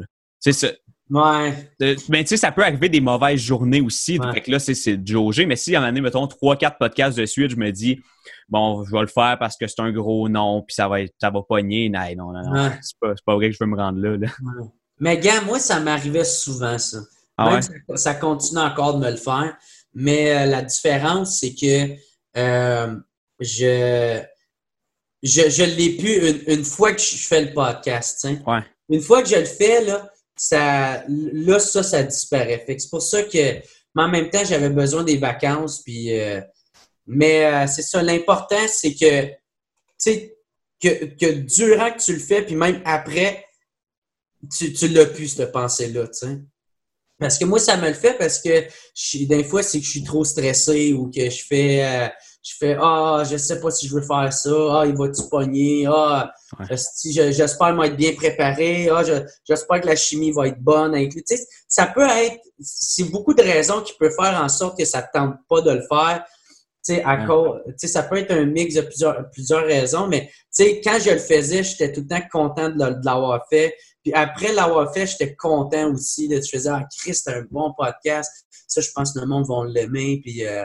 Tu 0.42 0.52
sais, 0.52 0.78
Ouais. 1.08 1.70
mais 1.78 1.96
ben, 2.08 2.22
tu 2.22 2.30
sais, 2.30 2.36
ça 2.36 2.50
peut 2.50 2.62
arriver 2.62 2.88
des 2.88 3.00
mauvaises 3.00 3.40
journées 3.40 3.80
aussi. 3.80 4.18
Donc 4.18 4.46
là, 4.46 4.58
c'est 4.58 4.96
de 4.96 5.06
jauger. 5.06 5.46
Mais 5.46 5.56
si 5.56 5.72
y 5.72 5.78
en 5.78 5.84
a, 5.84 5.92
mettons, 5.92 6.26
trois, 6.26 6.56
quatre 6.56 6.78
podcasts 6.78 7.16
de 7.16 7.26
suite, 7.26 7.52
je 7.52 7.56
me 7.56 7.70
dis, 7.70 8.00
bon, 8.48 8.84
je 8.84 8.90
vais 8.90 9.02
le 9.02 9.06
faire 9.06 9.36
parce 9.38 9.56
que 9.56 9.66
c'est 9.68 9.80
un 9.80 9.92
gros 9.92 10.28
nom, 10.28 10.62
puis 10.62 10.74
ça 10.74 10.88
va 10.88 11.02
être, 11.02 11.14
ça 11.20 11.30
va 11.30 11.42
pogner. 11.42 11.88
Non, 11.88 12.32
non, 12.32 12.32
non. 12.32 12.72
C'est 12.82 12.98
pas, 13.00 13.14
pas, 13.24 13.34
vrai 13.36 13.50
que 13.50 13.52
je 13.52 13.58
veux 13.60 13.70
me 13.70 13.76
rendre 13.76 14.00
là. 14.00 14.16
Mais 14.98 15.18
gars, 15.18 15.42
moi, 15.42 15.58
ça 15.58 15.78
m'arrivait 15.78 16.24
souvent, 16.24 16.78
ça. 16.78 16.98
Ah 17.38 17.60
ça, 17.94 18.14
continue 18.14 18.60
encore 18.60 18.94
de 18.94 19.04
me 19.04 19.10
le 19.10 19.16
faire. 19.16 19.56
Mais 19.92 20.34
euh, 20.34 20.46
la 20.46 20.62
différence, 20.62 21.38
c'est 21.38 21.54
que 21.54 21.94
euh, 22.38 22.96
je, 23.40 24.22
je, 25.22 25.50
je 25.50 25.62
l'ai 25.64 25.96
pu 25.96 26.50
une, 26.50 26.64
fois 26.64 26.94
que 26.94 27.00
je 27.00 27.26
fais 27.26 27.44
le 27.44 27.52
podcast. 27.52 28.26
Ouais. 28.46 28.60
Une 28.88 29.02
fois 29.02 29.22
que 29.22 29.28
je 29.28 29.36
le 29.36 29.44
fais, 29.44 29.84
là, 29.84 30.10
là, 30.50 31.58
ça, 31.58 31.82
ça 31.82 32.02
disparaît. 32.02 32.64
c'est 32.66 32.90
pour 32.90 33.02
ça 33.02 33.22
que, 33.22 33.60
mais 33.94 34.02
en 34.02 34.08
même 34.08 34.30
temps, 34.30 34.44
j'avais 34.44 34.70
besoin 34.70 35.04
des 35.04 35.16
vacances. 35.16 35.82
Puis, 35.82 36.18
euh, 36.18 36.40
mais 37.06 37.44
euh, 37.46 37.66
c'est 37.66 37.82
ça, 37.82 38.02
l'important, 38.02 38.66
c'est 38.68 38.94
que, 38.94 39.26
tu 39.26 39.36
sais, 39.98 40.36
que, 40.80 41.04
que 41.06 41.32
durant 41.32 41.92
que 41.92 42.02
tu 42.02 42.12
le 42.12 42.18
fais, 42.18 42.42
puis 42.42 42.54
même 42.54 42.82
après, 42.84 43.44
tu, 44.54 44.72
tu 44.72 44.88
l'as 44.88 45.06
pu, 45.06 45.26
cette 45.28 45.52
pensée-là, 45.52 46.06
tu 46.08 46.14
sais. 46.14 46.38
Parce 47.18 47.38
que 47.38 47.46
moi, 47.46 47.58
ça 47.58 47.78
me 47.78 47.88
le 47.88 47.94
fait 47.94 48.18
parce 48.18 48.38
que 48.38 48.66
des 49.24 49.44
fois, 49.44 49.62
c'est 49.62 49.78
que 49.78 49.86
je 49.86 49.90
suis 49.90 50.04
trop 50.04 50.24
stressé 50.24 50.92
ou 50.92 51.10
que 51.10 51.30
je 51.30 51.44
fais 51.44 51.84
euh, 51.84 52.08
je 52.46 52.54
fais 52.58 52.76
Ah, 52.80 53.24
je 53.28 53.36
sais 53.36 53.60
pas 53.60 53.70
si 53.70 53.88
je 53.88 53.94
veux 53.94 54.02
faire 54.02 54.32
ça, 54.32 54.50
ah, 54.70 54.84
il 54.86 54.96
va-tu 54.96 55.22
pogner, 55.28 55.86
ah, 55.88 56.32
j'espère 56.70 57.74
m'être 57.74 57.96
bien 57.96 58.14
préparé, 58.14 58.88
ah, 58.88 59.02
j'espère 59.44 59.80
que 59.80 59.86
la 59.88 59.96
chimie 59.96 60.30
va 60.30 60.46
être 60.46 60.60
bonne 60.60 60.94
avec 60.94 61.12
lui. 61.12 61.24
Tu 61.24 61.36
sais, 61.36 61.44
ça 61.66 61.86
peut 61.86 62.06
être, 62.06 62.40
c'est 62.60 63.10
beaucoup 63.10 63.34
de 63.34 63.42
raisons 63.42 63.80
qui 63.82 63.94
peuvent 63.98 64.14
faire 64.14 64.40
en 64.40 64.48
sorte 64.48 64.78
que 64.78 64.84
ça 64.84 65.00
ne 65.00 65.18
tente 65.18 65.36
pas 65.48 65.60
de 65.60 65.72
le 65.72 65.82
faire. 65.88 66.24
Tu 66.84 66.94
sais, 66.94 67.02
à 67.02 67.26
cause, 67.26 67.62
tu 67.66 67.72
sais, 67.78 67.88
ça 67.88 68.04
peut 68.04 68.16
être 68.16 68.30
un 68.30 68.44
mix 68.44 68.74
de 68.74 68.82
plusieurs, 68.82 69.28
plusieurs 69.32 69.64
raisons, 69.64 70.06
mais 70.06 70.28
tu 70.28 70.64
sais, 70.64 70.80
quand 70.80 70.98
je 71.04 71.10
le 71.10 71.18
faisais, 71.18 71.64
j'étais 71.64 71.92
tout 71.92 72.02
le 72.02 72.06
temps 72.06 72.22
content 72.30 72.68
de 72.68 73.04
l'avoir 73.04 73.44
fait. 73.50 73.74
Puis 74.04 74.14
après 74.14 74.52
l'avoir 74.52 74.94
fait, 74.94 75.04
j'étais 75.04 75.34
content 75.34 75.92
aussi. 75.92 76.28
De, 76.28 76.36
je 76.36 76.48
faisais, 76.48 76.68
ah, 76.68 76.84
Christ, 76.96 77.24
c'est 77.24 77.34
un 77.34 77.44
bon 77.50 77.74
podcast. 77.76 78.30
Ça, 78.68 78.80
je 78.80 78.88
pense 78.94 79.12
que 79.12 79.18
le 79.18 79.26
monde 79.26 79.46
va 79.48 79.66
l'aimer. 79.66 80.20
Puis, 80.22 80.46
euh, 80.46 80.64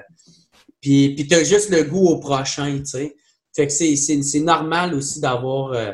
puis, 0.81 1.15
puis 1.15 1.27
tu 1.27 1.35
as 1.35 1.43
juste 1.43 1.69
le 1.69 1.83
goût 1.83 2.07
au 2.07 2.19
prochain, 2.19 2.79
tu 2.79 2.85
sais. 2.85 3.15
Fait 3.55 3.67
que 3.67 3.73
c'est 3.73 4.39
normal 4.39 4.93
aussi 4.93 5.19
d'avoir 5.19 5.73
euh, 5.73 5.93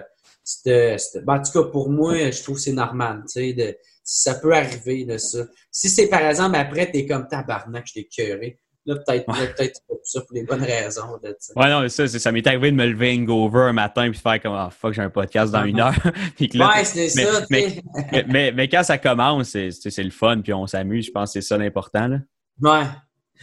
ben, 0.65 0.97
en 1.27 1.41
tout 1.41 1.51
cas, 1.51 1.69
pour 1.69 1.89
moi, 1.89 2.31
je 2.31 2.43
trouve 2.43 2.55
que 2.55 2.61
c'est 2.61 2.71
normal, 2.71 3.23
tu 3.31 3.53
sais, 3.53 3.79
ça 4.03 4.35
peut 4.35 4.53
arriver, 4.53 5.03
de 5.03 5.17
ça. 5.17 5.39
Si 5.69 5.89
c'est, 5.89 6.07
par 6.07 6.21
exemple, 6.21 6.55
après, 6.55 6.89
t'es 6.89 7.05
comme 7.05 7.27
tabarnak, 7.27 7.85
je 7.87 7.93
t'ai 7.93 8.05
cœuré, 8.05 8.59
Là, 8.87 8.95
peut-être 8.95 9.25
peut 9.25 9.71
pour 9.85 9.99
ça 10.01 10.21
pour 10.21 10.33
les 10.33 10.43
bonnes 10.43 10.63
raisons. 10.63 11.19
Là, 11.21 11.31
ouais, 11.57 11.69
non, 11.69 11.89
ça, 11.89 12.07
ça 12.07 12.31
m'est 12.31 12.47
arrivé 12.47 12.71
de 12.71 12.75
me 12.77 12.85
lever 12.85 13.17
hangover 13.17 13.63
un 13.63 13.73
matin 13.73 14.09
puis 14.09 14.17
faire 14.17 14.41
comme 14.41 14.55
oh, 14.57 14.69
fuck, 14.69 14.93
j'ai 14.93 15.01
un 15.01 15.09
podcast 15.09 15.51
dans 15.51 15.65
une 15.65 15.81
heure. 15.81 15.93
ouais, 16.39 16.85
c'est 16.85 17.09
ça. 17.09 17.45
Mais, 17.49 17.81
mais, 18.29 18.51
mais, 18.53 18.69
quand 18.69 18.83
ça 18.83 18.97
commence, 18.97 19.49
c'est 19.49 19.97
le 19.97 20.09
fun 20.09 20.39
puis 20.41 20.53
on 20.53 20.65
s'amuse. 20.67 21.07
Je 21.07 21.11
pense 21.11 21.33
que 21.33 21.41
c'est 21.41 21.47
ça 21.47 21.57
l'important. 21.57 22.17
Ouais. 22.61 22.83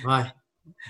Ouais. 0.06 0.22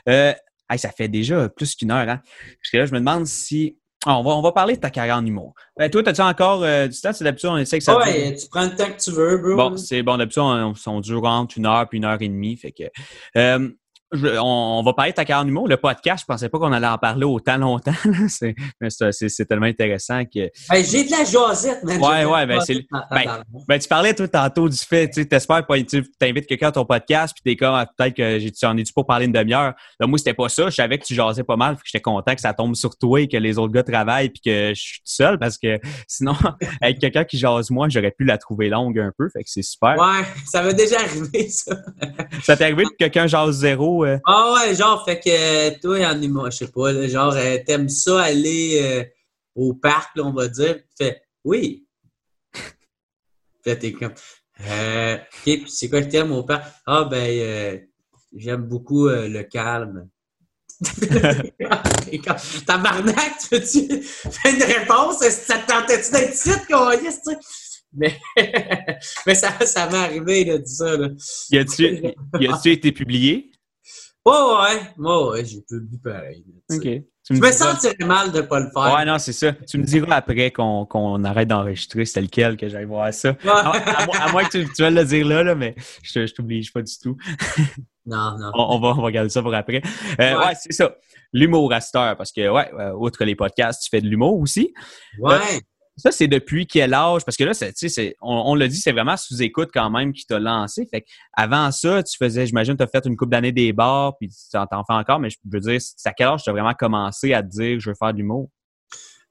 Euh, 0.08 0.32
ça 0.76 0.90
fait 0.90 1.08
déjà 1.08 1.48
plus 1.48 1.74
qu'une 1.74 1.90
heure. 1.90 2.08
Hein? 2.08 2.20
Parce 2.24 2.70
que 2.72 2.78
là, 2.78 2.86
je 2.86 2.92
me 2.92 2.98
demande 2.98 3.26
si. 3.26 3.78
Ah, 4.06 4.18
on, 4.18 4.22
va, 4.22 4.32
on 4.32 4.42
va 4.42 4.52
parler 4.52 4.74
de 4.74 4.80
ta 4.80 4.90
carrière 4.90 5.16
en 5.16 5.24
humour. 5.24 5.54
Ben, 5.78 5.88
toi, 5.88 6.06
as-tu 6.06 6.20
encore 6.20 6.62
euh, 6.62 6.88
du 6.88 7.00
temps? 7.00 7.12
C'est 7.14 7.24
d'habitude, 7.24 7.48
on 7.50 7.56
essaie 7.56 7.78
que 7.78 7.84
ça. 7.84 7.96
Ouais, 7.96 8.36
tu 8.36 8.48
prends 8.48 8.64
le 8.64 8.76
temps 8.76 8.90
que 8.90 9.02
tu 9.02 9.10
veux, 9.10 9.38
bro. 9.38 9.56
Bon, 9.56 9.76
c'est 9.78 10.02
bon. 10.02 10.18
D'habitude, 10.18 10.42
on, 10.42 10.74
on, 10.86 11.00
dure 11.00 11.24
entre 11.24 11.56
une 11.56 11.64
heure 11.64 11.88
puis 11.88 11.98
une 11.98 12.04
heure 12.04 12.20
et 12.20 12.28
demie. 12.28 12.56
Fait 12.56 12.72
que. 12.72 12.84
Euh, 13.36 13.70
on, 14.40 14.82
va 14.84 14.92
parler 14.92 15.12
de 15.12 15.16
ta 15.16 15.24
carrière 15.24 15.46
humour. 15.46 15.68
Le 15.68 15.76
podcast, 15.76 16.22
je 16.22 16.26
pensais 16.26 16.48
pas 16.48 16.58
qu'on 16.58 16.72
allait 16.72 16.86
en 16.86 16.98
parler 16.98 17.24
autant 17.24 17.56
longtemps. 17.56 17.92
C'est, 18.28 18.54
c'est, 19.12 19.46
tellement 19.46 19.66
intéressant 19.66 20.24
que. 20.24 20.50
j'ai 20.82 21.04
de 21.04 21.10
la 21.10 21.24
jasette, 21.24 21.82
man. 21.84 22.00
Ouais, 22.00 22.24
ouais, 22.24 22.46
ben, 22.46 22.60
c'est, 22.60 22.84
ben, 23.10 23.44
ben, 23.68 23.78
tu 23.78 23.88
parlais 23.88 24.14
tout 24.14 24.26
tantôt 24.26 24.68
du 24.68 24.76
fait, 24.76 25.08
tu 25.08 25.26
t'espères 25.26 25.66
pas, 25.66 25.80
tu 25.82 26.04
invites 26.22 26.46
quelqu'un 26.46 26.68
à 26.68 26.72
ton 26.72 26.84
podcast, 26.84 27.34
puis 27.34 27.42
t'es 27.52 27.56
comme, 27.56 27.74
ah, 27.74 27.86
peut-être 27.86 28.14
que 28.14 28.38
j'en 28.60 28.76
ai-tu 28.76 28.92
pour 28.92 29.06
parler 29.06 29.26
une 29.26 29.32
demi-heure? 29.32 29.74
Là, 30.00 30.06
moi, 30.06 30.18
c'était 30.18 30.34
pas 30.34 30.48
ça. 30.48 30.68
Je 30.68 30.74
savais 30.74 30.98
que 30.98 31.04
tu 31.04 31.14
jasais 31.14 31.44
pas 31.44 31.56
mal, 31.56 31.76
que 31.76 31.82
j'étais 31.84 32.02
content 32.02 32.34
que 32.34 32.40
ça 32.40 32.52
tombe 32.52 32.74
sur 32.74 32.96
toi 32.96 33.20
et 33.20 33.28
que 33.28 33.36
les 33.36 33.58
autres 33.58 33.72
gars 33.72 33.82
travaillent, 33.82 34.30
puis 34.30 34.40
que 34.44 34.72
je 34.74 34.80
suis 34.80 34.98
tout 34.98 35.04
seul, 35.06 35.38
parce 35.38 35.58
que 35.58 35.78
sinon, 36.08 36.34
avec 36.80 36.98
quelqu'un 36.98 37.24
qui 37.24 37.38
jase 37.38 37.70
moi, 37.70 37.88
j'aurais 37.88 38.12
pu 38.12 38.24
la 38.24 38.38
trouver 38.38 38.68
longue 38.68 38.98
un 38.98 39.12
peu. 39.16 39.28
Fait 39.28 39.42
que 39.42 39.50
c'est 39.50 39.62
super. 39.62 39.96
Ouais, 39.98 40.24
ça 40.46 40.62
m'est 40.62 40.74
déjà 40.74 41.00
arrivé, 41.00 41.48
ça. 41.48 41.76
ça 42.42 42.56
t'est 42.56 42.64
arrivé 42.64 42.84
que 42.84 42.96
quelqu'un 42.98 43.26
jase 43.26 43.56
zéro? 43.56 44.03
Ah 44.26 44.54
ouais, 44.54 44.74
genre, 44.74 45.04
fait 45.04 45.20
que 45.20 45.80
toi, 45.80 45.98
en 46.06 46.20
humour, 46.20 46.50
je 46.50 46.58
sais 46.58 46.68
pas, 46.68 47.06
genre, 47.08 47.34
euh, 47.34 47.58
t'aimes 47.64 47.88
ça 47.88 48.22
aller 48.22 48.80
euh, 48.82 49.04
au 49.54 49.74
parc, 49.74 50.16
là, 50.16 50.24
on 50.24 50.32
va 50.32 50.48
dire. 50.48 50.78
Fait, 50.96 51.22
oui. 51.44 51.86
fait, 53.62 53.76
t'es 53.76 53.92
comme, 53.92 54.14
euh, 54.68 55.16
OK, 55.16 55.60
c'est 55.68 55.88
quoi 55.88 56.02
que 56.02 56.10
t'aimes 56.10 56.32
au 56.32 56.42
parc? 56.42 56.64
Ah, 56.86 57.04
ben, 57.04 57.28
euh, 57.28 57.78
j'aime 58.36 58.62
beaucoup 58.62 59.08
le 59.08 59.42
calme. 59.42 60.08
Tabarnak, 62.66 63.38
tu 63.38 63.54
veux-tu 63.54 64.02
faire 64.02 64.54
une 64.54 64.62
réponse? 64.62 65.18
Ça 65.18 65.58
te 65.58 65.66
tentait-tu 65.68 66.10
d'être 66.10 66.34
ici, 66.34 66.50
qu'on 66.68 66.90
tu 66.90 67.36
mais, 67.96 68.20
mais 69.26 69.34
ça, 69.34 69.52
ça 69.64 69.88
m'est 69.88 69.96
arrivé, 69.96 70.44
de 70.44 70.64
ça. 70.64 70.96
Là. 70.96 71.08
Y 71.50 71.58
a-tu 72.48 72.70
été 72.72 72.92
publié? 72.92 73.50
Ouais, 74.24 74.32
ouais, 74.32 74.80
ouais, 74.96 75.28
ouais 75.30 75.44
j'ai 75.44 75.60
publié 75.60 75.98
pareil. 76.02 76.44
OK. 76.70 76.82
Tu 77.26 77.36
je 77.36 77.40
me, 77.40 77.52
sentirais 77.52 77.96
mal 78.04 78.32
de 78.32 78.38
ne 78.38 78.42
pas 78.42 78.60
le 78.60 78.70
faire. 78.70 78.94
Ouais, 78.94 79.04
non, 79.06 79.18
c'est 79.18 79.32
ça. 79.32 79.52
Tu 79.52 79.78
me 79.78 79.84
diras 79.84 80.16
après 80.16 80.50
qu'on 80.50 81.24
arrête 81.24 81.48
d'enregistrer 81.48 82.04
c'était 82.04 82.20
lequel 82.20 82.56
que 82.56 82.68
j'aille 82.68 82.84
voir 82.84 83.12
ça. 83.14 83.34
À, 83.46 84.30
moins 84.30 84.44
que 84.44 84.58
tu, 84.58 84.66
tu 84.74 84.82
veuilles 84.82 84.94
le 84.94 85.04
dire 85.04 85.26
là, 85.26 85.42
là 85.42 85.54
mais 85.54 85.74
je 86.02 86.20
ne 86.20 86.26
t'oblige 86.26 86.72
pas 86.72 86.82
du 86.82 86.92
tout. 87.02 87.16
non, 88.06 88.38
non. 88.38 88.50
On, 88.54 88.78
va, 88.78 88.88
on 88.88 88.96
va 88.96 89.02
regarder 89.02 89.30
ça 89.30 89.42
pour 89.42 89.54
après. 89.54 89.80
Euh, 90.20 90.38
ouais, 90.38 90.52
c'est 90.54 90.72
ça. 90.72 90.94
L'humour 91.32 91.72
à 91.72 91.80
parce 92.14 92.30
que, 92.30 92.48
ouais, 92.48 92.70
euh, 92.78 92.92
outre 92.92 93.24
les 93.24 93.34
podcasts, 93.34 93.82
tu 93.82 93.88
fais 93.90 94.02
de 94.02 94.08
l'humour 94.08 94.38
aussi. 94.38 94.72
Ouais. 95.18 95.60
Ça, 95.96 96.10
c'est 96.10 96.26
depuis 96.26 96.66
quel 96.66 96.92
âge? 96.92 97.24
Parce 97.24 97.36
que 97.36 97.44
là, 97.44 97.52
on, 98.20 98.42
on 98.46 98.54
l'a 98.56 98.66
dit, 98.66 98.76
c'est 98.76 98.90
vraiment 98.90 99.16
sous-écoute 99.16 99.70
quand 99.72 99.90
même 99.90 100.12
qui 100.12 100.26
t'a 100.26 100.40
lancé. 100.40 100.86
Fait 100.90 101.04
avant 101.32 101.70
ça, 101.70 102.02
tu 102.02 102.16
faisais, 102.16 102.46
j'imagine, 102.46 102.76
tu 102.76 102.82
as 102.82 102.88
fait 102.88 103.06
une 103.06 103.16
coupe 103.16 103.30
d'années 103.30 103.52
des 103.52 103.72
bars, 103.72 104.16
puis 104.18 104.28
tu 104.28 104.36
t'en 104.52 104.84
fais 104.84 104.92
encore, 104.92 105.20
mais 105.20 105.30
je 105.30 105.36
veux 105.44 105.60
dire, 105.60 105.80
c'est 105.80 106.08
à 106.08 106.12
quel 106.12 106.28
âge 106.28 106.42
tu 106.42 106.50
as 106.50 106.52
vraiment 106.52 106.74
commencé 106.74 107.32
à 107.32 107.42
te 107.42 107.48
dire 107.48 107.78
je 107.78 107.90
veux 107.90 107.96
faire 107.96 108.12
de 108.12 108.18
l'humour? 108.18 108.50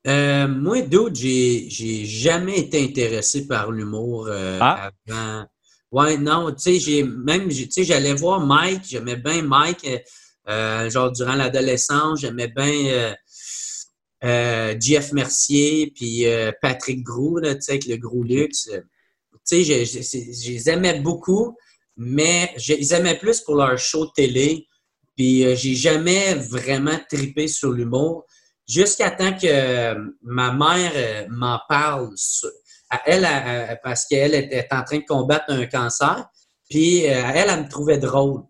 Euh, 0.07 0.47
moi, 0.47 0.81
d'autres, 0.81 1.15
j'ai, 1.15 1.69
j'ai 1.69 2.05
jamais 2.05 2.59
été 2.59 2.83
intéressé 2.83 3.47
par 3.47 3.71
l'humour 3.71 4.27
euh, 4.27 4.59
ah. 4.61 4.89
avant. 5.07 5.45
Ouais, 5.91 6.17
non, 6.17 6.51
tu 6.51 6.59
sais, 6.59 6.79
j'ai 6.79 7.03
même, 7.03 7.49
tu 7.49 7.69
sais, 7.69 7.83
j'allais 7.83 8.13
voir 8.13 8.39
Mike, 8.39 8.83
j'aimais 8.89 9.15
bien 9.15 9.43
Mike, 9.43 9.87
euh, 10.49 10.89
genre 10.89 11.11
durant 11.11 11.35
l'adolescence, 11.35 12.21
j'aimais 12.21 12.47
bien 12.47 13.13
euh, 14.23 14.75
Jeff 14.79 15.11
Mercier, 15.11 15.91
puis 15.93 16.25
euh, 16.25 16.51
Patrick 16.61 17.03
Grou, 17.03 17.37
là, 17.37 17.55
avec 17.67 17.85
le 17.85 17.97
Gros 17.97 18.23
Luxe. 18.23 18.69
Tu 19.45 19.65
sais, 19.65 19.85
je, 19.85 20.49
les 20.49 20.69
aimais 20.69 20.99
beaucoup, 20.99 21.57
mais 21.97 22.53
je 22.55 22.73
les 22.73 22.93
aimais 22.93 23.17
plus 23.17 23.41
pour 23.41 23.55
leur 23.55 23.77
show 23.77 24.05
télé. 24.15 24.67
Puis 25.17 25.45
euh, 25.45 25.55
j'ai 25.55 25.75
jamais 25.75 26.35
vraiment 26.35 26.97
tripé 27.09 27.47
sur 27.47 27.71
l'humour 27.71 28.25
jusqu'à 28.67 29.11
temps 29.11 29.37
que 29.37 29.93
ma 30.21 30.53
mère 30.53 31.27
m'en 31.29 31.59
parle. 31.67 32.13
À 32.89 33.01
elle, 33.07 33.79
parce 33.83 34.05
qu'elle 34.05 34.35
était 34.35 34.67
en 34.69 34.83
train 34.83 34.99
de 34.99 35.05
combattre 35.05 35.45
un 35.49 35.65
cancer. 35.65 36.27
Puis 36.69 36.99
elle, 36.99 37.49
elle 37.49 37.63
me 37.63 37.67
trouvait 37.67 37.97
drôle. 37.97 38.43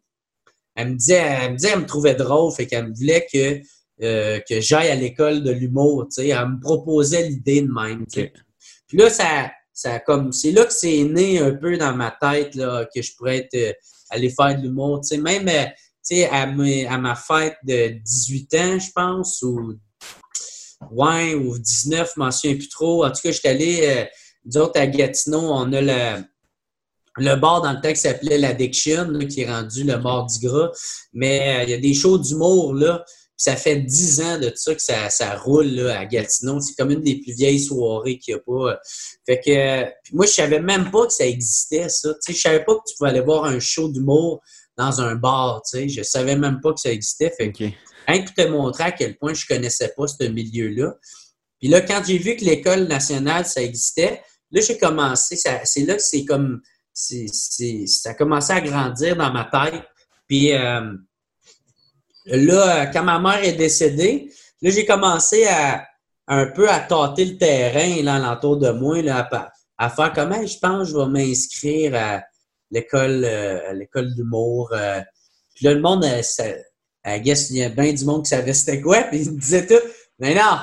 Elle 0.75 0.89
me 0.89 0.95
disait, 0.95 1.15
elle 1.15 1.51
me 1.53 1.57
disait, 1.57 1.71
elle 1.73 1.79
me 1.79 1.85
trouvait 1.85 2.15
drôle, 2.15 2.53
fait 2.53 2.67
qu'elle 2.67 2.89
me 2.89 2.93
voulait 2.93 3.25
que 3.31 3.61
euh, 4.03 4.39
que 4.47 4.59
j'aille 4.59 4.89
à 4.89 4.95
l'école 4.95 5.43
de 5.43 5.51
l'humour, 5.51 6.07
tu 6.07 6.21
sais, 6.21 6.27
elle 6.29 6.47
me 6.47 6.59
proposait 6.59 7.27
l'idée 7.27 7.61
de 7.61 7.71
même. 7.71 8.05
Puis 8.05 8.97
là, 8.97 9.09
ça, 9.09 9.51
ça 9.73 9.99
comme 9.99 10.31
c'est 10.31 10.51
là 10.51 10.65
que 10.65 10.73
c'est 10.73 11.03
né 11.03 11.39
un 11.39 11.53
peu 11.55 11.77
dans 11.77 11.95
ma 11.95 12.11
tête 12.11 12.55
là, 12.55 12.85
que 12.93 13.01
je 13.01 13.15
pourrais 13.15 13.37
être, 13.37 13.55
euh, 13.55 13.73
aller 14.09 14.29
faire 14.29 14.57
de 14.57 14.63
l'humour. 14.63 15.01
Tu 15.01 15.09
sais, 15.09 15.17
même 15.17 15.47
euh, 15.47 15.65
tu 16.07 16.15
sais, 16.15 16.29
à, 16.29 16.43
à, 16.43 16.97
ma 16.97 17.15
fête 17.15 17.55
de 17.63 17.99
18 18.03 18.55
ans, 18.55 18.79
je 18.79 18.91
pense, 18.93 19.41
ou 19.41 19.73
ouais, 20.91 21.33
ou 21.33 21.57
19, 21.57 22.11
je 22.15 22.19
m'en 22.19 22.31
souviens 22.31 22.57
plus 22.57 22.69
trop. 22.69 23.05
En 23.05 23.11
tout 23.11 23.21
cas, 23.23 23.31
j'étais 23.31 23.49
allé, 23.49 24.07
euh, 24.55 24.67
à 24.75 24.87
Gatineau, 24.87 25.39
on 25.39 25.71
a 25.71 25.81
le, 25.81 26.23
le 27.17 27.35
bar 27.35 27.61
dans 27.61 27.71
le 27.71 27.79
texte 27.79 28.03
s'appelait 28.03 28.37
l'Addiction, 28.37 29.17
qui 29.29 29.41
est 29.41 29.49
rendu 29.49 29.85
le 29.85 29.97
Mardi 29.97 30.39
Gras. 30.39 30.71
Mais 31.13 31.63
il 31.63 31.69
y 31.69 31.73
a 31.73 31.77
des 31.77 31.93
shows 31.93 32.17
d'humour, 32.17 32.73
là 32.73 33.05
ça 33.43 33.57
fait 33.57 33.75
dix 33.75 34.21
ans 34.21 34.39
de 34.39 34.53
ça 34.55 34.73
que 34.73 34.81
ça, 34.81 35.09
ça 35.09 35.35
roule 35.35 35.65
là, 35.65 35.99
à 35.99 36.05
Gatineau. 36.05 36.61
C'est 36.61 36.75
comme 36.75 36.91
une 36.91 37.01
des 37.01 37.19
plus 37.19 37.33
vieilles 37.33 37.59
soirées 37.59 38.17
qu'il 38.17 38.33
n'y 38.33 38.39
a 38.39 38.43
pas. 38.43 38.79
Fait 39.25 39.41
que 39.41 40.15
moi, 40.15 40.25
je 40.25 40.31
savais 40.31 40.61
même 40.61 40.89
pas 40.91 41.07
que 41.07 41.11
ça 41.11 41.25
existait, 41.25 41.89
ça. 41.89 42.13
Je 42.25 42.31
je 42.31 42.39
savais 42.39 42.63
pas 42.63 42.75
que 42.75 42.83
tu 42.87 42.95
pouvais 42.95 43.09
aller 43.09 43.19
voir 43.19 43.43
un 43.43 43.59
show 43.59 43.89
d'humour 43.89 44.41
dans 44.77 45.01
un 45.01 45.15
bar. 45.15 45.61
Je 45.73 45.89
Je 45.89 46.03
savais 46.03 46.37
même 46.37 46.61
pas 46.61 46.71
que 46.71 46.79
ça 46.79 46.89
existait. 46.89 47.33
Fait 47.37 47.51
que, 47.51 47.65
rien 48.07 48.23
que 48.23 48.31
te 48.31 48.47
montrer 48.47 48.85
à 48.85 48.91
quel 48.93 49.17
point 49.17 49.33
je 49.33 49.45
connaissais 49.45 49.91
pas 49.97 50.07
ce 50.07 50.23
milieu-là. 50.23 50.95
Puis 51.59 51.67
là, 51.67 51.81
quand 51.81 52.01
j'ai 52.07 52.19
vu 52.19 52.37
que 52.37 52.45
l'école 52.45 52.85
nationale, 52.85 53.45
ça 53.45 53.61
existait, 53.61 54.21
là, 54.51 54.61
j'ai 54.61 54.77
commencé. 54.77 55.35
C'est 55.35 55.81
là 55.81 55.95
que 55.95 56.01
c'est 56.01 56.23
comme. 56.23 56.61
ça 56.93 58.11
a 58.11 58.13
commencé 58.13 58.53
à 58.53 58.61
grandir 58.61 59.17
dans 59.17 59.33
ma 59.33 59.43
tête. 59.43 59.83
Puis. 60.29 60.53
Euh, 60.53 60.93
Là, 62.25 62.87
quand 62.87 63.03
ma 63.03 63.19
mère 63.19 63.43
est 63.43 63.53
décédée, 63.53 64.31
là, 64.61 64.69
j'ai 64.69 64.85
commencé 64.85 65.45
à 65.45 65.85
un 66.27 66.47
peu 66.47 66.69
à 66.69 66.79
tâter 66.79 67.25
le 67.25 67.37
terrain 67.37 68.01
là, 68.01 68.15
alentour 68.15 68.57
de 68.57 68.69
moi, 68.69 69.01
là, 69.01 69.29
à, 69.77 69.89
faire 69.89 70.13
comment 70.13 70.45
je 70.45 70.57
pense 70.57 70.89
je 70.89 70.97
vais 70.97 71.07
m'inscrire 71.07 71.95
à 71.95 72.23
l'école 72.71 73.23
euh, 73.25 73.73
l'école 73.73 74.13
d'humour. 74.15 74.69
Euh. 74.71 75.01
Puis 75.53 75.65
là, 75.65 75.73
le 75.73 75.81
monde, 75.81 76.05
euh, 76.05 76.21
ça, 76.21 76.45
I 77.05 77.19
guess, 77.19 77.49
il 77.49 77.57
y 77.57 77.63
a 77.63 77.69
bien 77.69 77.91
du 77.91 78.05
monde 78.05 78.23
qui 78.23 78.29
savait 78.29 78.53
c'était 78.53 78.81
quoi, 78.81 79.01
puis 79.03 79.23
ils 79.23 79.31
me 79.31 79.39
disaient 79.39 79.67
tout, 79.67 79.85
mais 80.19 80.33
non, 80.33 80.59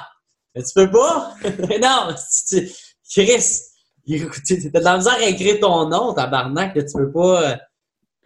tu 0.55 0.63
peux 0.75 0.91
pas, 0.91 1.35
mais 1.69 1.79
non, 1.79 2.15
Chris, 3.11 3.45
t'as 4.73 4.81
de 4.81 4.85
la 4.85 4.97
misère 4.97 5.13
à 5.15 5.25
écrire 5.25 5.61
ton 5.61 5.89
nom, 5.89 6.15
tabarnak, 6.15 6.75
là, 6.75 6.83
tu 6.83 6.93
peux 6.97 7.13
pas, 7.13 7.59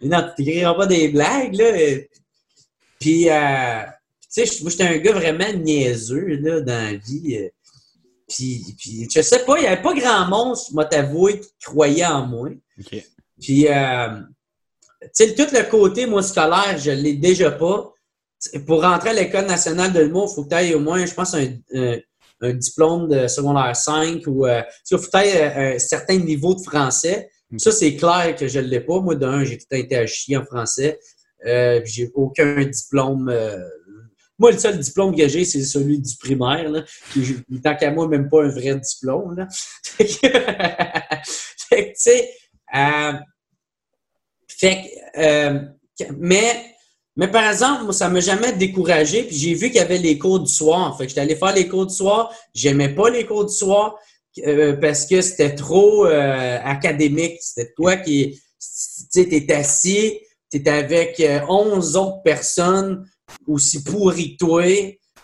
non, 0.01 0.31
tu 0.35 0.43
n'écriras 0.43 0.73
pas 0.75 0.87
des 0.87 1.09
blagues, 1.09 1.55
là. 1.55 1.71
Puis, 3.05 3.29
euh, 3.29 3.83
tu 4.33 4.47
sais, 4.47 4.63
moi, 4.63 4.71
j'étais 4.71 4.83
un 4.83 4.97
gars 4.97 5.11
vraiment 5.11 5.53
niaiseux, 5.53 6.25
là, 6.25 6.61
dans 6.61 6.91
la 6.91 6.95
vie. 6.95 7.37
Euh. 7.37 7.49
Puis, 8.27 8.65
puis, 8.79 9.07
je 9.13 9.21
sais 9.21 9.45
pas, 9.45 9.59
il 9.59 9.61
n'y 9.61 9.67
avait 9.67 9.83
pas 9.83 9.93
grand 9.93 10.25
monde, 10.25 10.57
je 10.57 10.75
vais 10.75 10.89
t'avouer, 10.89 11.39
qui 11.39 11.51
croyait 11.63 12.07
en 12.07 12.25
moi. 12.25 12.49
Puis, 13.39 13.67
euh, 13.67 14.07
tu 15.03 15.07
sais, 15.13 15.35
tout 15.35 15.45
le 15.53 15.69
côté, 15.69 16.07
moi, 16.07 16.23
scolaire, 16.23 16.79
je 16.79 16.89
l'ai 16.89 17.13
déjà 17.13 17.51
pas. 17.51 17.93
Pour 18.65 18.81
rentrer 18.81 19.09
à 19.09 19.13
l'École 19.13 19.45
nationale 19.45 19.93
de 19.93 19.99
l'humour, 19.99 20.27
il 20.31 20.33
faut 20.33 20.43
que 20.43 20.49
tu 20.49 20.55
aies 20.55 20.73
au 20.73 20.79
moins, 20.79 21.05
je 21.05 21.13
pense, 21.13 21.35
un, 21.35 21.45
un, 22.41 22.53
diplôme 22.53 23.07
de 23.07 23.27
secondaire 23.27 23.75
5 23.75 24.23
ou 24.25 24.47
euh, 24.47 24.63
il 24.89 24.97
faut 24.97 25.03
que 25.03 25.11
tu 25.11 25.17
aies 25.17 25.75
un, 25.75 25.77
certain 25.77 26.17
niveau 26.17 26.55
de 26.55 26.61
français. 26.61 27.29
Ça, 27.57 27.71
c'est 27.71 27.95
clair 27.97 28.35
que 28.35 28.47
je 28.47 28.59
ne 28.59 28.65
l'ai 28.65 28.79
pas. 28.79 28.99
Moi, 28.99 29.13
d'un, 29.13 29.43
j'ai 29.43 29.59
tout 29.59 29.65
été 29.69 29.95
à 29.95 30.07
chier 30.07 30.37
en 30.37 30.43
français. 30.45 30.99
Euh, 31.45 31.81
j'ai 31.85 32.11
aucun 32.13 32.63
diplôme. 32.63 33.29
Euh, 33.29 33.57
Moi, 34.39 34.51
le 34.51 34.57
seul 34.57 34.79
diplôme 34.79 35.15
que 35.15 35.27
j'ai, 35.27 35.45
c'est 35.45 35.63
celui 35.63 35.99
du 35.99 36.15
primaire, 36.17 36.71
tant 37.63 37.75
qu'à 37.75 37.91
moi, 37.91 38.07
même 38.07 38.29
pas 38.29 38.43
un 38.43 38.49
vrai 38.49 38.75
diplôme. 38.75 39.35
Là. 39.37 39.47
fait 39.83 40.05
que, 41.69 41.87
tu 41.89 41.93
sais, 41.95 42.31
euh, 42.75 43.13
fait 44.47 44.91
que, 45.97 46.05
mais, 46.17 46.75
mais 47.15 47.29
par 47.29 47.49
exemple, 47.49 47.83
moi, 47.83 47.93
ça 47.93 48.09
m'a 48.09 48.19
jamais 48.19 48.53
découragé. 48.53 49.23
Puis 49.23 49.35
j'ai 49.35 49.53
vu 49.53 49.67
qu'il 49.67 49.77
y 49.77 49.79
avait 49.79 49.99
les 49.99 50.17
cours 50.17 50.39
du 50.39 50.51
soir. 50.51 50.97
Fait 50.97 51.07
j'étais 51.07 51.21
allé 51.21 51.35
faire 51.35 51.53
les 51.53 51.67
cours 51.67 51.85
du 51.85 51.95
soir. 51.95 52.33
J'aimais 52.53 52.93
pas 52.93 53.09
les 53.09 53.25
cours 53.25 53.45
du 53.45 53.53
soir 53.53 53.95
parce 54.81 55.05
que 55.05 55.21
c'était 55.21 55.55
trop 55.55 56.03
académique. 56.05 57.37
C'était 57.39 57.71
toi 57.73 57.95
qui, 57.95 58.41
tu 59.13 59.23
sais, 59.23 59.53
assis, 59.53 60.19
tu 60.55 60.61
étais 60.61 60.71
avec 60.71 61.23
11 61.47 61.97
autres 61.97 62.21
personnes 62.23 63.07
aussi 63.47 63.83
pourries 63.83 64.37
toi 64.37 64.63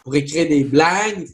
pour 0.04 0.16
écrire 0.16 0.48
des 0.48 0.64
blagues. 0.64 1.26
Tu 1.26 1.34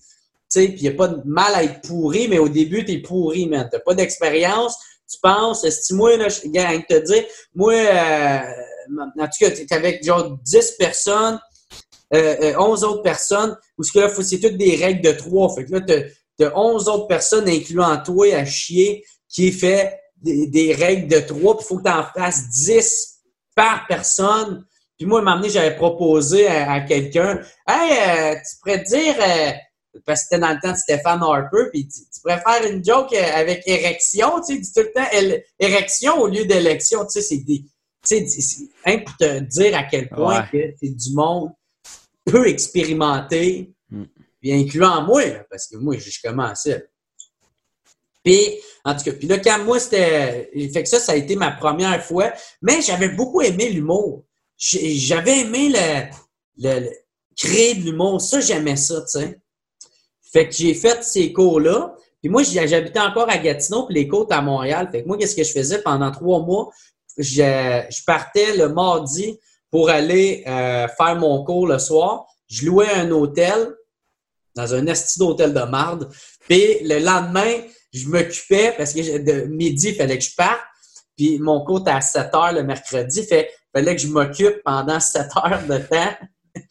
sais, 0.49 0.67
puis 0.69 0.77
il 0.77 0.83
n'y 0.83 0.89
a 0.89 0.97
pas 0.97 1.07
de 1.07 1.21
mal 1.25 1.53
à 1.55 1.63
être 1.63 1.81
pourri, 1.81 2.27
mais 2.27 2.39
au 2.39 2.47
début, 2.49 2.85
tu 2.85 2.93
es 2.93 2.97
pourri, 2.99 3.47
man. 3.47 3.67
Tu 3.71 3.79
pas 3.85 3.93
d'expérience 3.93 4.77
tu 5.09 5.19
penses, 5.21 5.67
si 5.69 5.93
moi, 5.93 6.17
là, 6.17 6.27
je 6.29 6.41
te 6.41 7.05
dire, 7.05 7.23
moi, 7.55 7.73
euh, 7.73 8.41
en 9.19 9.25
tout 9.25 9.37
cas, 9.39 9.51
tu 9.51 9.61
es 9.61 9.73
avec 9.73 10.03
genre 10.03 10.37
10 10.43 10.71
personnes, 10.77 11.39
euh, 12.13 12.53
11 12.57 12.83
euh, 12.83 12.87
autres 12.87 13.03
personnes, 13.03 13.57
où 13.77 13.83
ce 13.83 13.91
que 13.91 13.99
là, 13.99 14.09
c'est 14.21 14.39
toutes 14.39 14.57
des 14.57 14.75
règles 14.75 15.01
de 15.01 15.11
trois. 15.11 15.53
Fait 15.55 15.65
que 15.65 15.73
là, 15.73 15.81
tu 15.81 16.43
as, 16.43 16.57
11 16.57 16.89
autres 16.89 17.07
personnes, 17.07 17.47
incluant 17.47 17.97
toi, 18.03 18.33
à 18.35 18.45
chier, 18.45 19.03
qui 19.29 19.51
fait 19.51 19.97
des, 20.21 20.73
règles 20.73 21.07
de 21.07 21.19
trois, 21.19 21.55
puis 21.55 21.65
il 21.65 21.67
faut 21.67 21.77
que 21.77 21.83
tu 21.83 21.91
en 21.91 22.03
fasses 22.15 22.49
10 22.49 23.16
par 23.57 23.88
personne. 23.88 24.63
Puis 24.97 25.07
moi, 25.07 25.19
à 25.19 25.21
un 25.21 25.25
moment 25.25 25.38
donné, 25.38 25.49
j'avais 25.49 25.75
proposé 25.75 26.47
à, 26.47 26.79
quelqu'un, 26.81 27.41
Hey, 27.67 28.35
euh, 28.35 28.35
tu 28.35 28.57
pourrais 28.61 28.84
te 28.84 28.89
dire, 28.89 29.15
parce 30.05 30.21
que 30.21 30.27
c'était 30.29 30.39
dans 30.39 30.53
le 30.53 30.59
temps 30.61 30.71
de 30.71 30.77
Stéphane 30.77 31.21
Harper, 31.21 31.69
puis 31.71 31.88
tu, 31.88 32.21
pourrais 32.21 32.41
faire 32.41 32.71
une 32.71 32.84
joke 32.85 33.13
euh, 33.13 33.23
avec 33.34 33.63
érection, 33.65 34.39
tu 34.41 34.55
sais, 34.55 34.59
dis 34.59 34.73
tout 34.73 34.81
le 34.81 34.91
temps 34.93 35.39
érection 35.59 36.19
au 36.19 36.27
lieu 36.27 36.45
d'élection, 36.45 37.05
tu 37.05 37.13
sais, 37.13 37.21
c'est 37.21 37.38
des. 37.38 37.63
Tu 38.07 38.27
sais, 38.27 38.67
hein, 38.85 38.99
pour 38.99 39.17
te 39.17 39.39
dire 39.39 39.75
à 39.75 39.84
quel 39.84 40.07
point 40.07 40.43
que 40.43 40.73
c'est 40.79 40.95
du 40.95 41.13
monde 41.13 41.51
peu 42.25 42.47
expérimenté, 42.47 43.73
mm. 43.89 44.03
puis 44.39 44.53
incluant 44.53 45.01
moi, 45.03 45.23
parce 45.49 45.67
que 45.67 45.77
moi, 45.77 45.97
je 45.97 46.09
commençais. 46.23 46.85
Puis, 48.27 48.59
en 48.83 48.93
tout 48.93 49.05
cas, 49.05 49.13
puis 49.13 49.25
là, 49.25 49.39
quand 49.39 49.63
moi, 49.63 49.79
c'était. 49.79 50.51
Fait 50.73 50.83
que 50.83 50.89
ça, 50.89 50.99
ça 50.99 51.13
a 51.13 51.15
été 51.15 51.37
ma 51.37 51.51
première 51.51 52.03
fois, 52.03 52.33
mais 52.61 52.81
j'avais 52.81 53.07
beaucoup 53.07 53.41
aimé 53.41 53.69
l'humour. 53.69 54.25
J'avais 54.57 55.39
aimé 55.39 55.71
le, 56.57 56.89
créer 57.37 57.75
de 57.75 57.85
l'humour. 57.85 58.19
Ça, 58.19 58.41
j'aimais 58.41 58.75
ça, 58.75 58.99
tu 58.99 59.19
sais. 59.19 59.39
Fait 60.33 60.49
que 60.49 60.53
j'ai 60.53 60.73
fait 60.73 61.05
ces 61.05 61.31
cours-là. 61.31 61.95
Puis 62.21 62.29
moi, 62.29 62.43
j'habitais 62.43 62.99
encore 62.99 63.29
à 63.29 63.37
Gatineau, 63.37 63.85
puis 63.85 63.95
les 63.95 64.09
cours 64.09 64.27
à 64.29 64.41
Montréal. 64.41 64.89
Fait 64.91 65.03
que 65.03 65.07
moi, 65.07 65.17
qu'est-ce 65.17 65.35
que 65.37 65.45
je 65.45 65.53
faisais? 65.53 65.81
Pendant 65.81 66.11
trois 66.11 66.41
mois? 66.41 66.69
Je, 67.17 68.03
partais 68.05 68.57
le 68.57 68.67
mardi 68.67 69.39
pour 69.71 69.89
aller 69.89 70.43
euh, 70.47 70.85
faire 70.97 71.15
mon 71.15 71.45
cours 71.45 71.65
le 71.65 71.79
soir. 71.79 72.25
Je 72.49 72.65
louais 72.65 72.91
un 72.93 73.09
hôtel 73.09 73.73
dans 74.53 74.73
un 74.73 74.85
esti 74.87 75.17
d'hôtel 75.17 75.53
de 75.53 75.61
marde. 75.61 76.09
Puis 76.49 76.79
le 76.81 76.99
lendemain, 76.99 77.61
je 77.97 78.07
m'occupais 78.07 78.73
parce 78.77 78.93
que 78.93 79.17
de 79.17 79.47
midi, 79.47 79.89
il 79.89 79.95
fallait 79.95 80.17
que 80.17 80.23
je 80.23 80.35
parte. 80.35 80.61
Puis 81.15 81.39
mon 81.39 81.63
cours 81.63 81.81
était 81.81 81.91
à 81.91 82.01
7 82.01 82.33
heures 82.35 82.53
le 82.53 82.63
mercredi. 82.63 83.23
Fait 83.23 83.49
fallait 83.73 83.95
que 83.95 84.01
je 84.01 84.07
m'occupe 84.07 84.61
pendant 84.63 84.99
7 84.99 85.27
heures 85.37 85.63
de 85.67 85.77
temps. 85.79 86.13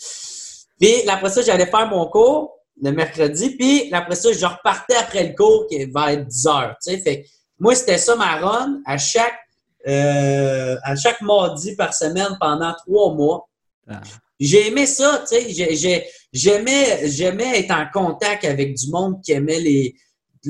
puis 0.80 1.08
après 1.08 1.30
ça, 1.30 1.42
j'allais 1.42 1.66
faire 1.66 1.88
mon 1.88 2.06
cours 2.06 2.56
le 2.82 2.92
mercredi. 2.92 3.56
Puis 3.56 3.92
après 3.92 4.16
ça, 4.16 4.32
je 4.32 4.46
repartais 4.46 4.96
après 4.96 5.24
le 5.28 5.34
cours 5.34 5.66
qui 5.66 5.84
va 5.86 6.12
être 6.12 6.26
10 6.26 6.46
heures. 6.46 6.76
Tu 6.82 6.92
sais. 6.92 6.98
Fait 6.98 7.26
moi, 7.58 7.74
c'était 7.74 7.98
ça 7.98 8.14
ma 8.16 8.36
run 8.36 8.80
à 8.84 8.98
chaque, 8.98 9.38
euh, 9.86 10.76
à 10.82 10.94
chaque 10.94 11.20
mardi 11.22 11.74
par 11.74 11.94
semaine 11.94 12.36
pendant 12.38 12.74
trois 12.74 13.14
mois. 13.14 13.48
Ah. 13.88 14.00
J'ai 14.38 14.68
aimé 14.68 14.84
ça, 14.86 15.24
tu 15.28 15.38
sais. 15.38 16.06
J'aimais, 16.32 17.08
j'aimais 17.08 17.60
être 17.60 17.70
en 17.70 17.86
contact 17.90 18.44
avec 18.44 18.74
du 18.74 18.90
monde 18.90 19.22
qui 19.22 19.32
aimait 19.32 19.60
les, 19.60 19.96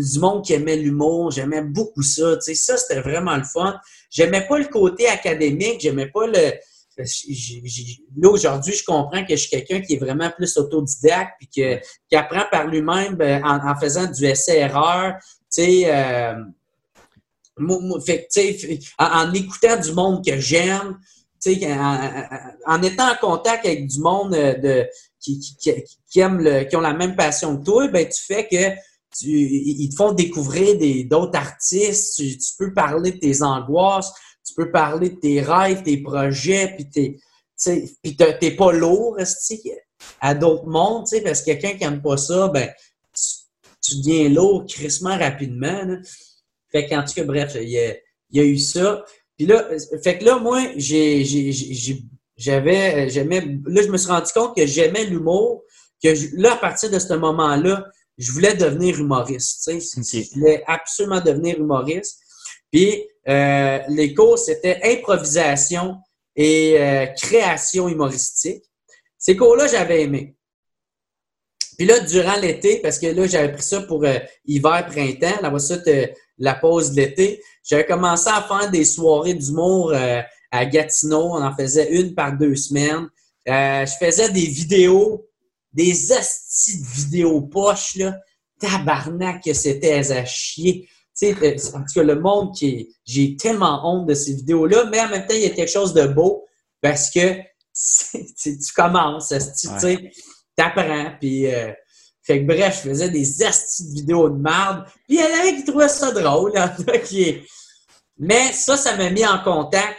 du 0.02 0.18
monde 0.18 0.44
qui 0.44 0.52
aimait 0.52 0.76
l'humour. 0.76 1.30
J'aimais 1.30 1.62
beaucoup 1.62 2.02
ça. 2.02 2.36
Tu 2.36 2.42
sais, 2.42 2.54
ça, 2.54 2.76
c'était 2.76 3.00
vraiment 3.00 3.36
le 3.36 3.44
fun. 3.44 3.78
J'aimais 4.10 4.46
pas 4.46 4.58
le 4.58 4.66
côté 4.66 5.08
académique. 5.08 5.80
J'aimais 5.80 6.06
pas 6.06 6.26
le, 6.26 6.52
là, 6.98 8.28
aujourd'hui, 8.30 8.74
je 8.74 8.84
comprends 8.84 9.24
que 9.24 9.36
je 9.36 9.40
suis 9.40 9.50
quelqu'un 9.50 9.80
qui 9.80 9.94
est 9.94 9.98
vraiment 9.98 10.30
plus 10.30 10.56
autodidacte 10.56 11.32
puis 11.38 11.48
que, 11.48 11.80
qui 12.08 12.16
apprend 12.16 12.44
par 12.50 12.66
lui-même 12.66 13.14
ben, 13.14 13.42
en, 13.44 13.76
faisant 13.78 14.10
du 14.10 14.24
essai-erreur. 14.24 15.14
Tu 15.52 15.62
sais, 15.62 15.94
euh, 15.94 16.34
en, 18.98 19.32
écoutant 19.32 19.76
du 19.78 19.92
monde 19.92 20.24
que 20.24 20.38
j'aime, 20.38 20.98
en, 21.46 22.24
en, 22.66 22.82
étant 22.82 23.10
en 23.10 23.16
contact 23.16 23.66
avec 23.66 23.86
du 23.86 24.00
monde 24.00 24.34
euh, 24.34 24.54
de, 24.54 24.86
qui, 25.20 25.38
qui, 25.60 25.72
qui, 26.10 26.20
aime 26.20 26.40
le, 26.40 26.64
qui 26.64 26.76
ont 26.76 26.80
la 26.80 26.94
même 26.94 27.14
passion 27.14 27.56
que 27.56 27.64
toi, 27.64 27.88
ben, 27.88 28.06
tu 28.08 28.22
fais 28.22 28.48
que 28.48 28.80
ils 29.22 29.88
te 29.90 29.96
font 29.96 30.12
découvrir 30.12 30.76
d'autres 31.06 31.38
artistes, 31.38 32.16
tu, 32.16 32.38
peux 32.58 32.72
parler 32.72 33.12
de 33.12 33.18
tes 33.18 33.42
angoisses, 33.42 34.12
tu 34.46 34.54
peux 34.54 34.70
parler 34.70 35.10
de 35.10 35.16
tes 35.16 35.40
rêves, 35.40 35.82
tes 35.82 35.98
projets, 35.98 36.74
puis 36.76 36.88
t'es, 36.88 37.18
t'es 38.40 38.50
pas 38.52 38.72
lourd 38.72 39.16
à 40.20 40.34
d'autres 40.34 40.66
mondes, 40.66 41.06
parce 41.24 41.40
que 41.40 41.52
quelqu'un 41.52 41.72
qui 41.72 41.84
n'aime 41.84 42.02
pas 42.02 42.16
ça, 42.16 42.48
ben, 42.48 42.70
tu, 43.82 43.96
deviens 43.98 44.28
lourd 44.28 44.64
crissement 44.66 45.16
rapidement. 45.16 45.84
Là. 45.84 45.98
Fait 46.72 46.88
qu'en 46.88 47.04
tout 47.04 47.14
cas, 47.14 47.24
bref, 47.24 47.56
il 47.60 47.70
y 47.70 47.78
a, 47.78 47.94
y 48.32 48.40
a 48.40 48.44
eu 48.44 48.58
ça. 48.58 49.04
Puis 49.36 49.46
là, 49.46 49.68
fait 50.02 50.18
que 50.18 50.24
là, 50.24 50.38
moi, 50.38 50.62
j'avais, 52.36 53.08
j'aimais, 53.08 53.40
là, 53.66 53.82
je 53.82 53.88
me 53.88 53.96
suis 53.96 54.10
rendu 54.10 54.32
compte 54.32 54.56
que 54.56 54.66
j'aimais 54.66 55.04
l'humour, 55.04 55.62
que 56.02 56.08
là, 56.36 56.54
à 56.54 56.56
partir 56.56 56.90
de 56.90 56.98
ce 56.98 57.14
moment-là, 57.14 57.86
je 58.18 58.32
voulais 58.32 58.54
devenir 58.54 58.98
humoriste. 58.98 59.70
Je 59.70 60.34
voulais 60.34 60.64
absolument 60.66 61.20
devenir 61.20 61.58
humoriste. 61.58 62.18
Puis 62.72 63.06
euh, 63.28 63.78
les 63.88 64.14
cours, 64.14 64.38
c'était 64.38 64.80
improvisation 64.84 65.96
et 66.34 66.76
euh, 66.78 67.06
création 67.06 67.88
humoristique. 67.88 68.62
Ces 69.18 69.36
cours-là, 69.36 69.66
j'avais 69.66 70.02
aimé. 70.02 70.36
Puis 71.76 71.86
là, 71.86 72.00
durant 72.00 72.36
l'été, 72.36 72.80
parce 72.80 72.98
que 72.98 73.06
là, 73.06 73.26
j'avais 73.26 73.52
pris 73.52 73.62
ça 73.62 73.82
pour 73.82 74.04
euh, 74.04 74.18
hiver, 74.46 74.86
printemps, 74.86 75.42
là, 75.42 75.58
ça, 75.58 75.76
la 76.38 76.54
pause 76.54 76.92
de 76.92 76.96
l'été, 76.96 77.42
j'avais 77.62 77.84
commencé 77.84 78.28
à 78.28 78.42
faire 78.42 78.70
des 78.70 78.84
soirées 78.84 79.34
d'humour 79.34 79.92
à 80.50 80.64
Gatineau. 80.66 81.32
On 81.32 81.42
en 81.42 81.54
faisait 81.54 81.90
une 81.92 82.14
par 82.14 82.36
deux 82.36 82.54
semaines. 82.54 83.08
je 83.46 83.92
faisais 83.98 84.30
des 84.30 84.46
vidéos, 84.46 85.25
des 85.76 86.12
astis 86.12 86.80
de 86.80 86.86
vidéos 86.86 87.42
poches, 87.42 87.96
là. 87.96 88.16
Tabarnak 88.58 89.44
que 89.44 89.52
c'était 89.52 90.10
à 90.10 90.24
chier 90.24 90.88
sais, 91.16 91.34
euh, 91.42 91.56
en 91.74 91.80
tout 91.80 91.94
cas, 91.94 92.02
le 92.02 92.20
monde 92.20 92.54
qui 92.54 92.94
J'ai 93.04 93.36
tellement 93.36 93.80
honte 93.84 94.06
de 94.06 94.14
ces 94.14 94.34
vidéos-là, 94.34 94.84
mais 94.90 95.00
en 95.00 95.08
même 95.08 95.26
temps, 95.26 95.34
il 95.34 95.42
y 95.42 95.46
a 95.46 95.50
quelque 95.50 95.70
chose 95.70 95.94
de 95.94 96.06
beau 96.06 96.44
parce 96.80 97.10
que 97.10 97.38
tu 98.42 98.72
commences, 98.74 99.28
tu 99.28 99.68
sais, 99.80 100.10
t'apprends, 100.54 101.12
puis... 101.18 101.52
Euh, 101.52 101.72
fait 102.22 102.40
que 102.40 102.46
bref, 102.46 102.82
je 102.82 102.88
faisais 102.88 103.08
des 103.08 103.44
astis 103.44 103.88
de 103.88 103.94
vidéos 104.00 104.28
de 104.28 104.36
merde. 104.36 104.84
Puis 105.06 105.16
il 105.16 105.20
y 105.20 105.22
en 105.22 105.40
avait 105.40 105.54
qui 105.54 105.64
trouvaient 105.64 105.88
ça 105.88 106.10
drôle. 106.10 106.52
Mais 108.18 108.52
ça, 108.52 108.76
ça 108.76 108.96
m'a 108.96 109.10
mis 109.10 109.24
en 109.24 109.38
contact. 109.44 109.96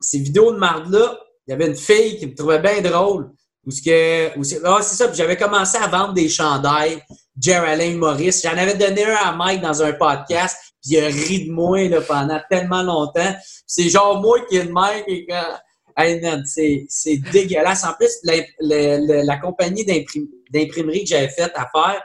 Ces 0.00 0.20
vidéos 0.20 0.54
de 0.54 0.58
merde-là, 0.58 1.18
il 1.46 1.50
y 1.50 1.52
avait 1.52 1.66
une 1.66 1.76
fille 1.76 2.16
qui 2.16 2.28
me 2.28 2.34
trouvait 2.34 2.60
bien 2.60 2.80
drôle. 2.80 3.30
Où 3.66 3.72
ce 3.72 3.82
que. 3.82 4.28
ah, 4.64 4.82
c'est 4.82 4.96
ça. 4.96 5.08
Puis 5.08 5.16
j'avais 5.16 5.36
commencé 5.36 5.76
à 5.76 5.88
vendre 5.88 6.14
des 6.14 6.28
chandails. 6.28 7.02
Geraldine 7.38 7.98
Maurice. 7.98 8.42
J'en 8.42 8.56
avais 8.56 8.74
donné 8.74 9.04
un 9.04 9.16
à 9.16 9.32
Mike 9.32 9.60
dans 9.60 9.82
un 9.82 9.92
podcast. 9.92 10.56
Puis 10.82 10.92
il 10.92 11.00
a 11.00 11.06
ri 11.08 11.46
de 11.46 11.52
moi 11.52 11.88
là, 11.88 12.00
pendant 12.00 12.40
tellement 12.48 12.82
longtemps. 12.82 13.34
C'est 13.66 13.88
genre 13.88 14.20
moi 14.20 14.38
qui 14.48 14.56
est 14.56 14.64
de 14.64 14.72
Mike 14.72 15.04
et 15.08 15.26
que. 15.26 16.46
c'est 16.46 17.16
dégueulasse. 17.32 17.84
En 17.84 17.94
plus, 17.94 18.12
la, 18.22 19.36
compagnie 19.38 19.84
d'imprimerie 19.84 21.02
que 21.02 21.08
j'avais 21.08 21.28
faite 21.28 21.52
à 21.56 21.68
faire, 21.74 22.02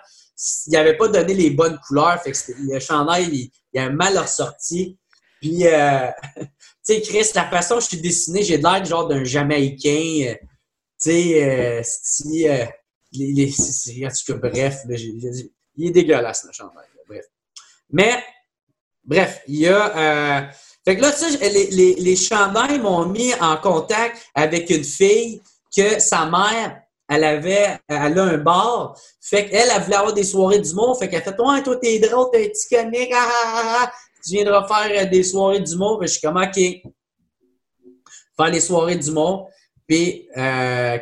il 0.66 0.74
n'avait 0.74 0.98
pas 0.98 1.08
donné 1.10 1.36
les 1.36 1.52
bonnes 1.52 1.78
couleurs. 1.88 2.20
Fait 2.24 2.32
que 2.32 2.38
le 2.58 2.80
chandail, 2.80 3.52
il, 3.74 3.80
a 3.80 3.90
mal 3.92 4.18
ressorti. 4.18 4.98
Puis, 5.40 5.68
euh, 5.68 6.08
tu 6.40 6.46
sais, 6.82 7.02
Chris, 7.02 7.28
la 7.36 7.46
façon 7.46 7.76
dont 7.76 7.82
je 7.82 7.88
suis 7.88 8.02
dessiné, 8.02 8.44
j'ai 8.44 8.58
l'air 8.58 8.84
genre 8.84 9.08
d'un 9.08 9.24
Jamaïcain. 9.24 10.36
Sais, 11.02 11.44
euh, 11.44 11.82
si, 11.84 12.48
euh, 12.48 12.64
les, 13.12 13.52
en 14.06 14.10
tout 14.10 14.40
cas, 14.40 14.50
bref, 14.50 14.82
il 14.88 15.88
est 15.88 15.90
dégueulasse, 15.90 16.44
le 16.46 16.54
chandail. 16.54 16.86
bref. 17.08 17.26
Mais, 17.90 18.24
bref, 19.04 19.42
il 19.48 19.62
y 19.62 19.68
a. 19.68 19.98
Euh, 19.98 20.48
fait 20.86 20.98
que 20.98 21.02
là, 21.02 21.12
tu 21.12 21.26
sais, 21.26 21.50
les, 21.50 21.72
les, 21.72 21.96
les 21.96 22.16
chandails 22.16 22.78
m'ont 22.78 23.08
mis 23.08 23.34
en 23.42 23.58
contact 23.58 24.22
avec 24.36 24.70
une 24.70 24.84
fille 24.84 25.42
que 25.76 26.00
sa 26.00 26.28
mère 26.28 26.80
elle 27.10 27.24
avait, 27.26 27.80
elle 27.90 28.20
a 28.20 28.24
un 28.24 28.38
bar. 28.38 28.96
Fait 29.20 29.50
qu'elle, 29.50 29.70
elle 29.76 29.82
voulait 29.82 29.96
avoir 29.98 30.14
des 30.14 30.24
soirées 30.24 30.62
monde. 30.74 30.98
Fait 30.98 31.10
qu'elle 31.10 31.24
fait, 31.24 31.38
ouais, 31.42 31.64
toi, 31.64 31.76
t'es 31.78 32.00
drôle, 32.00 32.28
t'es 32.32 32.46
un 32.46 32.48
petit 32.48 32.70
comique, 32.70 33.12
ah, 33.14 33.28
ah, 33.28 33.64
ah, 33.82 33.92
tu 34.24 34.36
viendras 34.36 34.66
faire 34.66 35.10
des 35.10 35.24
soirées 35.24 35.60
du 35.60 35.76
monde. 35.76 36.04
je 36.04 36.08
suis 36.08 36.22
comme, 36.22 36.38
OK. 36.38 36.56
Faire 38.38 38.50
les 38.50 38.62
soirées 38.62 38.96
monde. 39.12 39.48
Puis, 39.92 40.26
euh, 40.38 41.00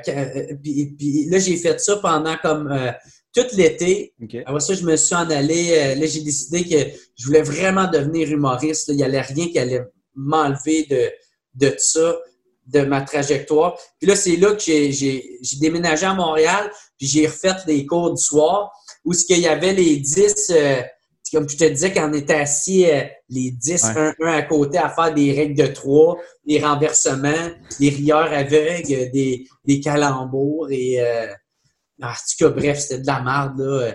puis, 0.64 1.28
là, 1.30 1.38
j'ai 1.38 1.58
fait 1.58 1.80
ça 1.80 1.98
pendant 1.98 2.36
comme 2.38 2.72
euh, 2.72 2.92
tout 3.36 3.46
l'été. 3.56 4.16
Après 4.48 4.62
ça, 4.62 4.74
je 4.74 4.84
me 4.84 4.96
suis 4.96 5.14
en 5.14 5.30
allé. 5.30 5.74
Euh, 5.78 5.94
là, 5.94 6.08
j'ai 6.08 6.22
décidé 6.22 6.64
que 6.64 6.92
je 7.16 7.26
voulais 7.28 7.44
vraiment 7.44 7.86
devenir 7.86 8.32
humoriste. 8.32 8.88
Il 8.88 8.96
n'y 8.96 9.04
allait 9.04 9.22
rien 9.22 9.48
qui 9.50 9.60
allait 9.60 9.84
m'enlever 10.16 10.88
de, 10.90 11.12
de 11.54 11.76
ça, 11.78 12.18
de 12.66 12.82
ma 12.82 13.02
trajectoire. 13.02 13.78
Puis 14.00 14.10
là, 14.10 14.16
c'est 14.16 14.38
là 14.38 14.56
que 14.56 14.60
j'ai 14.64 15.40
déménagé 15.62 16.08
à 16.08 16.16
Montréal, 16.16 16.72
puis 16.98 17.06
j'ai 17.06 17.28
refait 17.28 17.54
les 17.68 17.86
cours 17.86 18.16
du 18.16 18.24
soir, 18.24 18.72
où 19.06 19.14
ce 19.14 19.24
qu'il 19.24 19.38
y 19.38 19.48
avait 19.48 19.74
les 19.74 19.98
10, 19.98 20.52
comme 21.32 21.50
je 21.50 21.58
te 21.58 21.66
disais, 21.66 21.94
quand 21.94 22.10
on 22.10 22.14
était 22.14 22.36
assis, 22.36 22.90
euh, 22.90 23.04
les 23.30 23.52
10, 23.52 23.86
un, 23.86 24.14
à 24.22 24.42
côté, 24.44 24.78
à 24.78 24.90
faire 24.90 25.14
des 25.14 25.32
règles 25.32 25.56
de 25.56 25.68
trois, 25.68 26.18
des 26.46 26.60
renversements, 26.60 27.50
des 27.80 27.90
rieurs 27.90 28.32
aveugles, 28.32 29.12
des, 29.12 29.48
des 29.66 29.80
calembours, 29.80 30.70
et... 30.72 31.02
Euh, 31.02 31.28
en 32.02 32.14
tout 32.14 32.46
cas, 32.46 32.50
bref, 32.50 32.80
c'était 32.80 33.02
de 33.02 33.08
la 33.08 33.22
merde, 33.22 33.60
là. 33.60 33.94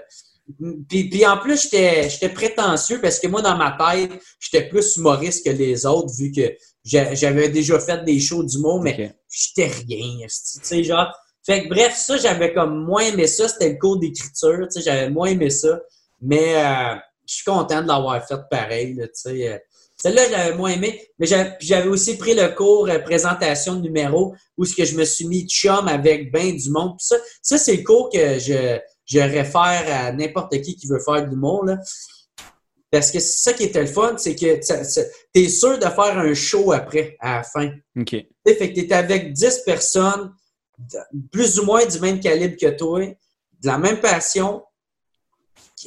Puis, 0.89 1.09
puis, 1.09 1.27
en 1.27 1.39
plus, 1.39 1.70
j'étais 1.70 2.28
prétentieux 2.28 3.01
parce 3.01 3.19
que 3.19 3.28
moi, 3.28 3.40
dans 3.40 3.56
ma 3.56 3.77
tête, 3.78 4.11
j'étais 4.39 4.69
plus 4.69 4.97
humoriste 4.97 5.44
que 5.44 5.51
les 5.51 5.86
autres, 5.86 6.12
vu 6.19 6.31
que 6.32 6.55
j'avais 6.85 7.48
déjà 7.48 7.81
fait 7.81 8.05
des 8.05 8.20
shows 8.20 8.44
d'humour, 8.44 8.82
mais 8.82 9.16
j'étais 9.31 9.69
rien. 9.69 10.27
Tu 10.27 10.61
sais, 10.62 10.85
genre. 10.85 11.11
Fait 11.47 11.65
que 11.65 11.69
bref, 11.69 11.94
ça, 11.97 12.16
j'avais 12.16 12.55
comme 12.55 12.85
moins 12.85 13.02
aimé 13.02 13.27
ça. 13.27 13.48
C'était 13.48 13.70
le 13.70 13.78
cours 13.78 13.98
d'écriture. 13.98 14.66
Tu 14.70 14.70
sais, 14.70 14.82
j'avais 14.82 15.11
moins 15.11 15.28
aimé 15.28 15.51
ça. 15.51 15.81
Mais 16.20 16.56
euh, 16.56 16.94
je 17.26 17.34
suis 17.34 17.44
content 17.44 17.82
de 17.82 17.88
l'avoir 17.88 18.26
fait 18.26 18.40
pareil. 18.51 19.01
Euh. 19.01 19.59
Celle-là, 19.96 20.28
j'avais 20.28 20.56
moins 20.56 20.70
aimé. 20.70 21.01
Mais 21.18 21.26
j'avais 21.60 21.88
aussi 21.88 22.16
pris 22.16 22.34
le 22.34 22.48
cours 22.55 22.88
euh, 22.88 22.98
présentation 22.98 23.74
de 23.76 23.80
numéro 23.80 24.34
où 24.56 24.64
ce 24.64 24.74
que 24.74 24.84
je 24.84 24.96
me 24.96 25.05
suis 25.05 25.26
mis 25.26 25.48
chum 25.48 25.88
avec 25.88 26.32
ben 26.32 26.56
du 26.56 26.70
monde. 26.70 26.96
ça, 26.98 27.16
ça 27.42 27.59
c'est 27.59 27.76
le 27.76 27.82
cours 27.82 28.10
que 28.10 28.38
je, 28.38 28.78
je 29.06 29.18
réfère 29.18 29.84
à 29.88 30.12
n'importe 30.12 30.60
qui 30.60 30.76
qui 30.76 30.86
veut 30.86 31.01
faire 31.01 31.28
du 31.28 31.36
monde. 31.36 31.68
Là. 31.68 31.78
Parce 32.94 33.10
que 33.10 33.18
c'est 33.18 33.51
ça 33.51 33.52
qui 33.52 33.64
était 33.64 33.80
le 33.80 33.88
fun, 33.88 34.14
c'est 34.18 34.36
que 34.36 34.60
tu 34.60 35.40
es 35.42 35.48
sûr 35.48 35.78
de 35.78 35.84
faire 35.84 36.16
un 36.16 36.32
show 36.32 36.70
après, 36.70 37.16
à 37.18 37.38
la 37.38 37.42
fin. 37.42 37.72
OK. 37.98 38.10
Fait 38.10 38.72
que 38.72 38.80
tu 38.80 38.86
es 38.86 38.92
avec 38.92 39.32
10 39.32 39.62
personnes, 39.66 40.32
plus 41.32 41.59
ou 41.59 41.64
moins 41.64 41.84
du 41.84 41.98
même 41.98 42.20
calibre 42.20 42.56
que 42.56 42.70
toi, 42.70 43.01
de 43.01 43.66
la 43.66 43.78
même 43.78 44.01
passion, 44.01 44.62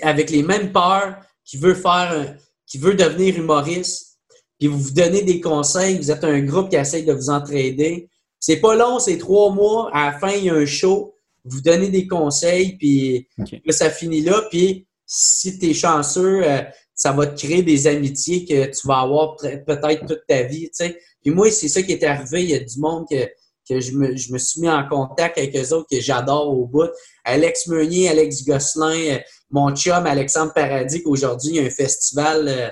avec 0.02 0.30
les 0.30 0.44
mêmes 0.44 0.74
peurs, 0.74 1.16
qui 1.48 1.58
veut 1.58 1.74
faire, 1.74 2.36
qui 2.68 2.78
veut 2.78 2.94
devenir 2.94 3.38
humoriste, 3.38 4.20
puis 4.60 4.68
vous 4.68 4.78
vous 4.78 4.92
donnez 4.92 5.24
des 5.24 5.42
conseils, 5.42 5.98
vous 5.98 6.12
êtes 6.12 6.24
un 6.24 6.42
groupe 6.42 6.70
qui 6.70 6.76
essaye 6.76 7.06
de 7.06 7.14
vous 7.14 7.30
entraider. 7.30 8.10
C'est 8.40 8.58
pas 8.58 8.76
long, 8.76 9.00
c'est 9.00 9.18
trois 9.18 9.52
mois, 9.52 9.90
à 9.94 10.12
la 10.12 10.20
fin, 10.20 10.32
il 10.32 10.46
y 10.46 10.50
a 10.50 10.54
un 10.54 10.66
show, 10.66 11.16
vous 11.46 11.62
donnez 11.62 11.90
des 11.90 12.06
conseils, 12.08 12.78
puis 12.78 13.28
ça 13.70 13.90
finit 13.90 14.22
là, 14.22 14.44
puis 14.52 14.86
si 15.06 15.58
tu 15.58 15.70
es 15.70 15.74
chanceux, 15.74 16.44
euh, 16.44 16.62
ça 16.94 17.14
va 17.14 17.28
te 17.28 17.40
créer 17.40 17.64
des 17.64 17.88
amitiés 17.88 18.44
que 18.44 18.66
tu 18.66 18.88
vas 18.88 19.00
avoir 19.02 19.38
peut-être 19.38 20.06
toute 20.06 20.26
ta 20.28 20.44
vie, 20.44 20.64
tu 20.64 20.70
sais. 20.74 21.00
Puis 21.22 21.32
moi, 21.32 21.50
c'est 21.52 21.70
ça 21.70 21.82
qui 21.82 21.94
est 21.94 22.04
arrivé. 22.04 22.44
Il 22.44 22.50
y 22.50 22.56
a 22.56 22.60
du 22.60 22.80
monde 22.80 23.06
que, 23.10 23.26
que 23.70 23.80
je, 23.80 23.92
me, 23.92 24.16
je 24.16 24.34
me 24.34 24.38
suis 24.38 24.62
mis 24.62 24.70
en 24.70 24.88
contact 24.88 25.38
avec 25.38 25.56
eux 25.56 25.74
autres 25.74 25.88
que 25.90 26.02
j'adore 26.02 26.50
au 26.50 26.66
bout. 26.66 26.90
Alex 27.24 27.68
Meunier, 27.68 28.10
Alex 28.10 28.44
Gosselin, 28.44 29.16
euh, 29.16 29.20
mon 29.50 29.74
chum 29.76 30.06
Alexandre 30.06 30.54
Paradis, 30.54 31.04
qu'aujourd'hui, 31.04 31.50
il 31.52 31.56
y 31.56 31.60
a 31.60 31.64
un 31.64 31.70
festival 31.70 32.48
euh, 32.48 32.70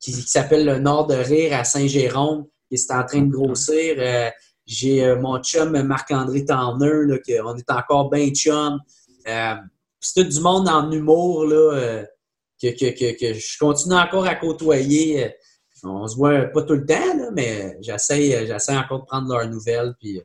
qui, 0.00 0.12
s'appelle 0.12 0.64
le 0.64 0.78
Nord 0.78 1.06
de 1.06 1.14
Rire 1.14 1.58
à 1.58 1.64
Saint-Jérôme, 1.64 2.46
qui 2.68 2.74
est 2.74 2.90
en 2.90 3.04
train 3.04 3.22
de 3.22 3.30
grossir. 3.30 3.96
Euh, 3.98 4.30
j'ai 4.66 5.14
mon 5.14 5.40
chum 5.42 5.80
Marc-André 5.82 6.44
Tanner, 6.44 7.06
là, 7.06 7.16
on 7.44 7.56
est 7.56 7.70
encore 7.70 8.10
bien 8.10 8.28
chum. 8.30 8.80
c'est 9.24 10.22
tout 10.22 10.28
du 10.28 10.40
monde 10.40 10.68
en 10.68 10.90
humour, 10.90 11.44
là 11.44 12.04
que, 12.60 13.34
je 13.34 13.58
continue 13.58 13.94
encore 13.94 14.26
à 14.26 14.34
côtoyer. 14.34 15.24
Euh, 15.24 15.28
on 15.84 16.06
se 16.06 16.16
voit 16.16 16.46
pas 16.46 16.62
tout 16.62 16.74
le 16.74 16.86
temps, 16.86 17.30
mais 17.32 17.76
j'essaie, 17.80 18.34
euh, 18.34 18.46
j'essaie 18.46 18.76
encore 18.76 19.00
de 19.00 19.06
prendre 19.06 19.28
leurs 19.28 19.48
nouvelles. 19.48 19.94
Puis, 20.00 20.18
euh, 20.18 20.22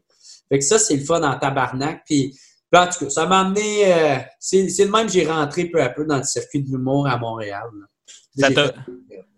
fait 0.49 0.59
que 0.59 0.65
ça, 0.65 0.79
c'est 0.79 0.95
le 0.95 1.03
fun 1.03 1.21
en 1.23 1.37
tabarnak. 1.37 2.03
Puis, 2.05 2.37
en 2.79 2.87
tout 2.87 3.05
cas, 3.05 3.09
ça 3.09 3.25
m'a 3.25 3.41
amené. 3.41 3.85
c'est, 4.39 4.63
le 4.63 4.91
même 4.91 5.09
j'ai 5.09 5.25
rentré 5.25 5.65
peu 5.65 5.81
à 5.81 5.89
peu 5.89 6.05
dans 6.05 6.17
le 6.17 6.23
circuit 6.23 6.63
de 6.63 6.69
l'humour 6.69 7.07
à 7.07 7.17
Montréal. 7.17 7.69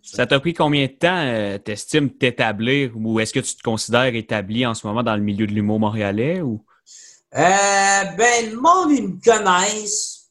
Ça 0.03 0.27
t'a, 0.27 0.39
pris 0.39 0.53
combien 0.53 0.85
de 0.85 0.91
temps, 0.91 1.59
t'estimes, 1.63 2.11
t'établir 2.11 2.91
ou 2.95 3.19
est-ce 3.19 3.33
que 3.33 3.39
tu 3.39 3.55
te 3.55 3.63
considères 3.63 4.13
établi 4.13 4.65
en 4.65 4.73
ce 4.73 4.85
moment 4.85 5.01
dans 5.01 5.15
le 5.15 5.21
milieu 5.21 5.47
de 5.47 5.51
l'humour 5.51 5.79
montréalais? 5.79 6.41
Ou? 6.41 6.63
ben, 8.17 8.51
le 8.51 8.55
monde, 8.59 8.91
ils 8.91 9.07
me 9.07 9.23
connaissent. 9.23 10.23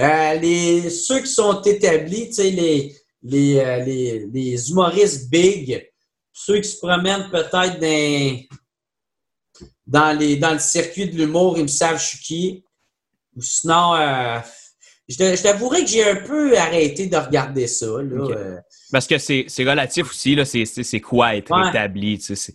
Euh, 0.00 0.34
les, 0.34 0.90
ceux 0.90 1.20
qui 1.20 1.28
sont 1.28 1.62
établis, 1.62 2.26
tu 2.26 2.34
sais, 2.34 2.50
les, 2.50 2.96
les, 3.22 3.58
euh, 3.58 3.84
les, 3.84 4.26
les, 4.26 4.70
humoristes 4.70 5.30
big, 5.30 5.88
ceux 6.32 6.58
qui 6.60 6.68
se 6.68 6.78
promènent 6.78 7.30
peut-être 7.30 7.78
dans, 7.78 8.40
dans, 9.94 10.18
les, 10.18 10.36
dans 10.36 10.52
le 10.52 10.58
circuit 10.58 11.08
de 11.08 11.16
l'humour, 11.16 11.56
ils 11.56 11.62
me 11.62 11.68
savent 11.68 12.00
je 12.00 12.04
suis 12.04 12.18
qui. 12.18 12.64
Ou 13.36 13.42
sinon, 13.42 13.94
euh, 13.94 14.40
je, 15.08 15.40
t'avouerais 15.40 15.84
que 15.84 15.90
j'ai 15.90 16.02
un 16.02 16.16
peu 16.16 16.58
arrêté 16.58 17.06
de 17.06 17.16
regarder 17.16 17.68
ça. 17.68 17.86
Là, 18.02 18.60
Parce 18.90 19.06
que 19.06 19.18
c'est 19.18 19.46
relatif 19.58 20.10
aussi, 20.10 20.34
là, 20.34 20.44
c'est 20.44 21.00
quoi 21.00 21.36
être 21.36 21.52
établi, 21.68 22.18
tu 22.18 22.34
sais. 22.34 22.52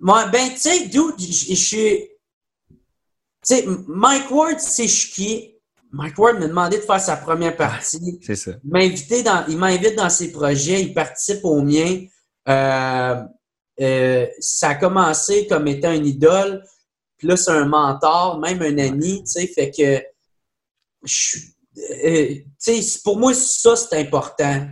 Moi, 0.00 0.26
ben, 0.26 0.50
tu 0.50 0.58
sais, 0.58 0.90
je 0.90 1.54
suis. 1.54 2.08
Tu 2.68 3.54
sais, 3.56 3.64
Mike 3.86 4.28
Ward, 4.30 4.58
c'est 4.58 4.86
qui? 4.86 5.54
Mike 5.92 6.18
Ward 6.18 6.40
m'a 6.40 6.48
demandé 6.48 6.78
de 6.78 6.82
faire 6.82 7.00
sa 7.00 7.16
première 7.16 7.56
partie. 7.56 8.18
c'est 8.22 8.34
ça. 8.34 8.52
Il 8.64 9.22
dans, 9.22 9.44
il 9.46 9.56
m'invite 9.56 9.94
dans 9.94 10.10
ses 10.10 10.32
projets, 10.32 10.82
il 10.82 10.94
participe 10.94 11.44
au 11.44 11.62
mien. 11.62 12.06
Euh, 12.48 13.22
euh, 13.80 14.26
ça 14.38 14.70
a 14.70 14.74
commencé 14.74 15.46
comme 15.46 15.66
étant 15.68 15.92
une 15.92 16.06
idole, 16.06 16.64
puis 17.16 17.28
là, 17.28 17.36
c'est 17.36 17.50
un 17.50 17.66
mentor, 17.66 18.38
même 18.38 18.62
un 18.62 18.78
ami, 18.78 19.22
tu 19.24 19.26
sais, 19.26 19.46
fait 19.46 19.70
que 19.70 20.02
euh, 22.04 22.34
pour 23.02 23.18
moi, 23.18 23.34
ça, 23.34 23.76
c'est 23.76 23.98
important. 23.98 24.68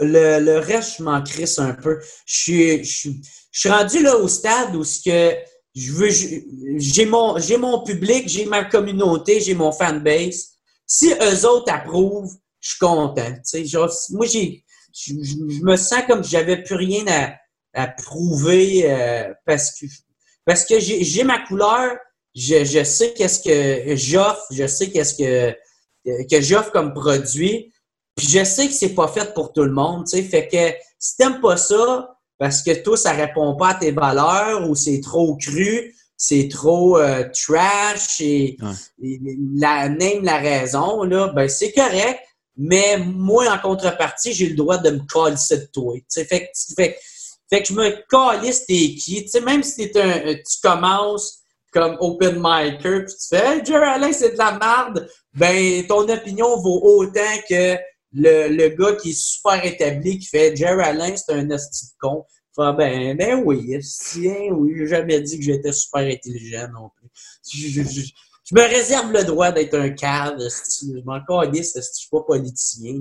le, 0.00 0.58
reste, 0.58 0.98
je 0.98 1.02
m'en 1.02 1.22
crisse 1.22 1.58
un 1.58 1.74
peu. 1.74 2.00
Je 2.26 2.82
suis 2.82 3.68
rendu 3.68 4.02
là 4.02 4.16
au 4.16 4.28
stade 4.28 4.74
où 4.74 4.84
ce 4.84 5.00
que 5.02 5.36
je 5.74 5.92
veux, 5.92 6.10
j'ai 6.78 7.06
mon, 7.06 7.36
mon 7.58 7.82
public, 7.84 8.28
j'ai 8.28 8.46
ma 8.46 8.64
communauté, 8.64 9.40
j'ai 9.40 9.54
mon 9.54 9.72
fanbase. 9.72 10.54
Si 10.86 11.12
eux 11.12 11.46
autres 11.46 11.72
approuvent, 11.72 12.32
je 12.60 12.70
suis 12.70 12.78
content. 12.78 13.32
Genre, 13.64 13.90
moi, 14.10 14.26
j'ai, 14.26 14.64
je, 15.06 15.64
me 15.64 15.76
sens 15.76 16.02
comme 16.06 16.24
si 16.24 16.30
j'avais 16.30 16.62
plus 16.62 16.74
rien 16.74 17.04
à, 17.06 17.34
à 17.74 17.88
prouver 17.88 18.82
euh, 18.84 19.32
parce 19.46 19.72
que, 19.78 19.86
parce 20.44 20.64
que 20.64 20.80
j'ai, 20.80 21.04
j'ai 21.04 21.24
ma 21.24 21.38
couleur, 21.40 21.96
je, 22.34 22.64
je 22.64 22.84
sais 22.84 23.12
qu'est-ce 23.14 23.40
que 23.40 23.96
j'offre, 23.96 24.46
je 24.50 24.66
sais 24.66 24.90
qu'est-ce 24.90 25.14
que, 25.14 25.54
que 26.28 26.40
j'offre 26.40 26.72
comme 26.72 26.94
produit, 26.94 27.72
puis 28.16 28.26
je 28.26 28.44
sais 28.44 28.66
que 28.66 28.74
c'est 28.74 28.94
pas 28.94 29.08
fait 29.08 29.32
pour 29.34 29.52
tout 29.52 29.64
le 29.64 29.72
monde, 29.72 30.04
tu 30.04 30.16
sais. 30.16 30.22
Fait 30.22 30.48
que 30.48 30.74
si 30.98 31.16
t'aimes 31.16 31.40
pas 31.40 31.56
ça, 31.56 32.18
parce 32.38 32.62
que 32.62 32.82
toi, 32.82 32.96
ça 32.96 33.12
répond 33.12 33.56
pas 33.56 33.70
à 33.70 33.74
tes 33.74 33.90
valeurs 33.92 34.68
ou 34.68 34.74
c'est 34.74 35.00
trop 35.00 35.36
cru, 35.36 35.94
c'est 36.16 36.48
trop 36.48 36.98
euh, 36.98 37.24
trash 37.32 38.20
et, 38.20 38.56
la 39.54 39.88
même 39.88 40.24
la 40.24 40.38
raison, 40.38 41.04
là, 41.04 41.28
ben 41.28 41.48
c'est 41.48 41.72
correct. 41.72 42.20
Mais 42.58 42.98
moi, 42.98 43.52
en 43.52 43.58
contrepartie, 43.58 44.32
j'ai 44.32 44.48
le 44.48 44.56
droit 44.56 44.78
de 44.78 44.90
me 44.90 45.00
calisser 45.06 45.58
de 45.58 45.66
toi. 45.66 45.94
Fait 46.12 46.24
fait, 46.24 46.50
fait, 46.76 47.62
que 47.62 47.68
je 47.68 47.72
me 47.72 47.90
calisse 48.10 48.66
t'es 48.66 48.94
qui. 48.96 49.24
même 49.44 49.62
si 49.62 49.90
un, 49.94 50.34
tu 50.34 50.60
commences 50.60 51.38
comme 51.72 51.96
open 52.00 52.40
micer, 52.42 53.04
puis 53.04 53.14
tu 53.14 53.36
fais 53.36 53.64
Jerry 53.64 53.86
Alain, 53.86 54.12
c'est 54.12 54.32
de 54.32 54.38
la 54.38 54.58
merde, 54.58 55.08
ben 55.34 55.86
ton 55.86 56.08
opinion 56.08 56.56
vaut 56.60 56.80
autant 56.82 57.20
que 57.48 57.76
le, 58.12 58.48
le, 58.48 58.68
gars 58.70 58.96
qui 58.96 59.10
est 59.10 59.18
super 59.18 59.64
établi, 59.64 60.18
qui 60.18 60.26
fait 60.26 60.56
Jerry 60.56 60.82
Alain, 60.82 61.14
c'est 61.14 61.32
un 61.34 61.48
hostie 61.50 61.88
con. 62.00 62.24
Ben, 62.56 63.16
ben 63.16 63.42
oui, 63.44 63.78
tiens, 64.10 64.50
oui, 64.50 64.72
j'ai 64.76 64.88
jamais 64.88 65.20
dit 65.20 65.38
que 65.38 65.44
j'étais 65.44 65.70
super 65.70 66.00
intelligent 66.00 66.66
non 66.72 66.90
plus. 66.96 67.08
Me 68.54 68.62
réserve 68.62 69.12
le 69.12 69.24
droit 69.24 69.52
d'être 69.52 69.74
un 69.74 69.90
cave. 69.90 70.38
Je 70.38 71.02
m'en 71.04 71.20
calisse, 71.24 71.72
je 71.76 71.80
suis 71.80 72.08
pas 72.10 72.22
politicien. 72.22 72.94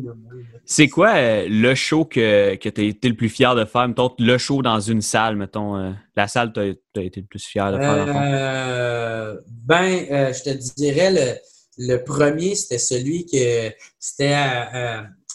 C'est 0.66 0.90
quoi 0.90 1.16
euh, 1.16 1.48
le 1.50 1.74
show 1.76 2.06
que, 2.06 2.56
que 2.56 2.70
tu 2.70 2.82
as 2.82 2.84
été 2.84 3.08
le 3.08 3.16
plus 3.16 3.30
fier 3.30 3.56
de 3.56 3.64
faire? 3.66 3.88
Mettons, 3.88 4.14
le 4.20 4.38
show 4.38 4.62
dans 4.62 4.80
une 4.80 5.02
salle, 5.02 5.36
mettons, 5.36 5.78
euh, 5.78 5.92
la 6.16 6.28
salle 6.28 6.52
tu 6.54 6.60
as, 6.60 7.02
été 7.02 7.22
le 7.22 7.28
plus 7.28 7.46
fier 7.46 7.72
de 7.72 7.78
faire? 7.78 8.08
Euh, 8.10 9.38
ben, 9.48 10.34
je 10.34 10.44
te 10.44 10.74
dirais, 10.76 11.12
le, 11.12 11.38
le 11.78 12.04
premier, 12.04 12.56
c'était 12.56 12.80
celui 12.80 13.26
que 13.26 13.72
c'était 14.00 14.36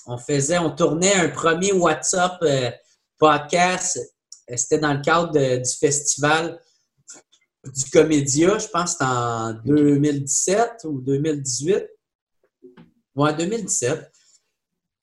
on 0.06 0.18
faisait, 0.18 0.58
on 0.58 0.70
tournait 0.70 1.14
un 1.14 1.28
premier 1.28 1.72
WhatsApp 1.72 2.44
podcast. 3.18 4.00
C'était 4.56 4.78
dans 4.78 4.94
le 4.94 5.00
cadre 5.00 5.32
du 5.32 5.70
festival 5.80 6.58
du 7.64 7.84
Comédia, 7.90 8.58
je 8.58 8.66
pense 8.66 8.84
que 8.84 8.90
c'était 8.90 9.04
en 9.04 9.52
2017 9.64 10.84
ou 10.84 11.00
2018. 11.00 11.86
Ouais, 13.14 13.34
2017. 13.34 14.10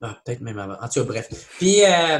Ah, 0.01 0.17
peut-être 0.23 0.41
même 0.41 0.59
avant. 0.59 0.75
En 0.81 0.87
tout 0.87 1.01
cas, 1.01 1.03
bref. 1.03 1.29
Puis, 1.57 1.83
euh, 1.83 2.19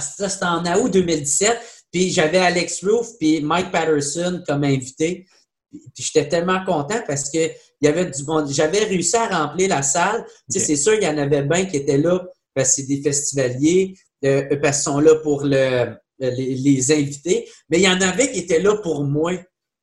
ça, 0.00 0.28
c'était 0.28 0.44
en 0.44 0.64
août 0.80 0.92
2017. 0.92 1.58
Puis, 1.92 2.10
j'avais 2.10 2.38
Alex 2.38 2.84
Roof 2.84 3.18
puis 3.18 3.40
Mike 3.40 3.70
Patterson 3.70 4.42
comme 4.46 4.64
invité. 4.64 5.26
Puis, 5.70 5.82
j'étais 5.94 6.28
tellement 6.28 6.64
content 6.64 7.00
parce 7.06 7.30
que 7.30 7.38
il 7.38 7.86
y 7.86 7.88
avait 7.88 8.06
du 8.06 8.24
bon. 8.24 8.44
J'avais 8.46 8.84
réussi 8.84 9.16
à 9.16 9.26
remplir 9.26 9.68
la 9.68 9.82
salle. 9.82 10.24
Tu 10.52 10.58
sais, 10.58 10.66
c'est 10.66 10.76
sûr 10.76 10.94
qu'il 10.94 11.04
y 11.04 11.08
en 11.08 11.18
avait 11.18 11.42
bien 11.42 11.64
qui 11.66 11.76
étaient 11.76 11.98
là 11.98 12.20
parce 12.54 12.70
que 12.70 12.74
c'est 12.76 12.86
des 12.88 13.00
festivaliers, 13.00 13.94
euh, 14.24 14.56
parce 14.60 14.78
qu'ils 14.78 14.92
sont 14.92 15.00
là 15.00 15.14
pour 15.16 15.44
le, 15.44 15.94
les, 16.18 16.54
les, 16.56 16.92
invités. 16.92 17.48
Mais 17.70 17.78
il 17.78 17.84
y 17.84 17.88
en 17.88 18.00
avait 18.00 18.30
qui 18.30 18.40
étaient 18.40 18.60
là 18.60 18.76
pour 18.76 19.04
moi 19.04 19.32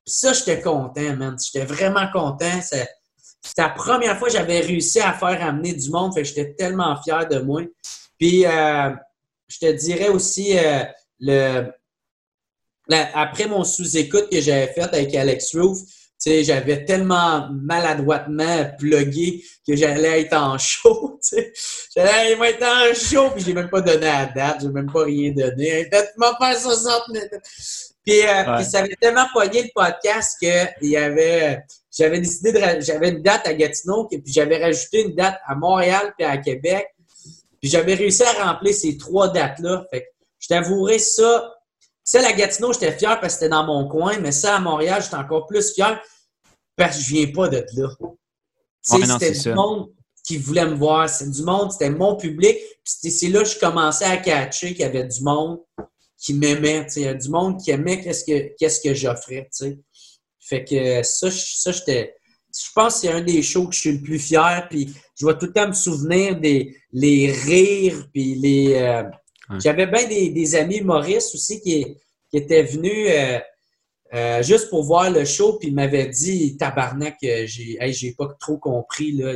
ça, 0.08 0.34
j'étais 0.34 0.62
content, 0.62 1.16
man. 1.16 1.38
J'étais 1.44 1.66
vraiment 1.66 2.08
content. 2.12 2.62
C'était 2.62 2.88
la 3.58 3.70
première 3.70 4.18
fois 4.18 4.30
que 4.30 4.34
j'avais 4.34 4.62
réussi 4.62 5.00
à 5.00 5.14
faire 5.14 5.46
amener 5.46 5.74
du 5.74 5.90
monde. 5.90 6.14
Fait 6.14 6.24
j'étais 6.24 6.54
tellement 6.54 6.96
fier 7.04 7.28
de 7.28 7.40
moi. 7.40 7.62
Puis, 8.18 8.46
euh, 8.46 8.90
je 9.48 9.60
te 9.60 9.72
dirais 9.74 10.08
aussi, 10.08 10.58
euh, 10.58 10.84
le, 11.20 11.66
après 12.90 13.48
mon 13.48 13.64
sous-écoute 13.64 14.30
que 14.32 14.40
j'avais 14.42 14.68
fait 14.74 14.82
avec 14.82 15.14
Alex 15.14 15.56
Roof, 15.56 15.80
j'avais 16.26 16.84
tellement 16.86 17.50
maladroitement 17.52 18.66
plugué 18.78 19.44
que 19.68 19.76
j'allais 19.76 20.22
être 20.22 20.34
en 20.34 20.58
show. 20.58 21.20
J'allais 21.96 22.32
être 22.32 22.64
en 22.64 22.94
show, 22.94 23.30
puis 23.32 23.44
je 23.44 23.48
n'ai 23.48 23.54
même 23.54 23.70
pas 23.70 23.82
donné 23.82 24.06
la 24.06 24.26
date, 24.26 24.62
je 24.62 24.68
n'ai 24.68 24.74
même 24.74 24.92
pas 24.92 25.04
rien 25.04 25.32
donné. 25.32 25.86
Peut-être 25.90 26.14
faire 26.40 26.58
60 26.58 27.08
minutes. 27.10 27.32
Euh, 28.08 28.56
puis, 28.56 28.66
ça 28.66 28.80
avait 28.80 28.96
tellement 28.96 29.26
pogné 29.34 29.64
le 29.64 29.70
podcast 29.76 30.38
que 30.42 30.66
il 30.82 30.92
y 30.92 30.98
avait, 30.98 31.62
j'avais 31.92 32.22
décidé 32.22 32.54
de, 32.54 32.60
j'avais 32.80 33.10
une 33.10 33.22
date 33.22 33.46
à 33.46 33.54
Gatineau, 33.54 34.06
puis 34.06 34.22
j'avais 34.28 34.64
rajouté 34.64 35.02
une 35.04 35.16
date 35.16 35.38
à 35.46 35.56
Montréal 35.56 36.14
puis 36.18 36.26
à 36.26 36.38
Québec. 36.38 36.88
Puis 37.60 37.70
j'avais 37.70 37.96
réussi 37.96 38.24
à 38.24 38.46
remplir 38.46 38.74
ces 38.74 38.98
trois 38.98 39.30
dates-là. 39.30 39.86
Fait 39.92 40.02
que 40.02 40.08
je 40.40 40.48
t'avouerai 40.48 41.00
ça. 41.00 41.54
Celle 42.04 42.24
à 42.24 42.32
Gatineau, 42.32 42.72
j'étais 42.72 42.94
fier 42.94 43.20
parce 43.20 43.34
que 43.34 43.40
c'était 43.40 43.50
dans 43.50 43.66
mon 43.66 43.90
coin, 43.90 44.18
mais 44.20 44.32
ça 44.32 44.56
à 44.56 44.60
Montréal, 44.60 45.02
j'étais 45.04 45.16
encore 45.16 45.46
plus 45.46 45.74
fier 45.74 46.02
parce 46.78 46.98
que 46.98 47.04
je 47.04 47.10
viens 47.10 47.28
pas 47.34 47.50
de 47.50 47.66
là. 47.76 47.90
c'était 48.82 49.32
du 49.32 49.54
monde 49.54 49.90
qui 50.24 50.38
voulait 50.38 50.66
me 50.66 50.76
voir. 50.76 51.10
C'est 51.10 51.30
du 51.30 51.42
monde, 51.44 51.72
c'était 51.74 51.90
mon 51.90 52.16
public. 52.16 52.58
Puis 52.86 53.12
c'est 53.12 53.28
là 53.28 53.44
que 53.44 53.50
je 53.50 53.60
commençais 53.60 54.06
à 54.06 54.16
catcher 54.16 54.70
qu'il 54.70 54.82
y 54.82 54.84
avait 54.84 55.04
du 55.04 55.22
monde 55.24 55.60
qui 56.18 56.34
m'aimait. 56.34 56.88
Il 56.96 57.04
y 57.04 57.08
a 57.08 57.14
du 57.14 57.30
monde 57.30 57.62
qui 57.62 57.72
aimait 57.72 58.02
qu'est-ce 58.02 58.26
que, 58.26 58.56
qu'est-ce 58.58 58.82
que 58.82 58.94
j'offrais. 58.94 59.50
Fait 60.40 60.64
que 60.64 61.04
ça, 61.04 61.30
ça 61.32 61.72
j'étais. 61.72 62.16
Je 62.54 62.72
pense 62.74 62.96
que 62.96 63.02
c'est 63.02 63.12
un 63.12 63.22
des 63.22 63.44
shows 63.44 63.68
que 63.68 63.76
je 63.76 63.80
suis 63.80 63.92
le 63.92 64.02
plus 64.02 64.20
fier. 64.20 64.68
Puis 64.70 64.94
je 65.20 65.26
vais 65.26 65.38
tout 65.38 65.48
le 65.48 65.54
temps 65.54 65.68
me 65.68 65.74
souvenir 65.74 66.40
des 66.40 66.76
les 66.92 67.32
rires. 67.32 68.08
Puis 68.14 68.36
les. 68.36 68.74
Euh, 68.76 69.04
j'avais 69.60 69.88
bien 69.88 70.08
des, 70.08 70.56
amis 70.56 70.82
Maurice 70.82 71.34
aussi 71.34 71.62
qui, 71.62 71.86
qui 72.30 72.38
étaient 72.38 72.64
venus 72.64 73.08
euh, 73.10 73.40
euh, 74.14 74.44
juste 74.44 74.70
pour 74.70 74.84
voir 74.84 75.10
le 75.12 75.24
show. 75.26 75.58
Puis 75.60 75.70
ils 75.70 75.76
m'avaient 75.76 76.08
dit 76.08 76.58
Tabarnak, 76.58 77.18
j'ai 77.22 77.78
j'ai 77.92 78.14
pas 78.14 78.28
trop 78.40 78.58
compris. 78.58 79.12
Là, 79.12 79.36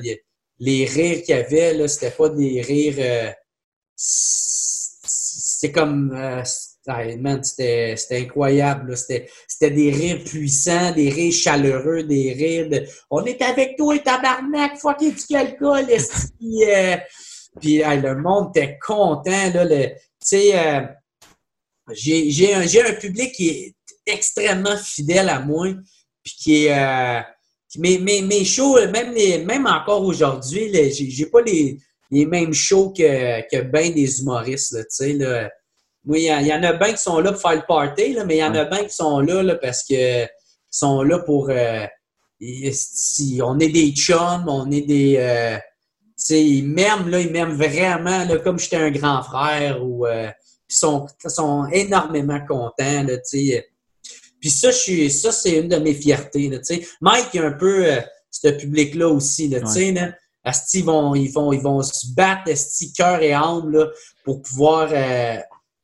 les 0.60 0.86
rires 0.86 1.24
qu'il 1.24 1.36
y 1.36 1.38
avait, 1.38 1.74
là, 1.74 1.88
c'était 1.88 2.12
pas 2.12 2.30
des 2.30 2.62
rires. 2.62 3.34
c'est 3.95 5.72
comme 5.72 6.14
c'était 6.84 7.95
incroyable. 8.12 8.95
C'était 8.98 9.72
des 9.72 9.91
rires 9.91 10.24
puissants, 10.24 10.91
des 10.91 11.10
rires 11.10 11.34
chaleureux, 11.34 12.03
des 12.03 12.34
rires 12.34 12.70
de 12.70 12.84
On 13.10 13.24
est 13.26 13.41
avec 13.41 13.78
toi, 13.78 13.98
tabarnak, 13.99 14.78
fucking 14.78 15.14
du 15.14 15.36
alcool, 15.36 15.86
euh, 15.90 16.98
Puis 17.60 17.78
le 17.78 18.16
monde 18.16 18.52
était 18.56 18.78
content. 18.80 19.53
Là, 19.53 19.66
le, 19.66 19.90
euh, 20.34 20.82
j'ai 21.94 22.53
un, 22.53 22.62
un, 22.62 22.94
public 22.94 23.32
qui 23.34 23.49
est 23.49 23.76
extrêmement 24.06 24.78
fidèle 24.78 25.30
à 25.30 25.40
moi. 25.40 25.68
Puis 26.24 26.36
qui 26.38 26.66
est. 26.66 26.78
Euh, 26.78 27.22
mes, 27.78 27.99
mes, 27.99 28.44
shows, 28.44 28.76
même, 28.88 29.14
même 29.45 29.66
encore 29.66 30.03
aujourd'hui, 30.03 30.70
j'ai 30.91 31.26
pas 31.28 31.41
les, 31.41 31.78
les 32.10 32.26
mêmes 32.26 32.53
shows 32.53 32.91
que, 32.91 33.41
que 33.49 33.62
bien 33.62 33.91
des 33.91 34.20
humoristes. 34.20 34.74
Là, 34.74 35.49
oui, 36.06 36.23
il 36.23 36.48
y, 36.48 36.53
en 36.53 36.64
a 36.64 36.73
bien 36.73 36.94
qui 36.94 37.02
sont 37.02 37.19
là 37.19 37.32
pour 37.32 37.41
faire 37.41 37.56
le 37.56 37.65
party, 37.68 38.14
là, 38.14 38.26
mais 38.26 38.38
il 38.38 38.40
y 38.40 38.44
en 38.44 38.56
a 38.56 38.65
bien 38.65 38.84
qui 38.86 38.95
sont 38.95 39.19
là, 39.19 39.44
là 39.44 39.56
parce 39.56 39.84
que 39.84 40.26
sont 40.72 41.03
là 41.03 41.19
pour. 41.19 41.49
Euh, 41.49 41.86
si 42.40 43.40
on 43.44 43.60
est 43.60 43.69
des 43.69 43.91
chums, 43.91 44.45
on 44.48 44.72
est 44.72 44.82
des. 44.82 45.18
Euh, 45.18 45.57
tu 45.57 46.26
sais, 46.26 46.44
ils 46.44 46.68
m'aiment, 46.68 47.07
là, 47.10 47.19
ils 47.19 47.32
m'aiment 47.32 47.56
vraiment, 47.56 48.26
là, 48.26 48.38
comme 48.40 48.57
j'étais 48.57 48.78
un 48.78 48.91
grand 48.91 49.22
frère, 49.22 49.84
ou. 49.84 50.07
Euh, 50.07 50.30
ils 50.69 50.76
sont, 50.76 51.06
sont 51.28 51.68
énormément 51.68 52.40
contents, 52.48 53.03
là, 53.03 53.18
tu 53.18 53.45
sais. 53.52 53.68
Puis 54.40 54.49
ça, 54.49 54.72
je 54.72 54.78
suis, 54.78 55.11
ça, 55.11 55.34
c'est 55.34 55.60
une 55.60 55.68
de 55.68 55.76
mes 55.76 55.94
fiertés, 55.94 56.49
là, 56.49 56.60
tu 56.60 56.76
sais. 56.76 56.88
Mike, 57.02 57.28
il 57.34 57.41
y 57.41 57.44
a 57.44 57.48
un 57.48 57.52
peu 57.52 57.86
ce 58.32 58.48
public-là 58.48 59.10
aussi, 59.10 59.49
là, 59.49 59.60
tu 59.60 59.68
sais, 59.68 59.91
là. 59.91 60.15
ils 60.73 60.86
vont, 60.86 61.14
ils, 61.14 61.28
vont, 61.28 61.52
ils 61.52 61.60
vont 61.60 61.84
se 61.84 62.07
battre, 62.15 62.48
esti, 62.48 62.94
cœur 62.94 63.22
et 63.22 63.34
âme, 63.34 63.69
là, 63.69 63.88
pour 64.23 64.41
pouvoir 64.41 64.94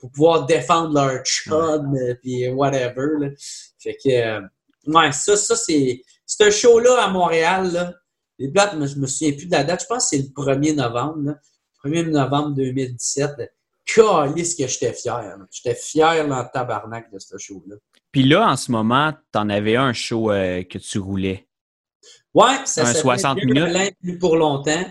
pour 0.07 0.11
pouvoir 0.11 0.45
défendre 0.45 0.93
leur 0.93 1.23
chum, 1.23 1.95
et 1.95 2.11
euh, 2.11 2.15
puis 2.21 2.47
whatever. 2.49 3.07
Là. 3.19 3.29
Fait 3.79 3.97
que, 4.03 4.09
euh, 4.09 4.41
ouais, 4.87 5.11
ça, 5.11 5.35
ça 5.35 5.55
c'est. 5.55 6.01
un 6.39 6.49
show-là 6.49 7.03
à 7.03 7.09
Montréal, 7.09 7.71
là, 7.71 7.93
les 8.39 8.47
blattes, 8.47 8.73
je 8.73 8.95
me 8.95 9.07
souviens 9.07 9.33
plus 9.33 9.47
de 9.47 9.51
la 9.51 9.63
date, 9.63 9.81
je 9.81 9.87
pense 9.87 10.09
que 10.09 10.17
c'est 10.17 10.23
le 10.23 10.29
1er 10.29 10.75
novembre, 10.75 11.17
là. 11.23 11.35
1er 11.83 12.09
novembre 12.09 12.55
2017. 12.55 13.31
Calice 13.85 14.55
que 14.55 14.67
j'étais 14.67 14.91
fier. 14.91 15.37
J'étais 15.49 15.75
fier 15.75 16.27
dans 16.27 16.39
le 16.39 16.47
tabarnak 16.51 17.11
de 17.11 17.19
ce 17.19 17.37
show-là. 17.37 17.75
Puis 18.11 18.23
là, 18.23 18.49
en 18.49 18.57
ce 18.57 18.71
moment, 18.71 19.13
tu 19.31 19.39
en 19.39 19.49
avais 19.49 19.77
un 19.77 19.93
show 19.93 20.31
euh, 20.31 20.63
que 20.63 20.77
tu 20.77 20.99
roulais. 20.99 21.47
Ouais, 22.33 22.57
ça 22.65 22.85
un 22.85 22.93
60 22.93 23.45
minutes. 23.45 23.95
plus 24.01 24.17
pour 24.17 24.35
longtemps. 24.35 24.85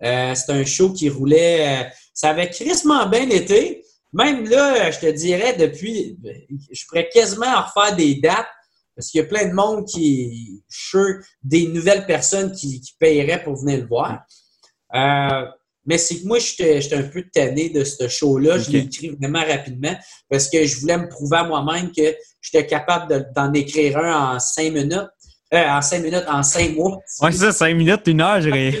c'est 0.00 0.50
un 0.50 0.64
show 0.64 0.92
qui 0.92 1.08
roulait. 1.08 1.90
ça 2.12 2.30
avait 2.30 2.50
crissement 2.50 3.06
bien 3.06 3.28
été. 3.30 3.82
Même 4.12 4.48
là, 4.48 4.90
je 4.90 5.00
te 5.00 5.10
dirais, 5.10 5.56
depuis, 5.56 6.18
je 6.70 6.86
pourrais 6.86 7.08
quasiment 7.08 7.62
refaire 7.62 7.96
des 7.96 8.16
dates 8.16 8.46
parce 8.94 9.10
qu'il 9.10 9.20
y 9.20 9.24
a 9.24 9.26
plein 9.26 9.48
de 9.48 9.54
monde 9.54 9.86
qui, 9.86 10.62
je 10.68 11.22
des 11.42 11.66
nouvelles 11.68 12.04
personnes 12.04 12.52
qui, 12.52 12.80
qui 12.80 12.94
paieraient 12.98 13.42
pour 13.42 13.56
venir 13.56 13.78
le 13.78 13.86
voir. 13.86 14.20
Euh, 14.94 15.46
mais 15.84 15.98
c'est 15.98 16.20
que 16.20 16.26
moi, 16.26 16.38
j'étais 16.38 16.94
un 16.94 17.02
peu 17.02 17.24
tanné 17.32 17.70
de 17.70 17.82
ce 17.82 18.06
show-là. 18.06 18.58
Je 18.58 18.70
l'ai 18.70 18.78
écrit 18.80 19.10
vraiment 19.10 19.44
rapidement 19.44 19.94
parce 20.28 20.48
que 20.48 20.64
je 20.64 20.78
voulais 20.78 20.98
me 20.98 21.08
prouver 21.08 21.38
à 21.38 21.44
moi-même 21.44 21.90
que 21.90 22.14
j'étais 22.40 22.66
capable 22.66 23.32
d'en 23.34 23.52
écrire 23.52 23.98
un 23.98 24.36
en 24.36 24.38
cinq 24.38 24.72
minutes. 24.72 25.08
Euh, 25.54 25.68
en 25.68 25.82
cinq 25.82 26.02
minutes, 26.02 26.24
en 26.28 26.42
cinq 26.42 26.74
mois. 26.76 26.98
Ouais, 27.20 27.30
c'est 27.30 27.38
ça, 27.38 27.52
cinq 27.52 27.76
minutes, 27.76 28.06
une 28.06 28.22
heure, 28.22 28.40
j'ai. 28.40 28.80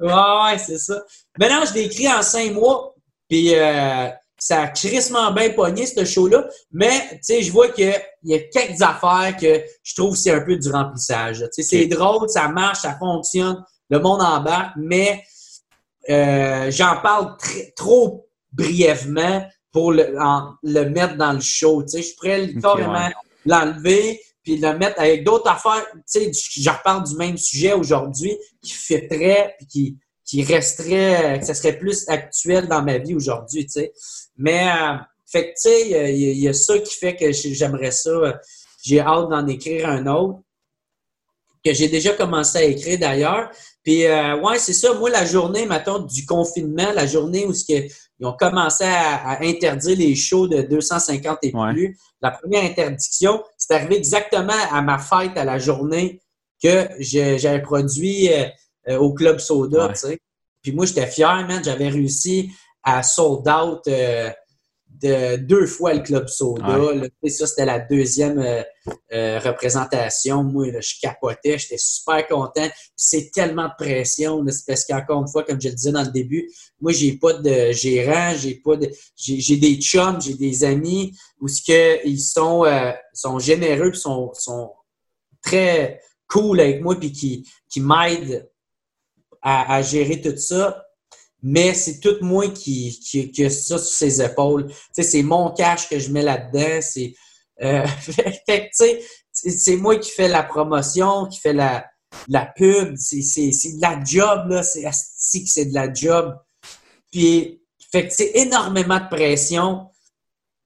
Ouais, 0.00 0.10
ouais, 0.10 0.56
c'est 0.58 0.78
ça. 0.78 1.02
Maintenant, 1.38 1.66
je 1.66 1.74
l'ai 1.74 1.82
écrit 1.82 2.08
en 2.08 2.22
cinq 2.22 2.52
mois, 2.52 2.94
puis 3.28 3.54
euh, 3.54 4.08
ça 4.38 4.62
a 4.62 4.68
crissement 4.68 5.30
bien 5.32 5.50
pogné, 5.50 5.84
ce 5.84 6.02
show-là. 6.06 6.46
Mais, 6.72 7.08
tu 7.10 7.18
sais, 7.22 7.42
je 7.42 7.52
vois 7.52 7.68
qu'il 7.68 7.94
y 8.22 8.34
a 8.34 8.38
quelques 8.38 8.80
affaires 8.80 9.36
que 9.38 9.62
je 9.82 9.94
trouve 9.94 10.14
que 10.14 10.18
c'est 10.18 10.32
un 10.32 10.40
peu 10.40 10.56
du 10.56 10.70
remplissage. 10.70 11.40
Tu 11.54 11.62
sais, 11.62 11.62
c'est 11.62 11.86
drôle, 11.86 12.30
ça 12.30 12.48
marche, 12.48 12.78
ça 12.78 12.96
fonctionne, 12.98 13.62
le 13.90 13.98
monde 13.98 14.22
embarque, 14.22 14.72
mais 14.76 15.22
euh, 16.10 16.70
j'en 16.70 17.00
parle 17.00 17.36
trop 17.76 18.28
brièvement 18.52 19.46
pour 19.72 19.92
le, 19.92 20.14
le, 20.62 20.84
mettre 20.90 21.16
dans 21.16 21.32
le 21.32 21.40
show. 21.40 21.82
Tu 21.82 21.88
sais, 21.88 22.02
je 22.02 22.14
pourrais 22.14 22.54
carrément 22.54 23.10
l'enlever 23.44 24.20
puis 24.42 24.58
le 24.58 24.76
mettre 24.78 25.00
avec 25.00 25.24
d'autres 25.24 25.50
affaires. 25.50 25.84
Tu 25.92 26.32
sais, 26.32 26.32
je 26.32 26.70
reparle 26.70 27.04
du 27.04 27.16
même 27.16 27.36
sujet 27.36 27.72
aujourd'hui 27.72 28.36
qui 28.62 28.74
très 29.08 29.54
puis 29.58 29.66
qui, 29.66 29.98
qui 30.24 30.42
resterait, 30.42 31.40
que 31.40 31.46
ça 31.46 31.54
serait 31.54 31.78
plus 31.78 32.08
actuel 32.08 32.68
dans 32.68 32.82
ma 32.82 32.98
vie 32.98 33.14
aujourd'hui, 33.14 33.64
tu 33.66 33.72
sais. 33.72 33.92
Mais, 34.36 34.68
euh, 34.68 34.96
fait 35.26 35.48
que, 35.48 35.50
tu 35.50 35.54
sais, 35.56 36.14
il 36.14 36.38
y, 36.38 36.48
a 36.48 36.52
ça 36.52 36.78
qui 36.78 36.94
fait 36.94 37.16
que 37.16 37.32
j'aimerais 37.32 37.90
ça. 37.90 38.38
J'ai 38.84 39.00
hâte 39.00 39.30
d'en 39.30 39.46
écrire 39.48 39.88
un 39.88 40.06
autre, 40.06 40.40
que 41.64 41.72
j'ai 41.72 41.88
déjà 41.88 42.12
commencé 42.12 42.58
à 42.58 42.62
écrire 42.64 42.98
d'ailleurs. 42.98 43.50
Puis, 43.82 44.04
euh, 44.06 44.40
ouais, 44.40 44.58
c'est 44.58 44.72
ça. 44.72 44.94
Moi, 44.94 45.10
la 45.10 45.24
journée, 45.24 45.66
maintenant 45.66 45.98
du 45.98 46.26
confinement, 46.26 46.92
la 46.94 47.06
journée 47.06 47.46
où 47.46 47.52
ils 47.68 47.90
ont 48.22 48.32
commencé 48.32 48.84
à, 48.84 49.42
interdire 49.42 49.96
les 49.96 50.14
shows 50.14 50.48
de 50.48 50.62
250 50.62 51.38
et 51.42 51.52
plus, 51.52 51.98
la 52.20 52.30
première 52.30 52.64
interdiction, 52.64 53.42
c'est 53.56 53.74
arrivé 53.74 53.96
exactement 53.96 54.52
à 54.70 54.82
ma 54.82 54.98
fête, 54.98 55.36
à 55.36 55.44
la 55.44 55.58
journée 55.58 56.20
que 56.62 56.88
j'avais 56.98 57.62
produit 57.62 58.32
euh, 58.32 58.46
euh, 58.88 58.98
au 58.98 59.12
Club 59.12 59.38
Soda, 59.38 59.88
tu 59.88 59.96
sais. 59.96 60.18
Puis 60.62 60.72
moi, 60.72 60.86
j'étais 60.86 61.06
fier, 61.06 61.46
man. 61.46 61.62
J'avais 61.62 61.88
réussi 61.88 62.50
à 62.82 63.02
sold 63.02 63.46
out 63.48 63.82
euh, 63.88 64.30
de 65.04 65.36
deux 65.36 65.66
fois 65.66 65.94
le 65.94 66.00
Club 66.00 66.28
Soda. 66.28 66.78
ça, 67.28 67.46
c'était 67.46 67.64
la 67.64 67.78
deuxième 67.78 68.38
représentation. 69.10 70.42
Moi, 70.42 70.66
je 70.80 71.00
capotais, 71.00 71.58
j'étais 71.58 71.78
super 71.78 72.26
content. 72.26 72.68
c'est 72.96 73.30
tellement 73.32 73.68
de 73.68 73.84
pression, 73.84 74.44
parce 74.66 74.84
qu'encore 74.84 75.22
une 75.22 75.28
fois, 75.28 75.44
comme 75.44 75.60
je 75.60 75.68
le 75.68 75.74
disais 75.74 75.92
dans 75.92 76.02
le 76.02 76.10
début, 76.10 76.50
moi, 76.80 76.92
j'ai 76.92 77.12
pas 77.12 77.34
de 77.34 77.72
gérant, 77.72 78.34
j'ai 78.36 78.56
pas 78.56 78.76
de. 78.76 78.90
J'ai 79.16 79.56
des 79.56 79.76
chums, 79.76 80.20
j'ai 80.20 80.34
des 80.34 80.64
amis 80.64 81.16
où 81.40 81.48
ce 81.48 81.62
que 81.62 82.06
ils 82.06 82.20
sont, 82.20 82.64
sont 83.12 83.38
généreux 83.38 83.92
sont, 83.92 84.32
sont 84.34 84.72
très 85.42 86.00
cool 86.28 86.60
avec 86.60 86.82
moi 86.82 86.96
puis 86.98 87.12
qui, 87.12 87.48
qui 87.68 87.80
m'aide 87.80 88.50
à, 89.42 89.82
gérer 89.82 90.20
tout 90.20 90.36
ça. 90.36 90.86
Mais 91.46 91.74
c'est 91.74 92.00
tout 92.00 92.16
moi 92.22 92.48
qui, 92.48 92.98
qui, 93.00 93.30
qui, 93.30 93.44
a 93.44 93.50
ça 93.50 93.76
sur 93.76 93.86
ses 93.86 94.22
épaules. 94.22 94.66
C'est 94.98 95.22
mon 95.22 95.50
cash 95.50 95.90
que 95.90 95.98
je 95.98 96.10
mets 96.10 96.22
là-dedans. 96.22 96.80
C'est, 96.80 97.12
euh, 97.62 97.86
c'est 99.30 99.76
moi 99.76 99.96
qui 99.98 100.10
fais 100.10 100.28
la 100.28 100.42
promotion, 100.42 101.26
qui 101.26 101.38
fait 101.38 101.52
la, 101.52 101.84
la 102.28 102.46
pub. 102.46 102.96
C'est 102.96 103.20
de 103.20 103.82
la 103.82 104.02
job, 104.02 104.48
là. 104.48 104.62
C'est 104.62 104.82
que 104.82 105.48
c'est 105.48 105.66
de 105.66 105.74
la 105.74 105.92
job. 105.92 106.34
Puis, 107.12 107.60
fait 107.92 108.08
que 108.08 108.14
c'est 108.14 108.30
énormément 108.36 108.98
de 108.98 109.14
pression. 109.14 109.90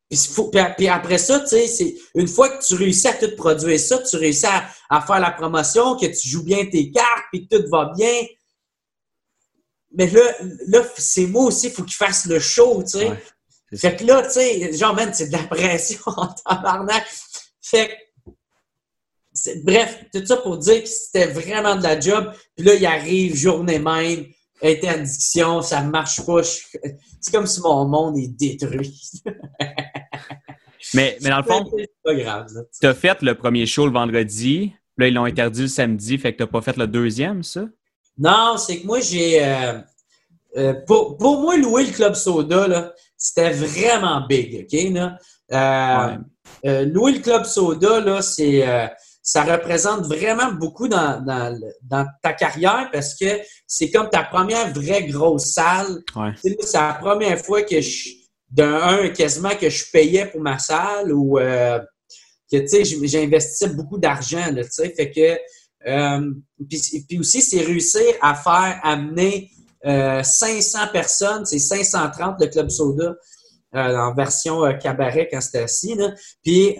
Puis, 0.08 0.88
après 0.88 1.18
ça, 1.18 1.40
tu 1.40 1.66
sais, 1.66 1.96
une 2.14 2.28
fois 2.28 2.50
que 2.50 2.64
tu 2.64 2.76
réussis 2.76 3.08
à 3.08 3.14
tout 3.14 3.34
produire 3.36 3.80
ça, 3.80 3.98
tu 3.98 4.16
réussis 4.16 4.46
à, 4.46 5.00
faire 5.00 5.18
la 5.18 5.32
promotion, 5.32 5.96
que 5.96 6.06
tu 6.06 6.28
joues 6.28 6.44
bien 6.44 6.64
tes 6.66 6.92
cartes, 6.92 7.24
puis 7.32 7.48
que 7.48 7.56
tout 7.56 7.68
va 7.68 7.92
bien. 7.96 8.22
Mais 9.92 10.08
là, 10.10 10.20
là 10.68 10.82
c'est 10.96 11.26
moi 11.26 11.44
aussi, 11.44 11.68
il 11.68 11.72
faut 11.72 11.82
qu'il 11.82 11.94
fasse 11.94 12.26
le 12.26 12.38
show, 12.38 12.82
tu 12.82 12.98
sais. 12.98 13.10
fait 13.76 13.96
que 13.96 14.04
là, 14.04 14.22
tu 14.22 14.32
sais, 14.32 14.72
genre, 14.74 14.94
man, 14.94 15.10
c'est 15.12 15.28
de 15.28 15.32
la 15.32 15.44
pression 15.44 16.00
en 16.06 16.28
tabarnak. 16.28 17.06
Fait 17.62 17.88
que, 17.88 19.62
bref, 19.64 20.04
tout 20.12 20.24
ça 20.24 20.36
pour 20.38 20.58
dire 20.58 20.82
que 20.82 20.88
c'était 20.88 21.26
vraiment 21.26 21.76
de 21.76 21.82
la 21.82 21.98
job. 21.98 22.32
Puis 22.56 22.64
là, 22.64 22.74
il 22.74 22.86
arrive 22.86 23.34
journée 23.34 23.78
même, 23.78 24.26
interdiction, 24.62 25.62
ça 25.62 25.82
marche 25.82 26.24
pas. 26.24 26.42
C'est 26.42 27.32
comme 27.32 27.46
si 27.46 27.60
mon 27.60 27.86
monde 27.86 28.18
est 28.18 28.28
détruit. 28.28 29.00
mais, 30.94 31.18
mais 31.22 31.30
dans 31.30 31.38
le 31.38 31.44
fond, 31.44 31.64
tu 32.80 32.86
as 32.86 32.94
fait 32.94 33.22
le 33.22 33.34
premier 33.34 33.66
show 33.66 33.86
le 33.86 33.92
vendredi, 33.92 34.72
là, 34.96 35.08
ils 35.08 35.14
l'ont 35.14 35.24
interdit 35.24 35.62
le 35.62 35.68
samedi, 35.68 36.18
fait 36.18 36.32
que 36.32 36.38
tu 36.38 36.42
n'as 36.42 36.48
pas 36.48 36.60
fait 36.60 36.76
le 36.76 36.86
deuxième, 36.86 37.42
ça? 37.42 37.66
Non, 38.18 38.56
c'est 38.56 38.80
que 38.80 38.86
moi, 38.86 39.00
j'ai. 39.00 39.44
Euh, 39.44 39.78
euh, 40.56 40.74
pour, 40.86 41.16
pour, 41.16 41.40
moi, 41.40 41.56
louer 41.56 41.84
le 41.84 41.92
Club 41.92 42.14
Soda, 42.14 42.92
c'était 43.16 43.50
vraiment 43.50 44.26
big, 44.26 44.64
OK? 44.64 44.92
Là? 44.92 45.18
Euh, 46.64 46.84
louer 46.86 47.12
le 47.12 47.20
Club 47.20 47.44
Soda, 47.44 48.00
là, 48.00 48.22
c'est 48.22 48.64
ça 49.22 49.42
représente 49.42 50.06
vraiment 50.06 50.52
beaucoup 50.52 50.88
dans, 50.88 51.22
ta 52.22 52.32
carrière 52.32 52.88
parce 52.90 53.14
que 53.14 53.40
c'est 53.66 53.90
comme 53.90 54.08
ta 54.08 54.24
première 54.24 54.72
vraie 54.72 55.04
grosse 55.04 55.52
salle. 55.52 56.02
C'est 56.42 56.72
la 56.74 56.94
première 56.94 57.38
fois 57.38 57.62
que 57.62 57.80
je, 57.80 58.08
d'un 58.50 59.10
quasiment 59.10 59.54
que 59.60 59.68
je 59.68 59.84
payais 59.92 60.26
pour 60.26 60.40
ma 60.40 60.58
salle 60.58 61.12
ou 61.12 61.38
que, 62.50 62.56
tu 62.56 62.68
sais, 62.68 62.84
j'investissais 62.84 63.74
beaucoup 63.74 63.98
d'argent, 63.98 64.46
tu 64.54 64.62
sais, 64.70 64.94
fait 64.96 65.10
que, 65.10 65.38
euh, 65.88 66.32
puis, 66.68 67.18
aussi, 67.18 67.42
c'est 67.42 67.60
réussir 67.60 68.02
à 68.20 68.34
faire 68.34 68.80
amener 68.82 69.50
500 69.84 69.86
euh, 69.86 70.86
personnes, 70.92 71.46
c'est 71.46 71.58
530 71.58 72.36
le 72.40 72.46
Club 72.48 72.68
Soda 72.68 73.14
en 73.72 74.14
version 74.14 74.62
cabaret 74.78 75.28
quand 75.30 75.40
c'était 75.40 75.62
assis, 75.64 75.94
là. 75.94 76.12
Puis, 76.42 76.76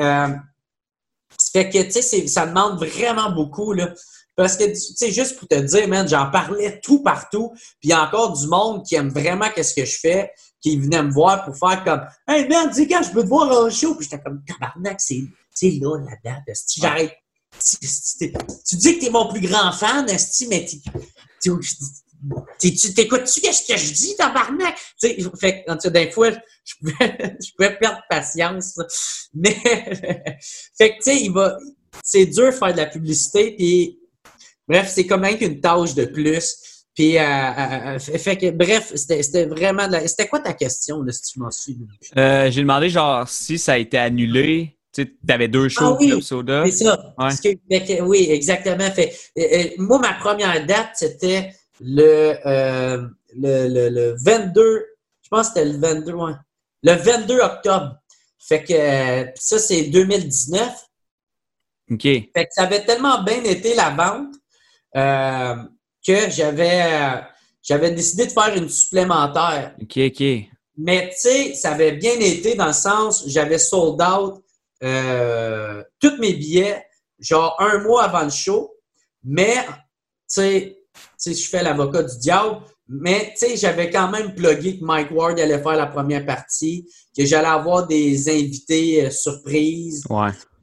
fait 1.52 1.70
que, 1.70 1.82
tu 1.82 2.02
sais, 2.02 2.26
ça 2.26 2.46
demande 2.46 2.78
vraiment 2.78 3.30
beaucoup, 3.30 3.72
là. 3.72 3.92
Parce 4.38 4.56
que, 4.56 4.66
tu 4.66 4.76
sais, 4.76 5.10
juste 5.10 5.36
pour 5.36 5.48
te 5.48 5.56
dire, 5.56 5.88
man, 5.88 6.08
j'en 6.08 6.30
parlais 6.30 6.80
tout 6.80 7.02
partout. 7.02 7.50
Puis 7.80 7.88
il 7.88 7.90
y 7.90 7.92
a 7.92 8.06
encore 8.06 8.38
du 8.38 8.46
monde 8.46 8.84
qui 8.86 8.94
aime 8.94 9.08
vraiment 9.08 9.46
qu'est-ce 9.52 9.74
que 9.74 9.84
je 9.84 9.98
fais, 9.98 10.30
qui 10.60 10.78
venait 10.78 11.02
me 11.02 11.10
voir 11.10 11.44
pour 11.44 11.56
faire 11.56 11.82
comme 11.82 12.02
Hey, 12.28 12.46
man, 12.46 12.70
dis 12.70 12.86
quand 12.86 13.02
je 13.02 13.10
peux 13.10 13.24
te 13.24 13.26
voir 13.26 13.50
en 13.50 13.68
show. 13.68 13.96
Puis 13.96 14.04
j'étais 14.08 14.22
comme, 14.22 14.44
tabarnak, 14.44 15.00
c'est 15.00 15.70
là, 15.80 15.98
la 15.98 16.16
date. 16.22 16.56
J'arrête. 16.76 17.16
Tu 17.60 18.76
dis 18.76 18.98
que 18.98 19.04
t'es 19.04 19.10
mon 19.10 19.28
plus 19.28 19.40
grand 19.40 19.72
fan, 19.72 20.06
mais 20.48 20.66
tu 20.66 21.60
T'écoutes-tu 22.94 23.40
qu'est-ce 23.40 23.72
que 23.72 23.78
je 23.78 23.92
dis, 23.92 24.16
tabarnak? 24.16 24.76
Fait 25.00 25.16
que, 25.64 25.88
des 25.88 26.10
fois, 26.10 26.30
je 26.64 26.74
pouvais, 26.80 27.36
je 27.40 27.76
perdre 27.78 28.02
patience. 28.10 28.78
Mais, 29.34 29.54
fait 30.76 30.96
que, 30.96 31.02
tu 31.04 31.16
il 31.16 31.32
va, 31.32 31.56
c'est 32.02 32.26
dur 32.26 32.46
de 32.46 32.50
faire 32.52 32.72
de 32.72 32.78
la 32.78 32.86
publicité, 32.86 33.54
puis, 33.56 34.00
bref, 34.66 34.90
c'est 34.92 35.06
comme 35.06 35.20
même 35.20 35.38
qu'une 35.38 35.60
tâche 35.60 35.94
de 35.94 36.06
plus. 36.06 36.56
Puis, 36.94 37.16
euh, 37.16 37.22
euh, 37.22 37.94
euh, 37.94 38.18
fait 38.18 38.36
que, 38.36 38.50
bref, 38.50 38.92
c'était 38.96 39.46
vraiment. 39.46 39.88
C'était 40.06 40.26
quoi 40.26 40.40
ta 40.40 40.52
question, 40.52 41.04
si 41.10 41.32
tu 41.32 41.38
m'en 41.38 41.50
suis? 41.52 41.78
J'ai 42.16 42.60
demandé, 42.60 42.90
genre, 42.90 43.28
si 43.28 43.56
ça 43.56 43.74
a 43.74 43.78
été 43.78 43.96
annulé. 43.96 44.77
Tu 45.06 45.32
avais 45.32 45.48
deux 45.48 45.68
shows 45.68 45.94
ah, 45.94 45.96
oui, 46.00 46.22
Soda. 46.22 46.64
C'est 46.66 46.84
ça. 46.84 47.14
oui, 48.02 48.28
exactement. 48.30 48.90
Fait, 48.90 49.74
moi, 49.78 49.98
ma 49.98 50.14
première 50.14 50.64
date, 50.66 50.90
c'était 50.94 51.52
le, 51.80 52.34
le, 53.36 53.88
le, 53.88 54.16
22, 54.24 54.86
je 55.22 55.28
pense 55.28 55.50
que 55.50 55.60
c'était 55.60 55.72
le 55.72 55.78
22, 55.78 56.12
ouais. 56.12 56.32
Le 56.82 56.92
22 56.92 57.40
octobre. 57.40 57.96
Fait 58.38 58.62
que 58.62 59.40
ça, 59.40 59.58
c'est 59.58 59.84
2019. 59.84 60.68
OK. 61.90 62.02
Fait 62.02 62.30
que 62.34 62.48
ça 62.50 62.62
avait 62.62 62.84
tellement 62.84 63.22
bien 63.22 63.42
été 63.44 63.74
la 63.74 63.90
vente 63.90 64.34
euh, 64.96 65.56
que 66.06 66.30
j'avais 66.30 67.22
j'avais 67.62 67.90
décidé 67.90 68.26
de 68.26 68.30
faire 68.30 68.54
une 68.56 68.68
supplémentaire. 68.68 69.74
OK, 69.82 69.98
OK. 69.98 70.24
Mais 70.78 71.10
tu 71.10 71.16
sais, 71.18 71.54
ça 71.54 71.72
avait 71.72 71.92
bien 71.92 72.14
été 72.20 72.54
dans 72.54 72.68
le 72.68 72.72
sens, 72.72 73.24
j'avais 73.26 73.58
sold 73.58 74.00
out 74.00 74.42
euh, 74.82 75.82
tous 76.00 76.16
mes 76.18 76.34
billets, 76.34 76.84
genre 77.18 77.56
un 77.58 77.78
mois 77.78 78.04
avant 78.04 78.24
le 78.24 78.30
show. 78.30 78.74
Mais, 79.24 79.56
tu 80.32 80.42
sais, 80.42 80.76
je 81.26 81.48
fais 81.48 81.62
l'avocat 81.62 82.02
du 82.02 82.18
diable, 82.18 82.60
mais 82.88 83.34
tu 83.38 83.46
sais, 83.46 83.56
j'avais 83.56 83.90
quand 83.90 84.10
même 84.10 84.34
plugué 84.34 84.78
que 84.78 84.84
Mike 84.84 85.10
Ward 85.10 85.38
allait 85.38 85.62
faire 85.62 85.76
la 85.76 85.86
première 85.86 86.24
partie, 86.24 86.88
que 87.16 87.24
j'allais 87.24 87.48
avoir 87.48 87.86
des 87.86 88.28
invités 88.30 89.06
euh, 89.06 89.10
surprises 89.10 90.04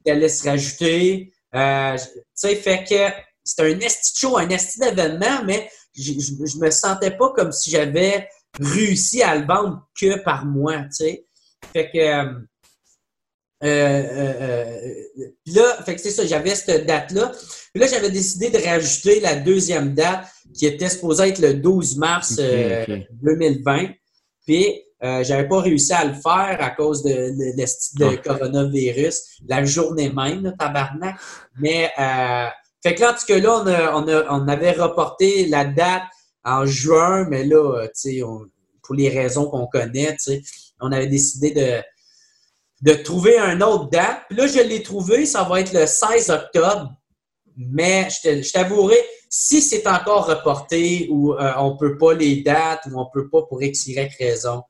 qui 0.04 0.10
allaient 0.10 0.28
se 0.28 0.48
rajouter. 0.48 1.32
Euh, 1.54 1.96
tu 1.96 2.20
sais, 2.34 2.56
fait 2.56 2.84
que 2.84 3.24
c'était 3.44 3.74
un 3.74 3.78
esti 3.78 4.18
show, 4.18 4.38
un 4.38 4.48
esti 4.48 4.80
d'événement, 4.80 5.44
mais 5.44 5.70
je, 5.94 6.12
je, 6.12 6.58
me 6.58 6.70
sentais 6.70 7.16
pas 7.16 7.30
comme 7.30 7.52
si 7.52 7.70
j'avais 7.70 8.28
réussi 8.58 9.22
à 9.22 9.36
le 9.36 9.46
vendre 9.46 9.88
que 9.98 10.18
par 10.18 10.44
moi, 10.44 10.78
tu 10.78 10.90
sais. 10.90 11.26
Fait 11.72 11.90
que... 11.90 12.46
Euh, 13.66 14.02
euh, 14.16 14.64
là, 15.46 15.82
fait 15.84 15.96
que 15.96 16.00
c'est 16.00 16.10
ça, 16.10 16.24
j'avais 16.24 16.54
cette 16.54 16.86
date-là. 16.86 17.32
Puis 17.72 17.82
là, 17.82 17.86
j'avais 17.88 18.10
décidé 18.10 18.50
de 18.50 18.58
rajouter 18.58 19.20
la 19.20 19.34
deuxième 19.36 19.94
date 19.94 20.26
qui 20.54 20.66
était 20.66 20.88
supposée 20.88 21.28
être 21.28 21.40
le 21.40 21.54
12 21.54 21.96
mars 21.96 22.36
2020. 22.36 23.88
Puis, 24.46 24.82
euh, 25.02 25.22
j'avais 25.24 25.48
pas 25.48 25.60
réussi 25.60 25.92
à 25.92 26.04
le 26.04 26.14
faire 26.14 26.56
à 26.60 26.70
cause 26.70 27.02
de, 27.02 27.10
de, 27.10 28.16
coronavirus 28.16 29.40
la 29.46 29.64
journée 29.64 30.10
même, 30.10 30.54
tabarnak. 30.58 31.16
Mais, 31.58 31.90
euh, 31.98 32.46
fait 32.82 32.94
que 32.94 33.00
là, 33.02 33.12
en 33.12 33.14
tout 33.14 33.26
cas, 33.26 33.38
là, 33.38 33.92
on, 33.94 34.06
on, 34.08 34.48
avait 34.48 34.72
reporté 34.72 35.46
la 35.46 35.64
date 35.64 36.04
en 36.44 36.64
juin, 36.64 37.26
mais 37.28 37.44
là, 37.44 37.86
tu 37.88 37.90
sais, 37.94 38.20
pour 38.82 38.94
les 38.94 39.08
raisons 39.08 39.46
qu'on 39.46 39.66
connaît, 39.66 40.12
tu 40.12 40.40
sais, 40.40 40.42
on 40.80 40.92
avait 40.92 41.08
décidé 41.08 41.50
de, 41.50 41.82
de 42.82 42.92
trouver 42.92 43.38
un 43.38 43.60
autre 43.60 43.90
date. 43.90 44.22
Puis 44.28 44.36
là, 44.36 44.46
je 44.46 44.60
l'ai 44.60 44.82
trouvé, 44.82 45.26
ça 45.26 45.44
va 45.44 45.60
être 45.60 45.72
le 45.72 45.86
16 45.86 46.30
octobre. 46.30 46.92
Mais 47.56 48.08
je 48.10 48.52
t'avouerai, 48.52 48.98
si 49.30 49.62
c'est 49.62 49.86
encore 49.86 50.26
reporté 50.26 51.08
ou 51.10 51.32
on 51.32 51.54
on 51.58 51.76
peut 51.76 51.96
pas 51.96 52.12
les 52.12 52.42
dates 52.42 52.86
ou 52.90 53.00
on 53.00 53.06
peut 53.06 53.30
pas 53.30 53.42
pour 53.42 53.62
X, 53.62 53.86
Y 53.86 54.14
raison, 54.18 54.62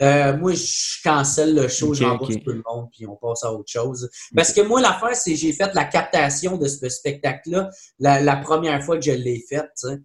moi, 0.00 0.52
je 0.52 1.02
cancelle 1.02 1.54
le 1.54 1.68
show, 1.68 1.94
je 1.94 2.04
rembourse 2.04 2.34
tout 2.44 2.50
le 2.50 2.62
monde, 2.66 2.88
puis 2.92 3.06
on 3.06 3.16
passe 3.16 3.44
à 3.44 3.52
autre 3.52 3.70
chose. 3.70 4.10
Parce 4.34 4.52
que 4.52 4.60
moi, 4.60 4.80
l'affaire, 4.80 5.14
c'est 5.14 5.32
que 5.32 5.38
j'ai 5.38 5.52
fait 5.52 5.72
la 5.74 5.84
captation 5.84 6.56
de 6.56 6.66
ce 6.66 6.88
spectacle-là 6.88 7.70
la, 7.98 8.36
première 8.36 8.82
fois 8.82 8.96
que 8.96 9.04
je 9.04 9.12
l'ai 9.12 9.44
fait, 9.48 9.66
sais. 9.74 9.98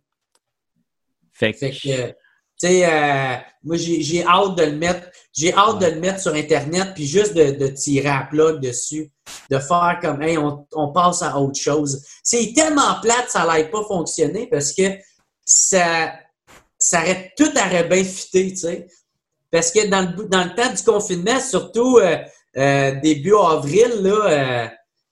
Fait 1.33 1.51
que 1.51 2.13
tu 2.63 2.69
sais, 2.69 2.85
euh, 2.85 3.35
moi, 3.63 3.75
j'ai 3.75 4.25
hâte 4.25 4.55
de 4.55 4.63
le 4.63 4.77
mettre. 4.77 5.09
J'ai 5.33 5.53
hâte 5.53 5.79
de 5.79 5.87
le 5.87 5.99
mettre 5.99 6.21
sur 6.21 6.33
Internet, 6.33 6.89
puis 6.95 7.05
juste 7.05 7.33
de, 7.33 7.67
tirer 7.67 8.07
à 8.07 8.27
plat 8.29 8.53
dessus, 8.53 9.11
de 9.49 9.57
faire 9.57 9.97
comme, 10.01 10.21
hey, 10.21 10.37
on, 10.37 10.91
passe 10.93 11.23
à 11.23 11.37
autre 11.37 11.59
chose. 11.59 12.05
C'est 12.23 12.53
tellement 12.55 13.01
plate, 13.01 13.29
ça 13.29 13.45
n'allait 13.45 13.69
pas 13.69 13.83
fonctionner 13.83 14.47
parce 14.47 14.71
que 14.71 14.83
ça, 15.43 16.13
ça 16.77 17.01
aurait, 17.01 17.33
tout 17.35 17.49
aurait 17.57 17.83
bien 17.85 18.03
fité, 18.03 18.51
tu 18.51 18.57
sais. 18.57 18.87
Parce 19.51 19.71
que 19.71 19.87
dans 19.87 20.01
le, 20.01 20.25
dans 20.25 20.43
le 20.43 20.55
temps 20.55 20.71
du 20.71 20.83
confinement, 20.83 21.39
surtout 21.39 21.97
euh, 21.97 22.17
euh, 22.57 22.91
début 23.01 23.35
avril, 23.35 24.03
là, 24.03 24.69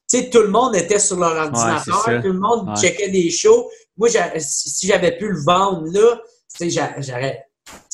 tu 0.09 0.19
sais, 0.19 0.29
tout 0.29 0.41
le 0.41 0.49
monde 0.49 0.75
était 0.75 0.99
sur 0.99 1.17
leur 1.17 1.35
ordinateur, 1.35 2.21
tout 2.21 2.31
le 2.31 2.39
monde 2.39 2.77
checkait 2.77 3.09
des 3.09 3.29
shows. 3.29 3.69
Moi, 3.97 4.07
si 4.37 4.87
j'avais 4.87 5.17
pu 5.17 5.29
le 5.29 5.43
vendre 5.43 5.87
là, 5.91 6.21
tu 6.57 6.69
sais, 6.69 6.91
j'aurais. 6.99 7.45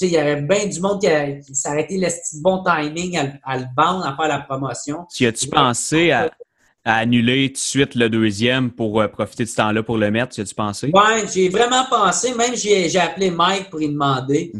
il 0.02 0.10
y 0.10 0.18
avait 0.18 0.42
bien 0.42 0.66
du 0.66 0.80
monde 0.80 1.02
qui, 1.02 1.08
qui 1.46 1.56
s'arrêtait 1.56 1.98
le 1.98 2.08
bon 2.42 2.64
timing 2.64 3.18
à, 3.44 3.58
le 3.58 3.66
vendre, 3.76 4.06
à 4.06 4.16
faire 4.16 4.28
la 4.28 4.40
promotion. 4.40 5.06
Tu 5.14 5.26
as-tu 5.26 5.48
pensé 5.48 6.12
à, 6.12 6.32
annuler 6.84 7.50
tout 7.50 7.56
de 7.56 7.58
suite 7.58 7.96
le 7.96 8.10
deuxième 8.10 8.72
pour 8.72 9.02
euh, 9.02 9.10
profiter 9.10 9.44
de 9.44 9.50
ce 9.50 9.56
temps-là 9.58 9.84
pour 9.84 9.98
le 9.98 10.10
mettre? 10.10 10.34
Tu 10.34 10.42
as-tu 10.42 10.56
pensé? 10.56 10.92
Oui, 10.94 11.28
j'ai 11.34 11.50
vraiment 11.50 11.86
pensé. 11.90 12.34
Même 12.34 12.56
j'ai 12.56 12.98
appelé 12.98 13.30
Mike 13.30 13.70
pour 13.70 13.80
lui 13.80 13.90
demander. 13.90 14.54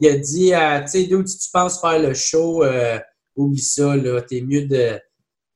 Il 0.00 0.08
a 0.08 0.16
dit, 0.16 0.54
euh, 0.54 0.80
tu 0.82 0.88
sais, 0.88 1.04
d'où 1.04 1.22
tu 1.24 1.50
penses 1.52 1.80
faire 1.80 1.98
le 1.98 2.14
show, 2.14 2.62
euh, 2.62 2.98
oublie 3.36 3.60
ça, 3.60 3.96
là, 3.96 4.20
t'es 4.22 4.40
mieux 4.40 4.66
de. 4.66 4.98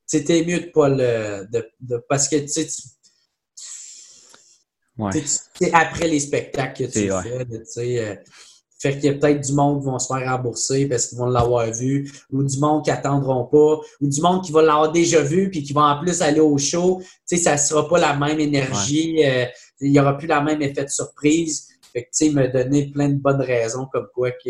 T'es 0.07 0.45
mieux 0.45 0.59
de 0.59 0.71
pas 0.71 0.89
le. 0.89 1.45
De, 1.51 2.03
parce 2.07 2.27
que, 2.27 2.37
tu 2.37 2.63
c'est 5.11 5.73
après 5.73 6.07
les 6.07 6.19
spectacles 6.19 6.85
que 6.85 6.91
tu 6.91 7.09
fais. 7.09 7.99
Euh, 7.99 8.15
fait 8.83 8.95
qu'il 8.95 9.05
y 9.05 9.09
a 9.09 9.13
peut-être 9.13 9.39
du 9.39 9.53
monde 9.53 9.79
qui 9.79 9.85
vont 9.85 9.97
se 9.97 10.13
faire 10.13 10.29
rembourser 10.29 10.87
parce 10.87 11.07
qu'ils 11.07 11.17
vont 11.17 11.27
l'avoir 11.27 11.71
vu, 11.71 12.11
ou 12.31 12.43
du 12.43 12.59
monde 12.59 12.83
qui 12.83 12.91
attendront 12.91 13.45
pas, 13.45 13.79
ou 14.01 14.09
du 14.09 14.21
monde 14.21 14.43
qui 14.43 14.51
va 14.51 14.61
l'avoir 14.61 14.91
déjà 14.91 15.21
vu 15.21 15.49
puis 15.49 15.63
qui 15.63 15.71
va 15.71 15.83
en 15.83 16.01
plus 16.01 16.21
aller 16.21 16.41
au 16.41 16.57
show. 16.57 16.99
Tu 17.01 17.37
sais, 17.37 17.37
ça 17.37 17.55
sera 17.55 17.87
pas 17.87 17.97
la 17.97 18.13
même 18.17 18.41
énergie, 18.41 19.23
euh, 19.23 19.45
il 19.79 19.93
y 19.93 19.99
aura 19.99 20.17
plus 20.17 20.27
la 20.27 20.41
même 20.41 20.61
effet 20.61 20.83
de 20.83 20.89
surprise. 20.89 21.69
Fait 21.93 22.03
que, 22.03 22.07
tu 22.07 22.25
sais, 22.25 22.29
m'a 22.31 22.47
donné 22.47 22.91
plein 22.91 23.07
de 23.07 23.15
bonnes 23.15 23.41
raisons 23.41 23.87
comme 23.91 24.07
quoi 24.13 24.31
que 24.31 24.49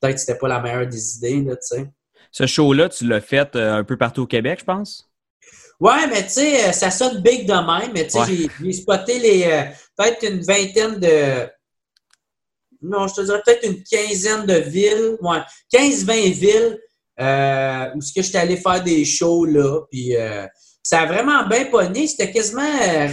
peut-être 0.00 0.18
c'était 0.18 0.38
pas 0.38 0.48
la 0.48 0.60
meilleure 0.60 0.86
des 0.86 1.16
idées, 1.16 1.42
là, 1.42 1.56
tu 1.56 1.76
sais. 1.76 1.90
Ce 2.30 2.46
show-là, 2.46 2.88
tu 2.88 3.06
l'as 3.06 3.20
fait 3.20 3.54
euh, 3.54 3.74
un 3.74 3.84
peu 3.84 3.98
partout 3.98 4.22
au 4.22 4.26
Québec, 4.26 4.60
je 4.60 4.64
pense? 4.64 5.11
Ouais, 5.82 6.06
mais 6.08 6.22
tu 6.22 6.34
sais, 6.34 6.68
euh, 6.68 6.72
ça 6.72 6.92
sonne 6.92 7.20
big 7.22 7.44
de 7.44 7.52
même, 7.52 7.90
mais 7.92 8.06
tu 8.06 8.10
sais, 8.10 8.48
j'ai 8.62 8.72
spoté 8.72 9.18
les 9.18 9.42
euh, 9.42 9.64
peut-être 9.96 10.22
une 10.22 10.40
vingtaine 10.40 11.00
de. 11.00 11.48
Non, 12.80 13.08
je 13.08 13.14
te 13.14 13.20
dirais 13.22 13.42
peut-être 13.44 13.66
une 13.66 13.82
quinzaine 13.82 14.46
de 14.46 14.54
villes. 14.54 15.16
Ouais, 15.20 15.38
15-20 15.74 16.32
villes 16.34 16.78
euh, 17.20 17.86
où 17.96 18.00
ce 18.00 18.12
que 18.12 18.22
j'étais 18.22 18.38
allé 18.38 18.56
faire 18.56 18.80
des 18.84 19.04
shows 19.04 19.44
là. 19.44 19.80
Puis 19.90 20.12
ça 20.84 21.00
a 21.00 21.06
vraiment 21.06 21.48
bien 21.48 21.64
pogné. 21.64 22.06
C'était 22.06 22.30
quasiment 22.30 22.62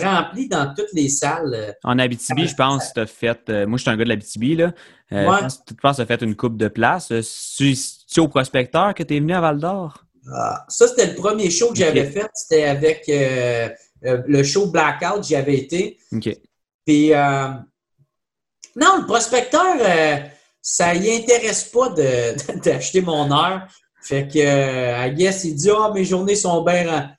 rempli 0.03 0.47
dans 0.47 0.71
toutes 0.75 0.93
les 0.93 1.09
salles. 1.09 1.75
En 1.83 1.97
Abitibi, 1.97 2.47
je 2.47 2.55
pense 2.55 2.89
que 2.89 2.93
tu 2.93 2.99
as 2.99 3.07
fait. 3.07 3.49
moi, 3.65 3.77
je 3.77 3.81
suis 3.81 3.89
un 3.89 3.97
gars 3.97 4.03
de 4.03 4.09
l'Abitibi, 4.09 4.55
là. 4.55 4.73
Je 5.09 5.25
pense 5.25 5.57
que 5.57 5.73
tu 5.73 6.01
as 6.01 6.05
fait 6.05 6.21
une 6.21 6.35
coupe 6.35 6.57
de 6.57 6.67
place. 6.67 7.11
C'est 7.21 8.21
au 8.21 8.27
prospecteur 8.27 8.93
que 8.93 9.01
tu 9.01 9.15
es 9.15 9.19
venu 9.19 9.33
à 9.33 9.41
Val 9.41 9.59
d'Or? 9.59 10.05
Ah, 10.31 10.65
ça, 10.67 10.87
c'était 10.87 11.07
le 11.07 11.15
premier 11.15 11.49
show 11.49 11.69
que 11.69 11.77
j'avais 11.77 12.09
fait. 12.09 12.29
C'était 12.33 12.65
avec 12.65 13.07
euh, 13.09 13.69
euh, 14.05 14.21
le 14.27 14.43
show 14.43 14.67
Blackout, 14.67 15.23
j'y 15.23 15.35
avais 15.35 15.57
été. 15.57 15.97
OK. 16.11 16.29
Puis, 16.85 17.13
euh, 17.13 17.49
non, 18.75 18.97
le 18.99 19.05
prospecteur, 19.05 19.77
ça 20.61 20.95
y 20.95 21.15
intéresse 21.15 21.65
pas 21.65 21.89
d'acheter 22.63 23.01
mon 23.01 23.31
heure. 23.31 23.67
Fait 24.01 24.27
que, 24.27 25.07
I 25.07 25.13
guess, 25.13 25.43
il 25.43 25.55
dit, 25.55 25.69
ah, 25.69 25.91
mes 25.93 26.05
journées 26.05 26.35
sont 26.35 26.63
bien. 26.63 27.13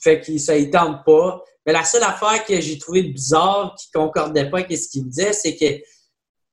Fait 0.00 0.20
que 0.20 0.36
ça 0.38 0.56
y 0.56 0.70
tente 0.70 1.04
pas. 1.04 1.42
Mais 1.64 1.72
la 1.72 1.84
seule 1.84 2.02
affaire 2.02 2.44
que 2.44 2.60
j'ai 2.60 2.78
trouvé 2.78 3.04
bizarre, 3.04 3.76
qui 3.78 3.90
concordait 3.92 4.50
pas 4.50 4.58
avec 4.58 4.76
ce 4.76 4.88
qu'il 4.88 5.04
me 5.04 5.10
disait, 5.10 5.32
c'est 5.32 5.56
que 5.56 5.80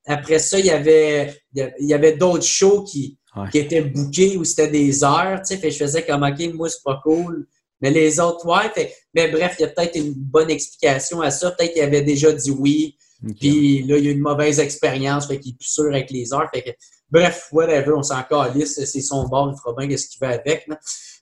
après 0.06 0.40
ça, 0.40 0.60
il 0.60 0.66
y 0.66 0.72
avait, 0.72 1.36
il 1.54 1.88
y 1.88 1.94
avait 1.94 2.16
d'autres 2.16 2.46
shows 2.46 2.84
qui, 2.84 3.19
qui 3.52 3.60
étaient 3.60 3.82
bookés 3.82 4.38
où 4.38 4.44
c'était 4.44 4.68
des 4.68 5.04
heures, 5.04 5.42
tu 5.42 5.54
sais. 5.54 5.58
Fait 5.58 5.72
je 5.72 5.78
faisais 5.78 6.06
comme, 6.06 6.24
OK, 6.24 6.54
moi, 6.54 6.70
c'est 6.70 6.84
pas 6.84 7.00
cool. 7.04 7.48
Mais 7.82 7.92
les 7.92 8.20
autres, 8.20 8.46
ouais. 8.46 8.70
Fait, 8.74 8.94
mais 9.14 9.30
bref, 9.30 9.56
il 9.60 9.64
y 9.64 9.66
a 9.66 9.70
peut-être 9.70 9.96
une 9.96 10.14
bonne 10.14 10.50
explication 10.50 11.22
à 11.22 11.32
ça. 11.32 11.52
Peut-être 11.52 11.74
qu'il 11.74 11.82
avait 11.82 12.02
déjà 12.02 12.32
dit 12.32 12.52
oui. 12.52 12.96
Puis 13.40 13.84
là, 13.84 13.98
il 13.98 14.06
y 14.06 14.08
a 14.08 14.12
eu 14.12 14.14
une 14.14 14.22
mauvaise 14.22 14.60
expérience. 14.60 15.28
Fait 15.28 15.40
qu'il 15.40 15.54
est 15.54 15.58
plus 15.58 15.70
sûr 15.70 15.86
avec 15.86 16.10
les 16.12 16.34
heures. 16.34 16.50
Fait 16.54 16.62
que, 16.62 16.70
bref, 17.10 17.48
whatever, 17.52 17.94
on 17.96 18.04
s'en 18.04 18.24
calisse. 18.24 18.84
C'est 18.84 19.02
son 19.02 19.28
bord, 19.28 19.54
il 19.54 19.60
fera 19.60 19.74
bien 19.86 19.98
ce 19.98 20.08
qu'il 20.08 20.26
veut 20.26 20.34
avec. 20.34 20.68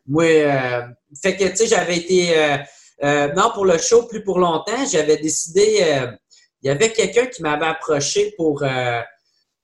Moi, 0.07 0.23
euh, 0.23 0.81
fait 1.21 1.35
que, 1.35 1.43
tu 1.45 1.55
sais, 1.57 1.67
j'avais 1.67 1.97
été. 1.97 2.37
Euh, 2.37 2.57
euh, 3.03 3.33
non, 3.33 3.51
pour 3.53 3.65
le 3.65 3.77
show, 3.77 4.03
plus 4.03 4.23
pour 4.23 4.39
longtemps, 4.39 4.85
j'avais 4.91 5.17
décidé. 5.17 5.83
il 6.63 6.67
y 6.67 6.69
avait 6.69 6.91
quelqu'un 6.91 7.27
qui 7.27 7.43
m'avait 7.43 7.67
approché 7.67 8.33
pour 8.37 8.63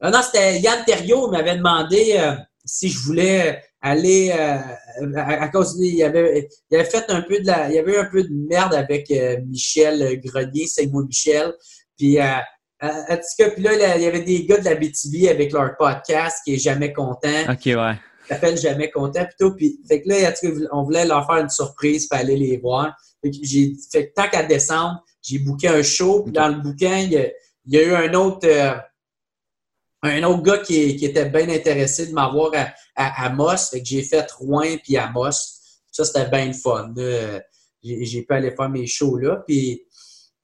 non, 0.04 0.12
non, 0.12 0.20
c'était 0.22 0.60
Yann 0.60 0.84
Terriot, 0.86 1.26
qui 1.28 1.32
m'avait 1.32 1.56
demandé 1.56 2.16
euh, 2.18 2.36
si 2.66 2.90
je 2.90 3.00
voulais 3.00 3.62
aller 3.82 4.34
euh, 4.38 4.58
à, 5.16 5.48
cause 5.48 5.78
il 5.80 6.04
avait, 6.04 6.50
il 6.70 6.76
avait 6.76 6.90
fait 6.90 7.06
un 7.10 7.22
peu 7.22 7.40
de 7.40 7.48
la. 7.48 7.70
Il 7.70 7.76
y 7.76 7.80
avait 7.80 7.98
un 7.98 8.06
peu 8.06 8.22
de 8.22 8.48
merde 8.50 8.74
avec 8.74 9.10
euh, 9.12 9.38
Michel 9.48 10.20
Grenier, 10.22 10.68
c'est 10.68 10.88
moi 10.88 11.04
Michel. 11.06 11.54
Puis 11.98 12.20
en 12.22 12.42
tout 12.82 13.22
cas, 13.38 13.50
puis 13.52 13.64
là, 13.64 13.96
il 13.96 14.04
y 14.04 14.06
avait 14.06 14.24
des 14.24 14.46
gars 14.46 14.58
de 14.58 14.66
la 14.66 14.76
BTV 14.76 15.30
avec 15.30 15.54
leur 15.54 15.78
podcast 15.78 16.40
qui 16.44 16.56
est 16.56 16.60
jamais 16.60 16.92
content. 16.92 17.44
OK, 17.50 17.66
ouais. 17.68 17.96
T'appelles 18.28 18.58
jamais 18.58 18.90
content 18.90 19.26
plutôt. 19.26 19.56
Puis, 19.56 19.80
fait 19.88 20.02
que 20.02 20.10
là, 20.10 20.34
on 20.74 20.84
voulait 20.84 21.06
leur 21.06 21.26
faire 21.26 21.38
une 21.38 21.50
surprise 21.50 22.08
pour 22.08 22.18
aller 22.20 22.36
les 22.36 22.58
voir. 22.58 22.94
Fait 23.22 23.32
que 23.32 23.38
j'ai 23.42 23.74
fait 23.90 24.12
tant 24.14 24.28
qu'à 24.30 24.44
descendre, 24.44 25.02
j'ai 25.22 25.40
booké 25.40 25.70
un 25.70 25.84
show. 25.84 26.24
Puis 26.24 26.34
dans 26.34 26.50
le 26.50 26.56
bouquin, 26.56 26.98
il 26.98 27.32
y, 27.68 27.78
a, 27.78 27.84
eu 27.84 27.94
un 27.94 28.14
autre 28.16 28.48
un 30.04 30.24
autre 30.24 30.44
gars 30.44 30.58
qui, 30.58 31.06
était 31.06 31.26
bien 31.26 31.50
intéressé 31.50 32.08
de 32.08 32.14
m'avoir 32.14 32.52
à, 32.96 33.26
à, 33.26 33.30
Moss. 33.30 33.70
Fait 33.70 33.80
que 33.80 33.86
j'ai 33.88 34.04
fait 34.04 34.30
Rouen 34.34 34.78
puis 34.84 34.98
Moss. 35.14 35.62
Ça, 35.92 36.04
c'était 36.04 36.30
bien 36.30 36.48
le 36.48 36.54
fun. 36.54 36.94
J'ai 37.82 38.22
pu 38.24 38.34
aller 38.34 38.52
faire 38.52 38.70
mes 38.70 38.86
shows 38.86 39.18
là. 39.18 39.44
Puis, 39.48 39.82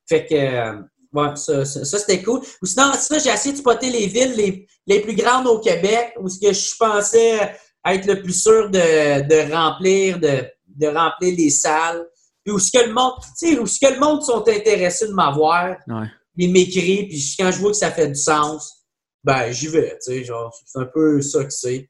fait 0.07 0.25
que, 0.25 0.35
euh, 0.35 1.35
ça, 1.35 1.99
c'était 1.99 2.23
cool. 2.23 2.41
Ou 2.61 2.65
sinon, 2.65 2.91
j'ai 3.11 3.29
essayé 3.29 3.53
de 3.53 3.59
spotter 3.59 3.89
les 3.89 4.07
villes 4.07 4.65
les, 4.87 5.01
plus 5.01 5.15
grandes 5.15 5.47
au 5.47 5.59
Québec 5.59 6.13
où 6.19 6.29
ce 6.29 6.39
que 6.39 6.53
je 6.53 6.75
pensais 6.77 7.55
être 7.85 8.05
le 8.05 8.21
plus 8.21 8.41
sûr 8.41 8.69
de, 8.69 9.51
remplir, 9.53 10.19
de, 10.19 10.87
remplir 10.87 11.35
les 11.37 11.49
salles. 11.49 12.05
Puis 12.43 12.53
où 12.53 12.59
ce 12.59 12.71
que 12.71 12.85
le 12.85 12.93
monde, 12.93 13.13
tu 13.37 13.49
sais, 13.49 13.59
où 13.59 13.67
ce 13.67 13.79
que 13.79 13.93
le 13.93 13.99
monde 13.99 14.23
sont 14.23 14.47
intéressés 14.47 15.07
de 15.07 15.13
m'avoir. 15.13 15.75
Ouais. 15.87 16.07
Ils 16.37 16.53
m'écrivent, 16.53 17.09
puis 17.09 17.35
quand 17.37 17.51
je 17.51 17.59
vois 17.59 17.71
que 17.71 17.77
ça 17.77 17.91
fait 17.91 18.07
du 18.07 18.15
sens, 18.15 18.78
ben 19.23 19.51
j'y 19.51 19.67
vais, 19.67 19.97
tu 20.03 20.13
sais, 20.13 20.23
genre, 20.23 20.53
c'est 20.65 20.79
un 20.79 20.85
peu 20.85 21.21
ça 21.21 21.43
que 21.43 21.53
c'est. 21.53 21.89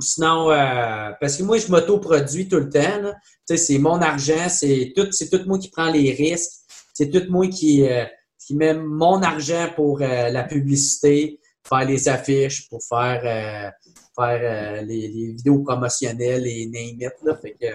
Sinon, 0.00 0.50
euh, 0.50 1.10
parce 1.20 1.36
que 1.36 1.42
moi, 1.42 1.58
je 1.58 1.68
m'auto-produis 1.68 2.48
tout 2.48 2.56
le 2.56 2.70
temps, 2.70 3.02
tu 3.02 3.10
sais, 3.46 3.56
c'est 3.56 3.78
mon 3.78 4.00
argent, 4.00 4.48
c'est 4.48 4.92
tout, 4.96 5.08
c'est 5.10 5.28
tout 5.28 5.46
moi 5.46 5.58
qui 5.58 5.70
prends 5.70 5.90
les 5.90 6.12
risques, 6.12 6.52
c'est 6.94 7.10
tout 7.10 7.30
moi 7.30 7.48
qui, 7.48 7.86
euh, 7.86 8.04
qui 8.38 8.54
met 8.54 8.74
mon 8.74 9.22
argent 9.22 9.68
pour 9.76 10.00
euh, 10.00 10.30
la 10.30 10.44
publicité, 10.44 11.40
faire 11.66 11.84
les 11.84 12.08
affiches, 12.08 12.68
pour 12.70 12.82
faire, 12.82 13.72
faire 14.16 14.82
les, 14.82 15.08
les, 15.08 15.26
vidéos 15.32 15.58
promotionnelles 15.58 16.46
et 16.46 16.66
name 16.66 17.00
it, 17.00 17.12
là, 17.22 17.36
fait 17.36 17.52
que 17.60 17.66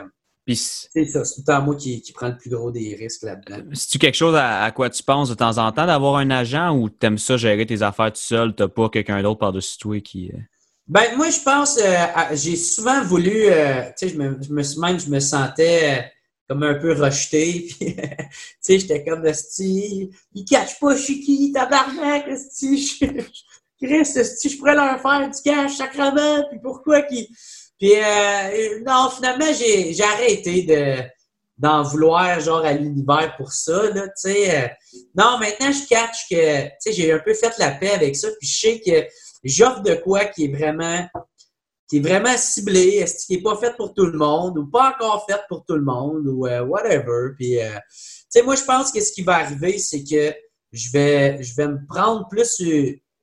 c'est 0.55 1.05
ça, 1.05 1.25
c'est 1.25 1.35
tout 1.35 1.41
le 1.41 1.53
temps 1.53 1.61
moi 1.61 1.75
qui, 1.75 2.01
qui 2.01 2.13
prend 2.13 2.29
le 2.29 2.37
plus 2.37 2.49
gros 2.49 2.71
des 2.71 2.95
risques 2.95 3.23
là-dedans. 3.23 3.63
C'est-tu 3.73 3.99
quelque 3.99 4.15
chose 4.15 4.35
à, 4.37 4.71
quoi 4.71 4.89
tu 4.89 5.03
penses 5.03 5.29
de 5.29 5.35
temps 5.35 5.57
en 5.57 5.71
temps 5.71 5.85
d'avoir 5.85 6.15
un 6.17 6.29
agent 6.29 6.75
ou 6.77 6.89
t'aimes 6.89 7.17
ça 7.17 7.35
gérer 7.35 7.65
tes 7.65 7.81
affaires 7.81 8.13
tout 8.13 8.21
seul, 8.21 8.55
t'as 8.55 8.67
pas 8.69 8.89
quelqu'un 8.89 9.21
d'autre 9.21 9.39
par-dessus 9.39 9.77
toi 9.77 9.99
qui. 9.99 10.31
Euh? 10.33 10.39
Ben, 10.87 11.17
moi, 11.17 11.29
je 11.29 11.41
pense, 11.41 11.77
euh, 11.79 12.05
j'ai 12.31 12.55
souvent 12.55 13.03
voulu, 13.03 13.47
euh, 13.47 13.83
tu 13.97 14.07
sais, 14.07 14.09
je 14.09 14.17
me, 14.17 14.37
je 14.41 14.53
me, 14.53 14.81
même, 14.81 14.99
je 14.99 15.09
me 15.09 15.19
sentais 15.19 16.13
comme 16.47 16.63
un 16.63 16.75
peu 16.75 16.93
rejeté, 16.93 17.67
puis, 17.79 17.95
tu 17.95 18.03
sais, 18.61 18.79
j'étais 18.79 19.03
comme, 19.03 19.25
esti, 19.25 20.09
il 20.33 20.45
cache 20.45 20.79
pas, 20.79 20.95
je 20.95 21.01
suis 21.01 21.19
qui, 21.19 21.51
tabarnak, 21.51 22.25
Chris, 23.79 24.05
je 24.05 24.57
pourrais 24.57 24.75
leur 24.75 24.99
faire 25.01 25.29
du 25.29 25.41
cash 25.43 25.75
sacrement, 25.75 26.45
puis 26.49 26.59
pourquoi 26.63 27.01
qui 27.01 27.29
puis, 27.79 27.93
euh, 27.95 28.79
non, 28.85 29.09
finalement, 29.15 29.51
j'ai 29.53 30.03
arrêté 30.03 30.63
de, 30.63 31.03
d'en 31.57 31.83
vouloir 31.83 32.39
genre 32.39 32.63
à 32.63 32.73
l'univers 32.73 33.35
pour 33.37 33.51
ça. 33.51 33.89
Là, 33.89 34.07
euh. 34.25 34.67
non, 35.15 35.37
maintenant 35.39 35.71
je 35.71 35.87
catch 35.87 36.29
que 36.29 36.91
j'ai 36.91 37.11
un 37.11 37.19
peu 37.19 37.33
fait 37.33 37.57
la 37.57 37.71
paix 37.71 37.91
avec 37.91 38.15
ça, 38.15 38.27
puis 38.39 38.47
je 38.47 38.59
sais 38.59 38.81
que 38.85 39.07
j'offre 39.43 39.81
de 39.81 39.95
quoi 39.95 40.25
qui 40.25 40.45
est 40.45 40.55
vraiment 40.55 41.07
qui 41.89 41.97
est 41.97 42.01
vraiment 42.01 42.35
ciblé, 42.37 43.05
qui 43.25 43.37
n'est 43.37 43.41
pas 43.41 43.55
fait 43.55 43.73
pour 43.77 43.93
tout 43.93 44.05
le 44.07 44.17
monde 44.17 44.57
ou 44.57 44.67
pas 44.67 44.93
encore 44.93 45.25
fait 45.25 45.39
pour 45.47 45.63
tout 45.65 45.75
le 45.75 45.85
monde 45.85 46.27
ou 46.27 46.45
euh, 46.45 46.61
whatever. 46.65 47.29
Puis, 47.37 47.61
euh, 47.61 47.69
moi, 48.43 48.55
je 48.55 48.63
pense 48.63 48.91
que 48.91 48.99
ce 48.99 49.13
qui 49.13 49.21
va 49.21 49.37
arriver, 49.37 49.77
c'est 49.79 50.03
que 50.03 50.35
je 50.73 50.91
vais, 50.91 51.41
je 51.41 51.55
vais 51.55 51.69
me 51.69 51.79
prendre 51.87 52.27
plus 52.27 52.61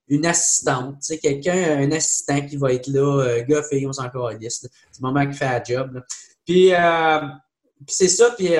une 0.08 0.26
assistante, 0.26 0.96
tu 1.00 1.06
sais, 1.06 1.18
quelqu'un, 1.18 1.78
un 1.78 1.90
assistant 1.92 2.40
qui 2.42 2.56
va 2.56 2.72
être 2.72 2.88
là, 2.88 3.22
euh, 3.22 3.44
gars, 3.44 3.62
fille, 3.62 3.86
on 3.86 3.92
s'en 3.92 4.10
calisse. 4.10 4.60
C'est 4.60 5.02
le 5.02 5.06
moment 5.06 5.26
qui 5.26 5.36
fait 5.36 5.46
la 5.46 5.62
job. 5.62 6.02
Puis, 6.44 6.72
puis 7.86 7.94
c'est 7.96 8.08
ça, 8.08 8.30
puis, 8.36 8.50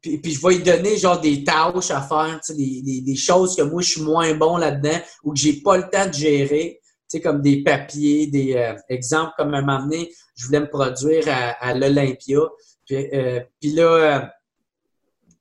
puis, 0.00 0.32
je 0.32 0.40
vais 0.40 0.54
lui 0.54 0.62
donner 0.62 0.96
genre 0.96 1.20
des 1.20 1.44
tâches 1.44 1.90
à 1.90 2.00
faire, 2.00 2.40
des, 2.48 2.82
des, 2.82 3.02
des, 3.02 3.16
choses 3.16 3.54
que 3.54 3.62
moi, 3.62 3.82
je 3.82 3.90
suis 3.90 4.02
moins 4.02 4.32
bon 4.34 4.56
là-dedans 4.56 4.98
ou 5.22 5.34
que 5.34 5.38
j'ai 5.38 5.60
pas 5.60 5.76
le 5.76 5.90
temps 5.90 6.06
de 6.06 6.14
gérer 6.14 6.80
sais, 7.10 7.20
comme 7.20 7.42
des 7.42 7.62
papiers, 7.62 8.28
des 8.28 8.54
euh, 8.54 8.74
exemples, 8.88 9.32
comme 9.36 9.52
un 9.54 9.62
moment 9.62 9.82
donné, 9.82 10.12
je 10.36 10.46
voulais 10.46 10.60
me 10.60 10.68
produire 10.68 11.24
à, 11.28 11.74
l'Olympia. 11.74 12.40
Puis, 12.86 12.96
euh, 13.12 13.40
là, 13.62 13.82
euh, 13.82 14.20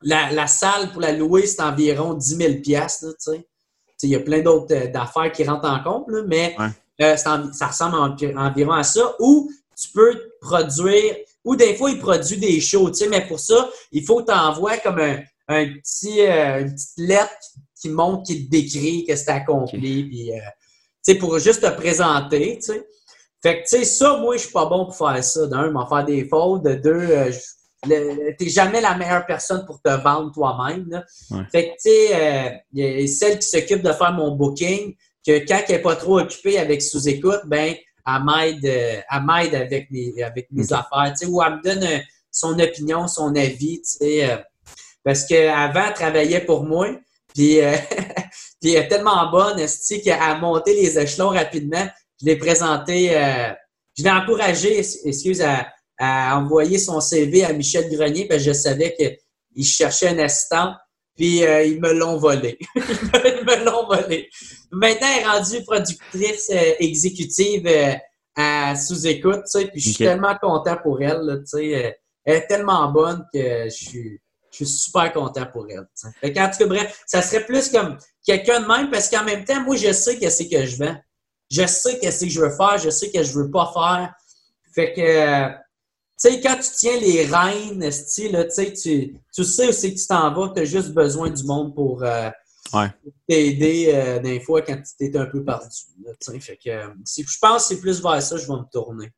la, 0.02 0.32
la, 0.32 0.48
salle 0.48 0.92
pour 0.92 1.02
la 1.02 1.12
louer, 1.12 1.46
c'est 1.46 1.62
environ 1.62 2.14
10 2.14 2.36
000 2.36 2.54
pièces 2.62 3.06
Il 4.04 4.10
y 4.10 4.16
a 4.16 4.20
plein 4.20 4.42
d'autres 4.42 4.88
d'affaires 4.88 5.32
qui 5.32 5.44
rentrent 5.44 5.70
en 5.70 5.84
compte, 5.84 6.06
là, 6.10 6.22
mais 6.26 6.56
ça 7.18 7.68
ressemble 7.68 7.98
environ 8.38 8.72
à 8.72 8.84
ça. 8.84 9.16
Ou 9.20 9.52
tu 9.76 9.90
peux 9.94 10.32
produire, 10.42 11.16
ou 11.44 11.56
des 11.56 11.76
fois, 11.76 11.90
il 11.92 12.00
produit 12.00 12.38
des 12.38 12.60
shows, 12.60 12.92
mais 13.10 13.26
pour 13.28 13.40
ça, 13.40 13.70
il 13.92 14.06
faut 14.06 14.22
t'envoyer 14.22 14.80
comme 14.84 15.00
un, 15.00 15.20
un 15.48 15.66
petit, 15.66 16.22
une 16.22 16.74
petite 16.74 16.98
lettre 16.98 17.34
qui 17.80 17.90
montre, 17.90 18.24
qui 18.24 18.46
te 18.46 18.52
décrit 18.52 19.06
que 19.06 19.16
c'est 19.16 19.30
accompli. 19.30 20.04
Puis, 20.04 21.16
pour 21.16 21.40
juste 21.40 21.62
te 21.62 21.70
présenter, 21.70 22.60
tu 22.60 22.74
sais. 22.74 22.88
Fait 23.42 23.64
que, 23.64 23.70
tu 23.70 23.78
sais, 23.78 23.86
ça, 23.86 24.18
moi, 24.18 24.36
je 24.36 24.42
suis 24.42 24.52
pas 24.52 24.66
bon 24.66 24.86
pour 24.86 24.96
faire 24.98 25.24
ça. 25.24 25.48
D'un, 25.48 25.72
m'en 25.72 25.88
faire 25.88 26.04
des 26.04 26.28
fautes. 26.28 26.64
De 26.64 26.76
deux, 26.76 26.92
euh, 26.92 27.32
t'es 27.88 28.50
jamais 28.50 28.82
la 28.82 28.96
meilleure 28.96 29.26
personne 29.26 29.66
pour 29.66 29.82
te 29.82 29.90
vendre 29.90 30.32
toi-même. 30.32 31.04
Fait 31.52 31.70
que, 31.70 31.72
tu 31.72 31.78
sais, 31.80 32.62
euh, 32.76 33.08
celle 33.08 33.40
qui 33.40 33.48
s'occupe 33.48 33.82
de 33.82 33.92
faire 33.94 34.14
mon 34.14 34.36
booking, 34.36 34.96
que 35.26 35.46
quand 35.48 35.62
elle 35.68 35.76
n'est 35.76 35.82
pas 35.82 35.96
trop 35.96 36.20
occupée 36.20 36.58
avec 36.58 36.82
sous-écoute, 36.82 37.42
ben, 37.46 37.76
elle 38.08 38.24
m'aide, 38.24 38.66
euh, 38.66 39.58
avec 39.58 39.92
mes, 39.92 40.24
avec 40.24 40.48
mes 40.52 40.74
affaires, 40.74 41.14
tu 41.18 41.26
sais, 41.26 41.26
ou 41.26 41.42
elle 41.42 41.56
me 41.58 41.62
donne 41.62 42.02
son 42.32 42.60
opinion, 42.60 43.08
son 43.08 43.36
avis, 43.36 43.82
tu 43.82 43.98
sais. 44.06 44.44
parce 45.04 45.26
qu'avant, 45.26 45.86
elle 45.88 45.94
travaillait 45.94 46.46
pour 46.46 46.64
moi, 46.64 46.88
puis 47.34 47.60
Puis 48.62 48.74
elle 48.74 48.86
est 48.86 48.88
tellement 48.88 49.30
bonne, 49.32 49.58
qu'elle 50.04 50.20
a 50.20 50.38
monté 50.38 50.74
les 50.74 51.00
échelons 51.00 51.30
rapidement. 51.30 51.88
Je 52.22 52.26
l'ai 52.26 52.36
présenté, 52.36 53.16
euh, 53.16 53.54
je 53.98 54.04
l'ai 54.04 54.12
encouragé, 54.12 54.80
excuse, 54.80 55.42
à, 55.42 55.68
envoyer 56.00 56.78
son 56.78 57.02
CV 57.02 57.44
à 57.44 57.54
Michel 57.54 57.90
Grenier 57.90 58.28
parce 58.28 58.44
que 58.44 58.50
je 58.50 58.54
savais 58.54 58.96
qu'il 58.96 59.66
cherchait 59.66 60.10
un 60.10 60.20
assistant. 60.20 60.74
Puis 61.16 61.44
euh, 61.44 61.64
ils 61.64 61.82
me 61.82 61.92
l'ont 61.92 62.18
volé. 62.18 62.58
ils 62.76 63.46
me 63.46 63.66
l'ont 63.66 63.88
volé. 63.88 64.30
Maintenant, 64.72 65.08
elle 65.14 65.22
est 65.22 65.28
rendue 65.28 65.64
productrice 65.66 66.50
euh, 66.50 66.74
exécutive 66.80 67.70
à 68.38 68.76
sous-écoute, 68.78 69.42
tu 69.52 69.60
sais, 69.60 69.68
puis 69.68 69.82
je 69.82 69.90
suis 69.90 70.06
tellement 70.06 70.38
content 70.42 70.78
pour 70.82 71.02
elle, 71.02 71.42
tu 71.42 71.58
sais. 71.58 71.98
elle 72.24 72.36
est 72.36 72.48
tellement 72.48 72.90
bonne 72.90 73.26
que 73.34 73.66
je 73.66 73.70
suis 73.70 74.22
je 74.52 74.66
suis 74.66 74.66
super 74.66 75.14
content 75.14 75.46
pour 75.46 75.68
elle. 75.70 75.88
Fait 76.20 76.40
en 76.40 76.50
tout 76.50 76.58
cas, 76.58 76.66
bref, 76.66 77.04
ça 77.06 77.22
serait 77.22 77.46
plus 77.46 77.70
comme 77.70 77.98
quelqu'un 78.26 78.62
de 78.62 78.68
même 78.68 78.90
parce 78.90 79.10
qu'en 79.10 79.24
même 79.24 79.46
temps, 79.46 79.62
moi, 79.62 79.76
je 79.76 79.92
sais 79.92 80.18
qu'est-ce 80.18 80.44
que 80.44 80.66
je 80.66 80.78
vends. 80.78 80.96
Je 81.52 81.66
sais 81.66 82.00
qu'est-ce 82.00 82.26
que 82.26 82.32
je 82.32 82.42
veux 82.42 82.56
faire, 82.56 82.78
je 82.78 82.90
sais 82.90 83.12
que 83.12 83.24
je 83.24 83.34
veux 83.34 83.50
pas 83.50 83.72
faire. 83.74 84.14
Fait 84.74 84.94
que, 84.94 85.48
tu 85.50 85.60
sais, 86.20 86.42
quand 86.42 86.56
tu 86.56 86.70
tiens 86.76 87.00
les 87.00 87.26
rênes, 87.26 87.90
tu, 87.90 89.22
tu 89.34 89.44
sais 89.44 89.68
aussi 89.70 89.94
que 89.94 90.00
tu 90.00 90.08
t'en 90.08 90.34
vas, 90.34 90.52
tu 90.54 90.62
as 90.62 90.66
juste 90.66 90.94
besoin 90.94 91.30
du 91.30 91.44
monde 91.44 91.74
pour, 91.74 92.04
euh, 92.04 92.30
t'aider 93.28 93.92
euh, 93.94 94.20
des 94.20 94.40
fois 94.42 94.62
quand 94.62 94.78
tu 94.78 95.06
es 95.06 95.18
un 95.18 95.26
peu 95.26 95.44
perdu. 95.44 95.66
fait 96.40 96.58
que, 96.58 96.70
je 97.06 97.38
pense 97.42 97.68
que 97.68 97.76
c'est 97.76 97.82
plus 97.82 98.02
vers 98.02 98.22
ça 98.22 98.36
que 98.36 98.42
je 98.42 98.48
vais 98.48 98.54
me 98.54 98.70
tourner. 98.72 99.12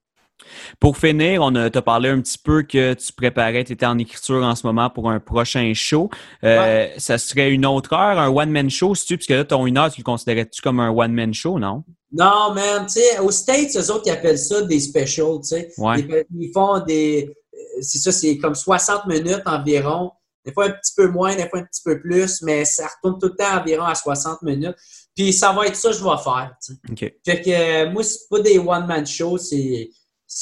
Pour 0.80 0.98
finir, 0.98 1.42
on 1.42 1.70
t'a 1.70 1.82
parlé 1.82 2.10
un 2.10 2.20
petit 2.22 2.38
peu 2.38 2.64
que 2.64 2.94
tu 2.94 3.14
préparais, 3.14 3.64
tu 3.64 3.74
étais 3.74 3.86
en 3.86 3.98
écriture 3.98 4.44
en 4.44 4.56
ce 4.56 4.66
moment 4.66 4.90
pour 4.90 5.10
un 5.10 5.20
prochain 5.20 5.72
show. 5.76 6.10
Euh, 6.44 6.88
ça 6.98 7.18
serait 7.18 7.52
une 7.52 7.66
autre 7.66 7.94
heure, 7.94 8.18
un 8.18 8.30
one-man 8.30 8.70
show, 8.70 8.96
si 8.96 9.06
tu, 9.06 9.18
puisque 9.18 9.32
là, 9.32 9.44
ton 9.44 9.68
une 9.68 9.78
heure, 9.78 9.92
tu 9.92 10.02
le 10.02 10.06
considérais-tu 10.06 10.62
comme 10.62 10.80
un 10.80 10.90
one-man 10.90 11.34
show, 11.34 11.60
non? 11.60 11.84
Non, 12.12 12.54
man, 12.54 12.86
tu 12.86 12.94
sais, 12.94 13.20
aux 13.20 13.32
States, 13.32 13.76
eux 13.76 13.92
autres, 13.92 14.04
ils 14.06 14.12
appellent 14.12 14.38
ça 14.38 14.62
des 14.62 14.80
specials, 14.80 15.40
tu 15.42 15.48
sais. 15.48 15.72
Ils, 15.78 16.52
font 16.54 16.80
des, 16.80 17.34
euh, 17.54 17.58
c'est 17.82 18.00
ça, 18.00 18.12
c'est 18.12 18.38
comme 18.38 18.56
60 18.56 19.06
minutes 19.08 19.44
environ. 19.46 20.12
Des 20.44 20.52
fois 20.52 20.66
un 20.66 20.72
petit 20.72 20.94
peu 20.96 21.08
moins, 21.08 21.36
des 21.36 21.48
fois 21.48 21.60
un 21.60 21.64
petit 21.64 21.84
peu 21.86 22.02
plus, 22.02 22.42
mais 22.42 22.66
ça 22.66 22.88
retourne 22.88 23.20
tout 23.20 23.28
le 23.28 23.36
temps 23.36 23.60
environ 23.60 23.86
à 23.86 23.96
60 23.96 24.42
minutes. 24.42 24.76
Puis 25.16 25.32
ça 25.34 25.54
va 25.54 25.68
être 25.68 25.76
ça 25.76 25.90
que 25.90 25.96
je 25.96 26.04
vais 26.04 26.24
faire, 26.24 26.56
tu 26.66 26.74
sais. 26.74 27.16
Fait 27.24 27.42
que 27.42 27.50
euh, 27.50 27.92
moi, 27.92 28.04
c'est 28.04 28.28
pas 28.30 28.40
des 28.40 28.58
one-man 28.58 29.06
shows, 29.06 29.38
c'est 29.38 29.90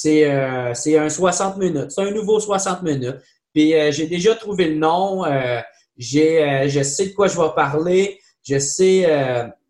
euh, 0.05 0.73
c'est 0.73 0.97
un 0.97 1.09
60 1.09 1.57
minutes. 1.57 1.91
C'est 1.91 2.01
un 2.01 2.11
nouveau 2.11 2.39
60 2.39 2.83
minutes. 2.83 3.17
Puis 3.53 3.73
euh, 3.73 3.91
j'ai 3.91 4.07
déjà 4.07 4.35
trouvé 4.35 4.69
le 4.69 4.75
nom. 4.75 5.25
Euh, 5.25 5.59
j'ai, 5.97 6.69
je 6.69 6.81
sais 6.81 7.07
de 7.07 7.13
quoi 7.13 7.27
je 7.27 7.37
vais 7.37 7.49
parler. 7.55 8.19
Je 8.47 8.57
sais 8.57 9.05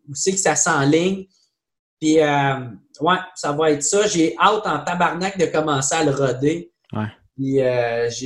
aussi 0.08 0.32
que 0.32 0.38
ça 0.38 0.54
s'enligne. 0.54 1.26
Puis 2.00 2.16
ouais, 2.16 3.18
ça 3.34 3.52
va 3.52 3.72
être 3.72 3.82
ça. 3.82 4.06
J'ai 4.06 4.36
hâte 4.38 4.66
en 4.66 4.84
tabarnak 4.84 5.38
de 5.38 5.46
commencer 5.46 5.94
à 5.94 6.04
le 6.04 6.12
roder. 6.12 6.72
Ouais. 6.92 7.08
Puis 7.36 7.58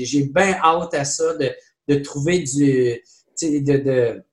j'ai 0.05 0.25
bien 0.25 0.57
hâte 0.63 0.95
à 0.95 1.05
ça 1.05 1.35
de, 1.35 1.51
de 1.89 1.95
trouver 1.97 2.41
du. 2.41 3.01
De, 3.43 3.79
de, 3.79 4.25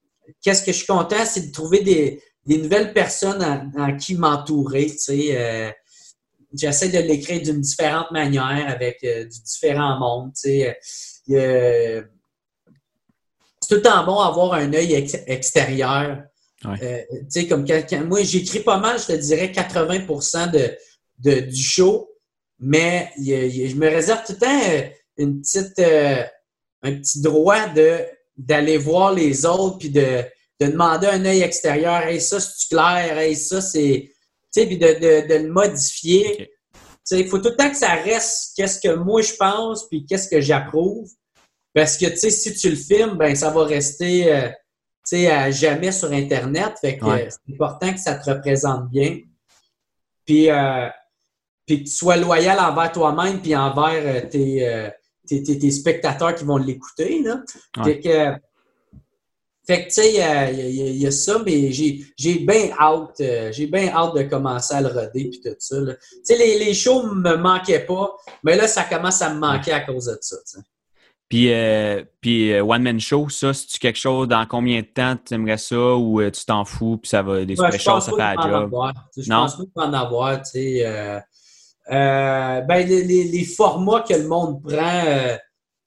Qu'est-ce 0.42 0.64
que 0.64 0.72
je 0.72 0.78
suis 0.78 0.88
content, 0.88 1.26
c'est 1.26 1.48
de 1.48 1.52
trouver 1.52 1.82
des, 1.82 2.22
des 2.46 2.60
nouvelles 2.60 2.94
personnes 2.94 3.72
en, 3.76 3.98
qui 3.98 4.16
m'entourer. 4.16 4.86
Tu 4.86 4.98
sais, 4.98 5.76
j'essaie 6.54 6.90
de 6.90 7.00
l'écrire 7.00 7.42
d'une 7.42 7.62
différente 7.62 8.12
manière 8.12 8.70
avec 8.70 9.04
euh, 9.04 9.24
du 9.24 9.42
différent 9.42 9.98
monde. 10.00 10.32
c'est 10.34 10.78
tout 11.26 11.34
le 13.76 13.82
temps 13.82 14.06
bon 14.06 14.20
avoir 14.20 14.54
un 14.54 14.74
œil 14.74 14.94
extérieur. 15.28 16.24
Euh, 16.66 17.48
comme 17.50 17.66
moi, 18.08 18.24
j'écris 18.24 18.60
pas 18.60 18.78
mal, 18.78 19.00
je 19.00 19.08
te 19.08 19.14
dirais 19.14 19.52
80 19.52 20.52
de, 21.18 21.40
du 21.40 21.64
show, 21.64 22.10
mais 22.60 23.12
je 23.18 23.76
me 23.76 23.90
réserve 23.90 24.24
tout 24.26 24.34
le 24.34 24.40
temps 24.40 24.62
euh, 24.70 24.82
une 25.18 25.42
petite, 25.42 25.80
un 26.84 26.92
petit 26.94 27.22
droit 27.22 27.68
de, 27.70 28.00
d'aller 28.38 28.78
voir 28.78 29.14
les 29.14 29.46
autres 29.46 29.78
puis 29.80 29.90
de, 29.90 30.24
de 30.60 30.68
demander 30.68 31.08
un 31.08 31.26
œil 31.26 31.42
extérieur. 31.42 32.06
Hey, 32.06 32.22
ça, 32.22 32.40
c'est 32.40 32.70
clair? 32.70 33.18
Hey, 33.18 33.36
ça, 33.36 33.62
c'est 33.62 34.12
puis 34.54 34.78
de, 34.78 34.88
de, 34.88 35.28
de, 35.28 35.44
le 35.44 35.52
modifier. 35.52 36.52
Il 37.12 37.28
faut 37.28 37.40
tout 37.40 37.50
le 37.50 37.56
temps 37.56 37.70
que 37.70 37.78
ça 37.78 37.94
reste 37.94 38.54
qu'est-ce 38.56 38.80
que 38.80 38.94
moi 38.96 39.22
je 39.22 39.34
pense, 39.34 39.88
puis 39.90 40.06
qu'est-ce 40.06 40.30
que 40.30 40.42
j'approuve. 40.42 41.10
Parce 41.74 41.98
que, 41.98 42.06
tu 42.08 42.18
sais, 42.18 42.30
si 42.30 42.54
tu 42.54 42.70
le 42.70 42.76
filmes, 42.76 43.18
ben 43.18 43.34
ça 43.36 43.50
va 43.50 43.66
rester, 43.66 44.32
euh, 44.34 44.50
tu 44.50 44.56
sais, 45.04 45.32
à 45.32 45.52
jamais 45.52 45.92
sur 45.92 46.12
Internet. 46.12 46.74
Fait 46.80 46.98
que 46.98 47.06
c'est 47.06 47.54
important 47.54 47.92
que 47.92 48.00
ça 48.00 48.16
te 48.16 48.30
représente 48.30 48.90
bien. 48.90 49.20
Puis, 50.26 50.50
euh, 50.50 50.88
puis 51.66 51.84
que 51.84 51.90
tu 51.90 51.96
sois 51.96 52.18
loyal 52.18 52.60
envers 52.60 52.92
toi-même, 52.92 53.42
puis 53.42 53.56
envers 53.56 54.02
euh, 54.06 54.22
tes, 54.28 54.92
tes, 55.28 55.60
tes, 55.60 55.72
spectateurs 55.72 56.36
qui 56.36 56.44
vont 56.44 56.58
l'écouter. 56.58 57.24
Fait 57.84 58.00
que 58.00 58.36
fait 59.72 59.84
que, 59.84 59.88
tu 59.90 59.94
sais, 59.94 60.54
il 60.54 60.98
y, 60.98 61.06
a 61.06 61.12
ça, 61.12 61.40
mais 61.46 61.72
j'ai 61.72 62.40
bien 62.40 62.72
hâte, 62.80 63.22
euh, 63.22 63.52
j'ai 63.52 63.68
bien 63.68 63.90
hâte 63.90 64.16
de 64.16 64.24
commencer 64.24 64.74
à 64.74 64.82
le 64.82 64.88
roder 64.88 65.30
puis 65.30 65.40
tout 65.40 65.56
ça. 65.60 65.78
Tu 65.86 65.96
sais, 66.24 66.38
les, 66.38 66.58
les 66.58 66.74
shows 66.74 67.04
me 67.04 67.36
manquaient 67.36 67.86
pas, 67.86 68.12
mais 68.44 68.58
là, 68.58 68.68
ça 68.68 68.84
commence 68.84 69.22
à 69.22 69.32
me 69.34 69.40
manquer 69.40 69.72
à 69.72 69.82
cause 69.82 70.06
de 70.06 70.18
ça, 70.20 70.38
Puis, 71.32 71.52
euh, 71.52 72.04
puis 72.20 72.54
euh, 72.54 72.64
One 72.64 72.84
Man 72.84 73.00
Show, 73.00 73.30
ça, 73.30 73.54
c'est-tu 73.54 73.80
quelque 73.80 73.98
chose, 73.98 74.28
dans 74.28 74.46
combien 74.46 74.82
de 74.82 74.86
temps 74.86 75.16
tu 75.26 75.34
aimerais 75.34 75.58
ça 75.58 75.96
ou 75.96 76.22
tu 76.30 76.46
t'en 76.46 76.66
fous 76.66 76.98
puis 76.98 77.10
ça 77.10 77.22
va, 77.24 77.46
des 77.46 77.60
ouais, 77.60 77.72
ça 77.72 78.02
fait 78.02 78.18
la 78.18 78.36
job? 78.36 78.72
Je 79.18 79.28
pense 79.28 79.58
pas 79.74 79.88
en 79.88 79.94
avoir, 79.94 80.42
tu 80.44 80.52
sais. 80.52 81.24
ben, 81.90 82.88
les, 82.88 83.04
les, 83.04 83.24
les, 83.24 83.46
formats 83.46 84.02
que 84.02 84.14
le 84.14 84.28
monde 84.28 84.62
prend 84.62 85.38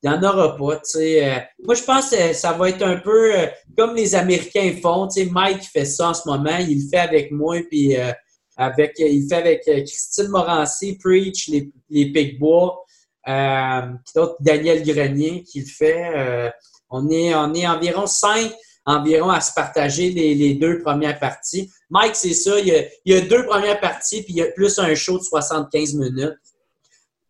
il 0.05 0.11
n'y 0.11 0.17
en 0.17 0.23
aura 0.23 0.55
pas. 0.57 0.83
Euh, 0.97 1.39
moi, 1.65 1.75
je 1.75 1.83
pense 1.83 2.11
que 2.11 2.35
ça 2.35 2.53
va 2.53 2.69
être 2.69 2.83
un 2.83 2.99
peu 2.99 3.35
euh, 3.35 3.47
comme 3.77 3.97
les 3.97 4.15
Américains 4.15 4.75
font. 4.83 5.09
Mike 5.31 5.63
fait 5.63 5.87
ça 5.87 6.11
en 6.11 6.15
ce 6.15 6.29
moment. 6.29 6.59
Il 6.59 6.83
le 6.83 6.89
fait 6.91 6.99
avec 6.99 7.31
moi, 7.31 7.57
puis 7.71 7.97
euh, 7.97 8.13
avec, 8.59 8.97
il 8.99 9.27
fait 9.27 9.37
avec 9.37 9.63
Christine 9.63 10.29
Morancy, 10.29 10.99
Preach, 11.03 11.49
les, 11.49 11.73
les 11.89 12.13
Pigbois. 12.13 12.85
Euh, 13.29 13.83
Daniel 14.41 14.85
Grenier 14.85 15.43
qui 15.45 15.61
le 15.61 15.67
fait. 15.67 16.13
Euh, 16.17 16.51
on, 16.91 17.09
est, 17.11 17.35
on 17.35 17.53
est 17.55 17.67
environ 17.67 18.07
cinq 18.07 18.53
environ 18.87 19.31
à 19.31 19.41
se 19.41 19.53
partager 19.53 20.11
les, 20.11 20.55
deux 20.55 20.83
premières 20.83 21.19
parties. 21.19 21.71
Mike, 21.91 22.17
c'est 22.17 22.35
ça, 22.35 22.59
il 22.59 22.89
y, 23.07 23.15
a, 23.15 23.21
deux 23.23 23.47
premières 23.47 23.81
parties, 23.81 24.23
puis 24.23 24.35
il 24.35 24.37
y 24.37 24.43
a 24.43 24.47
plus 24.53 24.79
un 24.79 24.95
show 24.95 25.19
de 25.19 25.23
75 25.23 25.95
minutes. 25.95 26.35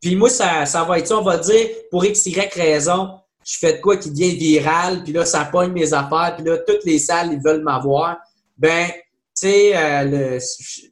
Puis 0.00 0.16
moi, 0.16 0.28
ça, 0.28 0.66
ça 0.66 0.84
va 0.84 0.98
être 0.98 1.06
ça, 1.06 1.18
on 1.18 1.22
va 1.22 1.38
dire, 1.38 1.68
pour 1.90 2.04
X, 2.04 2.26
Y 2.26 2.52
raison, 2.54 3.18
je 3.44 3.58
fais 3.58 3.74
de 3.74 3.80
quoi 3.80 3.96
qui 3.96 4.10
devient 4.10 4.34
viral, 4.34 5.02
puis 5.04 5.12
là, 5.12 5.24
ça 5.24 5.44
pogne 5.44 5.72
mes 5.72 5.92
affaires, 5.92 6.34
puis 6.36 6.44
là, 6.44 6.58
toutes 6.58 6.84
les 6.84 6.98
salles, 6.98 7.32
ils 7.32 7.40
veulent 7.42 7.62
m'avoir. 7.62 8.18
Ben, 8.58 8.88
tu 8.88 9.48
sais, 9.48 9.76
euh, 9.76 10.38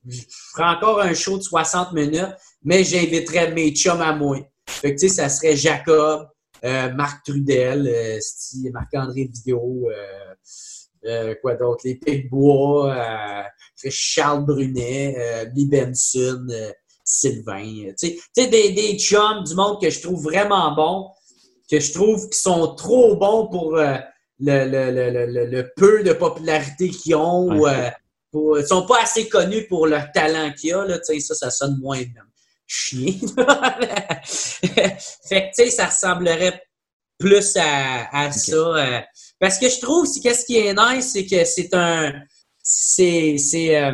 je 0.06 0.20
ferai 0.52 0.68
encore 0.68 1.00
un 1.00 1.14
show 1.14 1.38
de 1.38 1.42
60 1.42 1.92
minutes, 1.92 2.34
mais 2.62 2.84
j'inviterai 2.84 3.52
mes 3.52 3.70
chums 3.72 4.00
à 4.00 4.12
moi. 4.12 4.38
Fait 4.68 4.94
que, 4.94 5.00
tu 5.00 5.08
sais, 5.08 5.14
ça 5.14 5.28
serait 5.28 5.56
Jacob, 5.56 6.28
euh, 6.64 6.92
Marc 6.92 7.24
Trudel, 7.24 7.88
euh, 7.88 8.18
Marc-André 8.72 9.24
Vidéo, 9.24 9.88
euh, 11.04 11.34
quoi 11.42 11.54
d'autre, 11.54 11.80
les 11.84 11.96
Pigbois, 11.96 13.46
Charles 13.90 14.44
Brunet, 14.44 15.50
Lee 15.54 15.66
Benson, 15.66 16.46
Sylvain. 17.04 17.92
Tu 17.98 18.20
sais, 18.32 18.46
des, 18.46 18.70
des 18.70 18.96
chums 18.96 19.42
du 19.42 19.54
monde 19.56 19.80
que 19.80 19.90
je 19.90 20.00
trouve 20.00 20.22
vraiment 20.22 20.72
bons, 20.76 21.10
que 21.68 21.80
je 21.80 21.92
trouve 21.92 22.28
qu'ils 22.28 22.34
sont 22.34 22.76
trop 22.76 23.16
bons 23.16 23.48
pour 23.48 23.76
le, 23.76 23.98
le, 24.38 25.72
peu 25.74 26.04
de 26.04 26.12
popularité 26.12 26.90
qu'ils 26.90 27.16
ont. 27.16 27.58
Ou, 28.32 28.56
ils 28.56 28.66
sont 28.66 28.86
pas 28.86 29.02
assez 29.02 29.28
connus 29.28 29.66
pour 29.66 29.88
leur 29.88 30.12
talent 30.12 30.52
qu'il 30.52 30.70
y 30.70 30.72
a. 30.72 30.84
Là, 30.84 31.00
ça, 31.02 31.34
ça 31.34 31.50
sonne 31.50 31.78
moins 31.80 31.98
même 31.98 32.31
chien. 32.72 33.12
fait 34.24 34.96
que, 35.28 35.46
tu 35.48 35.52
sais, 35.52 35.70
ça 35.70 35.86
ressemblerait 35.86 36.62
plus 37.18 37.56
à, 37.56 38.32
ça. 38.32 38.54
Euh, 38.54 39.00
parce 39.38 39.58
que 39.58 39.68
je 39.68 39.80
trouve, 39.80 40.08
qu'est-ce 40.22 40.46
qui 40.46 40.58
est 40.58 40.74
nice, 40.74 41.12
c'est 41.12 41.26
que 41.26 41.44
c'est 41.44 41.74
un. 41.74 42.12
C'est. 42.62 43.36
euh, 43.76 43.92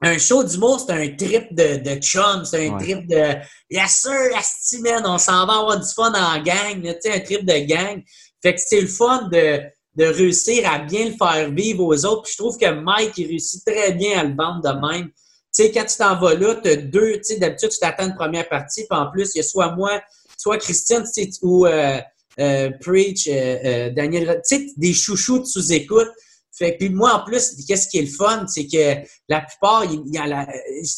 un 0.00 0.16
show 0.16 0.44
d'humour, 0.44 0.78
c'est 0.78 0.92
un 0.92 1.08
trip 1.16 1.52
de, 1.52 1.78
de 1.78 2.00
chum, 2.00 2.44
c'est 2.44 2.68
un 2.68 2.78
trip 2.78 3.08
de 3.08 3.34
Yes 3.68 4.00
sir, 4.00 4.92
la 4.92 5.10
on 5.10 5.18
s'en 5.18 5.44
va 5.44 5.54
avoir 5.54 5.80
du 5.80 5.92
fun 5.92 6.12
en 6.14 6.40
gang, 6.40 6.80
tu 6.80 6.94
sais, 7.00 7.12
un 7.12 7.20
trip 7.20 7.44
de 7.44 7.66
gang. 7.66 8.00
Fait 8.40 8.54
que 8.54 8.60
c'est 8.64 8.80
le 8.80 8.86
fun 8.86 9.28
de, 9.32 9.60
de 9.96 10.04
réussir 10.04 10.70
à 10.70 10.78
bien 10.78 11.06
le 11.06 11.16
faire 11.16 11.50
vivre 11.50 11.84
aux 11.84 12.04
autres. 12.04 12.22
Puis 12.22 12.32
je 12.32 12.38
trouve 12.38 12.56
que 12.56 12.70
Mike, 12.70 13.18
il 13.18 13.26
réussit 13.26 13.64
très 13.66 13.92
bien 13.92 14.20
à 14.20 14.22
le 14.22 14.36
vendre 14.36 14.62
de 14.62 14.86
même. 14.88 15.10
Tu 15.54 15.64
sais, 15.64 15.72
quand 15.72 15.84
tu 15.84 15.96
t'en 15.96 16.18
vas 16.20 16.34
là, 16.34 16.56
tu 16.56 16.68
as 16.68 16.76
deux, 16.76 17.14
tu 17.14 17.24
sais, 17.24 17.38
d'habitude, 17.38 17.70
tu 17.70 17.78
t'attends 17.78 18.06
une 18.06 18.14
première 18.14 18.48
partie, 18.48 18.86
puis 18.88 18.98
en 18.98 19.10
plus, 19.10 19.34
il 19.34 19.38
y 19.38 19.40
a 19.40 19.44
soit 19.44 19.74
moi, 19.74 20.00
soit 20.36 20.58
Christian, 20.58 21.02
ou 21.42 21.66
euh, 21.66 21.98
euh, 22.38 22.70
Preach, 22.80 23.28
euh, 23.28 23.90
Daniel, 23.90 24.40
tu 24.48 24.56
sais, 24.56 24.66
des 24.76 24.92
chouchous 24.92 25.40
de 25.40 25.44
sous-écoute. 25.44 26.08
Fait 26.52 26.76
puis 26.78 26.90
moi, 26.90 27.14
en 27.14 27.24
plus, 27.24 27.56
qu'est-ce 27.66 27.88
qui 27.88 27.98
est 27.98 28.02
le 28.02 28.08
fun, 28.08 28.44
c'est 28.46 28.66
que 28.66 29.06
la 29.28 29.40
plupart, 29.40 29.84
il 29.84 30.02
y 30.12 30.18
a 30.18 30.26
la, 30.26 30.46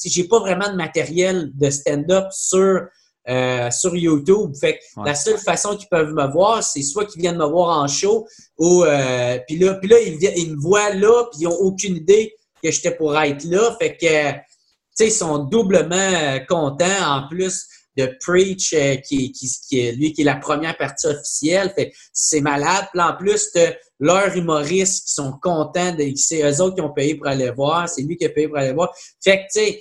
j'ai 0.05 0.25
pas 0.25 0.41
vraiment 0.41 0.71
de 0.71 0.77
matériel 0.77 1.51
de 1.55 1.71
stand-up 1.71 2.27
sur 2.33 2.83
sur 3.71 3.95
YouTube. 3.95 4.53
Fait 4.59 4.79
que 4.79 5.05
la 5.05 5.15
seule 5.15 5.39
façon 5.39 5.77
qu'ils 5.77 5.89
peuvent 5.89 6.13
me 6.15 6.27
voir, 6.33 6.65
c'est 6.65 6.83
soit 6.83 7.05
qu'ils 7.05 7.21
viennent 7.21 7.39
me 7.39 7.47
voir 7.47 7.79
en 7.79 7.87
show 7.87 8.27
ou 8.59 8.85
puis 9.47 9.59
là, 9.59 9.75
puis 9.75 9.89
là 9.89 10.01
ils, 10.01 10.19
ils, 10.37 10.57
me 10.57 10.61
voient 10.61 10.95
là, 10.95 11.27
puis 11.31 11.43
ils 11.43 11.47
ont 11.47 11.59
aucune 11.61 11.97
idée 11.97 12.35
que 12.63 12.71
j'étais 12.71 12.95
pour 12.95 13.19
être 13.19 13.45
là. 13.45 13.77
Fait 13.81 13.97
que, 13.97 14.33
tu 14.33 14.39
sais, 14.95 15.07
ils 15.09 15.13
sont 15.13 15.39
doublement 15.39 15.97
euh, 15.97 16.39
contents 16.41 17.05
en 17.07 17.29
plus 17.29 17.67
de 17.97 18.17
Preach, 18.21 18.73
euh, 18.73 18.97
qui, 18.97 19.33
qui, 19.33 19.93
lui 19.93 20.13
qui 20.13 20.23
est 20.23 20.25
la 20.25 20.37
première 20.37 20.77
partie 20.77 21.07
officielle. 21.07 21.73
Fait 21.75 21.93
c'est 22.13 22.41
malade. 22.41 22.87
Puis 22.93 23.03
en 23.03 23.17
plus, 23.17 23.53
de 23.53 23.75
leurs 23.99 24.37
humoristes 24.37 25.07
qui 25.07 25.15
sont 25.15 25.33
contents, 25.43 25.97
c'est 26.17 26.43
eux 26.43 26.61
autres 26.63 26.77
qui 26.77 26.83
ont 26.83 26.93
payé 26.93 27.17
pour 27.17 27.27
aller 27.27 27.51
voir. 27.51 27.89
C'est 27.89 28.03
lui 28.03 28.17
qui 28.17 28.27
a 28.27 28.31
payé 28.31 28.49
pour 28.49 28.59
aller 28.59 28.73
voir. 28.73 28.93
Fait 29.23 29.39
que, 29.39 29.43
tu 29.43 29.61
sais, 29.61 29.81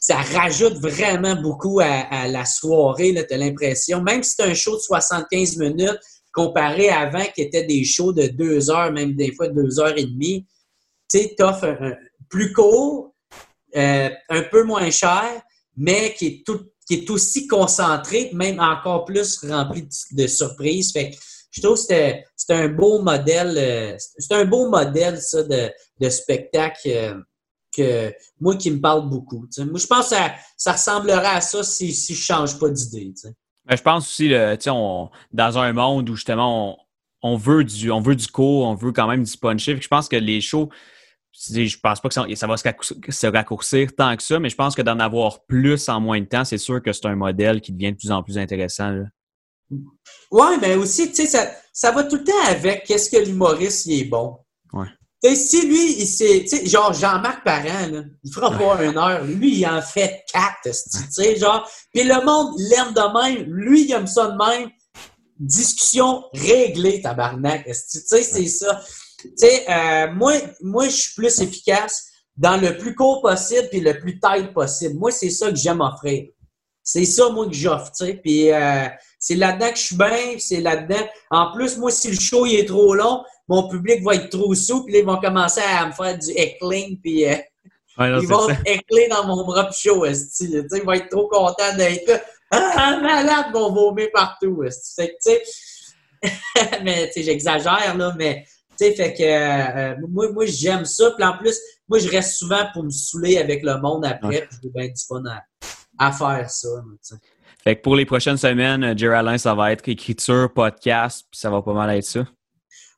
ça 0.00 0.16
rajoute 0.16 0.74
vraiment 0.74 1.34
beaucoup 1.40 1.80
à, 1.80 2.28
la 2.28 2.44
soirée, 2.44 3.14
tu 3.26 3.34
as 3.34 3.38
l'impression. 3.38 4.02
Même 4.02 4.22
si 4.22 4.34
c'est 4.36 4.42
un 4.42 4.52
show 4.52 4.76
de 4.76 4.80
75 4.80 5.56
minutes, 5.56 5.98
comparé 6.30 6.90
à 6.90 7.00
avant 7.00 7.24
qui 7.34 7.40
était 7.40 7.64
des 7.64 7.84
shows 7.84 8.12
de 8.12 8.26
deux 8.26 8.70
heures, 8.70 8.92
même 8.92 9.14
des 9.14 9.32
fois 9.32 9.48
deux 9.48 9.80
heures 9.80 9.96
et 9.96 10.04
demie, 10.04 10.46
tu 11.36 11.42
un, 11.42 11.96
plus 12.28 12.52
court, 12.52 13.14
euh, 13.76 14.10
un 14.28 14.42
peu 14.42 14.64
moins 14.64 14.90
cher, 14.90 15.42
mais 15.76 16.14
qui 16.14 16.26
est, 16.26 16.42
tout, 16.46 16.60
qui 16.86 16.94
est 16.94 17.10
aussi 17.10 17.46
concentré, 17.46 18.30
même 18.32 18.60
encore 18.60 19.04
plus 19.04 19.44
rempli 19.44 19.88
de, 20.12 20.26
surprises. 20.26 20.92
Fait 20.92 21.10
je 21.50 21.62
trouve 21.62 21.76
que 21.76 21.84
c'est 22.36 22.50
un 22.50 22.68
beau 22.68 23.00
modèle, 23.00 23.54
euh, 23.56 23.96
un 24.30 24.44
beau 24.44 24.68
modèle, 24.68 25.20
ça, 25.20 25.42
de, 25.44 25.70
de 26.00 26.08
spectacle 26.08 26.88
euh, 26.88 27.14
que 27.76 28.12
moi 28.40 28.56
qui 28.56 28.70
me 28.70 28.80
parle 28.80 29.08
beaucoup. 29.08 29.46
Moi, 29.58 29.78
je 29.78 29.86
pense 29.86 30.10
que 30.10 30.16
ça, 30.56 30.72
ressemblerait 30.72 31.26
à 31.26 31.40
ça 31.40 31.62
si, 31.62 31.92
si 31.92 32.14
je 32.14 32.20
ne 32.20 32.24
change 32.24 32.58
pas 32.58 32.68
d'idée. 32.68 33.12
je 33.68 33.82
pense 33.82 34.08
aussi, 34.08 34.32
on, 34.68 35.10
dans 35.32 35.58
un 35.58 35.72
monde 35.72 36.08
où 36.10 36.16
justement 36.16 36.78
on, 37.22 37.36
veut 37.36 37.64
du, 37.64 37.90
on 37.90 38.00
veut 38.00 38.16
du 38.16 38.28
court, 38.28 38.66
on 38.66 38.74
veut 38.74 38.92
quand 38.92 39.08
même 39.08 39.24
du 39.24 39.36
punchy. 39.36 39.76
Je 39.80 39.88
pense 39.88 40.08
que 40.08 40.16
les 40.16 40.40
shows, 40.40 40.68
je 41.34 41.78
pense 41.80 42.00
pas 42.00 42.08
que 42.08 42.14
ça, 42.14 42.46
va 42.46 42.56
se 42.56 43.26
raccourcir 43.26 43.94
tant 43.96 44.16
que 44.16 44.22
ça, 44.22 44.38
mais 44.38 44.48
je 44.48 44.56
pense 44.56 44.74
que 44.74 44.82
d'en 44.82 44.98
avoir 45.00 45.44
plus 45.46 45.88
en 45.88 46.00
moins 46.00 46.20
de 46.20 46.26
temps, 46.26 46.44
c'est 46.44 46.58
sûr 46.58 46.82
que 46.82 46.92
c'est 46.92 47.06
un 47.06 47.16
modèle 47.16 47.60
qui 47.60 47.72
devient 47.72 47.92
de 47.92 47.96
plus 47.96 48.12
en 48.12 48.22
plus 48.22 48.38
intéressant. 48.38 48.94
Oui, 50.30 50.46
mais 50.60 50.76
aussi, 50.76 51.08
tu 51.08 51.16
sais, 51.16 51.26
ça, 51.26 51.50
ça, 51.72 51.90
va 51.90 52.04
tout 52.04 52.16
le 52.16 52.24
temps 52.24 52.32
avec 52.46 52.84
qu'est-ce 52.84 53.10
que 53.10 53.16
l'humoriste 53.16 53.88
est 53.88 54.04
bon. 54.04 54.36
Ouais. 54.72 54.86
si 55.34 55.66
lui, 55.66 56.00
il 56.00 56.06
sait, 56.06 56.46
genre 56.66 56.92
Jean-Marc 56.92 57.44
Parent, 57.44 57.88
là, 57.90 58.02
il 58.22 58.32
fera 58.32 58.50
pas 58.56 58.84
une 58.84 58.98
heure. 58.98 59.24
Lui, 59.24 59.58
il 59.58 59.66
en 59.66 59.82
fait 59.82 60.24
quatre, 60.32 60.62
tu 60.64 60.98
sais, 61.10 61.36
genre. 61.36 61.68
Puis 61.92 62.04
le 62.04 62.24
monde 62.24 62.54
l'aime 62.58 62.92
de 62.92 63.22
même. 63.22 63.52
Lui, 63.52 63.84
il 63.84 63.92
aime 63.92 64.06
ça 64.06 64.28
de 64.28 64.36
même. 64.36 64.70
Discussion 65.38 66.24
réglée, 66.32 67.00
tabarnak. 67.02 67.64
Tu 67.64 67.72
sais, 67.74 68.22
c'est 68.22 68.46
ça. 68.46 68.80
Tu 69.24 69.32
sais, 69.36 69.64
euh, 69.68 70.12
moi, 70.12 70.34
moi, 70.60 70.88
je 70.88 70.96
suis 70.96 71.14
plus 71.14 71.40
efficace 71.40 72.10
dans 72.36 72.60
le 72.60 72.76
plus 72.76 72.94
court 72.94 73.22
possible 73.22 73.68
puis 73.70 73.80
le 73.80 73.98
plus 73.98 74.18
tight 74.20 74.52
possible. 74.52 74.94
Moi, 74.94 75.10
c'est 75.10 75.30
ça 75.30 75.50
que 75.50 75.56
j'aime 75.56 75.80
offrir. 75.80 76.24
C'est 76.82 77.04
ça, 77.06 77.30
moi, 77.30 77.46
que 77.46 77.54
j'offre, 77.54 77.90
tu 77.92 78.04
sais. 78.04 78.20
Puis 78.22 78.52
euh, 78.52 78.86
c'est 79.18 79.36
là-dedans 79.36 79.70
que 79.70 79.78
je 79.78 79.82
suis 79.82 79.96
bien, 79.96 80.36
c'est 80.38 80.60
là-dedans. 80.60 81.06
En 81.30 81.52
plus, 81.52 81.78
moi, 81.78 81.90
si 81.90 82.10
le 82.10 82.20
show 82.20 82.44
il 82.44 82.56
est 82.56 82.66
trop 82.66 82.94
long, 82.94 83.24
mon 83.48 83.68
public 83.68 84.02
va 84.02 84.16
être 84.16 84.28
trop 84.28 84.54
sous, 84.54 84.84
puis 84.84 84.98
ils 84.98 85.04
vont 85.04 85.18
commencer 85.18 85.60
à 85.60 85.86
me 85.86 85.92
faire 85.92 86.18
du 86.18 86.30
heckling, 86.36 87.00
puis 87.00 87.26
euh, 87.26 87.36
ils 87.98 88.26
vont 88.26 88.48
heckler 88.66 89.08
dans 89.08 89.26
mon 89.26 89.44
bras 89.44 89.70
show. 89.70 90.04
Ils 90.04 90.82
vont 90.84 90.92
être 90.92 91.08
trop 91.08 91.28
contents 91.28 91.76
d'être 91.76 92.06
là. 92.06 92.20
Ah, 92.50 92.98
malade, 93.00 93.46
vont 93.52 93.72
vomir 93.72 94.08
partout, 94.12 94.62
tu 94.62 95.04
sais. 95.18 95.42
mais, 96.82 97.06
tu 97.08 97.14
sais, 97.14 97.22
j'exagère, 97.22 97.96
là, 97.96 98.14
mais 98.16 98.44
tu 98.78 98.86
sais, 98.86 98.94
fait 98.94 99.14
que 99.14 99.22
euh, 99.22 100.06
moi, 100.08 100.30
moi 100.32 100.44
j'aime 100.46 100.84
ça. 100.84 101.10
Puis 101.16 101.24
en 101.24 101.36
plus, 101.36 101.58
moi, 101.88 101.98
je 101.98 102.08
reste 102.08 102.36
souvent 102.36 102.64
pour 102.72 102.84
me 102.84 102.90
saouler 102.90 103.38
avec 103.38 103.62
le 103.62 103.80
monde 103.80 104.04
après. 104.04 104.48
J'ai 104.62 104.70
bien 104.70 104.86
du 104.86 105.02
fun 105.06 105.22
à, 105.98 106.12
faire 106.12 106.48
ça. 106.50 106.68
Fait 107.62 107.76
que 107.76 107.82
pour 107.82 107.96
les 107.96 108.04
prochaines 108.04 108.36
semaines, 108.36 108.84
euh, 108.84 108.94
Jerry 108.96 109.14
Alain, 109.14 109.38
ça 109.38 109.54
va 109.54 109.72
être 109.72 109.88
écriture, 109.88 110.52
podcast, 110.52 111.26
puis 111.30 111.40
ça 111.40 111.50
va 111.50 111.62
pas 111.62 111.72
mal 111.72 111.96
être 111.96 112.04
ça. 112.04 112.26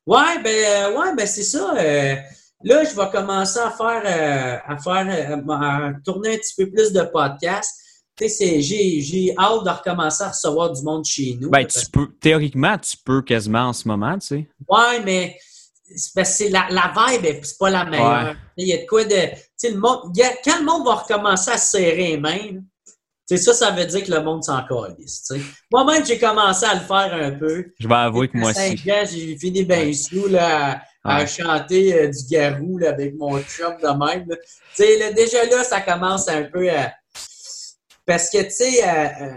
Ouais, 0.07 0.43
ben, 0.43 0.55
euh, 0.55 0.98
ouais, 0.98 1.15
ben 1.16 1.27
c'est 1.27 1.43
ça. 1.43 1.74
là, 1.74 2.85
je 2.85 2.97
vais 2.97 3.11
commencer 3.12 3.59
à 3.59 3.70
faire, 3.70 4.62
à 4.66 4.77
faire, 4.78 5.40
à 5.51 5.93
tourner 6.05 6.35
un 6.35 6.39
petit 6.39 6.55
peu 6.57 6.70
plus 6.70 6.93
de 6.93 7.03
podcasts. 7.03 7.86
J'ai 8.19 9.35
hâte 9.39 9.65
de 9.65 9.70
recommencer 9.70 10.24
à 10.24 10.28
recevoir 10.28 10.73
du 10.73 10.82
monde 10.82 11.05
chez 11.05 11.36
nous. 11.39 11.51
Ben, 11.51 11.66
tu 11.66 11.86
peux, 11.93 12.09
théoriquement, 12.19 12.78
tu 12.78 12.97
peux 13.05 13.20
quasiment 13.20 13.69
en 13.69 13.73
ce 13.73 13.86
moment, 13.86 14.19
tu 14.19 14.27
sais. 14.27 14.48
Ouais, 14.69 15.01
mais 15.05 15.36
c'est 15.95 16.49
la, 16.49 16.67
la 16.71 16.93
vibe, 16.97 17.41
c'est 17.43 17.59
pas 17.59 17.71
la 17.71 17.85
meilleure. 17.85 18.37
Il 18.57 18.69
y 18.69 18.73
a 18.73 18.79
de 18.79 18.87
quoi 18.87 19.05
de. 19.05 19.15
Le 19.63 19.77
monde, 19.77 20.13
quand 20.45 20.59
le 20.59 20.65
monde 20.65 20.87
va 20.87 20.95
recommencer 20.95 21.51
à 21.51 21.59
serrer 21.59 22.09
les 22.09 22.19
mains, 22.19 22.61
ça, 23.29 23.55
ça 23.55 23.71
veut 23.73 23.87
dire 23.87 24.05
que 24.05 24.13
le 24.13 24.23
monde 24.23 24.45
s'en 24.45 24.65
calisse. 24.65 25.33
Moi-même, 25.73 26.05
j'ai 26.05 26.19
commencé 26.19 26.65
à 26.65 26.75
le 26.75 26.81
faire 26.81 27.13
un 27.13 27.33
peu. 27.33 27.67
Je 27.79 27.89
vais 27.89 27.95
avouer 27.95 28.29
que 28.29 28.39
moi 28.39 28.51
aussi. 28.51 28.77
J'ai 28.77 29.37
fini 29.37 29.65
bien 29.65 29.93
sous 29.93 30.29
là, 30.29 30.81
à, 31.03 31.27
chanter 31.27 31.95
euh, 31.95 32.09
du 32.09 32.25
garou 32.31 32.79
là, 32.79 32.91
avec 32.91 33.17
mon 33.17 33.41
chum 33.41 33.77
de 33.83 33.89
même. 33.89 34.29
Là. 34.29 35.13
déjà 35.13 35.45
là, 35.47 35.65
ça 35.65 35.81
commence 35.81 36.29
un 36.29 36.45
peu 36.45 36.71
à. 36.71 36.93
Parce 38.05 38.31
que, 38.31 38.43
tu 38.43 38.51
sais, 38.51 38.89
euh, 38.89 39.09
euh 39.21 39.35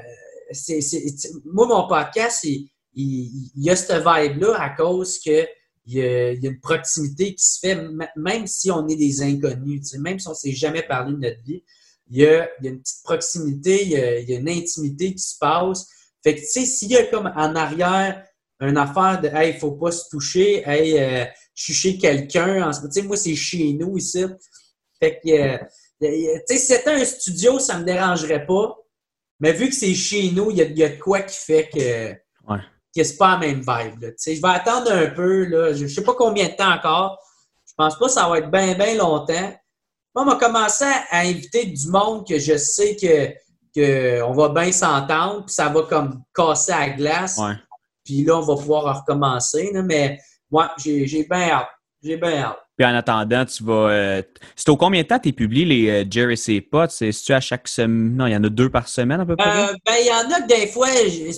moi, 1.46 1.68
mon 1.68 1.88
podcast, 1.88 2.44
il, 2.44 2.70
il, 2.94 3.52
y 3.56 3.70
a 3.70 3.76
cette 3.76 4.04
vibe-là 4.06 4.56
à 4.60 4.70
cause 4.70 5.20
que 5.20 5.48
il 5.90 5.98
y, 5.98 6.02
a, 6.04 6.32
une 6.32 6.60
proximité 6.60 7.34
qui 7.34 7.44
se 7.44 7.60
fait, 7.60 7.78
même 8.16 8.46
si 8.46 8.70
on 8.70 8.88
est 8.88 8.96
des 8.96 9.24
inconnus, 9.24 9.94
même 9.96 10.20
si 10.20 10.28
on 10.28 10.32
ne 10.32 10.36
s'est 10.36 10.52
jamais 10.52 10.84
parlé 10.84 11.14
de 11.14 11.18
notre 11.18 11.42
vie, 11.44 11.64
il 12.12 12.18
y, 12.18 12.26
a, 12.26 12.48
une 12.62 12.80
petite 12.80 13.04
proximité, 13.04 13.84
il 13.84 13.90
y 14.30 14.36
a, 14.36 14.38
une 14.38 14.50
intimité 14.50 15.14
qui 15.14 15.22
se 15.22 15.38
passe. 15.40 15.88
Fait 16.24 16.36
que, 16.36 16.42
tu 16.42 16.48
sais, 16.48 16.66
s'il 16.66 16.92
y 16.92 16.98
a 16.98 17.06
comme 17.06 17.28
en 17.28 17.56
arrière 17.56 18.24
une 18.60 18.78
affaire 18.78 19.22
de 19.22 19.30
Hey, 19.30 19.58
faut 19.58 19.72
pas 19.72 19.92
se 19.92 20.10
toucher, 20.10 20.64
hey, 20.68 21.00
euh, 21.00 21.26
chez 21.56 21.98
quelqu'un. 21.98 22.70
Tu 22.72 22.92
sais, 22.92 23.02
moi, 23.04 23.18
c'est 23.18 23.36
chez 23.36 23.74
nous 23.74 23.98
ici. 23.98 24.26
Fait 25.00 25.20
que, 25.24 25.30
euh, 25.30 25.58
tu 26.02 26.08
sais, 26.48 26.58
si 26.58 26.66
c'était 26.68 26.92
un 26.92 27.06
studio, 27.06 27.58
ça 27.58 27.80
me 27.80 27.86
dérangerait 27.86 28.46
pas. 28.46 28.78
Mais 29.40 29.54
vu 29.54 29.70
que 29.70 29.76
c'est 29.76 29.96
chez 29.96 30.32
nous, 30.32 30.52
il 30.52 30.58
y, 30.58 30.84
a 30.84 30.90
de 30.90 31.00
quoi 31.00 31.22
qui 31.22 31.38
fait 31.38 31.70
que. 31.74 32.14
Que 32.96 33.04
c'est 33.04 33.18
pas 33.18 33.32
la 33.34 33.38
même 33.38 33.60
vibe. 33.60 34.14
Sais, 34.18 34.36
je 34.36 34.42
vais 34.42 34.50
attendre 34.50 34.92
un 34.92 35.08
peu. 35.08 35.46
Là. 35.46 35.74
Je 35.74 35.88
sais 35.88 36.04
pas 36.04 36.16
combien 36.16 36.48
de 36.48 36.54
temps 36.54 36.72
encore. 36.72 37.20
Je 37.68 37.74
pense 37.78 37.98
pas 37.98 38.06
que 38.06 38.12
ça 38.12 38.28
va 38.28 38.40
être 38.40 38.52
bien, 38.52 38.74
bien 38.74 38.96
longtemps. 38.96 39.54
Moi, 40.16 40.24
on 40.24 40.26
m'a 40.26 40.36
commencé 40.36 40.86
à 41.12 41.20
inviter 41.20 41.66
du 41.66 41.88
monde 41.88 42.28
que 42.28 42.40
je 42.40 42.58
sais 42.58 42.96
que 42.96 43.34
qu'on 43.72 44.34
va 44.34 44.50
bien 44.50 44.72
s'entendre, 44.72 45.46
puis 45.46 45.54
ça 45.54 45.70
va 45.70 45.84
comme 45.84 46.24
casser 46.34 46.72
la 46.72 46.90
glace. 46.90 47.40
Puis 48.04 48.24
là, 48.24 48.38
on 48.38 48.42
va 48.42 48.56
pouvoir 48.56 49.02
recommencer. 49.02 49.72
Là, 49.72 49.84
mais 49.84 50.20
moi, 50.50 50.72
j'ai 50.78 51.06
bien 51.30 51.50
hâte. 51.52 51.70
J'ai 52.02 52.18
bien 52.18 52.40
hâte. 52.40 52.60
Puis 52.80 52.88
en 52.88 52.96
attendant, 52.96 53.44
tu 53.44 53.62
vas. 53.66 53.90
Euh, 53.90 54.22
c'est 54.56 54.70
au 54.70 54.78
combien 54.78 55.02
de 55.02 55.08
temps 55.08 55.20
tu 55.20 55.34
publies 55.34 55.66
les 55.66 55.90
euh, 55.90 56.06
Jerry 56.10 56.38
C. 56.38 56.62
Pots? 56.62 56.88
C'est-tu 56.88 57.34
à 57.34 57.42
chaque 57.42 57.68
semaine? 57.68 58.16
Non, 58.16 58.26
il 58.26 58.32
y 58.32 58.36
en 58.38 58.44
a 58.46 58.48
deux 58.48 58.70
par 58.70 58.88
semaine 58.88 59.20
à 59.20 59.26
peu 59.26 59.36
près? 59.36 59.50
Euh, 59.50 59.74
ben, 59.86 59.96
il 60.00 60.08
y 60.08 60.12
en 60.12 60.32
a 60.34 60.42
que 60.44 60.48
des 60.48 60.68
fois, 60.68 60.88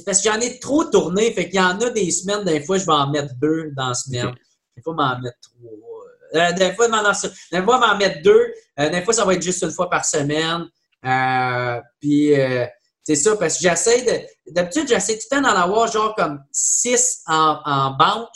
parce 0.06 0.22
que 0.22 0.30
j'en 0.30 0.40
ai 0.40 0.60
trop 0.60 0.84
tourné, 0.84 1.34
fait 1.34 1.50
qu'il 1.50 1.60
y 1.60 1.64
en 1.64 1.80
a 1.80 1.90
des 1.90 2.12
semaines, 2.12 2.44
des 2.44 2.64
fois, 2.64 2.78
je 2.78 2.86
vais 2.86 2.94
en 2.94 3.10
mettre 3.10 3.34
deux 3.42 3.72
dans 3.76 3.88
la 3.88 3.94
semaine. 3.96 4.28
Okay. 4.28 4.40
Des 4.78 4.84
fois, 4.84 4.94
m'en 4.94 5.20
mettre 5.20 5.38
trois. 5.42 6.52
Des 6.54 6.74
fois, 6.76 6.88
m'en, 6.90 7.02
des 7.02 7.64
fois, 7.64 7.80
m'en 7.80 7.98
mettre 7.98 8.22
deux. 8.22 8.54
Des 8.78 9.02
fois, 9.02 9.14
ça 9.16 9.26
va 9.26 9.34
être 9.34 9.42
juste 9.42 9.64
une 9.64 9.72
fois 9.72 9.90
par 9.90 10.06
semaine. 10.06 10.68
Puis, 12.00 12.34
c'est 13.02 13.16
ça, 13.16 13.36
parce 13.36 13.58
que 13.58 13.64
j'essaie 13.68 14.04
de. 14.04 14.54
D'habitude, 14.54 14.88
j'essaie 14.88 15.18
tout 15.18 15.26
le 15.32 15.38
temps 15.38 15.42
d'en 15.42 15.60
avoir 15.60 15.92
genre 15.92 16.14
comme 16.14 16.44
six 16.52 17.24
en, 17.26 17.62
en 17.66 17.98
banque, 17.98 18.30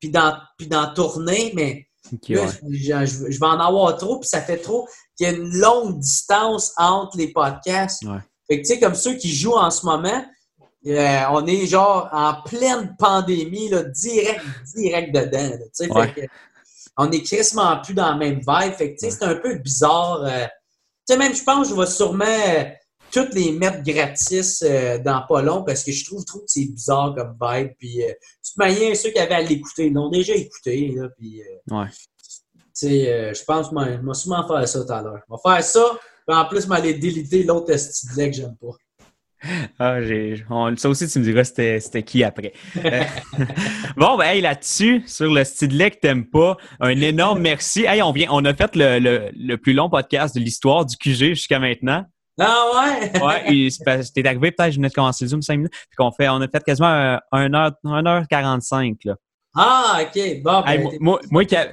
puis 0.00 0.08
dans, 0.08 0.38
puis 0.56 0.68
dans 0.68 0.94
tournée, 0.94 1.52
mais 1.54 1.86
Okay, 2.14 2.34
là, 2.34 2.42
ouais. 2.42 2.48
je, 2.72 3.30
je, 3.30 3.40
vais 3.40 3.46
en 3.46 3.58
avoir 3.60 3.96
trop, 3.96 4.18
puis 4.20 4.28
ça 4.28 4.40
fait 4.40 4.58
trop 4.58 4.88
qu'il 5.16 5.26
y 5.26 5.30
a 5.30 5.32
une 5.32 5.56
longue 5.58 5.98
distance 5.98 6.72
entre 6.76 7.16
les 7.16 7.32
podcasts. 7.32 8.02
Ouais. 8.04 8.18
Fait 8.48 8.56
que, 8.60 8.66
tu 8.66 8.74
sais, 8.74 8.80
comme 8.80 8.94
ceux 8.94 9.14
qui 9.14 9.34
jouent 9.34 9.56
en 9.56 9.70
ce 9.70 9.84
moment, 9.84 10.24
euh, 10.86 11.20
on 11.32 11.44
est 11.46 11.66
genre 11.66 12.08
en 12.12 12.34
pleine 12.48 12.94
pandémie, 12.98 13.68
là, 13.68 13.82
direct, 13.82 14.44
direct 14.76 15.14
dedans. 15.14 15.50
Tu 15.58 15.64
sais, 15.72 15.90
Ouais. 15.92 16.08
fait 16.08 16.22
que 16.22 16.26
on 16.98 17.10
est 17.10 17.22
quasiment 17.22 17.80
plus 17.82 17.92
dans 17.94 18.10
la 18.10 18.16
même 18.16 18.36
vibe. 18.38 18.72
Fait 18.74 18.94
que, 18.94 18.98
tu 19.00 19.10
sais, 19.10 19.10
c'est 19.10 19.24
un 19.24 19.34
peu 19.34 19.54
bizarre. 19.56 20.22
euh. 20.24 20.44
tu 20.44 21.12
sais, 21.12 21.16
même, 21.18 21.34
je 21.34 21.42
pense 21.42 21.68
que 21.68 21.74
je 21.74 21.80
vais 21.80 21.86
sûrement 21.86 22.24
euh, 22.24 22.64
toutes 23.12 23.34
les 23.34 23.52
mettre 23.52 23.82
gratis 23.82 24.62
euh, 24.62 24.98
dans 24.98 25.22
pas 25.28 25.42
long 25.42 25.62
parce 25.64 25.82
que 25.84 25.92
je 25.92 26.04
trouve, 26.04 26.24
trouve 26.24 26.42
que 26.42 26.48
c'est 26.50 26.66
bizarre 26.66 27.14
comme 27.16 27.36
vibe. 27.40 27.70
Puis, 27.78 28.02
euh, 28.02 28.08
de 28.08 28.12
toute 28.12 28.56
manière, 28.56 28.96
ceux 28.96 29.10
qui 29.10 29.18
avaient 29.18 29.34
à 29.34 29.42
l'écouter, 29.42 29.86
ils 29.86 29.92
l'ont 29.92 30.10
déjà 30.10 30.34
écouté. 30.34 30.92
Là, 30.96 31.08
puis, 31.18 31.42
euh, 31.42 31.76
Ouais. 31.76 31.86
tu 31.88 32.24
sais, 32.72 33.12
euh, 33.12 33.32
je 33.34 33.44
pense 33.44 33.70
que 33.70 33.74
je 33.76 34.06
vais 34.06 34.14
sûrement 34.14 34.46
faire 34.46 34.68
ça 34.68 34.84
tout 34.84 34.92
à 34.92 35.02
l'heure. 35.02 35.20
Je 35.28 35.34
vais 35.34 35.54
faire 35.54 35.64
ça, 35.64 35.98
puis 36.26 36.36
en 36.36 36.44
plus, 36.46 36.62
je 36.64 36.68
vais 36.68 36.76
aller 36.76 36.94
déliter 36.94 37.42
l'autre 37.44 37.74
style 37.76 38.10
que 38.30 38.32
j'aime 38.32 38.56
pas. 38.60 38.68
Ah, 39.78 40.02
j'ai, 40.02 40.42
on- 40.50 40.74
ça 40.76 40.88
aussi, 40.88 41.06
tu 41.06 41.18
me 41.18 41.24
diras 41.24 41.44
c'était, 41.44 41.78
c'était 41.78 42.02
qui 42.02 42.24
après. 42.24 42.52
Euh, 42.84 43.02
bon, 43.96 44.16
ben, 44.16 44.24
hey, 44.24 44.40
là-dessus, 44.40 45.04
sur 45.06 45.30
le 45.32 45.44
style 45.44 45.78
que 45.90 45.96
t'aimes 46.00 46.26
pas, 46.26 46.56
un 46.80 46.98
énorme 47.00 47.40
merci. 47.42 47.84
Hey, 47.84 48.02
on 48.02 48.12
vient, 48.12 48.28
on 48.30 48.44
a 48.46 48.54
fait 48.54 48.74
le, 48.74 48.98
le, 48.98 49.30
le 49.36 49.56
plus 49.58 49.74
long 49.74 49.88
podcast 49.90 50.34
de 50.34 50.40
l'histoire 50.40 50.84
du 50.86 50.96
QG 50.96 51.34
jusqu'à 51.34 51.58
maintenant. 51.60 52.04
Ah 52.38 52.66
ouais? 52.74 53.20
Ouais, 53.22 53.42
et 53.54 53.68
t'es 54.14 54.26
arrivé, 54.26 54.52
peut-être, 54.52 54.70
je 54.72 54.76
venais 54.76 54.88
de 54.88 54.94
commencer 54.94 55.24
le 55.24 55.28
Zoom 55.30 55.42
5 55.42 55.56
minutes. 55.56 55.72
Puis 55.72 55.96
qu'on 55.96 56.10
fait, 56.12 56.28
on 56.28 56.40
a 56.40 56.48
fait 56.48 56.62
quasiment 56.62 57.18
1h, 57.32 57.72
1h45, 57.82 58.96
là. 59.04 59.16
Ah, 59.54 60.00
ok. 60.02 60.42
Bon, 60.42 60.60
ben, 60.62 60.68
Hey, 60.70 60.78
moi, 60.82 60.92
moi, 61.00 61.20
moi 61.30 61.44
qui 61.46 61.56
a- 61.56 61.70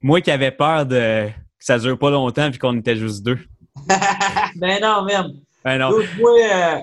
moi 0.00 0.20
qui 0.20 0.30
avais 0.30 0.52
peur 0.52 0.86
de, 0.86 1.26
que 1.28 1.64
ça 1.64 1.76
dure 1.78 1.98
pas 1.98 2.10
longtemps 2.10 2.48
puis 2.50 2.58
qu'on 2.60 2.76
était 2.78 2.94
juste 2.96 3.24
deux. 3.24 3.38
ben 4.56 4.80
non, 4.80 5.02
man. 5.02 5.32
Ben 5.64 5.78
non. 5.78 5.90
Moi, 5.90 6.02
moi, 6.16 6.30
euh, 6.52 6.76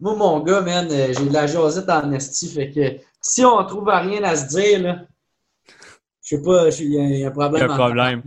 moi, 0.00 0.14
mon 0.16 0.40
gars, 0.40 0.62
man, 0.62 0.88
euh, 0.90 1.12
j'ai 1.16 1.26
de 1.26 1.32
la 1.34 1.46
jasette 1.46 1.90
en 1.90 2.10
esti, 2.12 2.48
fait 2.48 2.70
que 2.70 3.02
si 3.20 3.44
on 3.44 3.62
trouve 3.66 3.88
rien 3.88 4.22
à 4.24 4.34
se 4.36 4.46
dire, 4.48 4.80
là, 4.80 5.00
je 6.24 6.36
sais 6.36 6.42
pas, 6.42 6.68
il 6.78 6.92
y, 6.92 6.98
a- 6.98 7.02
il 7.04 7.18
y 7.20 7.24
a 7.24 7.28
un 7.28 7.30
Il 7.30 7.32
problème. 7.32 7.60
y 7.60 7.62
a 7.62 7.64
un 7.66 7.74
en- 7.74 7.76
problème. 7.76 8.22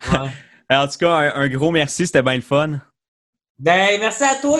En 0.68 0.88
tout 0.88 0.98
cas, 0.98 1.14
un, 1.18 1.42
un 1.42 1.48
gros 1.48 1.70
merci, 1.70 2.06
c'était 2.06 2.22
bien 2.22 2.34
le 2.36 2.40
fun. 2.40 2.80
Ben, 3.58 3.98
merci 4.00 4.22
à 4.24 4.34
toi, 4.36 4.58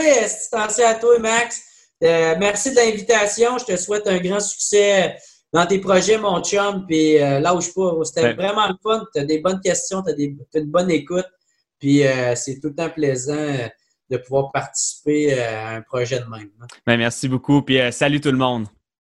merci 0.53 0.83
à 0.83 0.95
toi, 0.95 1.19
Max. 1.19 1.63
Euh, 2.03 2.35
merci 2.39 2.71
de 2.71 2.77
l'invitation. 2.77 3.59
Je 3.59 3.65
te 3.65 3.77
souhaite 3.77 4.07
un 4.07 4.19
grand 4.19 4.41
succès 4.41 5.17
dans 5.53 5.67
tes 5.67 5.79
projets, 5.79 6.19
mon 6.19 6.43
chum. 6.43 6.85
Puis 6.87 7.19
euh, 7.19 7.41
lâche 7.41 7.73
pas. 7.75 7.93
C'était 8.05 8.35
Ben- 8.35 8.37
vraiment 8.37 8.67
le 8.69 8.75
fun. 8.83 9.05
Tu 9.15 9.21
as 9.21 9.25
des 9.25 9.39
bonnes 9.39 9.61
questions, 9.61 10.03
tu 10.03 10.11
as, 10.11 10.59
une 10.61 10.71
bonne 10.71 10.91
écoute. 10.91 11.27
Puis 11.79 12.07
euh, 12.07 12.35
c'est 12.35 12.59
tout 12.61 12.69
le 12.69 12.75
temps 12.75 12.91
plaisant 12.91 13.35
euh, 13.35 13.69
de 14.11 14.17
pouvoir 14.19 14.51
participer 14.53 15.35
euh, 15.39 15.67
à 15.67 15.69
un 15.77 15.83
projet 15.83 16.19
de 16.21 16.25
même. 16.25 16.51
hein. 16.63 16.67
Ben, 16.87 16.97
merci 16.97 17.29
beaucoup, 17.29 17.63
puis 17.63 17.81
euh, 17.81 17.91
salut 17.91 18.21
tout 18.21 18.31
le 18.31 18.39
monde. 18.39 18.67